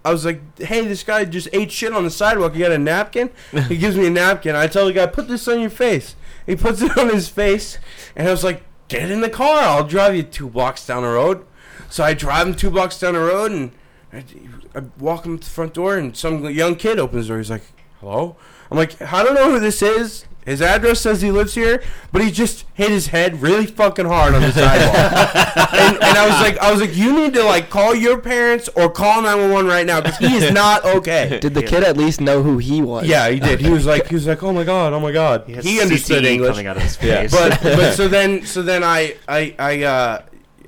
I 0.04 0.10
was 0.10 0.24
like, 0.24 0.58
"Hey, 0.58 0.84
this 0.84 1.04
guy 1.04 1.24
just 1.24 1.46
ate 1.52 1.70
shit 1.70 1.92
on 1.92 2.02
the 2.02 2.10
sidewalk. 2.10 2.54
You 2.56 2.62
got 2.64 2.72
a 2.72 2.78
napkin?" 2.78 3.30
He 3.68 3.76
gives 3.76 3.96
me 3.96 4.08
a 4.08 4.10
napkin. 4.10 4.56
I 4.56 4.66
tell 4.66 4.86
the 4.86 4.92
guy, 4.92 5.06
"Put 5.06 5.28
this 5.28 5.46
on 5.46 5.60
your 5.60 5.70
face." 5.70 6.16
He 6.46 6.56
puts 6.56 6.82
it 6.82 6.96
on 6.98 7.10
his 7.10 7.28
face, 7.28 7.78
and 8.16 8.28
I 8.28 8.30
was 8.30 8.44
like, 8.44 8.62
"Get 8.88 9.10
in 9.10 9.20
the 9.20 9.30
car. 9.30 9.62
I'll 9.62 9.86
drive 9.86 10.16
you 10.16 10.22
two 10.22 10.48
blocks 10.48 10.86
down 10.86 11.02
the 11.02 11.08
road." 11.10 11.44
So 11.88 12.04
I 12.04 12.14
drive 12.14 12.46
him 12.48 12.54
two 12.54 12.70
blocks 12.70 12.98
down 12.98 13.14
the 13.14 13.20
road, 13.20 13.52
and 13.52 13.72
I, 14.12 14.24
I 14.74 14.82
walk 14.98 15.24
him 15.26 15.38
to 15.38 15.44
the 15.44 15.50
front 15.50 15.74
door, 15.74 15.96
and 15.96 16.16
some 16.16 16.44
young 16.50 16.76
kid 16.76 16.98
opens 16.98 17.26
the 17.26 17.32
door. 17.32 17.38
He's 17.38 17.50
like, 17.50 17.64
"Hello." 18.00 18.36
I'm 18.70 18.76
like, 18.76 19.00
"I 19.00 19.22
don't 19.22 19.34
know 19.34 19.50
who 19.50 19.60
this 19.60 19.82
is." 19.82 20.24
His 20.44 20.60
address 20.60 21.00
says 21.00 21.22
he 21.22 21.30
lives 21.30 21.54
here, 21.54 21.82
but 22.10 22.20
he 22.22 22.30
just 22.32 22.64
hit 22.74 22.90
his 22.90 23.08
head 23.08 23.40
really 23.42 23.64
fucking 23.66 24.06
hard 24.06 24.34
on 24.34 24.42
the 24.42 24.50
sidewalk. 24.50 25.36
and, 25.72 25.96
and 26.02 26.18
I 26.18 26.26
was 26.28 26.40
like, 26.40 26.58
I 26.58 26.72
was 26.72 26.80
like, 26.80 26.96
you 26.96 27.12
need 27.14 27.32
to 27.34 27.44
like 27.44 27.70
call 27.70 27.94
your 27.94 28.18
parents 28.18 28.68
or 28.74 28.90
call 28.90 29.22
911 29.22 29.66
right 29.70 29.86
now 29.86 30.00
because 30.00 30.18
he 30.18 30.34
is 30.34 30.52
not 30.62 30.84
okay. 30.84 31.38
Did 31.40 31.54
the 31.54 31.62
kid 31.62 31.84
at 31.84 31.96
least 31.96 32.20
know 32.20 32.42
who 32.42 32.58
he 32.58 32.82
was? 32.82 33.06
Yeah, 33.06 33.28
he 33.30 33.38
did. 33.38 33.60
He 33.60 33.70
was 33.70 33.86
like, 33.86 34.08
he 34.08 34.16
was 34.16 34.26
like, 34.26 34.42
oh 34.42 34.52
my 34.52 34.64
god, 34.64 34.92
oh 34.92 34.98
my 35.00 35.12
god. 35.12 35.44
He 35.46 35.54
He 35.54 35.80
understood 35.80 36.24
CTE 36.24 36.32
English 36.32 36.50
coming 36.50 36.66
out 36.66 36.76
of 36.76 36.82
his 36.82 36.98
Yeah. 37.00 37.20
face. 37.22 37.30
But 37.32 37.62
but 37.62 37.92
so 37.96 38.08
then 38.08 38.44
so 38.44 38.62
then 38.62 38.82
I 38.82 39.16
I 39.28 39.54
I 39.58 39.82
uh 39.84 40.22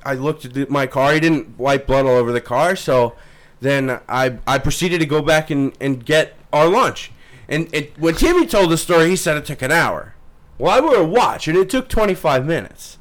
I 0.05 0.13
looked 0.13 0.45
at 0.45 0.53
the, 0.53 0.67
my 0.69 0.87
car. 0.87 1.13
He 1.13 1.19
didn't 1.19 1.57
wipe 1.59 1.85
blood 1.87 2.05
all 2.05 2.15
over 2.15 2.31
the 2.31 2.39
car, 2.41 2.77
so 2.77 3.15
then 3.59 3.99
I 4.07 4.37
I 4.47 4.57
proceeded 4.59 4.99
to 4.99 5.05
go 5.05 5.21
back 5.21 5.49
and 5.49 5.73
and 5.81 6.05
get 6.05 6.37
our 6.53 6.67
lunch. 6.69 7.11
And 7.47 7.73
it, 7.73 7.97
when 7.99 8.15
Timmy 8.15 8.45
told 8.45 8.71
the 8.71 8.77
story, 8.77 9.09
he 9.09 9.15
said 9.15 9.37
it 9.37 9.45
took 9.45 9.61
an 9.61 9.71
hour. 9.71 10.15
Well, 10.57 10.71
I 10.73 10.79
wore 10.79 10.95
a 10.95 11.05
watch, 11.05 11.47
and 11.47 11.57
it 11.57 11.69
took 11.69 11.89
25 11.89 12.45
minutes. 12.45 12.97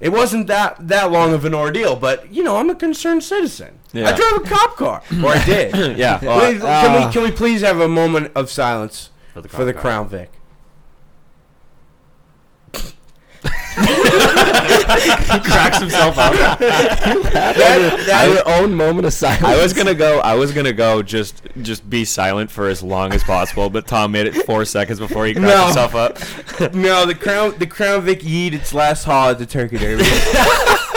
It 0.00 0.10
wasn't 0.10 0.46
that 0.46 0.88
that 0.88 1.10
long 1.12 1.34
of 1.34 1.44
an 1.44 1.54
ordeal, 1.54 1.94
but 1.94 2.32
you 2.32 2.42
know, 2.42 2.56
I'm 2.56 2.70
a 2.70 2.74
concerned 2.74 3.22
citizen. 3.22 3.78
I 3.94 3.98
Yeah. 3.98 4.16
drove 4.16 4.44
a 4.44 4.48
cop 4.48 4.76
car, 4.76 5.02
or 5.22 5.28
I 5.32 5.44
did. 5.44 5.98
Yeah. 5.98 6.18
Well, 6.22 6.52
can 6.52 6.62
uh, 6.62 7.06
we 7.06 7.12
can 7.12 7.22
we 7.22 7.30
please 7.30 7.60
have 7.60 7.80
a 7.80 7.88
moment 7.88 8.32
of 8.34 8.50
silence 8.50 9.10
For 9.34 9.42
the 9.42 9.48
for 9.48 9.64
the 9.66 9.74
Crown 9.74 10.08
Crown 10.08 10.28
Vic? 14.98 15.42
cracks 15.44 15.78
himself 15.80 16.18
up. 16.18 16.32
That, 16.58 18.02
that, 18.06 18.28
Your 18.28 18.48
own 18.48 18.74
moment 18.74 19.06
of 19.06 19.12
silence. 19.12 19.44
I 19.44 19.60
was 19.60 19.72
gonna 19.72 19.94
go. 19.94 20.20
I 20.20 20.34
was 20.34 20.52
gonna 20.52 20.72
go. 20.72 21.02
Just, 21.02 21.42
just 21.62 21.88
be 21.88 22.04
silent 22.04 22.50
for 22.50 22.68
as 22.68 22.82
long 22.82 23.12
as 23.12 23.22
possible. 23.22 23.70
But 23.70 23.86
Tom 23.86 24.12
made 24.12 24.26
it 24.26 24.34
four 24.44 24.64
seconds 24.64 24.98
before 24.98 25.26
he 25.26 25.34
cracked 25.34 25.46
No. 25.48 25.64
himself 25.66 25.94
up. 25.94 26.74
no, 26.74 27.06
the 27.06 27.14
crown 27.14 27.54
the 27.58 27.66
Crown 27.66 28.02
Vic 28.02 28.20
yeet 28.20 28.52
its 28.52 28.72
last 28.74 29.04
haul 29.04 29.30
at 29.30 29.38
the 29.38 29.46
Turkey 29.46 29.78
Derby. 29.78 30.04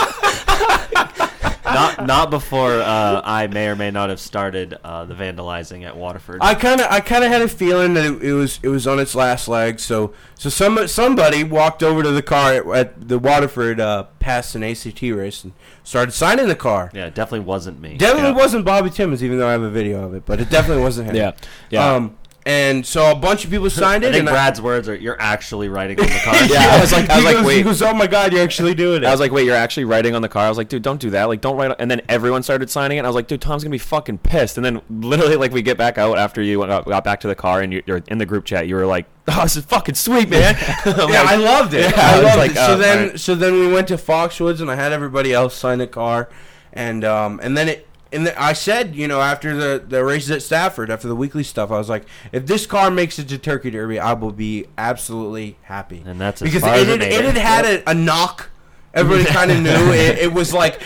not 1.73 2.05
not 2.05 2.29
before 2.29 2.73
uh, 2.81 3.21
I 3.23 3.47
may 3.47 3.67
or 3.67 3.75
may 3.75 3.91
not 3.91 4.09
have 4.09 4.19
started 4.19 4.77
uh, 4.83 5.05
the 5.05 5.13
vandalizing 5.15 5.83
at 5.85 5.95
Waterford. 5.97 6.39
I 6.41 6.55
kind 6.55 6.81
of 6.81 6.87
I 6.89 6.99
kind 6.99 7.23
of 7.23 7.31
had 7.31 7.41
a 7.41 7.47
feeling 7.47 7.93
that 7.95 8.05
it, 8.05 8.23
it 8.23 8.33
was 8.33 8.59
it 8.63 8.69
was 8.69 8.87
on 8.87 8.99
its 8.99 9.15
last 9.15 9.47
leg. 9.47 9.79
So 9.79 10.13
so 10.35 10.49
some 10.49 10.87
somebody 10.87 11.43
walked 11.43 11.83
over 11.83 12.03
to 12.03 12.11
the 12.11 12.21
car 12.23 12.53
at, 12.53 12.67
at 12.67 13.07
the 13.09 13.19
Waterford 13.19 13.79
uh, 13.79 14.03
past 14.19 14.55
an 14.55 14.63
ACT 14.63 15.01
race 15.01 15.43
and 15.43 15.53
started 15.83 16.11
signing 16.11 16.47
the 16.47 16.55
car. 16.55 16.89
yeah, 16.93 17.05
it 17.07 17.15
definitely 17.15 17.45
wasn't 17.45 17.79
me. 17.81 17.97
Definitely 17.97 18.29
Yeah. 18.31 18.35
wasn't 18.35 18.65
Bobby 18.65 18.89
Timmons, 18.89 19.23
even 19.23 19.37
though 19.39 19.47
I 19.47 19.51
have 19.51 19.61
a 19.63 19.69
video 19.69 20.03
of 20.05 20.13
it. 20.13 20.25
But 20.25 20.39
it 20.39 20.49
definitely 20.49 20.83
wasn't 20.83 21.09
him. 21.09 21.15
Yeah. 21.23 21.31
Yeah. 21.69 21.93
Um, 21.93 22.17
and 22.45 22.85
so 22.85 23.11
a 23.11 23.15
bunch 23.15 23.45
of 23.45 23.51
people 23.51 23.69
signed 23.69 24.03
I 24.03 24.09
it. 24.09 24.11
think 24.11 24.27
and 24.27 24.33
Brad's 24.33 24.61
words 24.61 24.89
are, 24.89 24.95
"You're 24.95 25.19
actually 25.19 25.69
writing 25.69 25.99
on 25.99 26.05
the 26.07 26.11
car." 26.23 26.35
yeah. 26.45 26.75
I 26.75 26.81
was 26.81 26.91
like, 26.91 27.09
I 27.09 27.15
was 27.15 27.23
he 27.23 27.25
like, 27.25 27.35
goes, 27.37 27.45
wait. 27.45 27.57
He 27.57 27.63
goes, 27.63 27.81
"Oh 27.81 27.93
my 27.93 28.07
God, 28.07 28.33
you're 28.33 28.43
actually 28.43 28.73
doing 28.73 29.03
it." 29.03 29.05
I 29.05 29.11
was 29.11 29.19
like, 29.19 29.31
wait, 29.31 29.45
you're 29.45 29.55
actually 29.55 29.85
writing 29.85 30.15
on 30.15 30.21
the 30.21 30.29
car? 30.29 30.45
I 30.45 30.49
was 30.49 30.57
like, 30.57 30.69
dude, 30.69 30.81
don't 30.81 30.99
do 30.99 31.09
that. 31.11 31.25
Like, 31.25 31.41
don't 31.41 31.55
write. 31.55 31.71
On. 31.71 31.75
And 31.79 31.89
then 31.89 32.01
everyone 32.09 32.43
started 32.43 32.69
signing 32.69 32.97
it. 32.97 32.99
And 32.99 33.07
I 33.07 33.09
was 33.09 33.15
like, 33.15 33.27
dude, 33.27 33.41
Tom's 33.41 33.63
gonna 33.63 33.71
be 33.71 33.77
fucking 33.77 34.17
pissed. 34.19 34.57
And 34.57 34.65
then 34.65 34.81
literally, 34.89 35.35
like, 35.35 35.51
we 35.51 35.61
get 35.61 35.77
back 35.77 35.97
out 35.97 36.17
after 36.17 36.41
you 36.41 36.59
got, 36.59 36.85
got 36.85 37.03
back 37.03 37.21
to 37.21 37.27
the 37.27 37.35
car 37.35 37.61
and 37.61 37.71
you, 37.71 37.83
you're 37.85 38.03
in 38.07 38.17
the 38.17 38.25
group 38.25 38.45
chat. 38.45 38.67
You 38.67 38.75
were 38.75 38.85
like, 38.85 39.05
oh, 39.29 39.43
this 39.43 39.55
is 39.55 39.65
fucking 39.65 39.95
sweet, 39.95 40.29
man. 40.29 40.55
I'm 40.85 41.09
yeah, 41.09 41.21
like, 41.21 41.29
I 41.29 41.35
loved 41.35 41.73
it. 41.73 41.91
Yeah, 41.91 42.01
I 42.01 42.19
I 42.19 42.21
loved 42.21 42.37
like, 42.37 42.51
it. 42.51 42.55
So 42.55 42.73
oh, 42.73 42.77
then, 42.77 42.97
alright. 43.03 43.19
so 43.19 43.35
then 43.35 43.53
we 43.53 43.71
went 43.71 43.87
to 43.89 43.95
Foxwoods, 43.95 44.61
and 44.61 44.69
I 44.69 44.75
had 44.75 44.91
everybody 44.91 45.33
else 45.33 45.55
sign 45.55 45.79
the 45.79 45.87
car, 45.87 46.29
and 46.71 47.03
um, 47.03 47.39
and 47.43 47.57
then 47.57 47.69
it, 47.69 47.87
and 48.13 48.27
the, 48.27 48.41
I 48.41 48.53
said, 48.53 48.95
you 48.95 49.07
know, 49.07 49.19
after 49.21 49.55
the 49.55 49.83
the 49.85 50.03
races 50.03 50.31
at 50.31 50.41
Stafford, 50.41 50.89
after 50.89 51.07
the 51.07 51.15
weekly 51.15 51.43
stuff, 51.43 51.71
I 51.71 51.77
was 51.77 51.89
like, 51.89 52.05
if 52.31 52.45
this 52.45 52.65
car 52.65 52.89
makes 52.91 53.19
it 53.19 53.27
to 53.29 53.37
Turkey 53.37 53.71
Derby, 53.71 53.99
I 53.99 54.13
will 54.13 54.31
be 54.31 54.67
absolutely 54.77 55.57
happy. 55.63 56.03
And 56.05 56.19
that's 56.19 56.41
because 56.41 56.63
it 56.63 56.89
it 56.89 57.01
it 57.01 57.35
had 57.35 57.37
had 57.37 57.65
a, 57.65 57.89
a 57.91 57.93
knock. 57.93 58.49
Everybody 58.93 59.25
kind 59.33 59.51
of 59.51 59.61
knew 59.61 59.91
it, 59.93 60.19
it 60.19 60.33
was 60.33 60.53
like. 60.53 60.81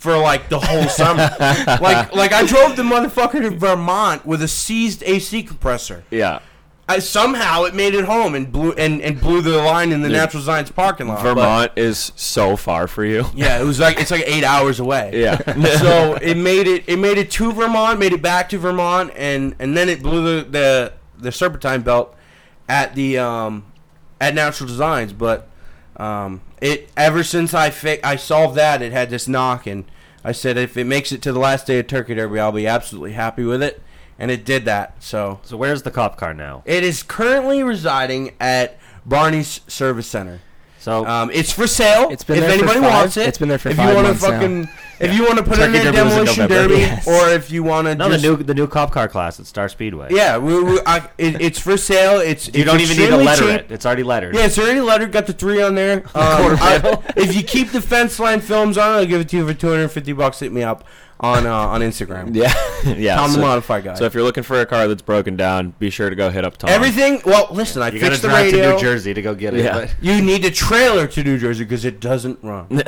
For 0.00 0.16
like 0.16 0.48
the 0.48 0.58
whole 0.58 0.88
summer, 0.88 1.28
like 1.38 2.14
like 2.14 2.32
I 2.32 2.46
drove 2.46 2.74
the 2.74 2.82
motherfucker 2.82 3.42
to 3.42 3.50
Vermont 3.50 4.24
with 4.24 4.40
a 4.40 4.48
seized 4.48 5.02
AC 5.04 5.42
compressor. 5.42 6.04
yeah. 6.10 6.38
I, 6.90 6.98
somehow 6.98 7.64
it 7.64 7.74
made 7.74 7.94
it 7.94 8.04
home 8.04 8.34
and 8.34 8.50
blew 8.50 8.72
and, 8.72 9.00
and 9.02 9.20
blew 9.20 9.42
the 9.42 9.56
line 9.58 9.92
in 9.92 10.02
the 10.02 10.08
Dude, 10.08 10.16
Natural 10.16 10.42
Science 10.42 10.70
parking 10.70 11.08
lot. 11.08 11.22
but- 11.22 11.34
Vermont 11.34 11.72
is 11.76 12.12
so 12.16 12.56
far 12.56 12.86
for 12.86 13.04
you. 13.04 13.24
yeah, 13.34 13.60
it 13.60 13.64
was 13.64 13.78
like 13.80 13.98
it's 14.00 14.10
like 14.10 14.24
eight 14.26 14.44
hours 14.44 14.80
away. 14.80 15.10
Yeah. 15.14 15.36
so 15.78 16.14
it 16.20 16.36
made 16.36 16.66
it 16.66 16.84
it 16.86 16.98
made 16.98 17.18
it 17.18 17.30
to 17.32 17.52
Vermont, 17.52 17.98
made 17.98 18.12
it 18.12 18.22
back 18.22 18.48
to 18.50 18.58
Vermont, 18.58 19.12
and 19.16 19.54
and 19.58 19.76
then 19.76 19.88
it 19.88 20.02
blew 20.02 20.42
the 20.42 20.48
the, 20.50 20.92
the 21.18 21.32
serpentine 21.32 21.82
belt 21.82 22.14
at 22.68 22.94
the 22.94 23.18
um 23.18 23.64
at 24.20 24.34
Natural 24.34 24.66
Designs. 24.68 25.12
But 25.12 25.48
um 25.96 26.40
it 26.60 26.90
ever 26.96 27.22
since 27.22 27.54
I 27.54 27.70
fi- 27.70 28.00
I 28.04 28.16
solved 28.16 28.56
that, 28.56 28.82
it 28.82 28.92
had 28.92 29.10
this 29.10 29.26
knock, 29.28 29.66
and 29.66 29.84
I 30.24 30.32
said 30.32 30.58
if 30.58 30.76
it 30.76 30.84
makes 30.84 31.12
it 31.12 31.22
to 31.22 31.32
the 31.32 31.38
last 31.38 31.66
day 31.66 31.78
of 31.78 31.86
Turkey 31.86 32.14
Derby, 32.14 32.38
I'll 32.38 32.52
be 32.52 32.66
absolutely 32.66 33.12
happy 33.12 33.44
with 33.44 33.62
it, 33.62 33.80
and 34.20 34.30
it 34.30 34.44
did 34.44 34.66
that. 34.66 34.94
So 35.02 35.40
So 35.42 35.56
where's 35.56 35.82
the 35.82 35.90
cop 35.90 36.16
car 36.16 36.32
now? 36.34 36.62
it 36.64 36.84
is 36.84 37.02
currently 37.02 37.62
residing 37.64 38.32
at 38.38 38.78
Barney's 39.04 39.60
Service 39.66 40.06
Center. 40.06 40.40
So 40.78 41.04
Um, 41.06 41.30
it's 41.34 41.52
for 41.52 41.66
sale. 41.66 42.08
It's 42.10 42.24
been 42.24 42.36
if 42.38 42.42
there 42.42 42.50
for 42.52 42.64
anybody 42.64 42.80
five- 42.80 42.92
wants 42.92 43.16
it. 43.18 43.26
it's 43.28 43.36
been 43.36 43.48
there 43.50 43.58
for 43.58 43.68
if 43.68 43.76
five 43.76 43.88
you 43.90 43.94
wanna 43.96 44.08
months 44.08 44.22
now. 44.22 44.30
fucking, 44.30 44.68
if 44.98 45.12
you 45.12 45.24
want 45.24 45.36
to 45.36 45.42
put 45.42 45.56
Turkey 45.58 45.76
in 45.78 45.86
a 45.88 45.92
Derby 45.92 45.98
was 46.04 46.12
in 46.12 46.18
demolition 46.24 46.42
November. 46.48 46.68
derby, 46.74 46.80
Yes. 46.80 47.06
or 47.06 47.28
if 47.28 47.50
you 47.50 47.62
want 47.62 47.86
to 47.86 47.94
no, 47.94 48.08
just 48.08 48.22
the 48.22 48.28
new 48.30 48.36
the 48.42 48.54
new 48.54 48.66
cop 48.66 48.90
car 48.90 49.06
class 49.06 49.38
at 49.38 49.44
Star 49.44 49.68
Speedway. 49.68 50.08
yeah, 50.10 50.38
we, 50.38 50.62
we, 50.62 50.80
I, 50.86 51.02
it, 51.18 51.38
it's 51.38 51.58
for 51.58 51.76
sale. 51.76 52.18
It's 52.20 52.46
you 52.46 52.52
it's 52.62 52.64
don't 52.64 52.80
even 52.80 52.96
need 52.96 53.08
to 53.08 53.20
extremely 53.20 53.24
letter 53.26 53.42
cheap. 53.42 53.70
it. 53.70 53.72
It's 53.74 53.84
already 53.84 54.04
lettered. 54.04 54.34
Yeah, 54.34 54.46
it's 54.46 54.58
already 54.58 54.80
lettered. 54.80 55.12
Got 55.12 55.26
the 55.26 55.34
three 55.34 55.60
on 55.62 55.74
there. 55.74 55.96
Um, 56.14 56.56
I- 56.62 56.98
if 57.14 57.36
you 57.36 57.42
keep 57.42 57.72
the 57.72 57.82
fence 57.82 58.18
line 58.18 58.40
films 58.40 58.78
on, 58.78 58.90
I'll 58.92 59.04
give 59.06 59.20
it 59.20 59.28
to 59.30 59.36
you 59.36 59.46
for 59.46 59.52
two 59.52 59.68
hundred 59.68 59.82
and 59.82 59.92
fifty 59.92 60.14
bucks. 60.14 60.40
Hit 60.40 60.50
me 60.50 60.62
up 60.62 60.84
on 61.20 61.46
uh, 61.46 61.52
on 61.54 61.80
Instagram. 61.82 62.34
Yeah. 62.40 62.52
yeah. 62.96 63.16
Tom 63.16 63.30
the 63.30 63.36
so, 63.36 63.40
Modified 63.42 63.84
Guy. 63.84 63.94
so 63.94 64.04
if 64.04 64.14
you're 64.14 64.22
looking 64.22 64.42
for 64.42 64.60
a 64.60 64.66
car 64.66 64.88
that's 64.88 65.02
broken 65.02 65.36
down, 65.36 65.74
be 65.78 65.90
sure 65.90 66.08
to 66.10 66.16
go 66.16 66.30
hit 66.30 66.44
up 66.44 66.56
Tom. 66.56 66.70
Everything. 66.70 67.20
Well, 67.26 67.48
listen, 67.50 67.82
I 67.82 67.90
you 67.90 68.00
fixed 68.00 68.22
the 68.22 68.28
drive 68.28 68.46
radio. 68.52 68.70
to 68.70 68.74
New 68.74 68.80
Jersey 68.80 69.12
to 69.14 69.22
go 69.22 69.34
get 69.34 69.54
it. 69.54 69.64
Yeah. 69.64 69.80
but- 69.80 69.94
You 70.00 70.20
need 70.22 70.44
a 70.44 70.50
trailer 70.50 71.06
to 71.06 71.24
New 71.24 71.38
Jersey 71.38 71.64
because 71.64 71.84
it 71.84 72.00
doesn't 72.00 72.38
run. 72.42 72.66
but 72.70 72.86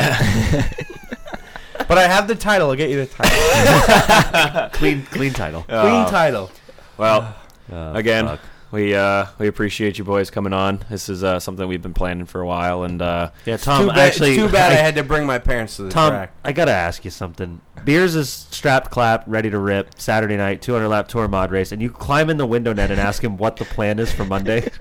I 1.99 2.07
have 2.09 2.27
the 2.29 2.35
title. 2.35 2.71
I'll 2.71 2.77
get 2.77 2.91
you 2.91 3.05
the 3.05 3.07
title. 3.07 4.71
clean 4.73 5.03
clean 5.07 5.33
title. 5.33 5.63
Clean 5.65 5.77
Uh, 5.77 6.11
title. 6.11 6.51
Well, 6.97 7.35
Uh, 7.73 7.93
again, 7.95 8.27
fuck. 8.27 8.41
We 8.73 8.95
uh, 8.95 9.27
we 9.39 9.47
appreciate 9.47 9.99
you 9.99 10.05
boys 10.05 10.31
coming 10.31 10.53
on. 10.53 10.83
This 10.89 11.09
is 11.09 11.23
uh, 11.23 11.39
something 11.39 11.69
we've 11.69 11.83
been 11.83 11.95
planning 11.95 12.25
for 12.25 12.41
a 12.41 12.47
while, 12.47 12.85
and 12.85 13.01
uh, 13.01 13.31
yeah, 13.45 13.59
Tom. 13.59 13.83
too 13.83 13.89
bad, 13.89 13.99
actually, 13.99 14.31
it's 14.31 14.39
too 14.39 14.49
bad 14.49 14.73
I 14.73 14.77
had 14.77 14.95
to 14.97 15.05
bring 15.05 15.27
my 15.27 15.39
parents 15.39 15.77
to 15.77 15.85
the 15.85 15.91
Tom, 15.91 16.11
track. 16.11 16.33
I 16.43 16.53
gotta 16.53 16.73
ask 16.73 17.05
you 17.05 17.11
something. 17.11 17.61
Beers 17.85 18.15
is 18.17 18.31
strapped, 18.31 18.91
clap, 18.91 19.25
ready 19.27 19.51
to 19.51 19.59
rip. 19.59 20.01
Saturday 20.01 20.37
night, 20.37 20.63
200 20.63 20.89
lap 20.89 21.07
tour 21.07 21.29
mod 21.29 21.51
race, 21.51 21.71
and 21.71 21.83
you 21.83 21.91
climb 21.91 22.31
in 22.31 22.39
the 22.39 22.47
window 22.47 22.73
net 22.73 22.91
and 22.91 22.99
ask 22.99 23.23
him 23.23 23.37
what 23.37 23.57
the 23.57 23.65
plan 23.67 23.99
is 23.99 24.11
for 24.11 24.25
Monday. 24.25 24.71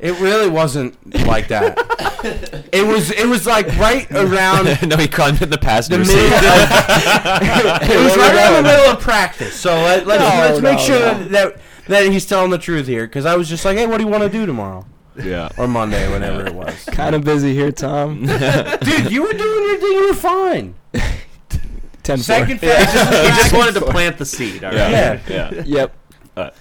It 0.00 0.18
really 0.18 0.48
wasn't 0.48 0.96
like 1.26 1.48
that. 1.48 1.76
it 2.72 2.86
was. 2.86 3.10
It 3.10 3.26
was 3.26 3.46
like 3.46 3.66
right 3.76 4.10
around. 4.10 4.64
no, 4.88 4.96
he 4.96 5.06
climbed 5.06 5.42
in 5.42 5.50
the 5.50 5.56
The 5.56 5.62
passenger 5.62 5.98
middle, 5.98 6.14
seat. 6.14 6.32
it 6.32 8.02
was 8.02 8.16
right 8.16 8.34
around 8.34 8.54
the 8.54 8.62
middle 8.62 8.92
of 8.92 9.00
practice. 9.00 9.54
So 9.54 9.74
let, 9.74 10.06
let's, 10.06 10.22
No, 10.22 10.40
let's 10.40 10.60
make 10.62 10.78
no, 10.78 10.84
sure 10.84 11.00
no. 11.18 11.24
that 11.24 11.60
that 11.88 12.06
he's 12.10 12.26
telling 12.26 12.50
the 12.50 12.58
truth 12.58 12.86
here. 12.86 13.06
Because 13.06 13.26
I 13.26 13.36
was 13.36 13.48
just 13.48 13.64
like, 13.64 13.78
hey, 13.78 13.86
what 13.86 13.98
do 13.98 14.04
you 14.04 14.10
want 14.10 14.22
to 14.24 14.30
do 14.30 14.46
tomorrow 14.46 14.86
yeah. 15.24 15.48
or 15.56 15.68
Monday, 15.68 16.10
whenever 16.10 16.46
it 16.46 16.54
was. 16.54 16.84
kind 16.92 17.14
of 17.14 17.24
busy 17.24 17.54
here, 17.54 17.72
Tom. 17.72 18.26
Dude, 18.26 19.10
you 19.10 19.22
were 19.22 19.32
doing 19.32 19.68
your 19.68 19.76
thing. 19.78 19.92
You 19.92 20.08
were 20.08 20.14
fine. 20.14 20.74
Ten 22.02 22.18
Second 22.18 22.60
he 22.60 22.66
just 22.66 23.52
wanted 23.52 23.74
to 23.74 23.82
plant 23.82 24.16
the 24.16 24.24
seed. 24.24 24.64
All 24.64 24.70
right. 24.70 24.78
Yeah. 24.78 25.20
Yeah. 25.28 25.62
Yep. 25.66 25.96
All 26.36 26.44
right. 26.44 26.54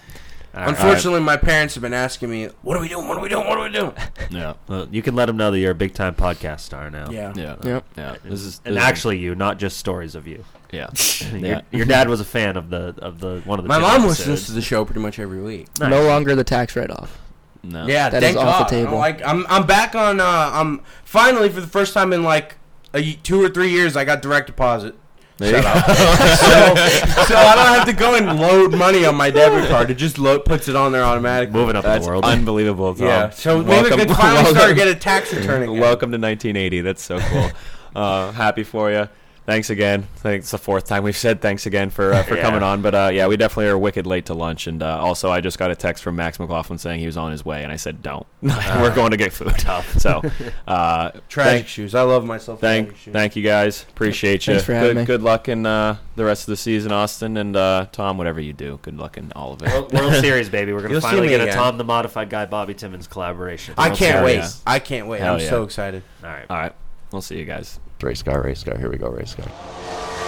Unfortunately, 0.52 1.22
my 1.22 1.38
parents 1.38 1.76
have 1.76 1.82
been 1.82 1.94
asking 1.94 2.30
me, 2.30 2.50
"What 2.62 2.76
are 2.76 2.82
we 2.82 2.90
doing? 2.90 3.08
What 3.08 3.18
are 3.18 3.22
we 3.22 3.30
doing? 3.30 3.48
What 3.48 3.58
are 3.58 3.64
we 3.64 3.72
doing?" 3.72 3.94
Yeah. 4.30 4.56
Well, 4.68 4.90
you 4.92 5.02
can 5.02 5.16
let 5.16 5.28
them 5.28 5.38
know 5.38 5.50
that 5.50 5.60
you're 5.60 5.72
a 5.72 5.76
big 5.76 5.94
time 5.94 6.14
podcast 6.14 6.60
star 6.60 6.92
now. 6.92 7.10
Yeah. 7.10 7.34
Yeah. 7.36 7.56
Yep. 7.64 7.86
Yeah. 7.96 8.16
This 8.24 8.42
is 8.42 8.62
and 8.66 8.76
is- 8.76 8.84
actually 8.84 9.20
you, 9.20 9.34
not 9.34 9.60
just 9.60 9.78
stories 9.78 10.14
of 10.14 10.28
you. 10.28 10.44
Yeah. 10.72 10.90
your, 11.32 11.62
your 11.72 11.86
dad 11.86 12.08
was 12.10 12.22
a 12.22 12.26
fan 12.26 12.56
of 12.58 12.70
the 12.70 12.94
of 13.00 13.20
the 13.20 13.42
one 13.46 13.58
of 13.60 13.64
the. 13.66 13.70
My 13.70 13.80
mom 13.80 14.02
episodes. 14.04 14.28
listens 14.28 14.46
to 14.48 14.52
the 14.54 14.62
show 14.62 14.86
pretty 14.86 15.02
much 15.02 15.18
every 15.20 15.42
week. 15.42 15.68
Nice. 15.80 15.90
No 15.90 16.04
longer 16.04 16.36
the 16.36 16.44
tax 16.44 16.76
write-off. 16.76 17.18
No. 17.64 17.88
Yeah, 17.88 18.10
That 18.10 18.22
thank 18.22 18.38
is 18.38 18.42
off 18.44 18.70
the 18.70 18.76
table. 18.76 18.94
I'm 18.94 19.00
like 19.00 19.26
I'm 19.26 19.46
I'm 19.50 19.66
back 19.66 19.96
on. 19.96 20.20
Uh, 20.20 20.24
I'm 20.54 20.82
finally 21.04 21.50
for 21.50 21.60
the 21.62 21.68
first 21.68 21.94
time 21.94 22.14
in 22.14 22.24
like 22.24 22.56
a 22.94 23.02
y- 23.02 23.18
two 23.24 23.44
or 23.44 23.50
three 23.50 23.70
years. 23.70 23.98
I 23.98 24.06
got 24.06 24.22
direct 24.22 24.48
deposit. 24.48 24.96
There 25.38 25.56
you 25.56 25.62
Shut 25.62 25.66
up. 25.66 25.86
so, 25.96 27.24
so 27.24 27.36
I 27.36 27.56
don't 27.56 27.66
have 27.78 27.86
to 27.88 27.94
go 27.94 28.16
and 28.16 28.40
load 28.40 28.74
money 28.78 29.06
on 29.06 29.16
my 29.16 29.30
debit 29.32 29.70
card. 29.70 29.90
It 29.90 29.96
just 29.96 30.20
load, 30.20 30.44
puts 30.46 30.68
it 30.68 30.76
on 30.76 30.92
there 30.92 31.04
automatically. 31.04 31.54
moving 31.58 31.76
up 31.78 31.86
in 31.86 31.92
That's 31.92 32.06
the 32.06 32.12
world. 32.12 32.26
unbelievable. 32.26 32.94
Tom. 32.94 33.06
Yeah. 33.08 33.30
So 33.30 33.64
maybe 33.64 33.88
I 33.92 33.96
could 34.06 34.10
finally 34.12 34.52
start 34.54 34.70
to 34.70 34.76
get 34.76 34.88
a 34.90 34.96
tax 34.96 35.34
return 35.34 35.64
again. 35.64 35.80
Welcome 35.80 36.12
to 36.12 36.18
1980. 36.18 36.82
That's 36.82 37.02
so 37.04 37.20
cool. 37.20 37.52
uh, 37.96 38.32
happy 38.34 38.64
for 38.64 38.92
you. 38.92 39.08
Thanks 39.50 39.72
again. 39.72 40.08
I 40.18 40.20
think 40.20 40.42
it's 40.42 40.52
the 40.52 40.60
fourth 40.60 40.86
time 40.86 41.02
we've 41.02 41.18
said 41.18 41.42
thanks 41.42 41.66
again 41.66 41.90
for 41.90 42.14
uh, 42.14 42.22
for 42.22 42.36
Yeah. 42.38 42.44
coming 42.44 42.62
on. 42.62 42.84
But 42.84 42.94
uh, 42.94 43.10
yeah, 43.12 43.26
we 43.26 43.36
definitely 43.36 43.66
are 43.66 43.80
wicked 43.80 44.06
late 44.06 44.28
to 44.28 44.36
lunch. 44.36 44.68
And 44.68 44.84
uh, 44.84 45.00
also, 45.00 45.32
I 45.32 45.42
just 45.42 45.58
got 45.58 45.72
a 45.72 45.76
text 45.76 46.04
from 46.04 46.18
Max 46.18 46.40
McLaughlin 46.40 46.78
saying 46.78 47.00
he 47.00 47.08
was 47.08 47.18
on 47.18 47.32
his 47.32 47.44
way, 47.44 47.64
and 47.64 47.72
I 47.72 47.76
said, 47.76 48.04
"Don't. 48.04 48.28
We're 48.44 48.94
going 48.94 49.10
to 49.10 49.18
get 49.18 49.34
food." 49.34 49.58
Tough. 49.58 49.98
So, 49.98 50.22
uh, 50.68 51.10
Tragic 51.30 51.52
thank, 51.52 51.68
shoes. 51.68 51.96
I 51.96 52.04
love 52.04 52.26
myself. 52.26 52.62
thank, 52.62 52.96
shoes. 52.96 53.12
thank 53.12 53.36
you 53.36 53.42
guys. 53.42 53.88
Appreciate 53.90 54.46
you. 54.46 54.54
Thanks 54.54 54.66
for 54.68 54.74
good, 54.74 54.98
me. 54.98 55.06
good 55.06 55.24
luck 55.24 55.50
in 55.50 55.66
uh, 55.66 55.98
the 56.16 56.26
rest 56.26 56.44
of 56.44 56.52
the 56.52 56.58
season, 56.58 56.92
Austin 56.92 57.36
and 57.36 57.56
uh, 57.56 57.88
Tom. 57.92 58.20
Whatever 58.20 58.40
you 58.40 58.54
do, 58.54 58.78
good 58.84 58.98
luck 58.98 59.18
in 59.18 59.32
all 59.32 59.54
of 59.54 59.64
it. 59.64 59.70
World, 59.70 59.92
World 59.94 60.14
Series, 60.22 60.48
baby. 60.48 60.74
We're 60.74 60.82
gonna 60.82 60.92
You'll 60.94 61.02
finally 61.02 61.24
me 61.24 61.30
get 61.30 61.48
a. 61.50 61.52
Tom 61.54 61.80
the 61.80 61.84
Modified 61.84 62.30
Guy, 62.30 62.46
Bobby 62.46 62.76
Timmons 62.76 63.08
collaboration. 63.08 63.74
I 63.80 63.88
World 63.88 63.98
can't 63.98 64.24
wait. 64.24 64.44
I 64.68 64.78
can't 64.78 65.08
wait. 65.08 65.24
I'm 65.24 65.40
yeah. 65.40 65.50
so 65.50 65.64
excited. 65.64 66.04
All 66.24 66.30
right. 66.30 66.46
all 66.48 66.56
right, 66.58 66.76
we'll 67.12 67.24
see 67.24 67.40
you 67.40 67.46
guys 67.46 67.80
race 68.04 68.22
car, 68.24 68.42
race 68.44 68.64
car. 68.64 68.78
Here 68.78 68.90
we 68.90 68.98
go, 68.98 69.10
race 69.10 69.36
car. 69.36 70.19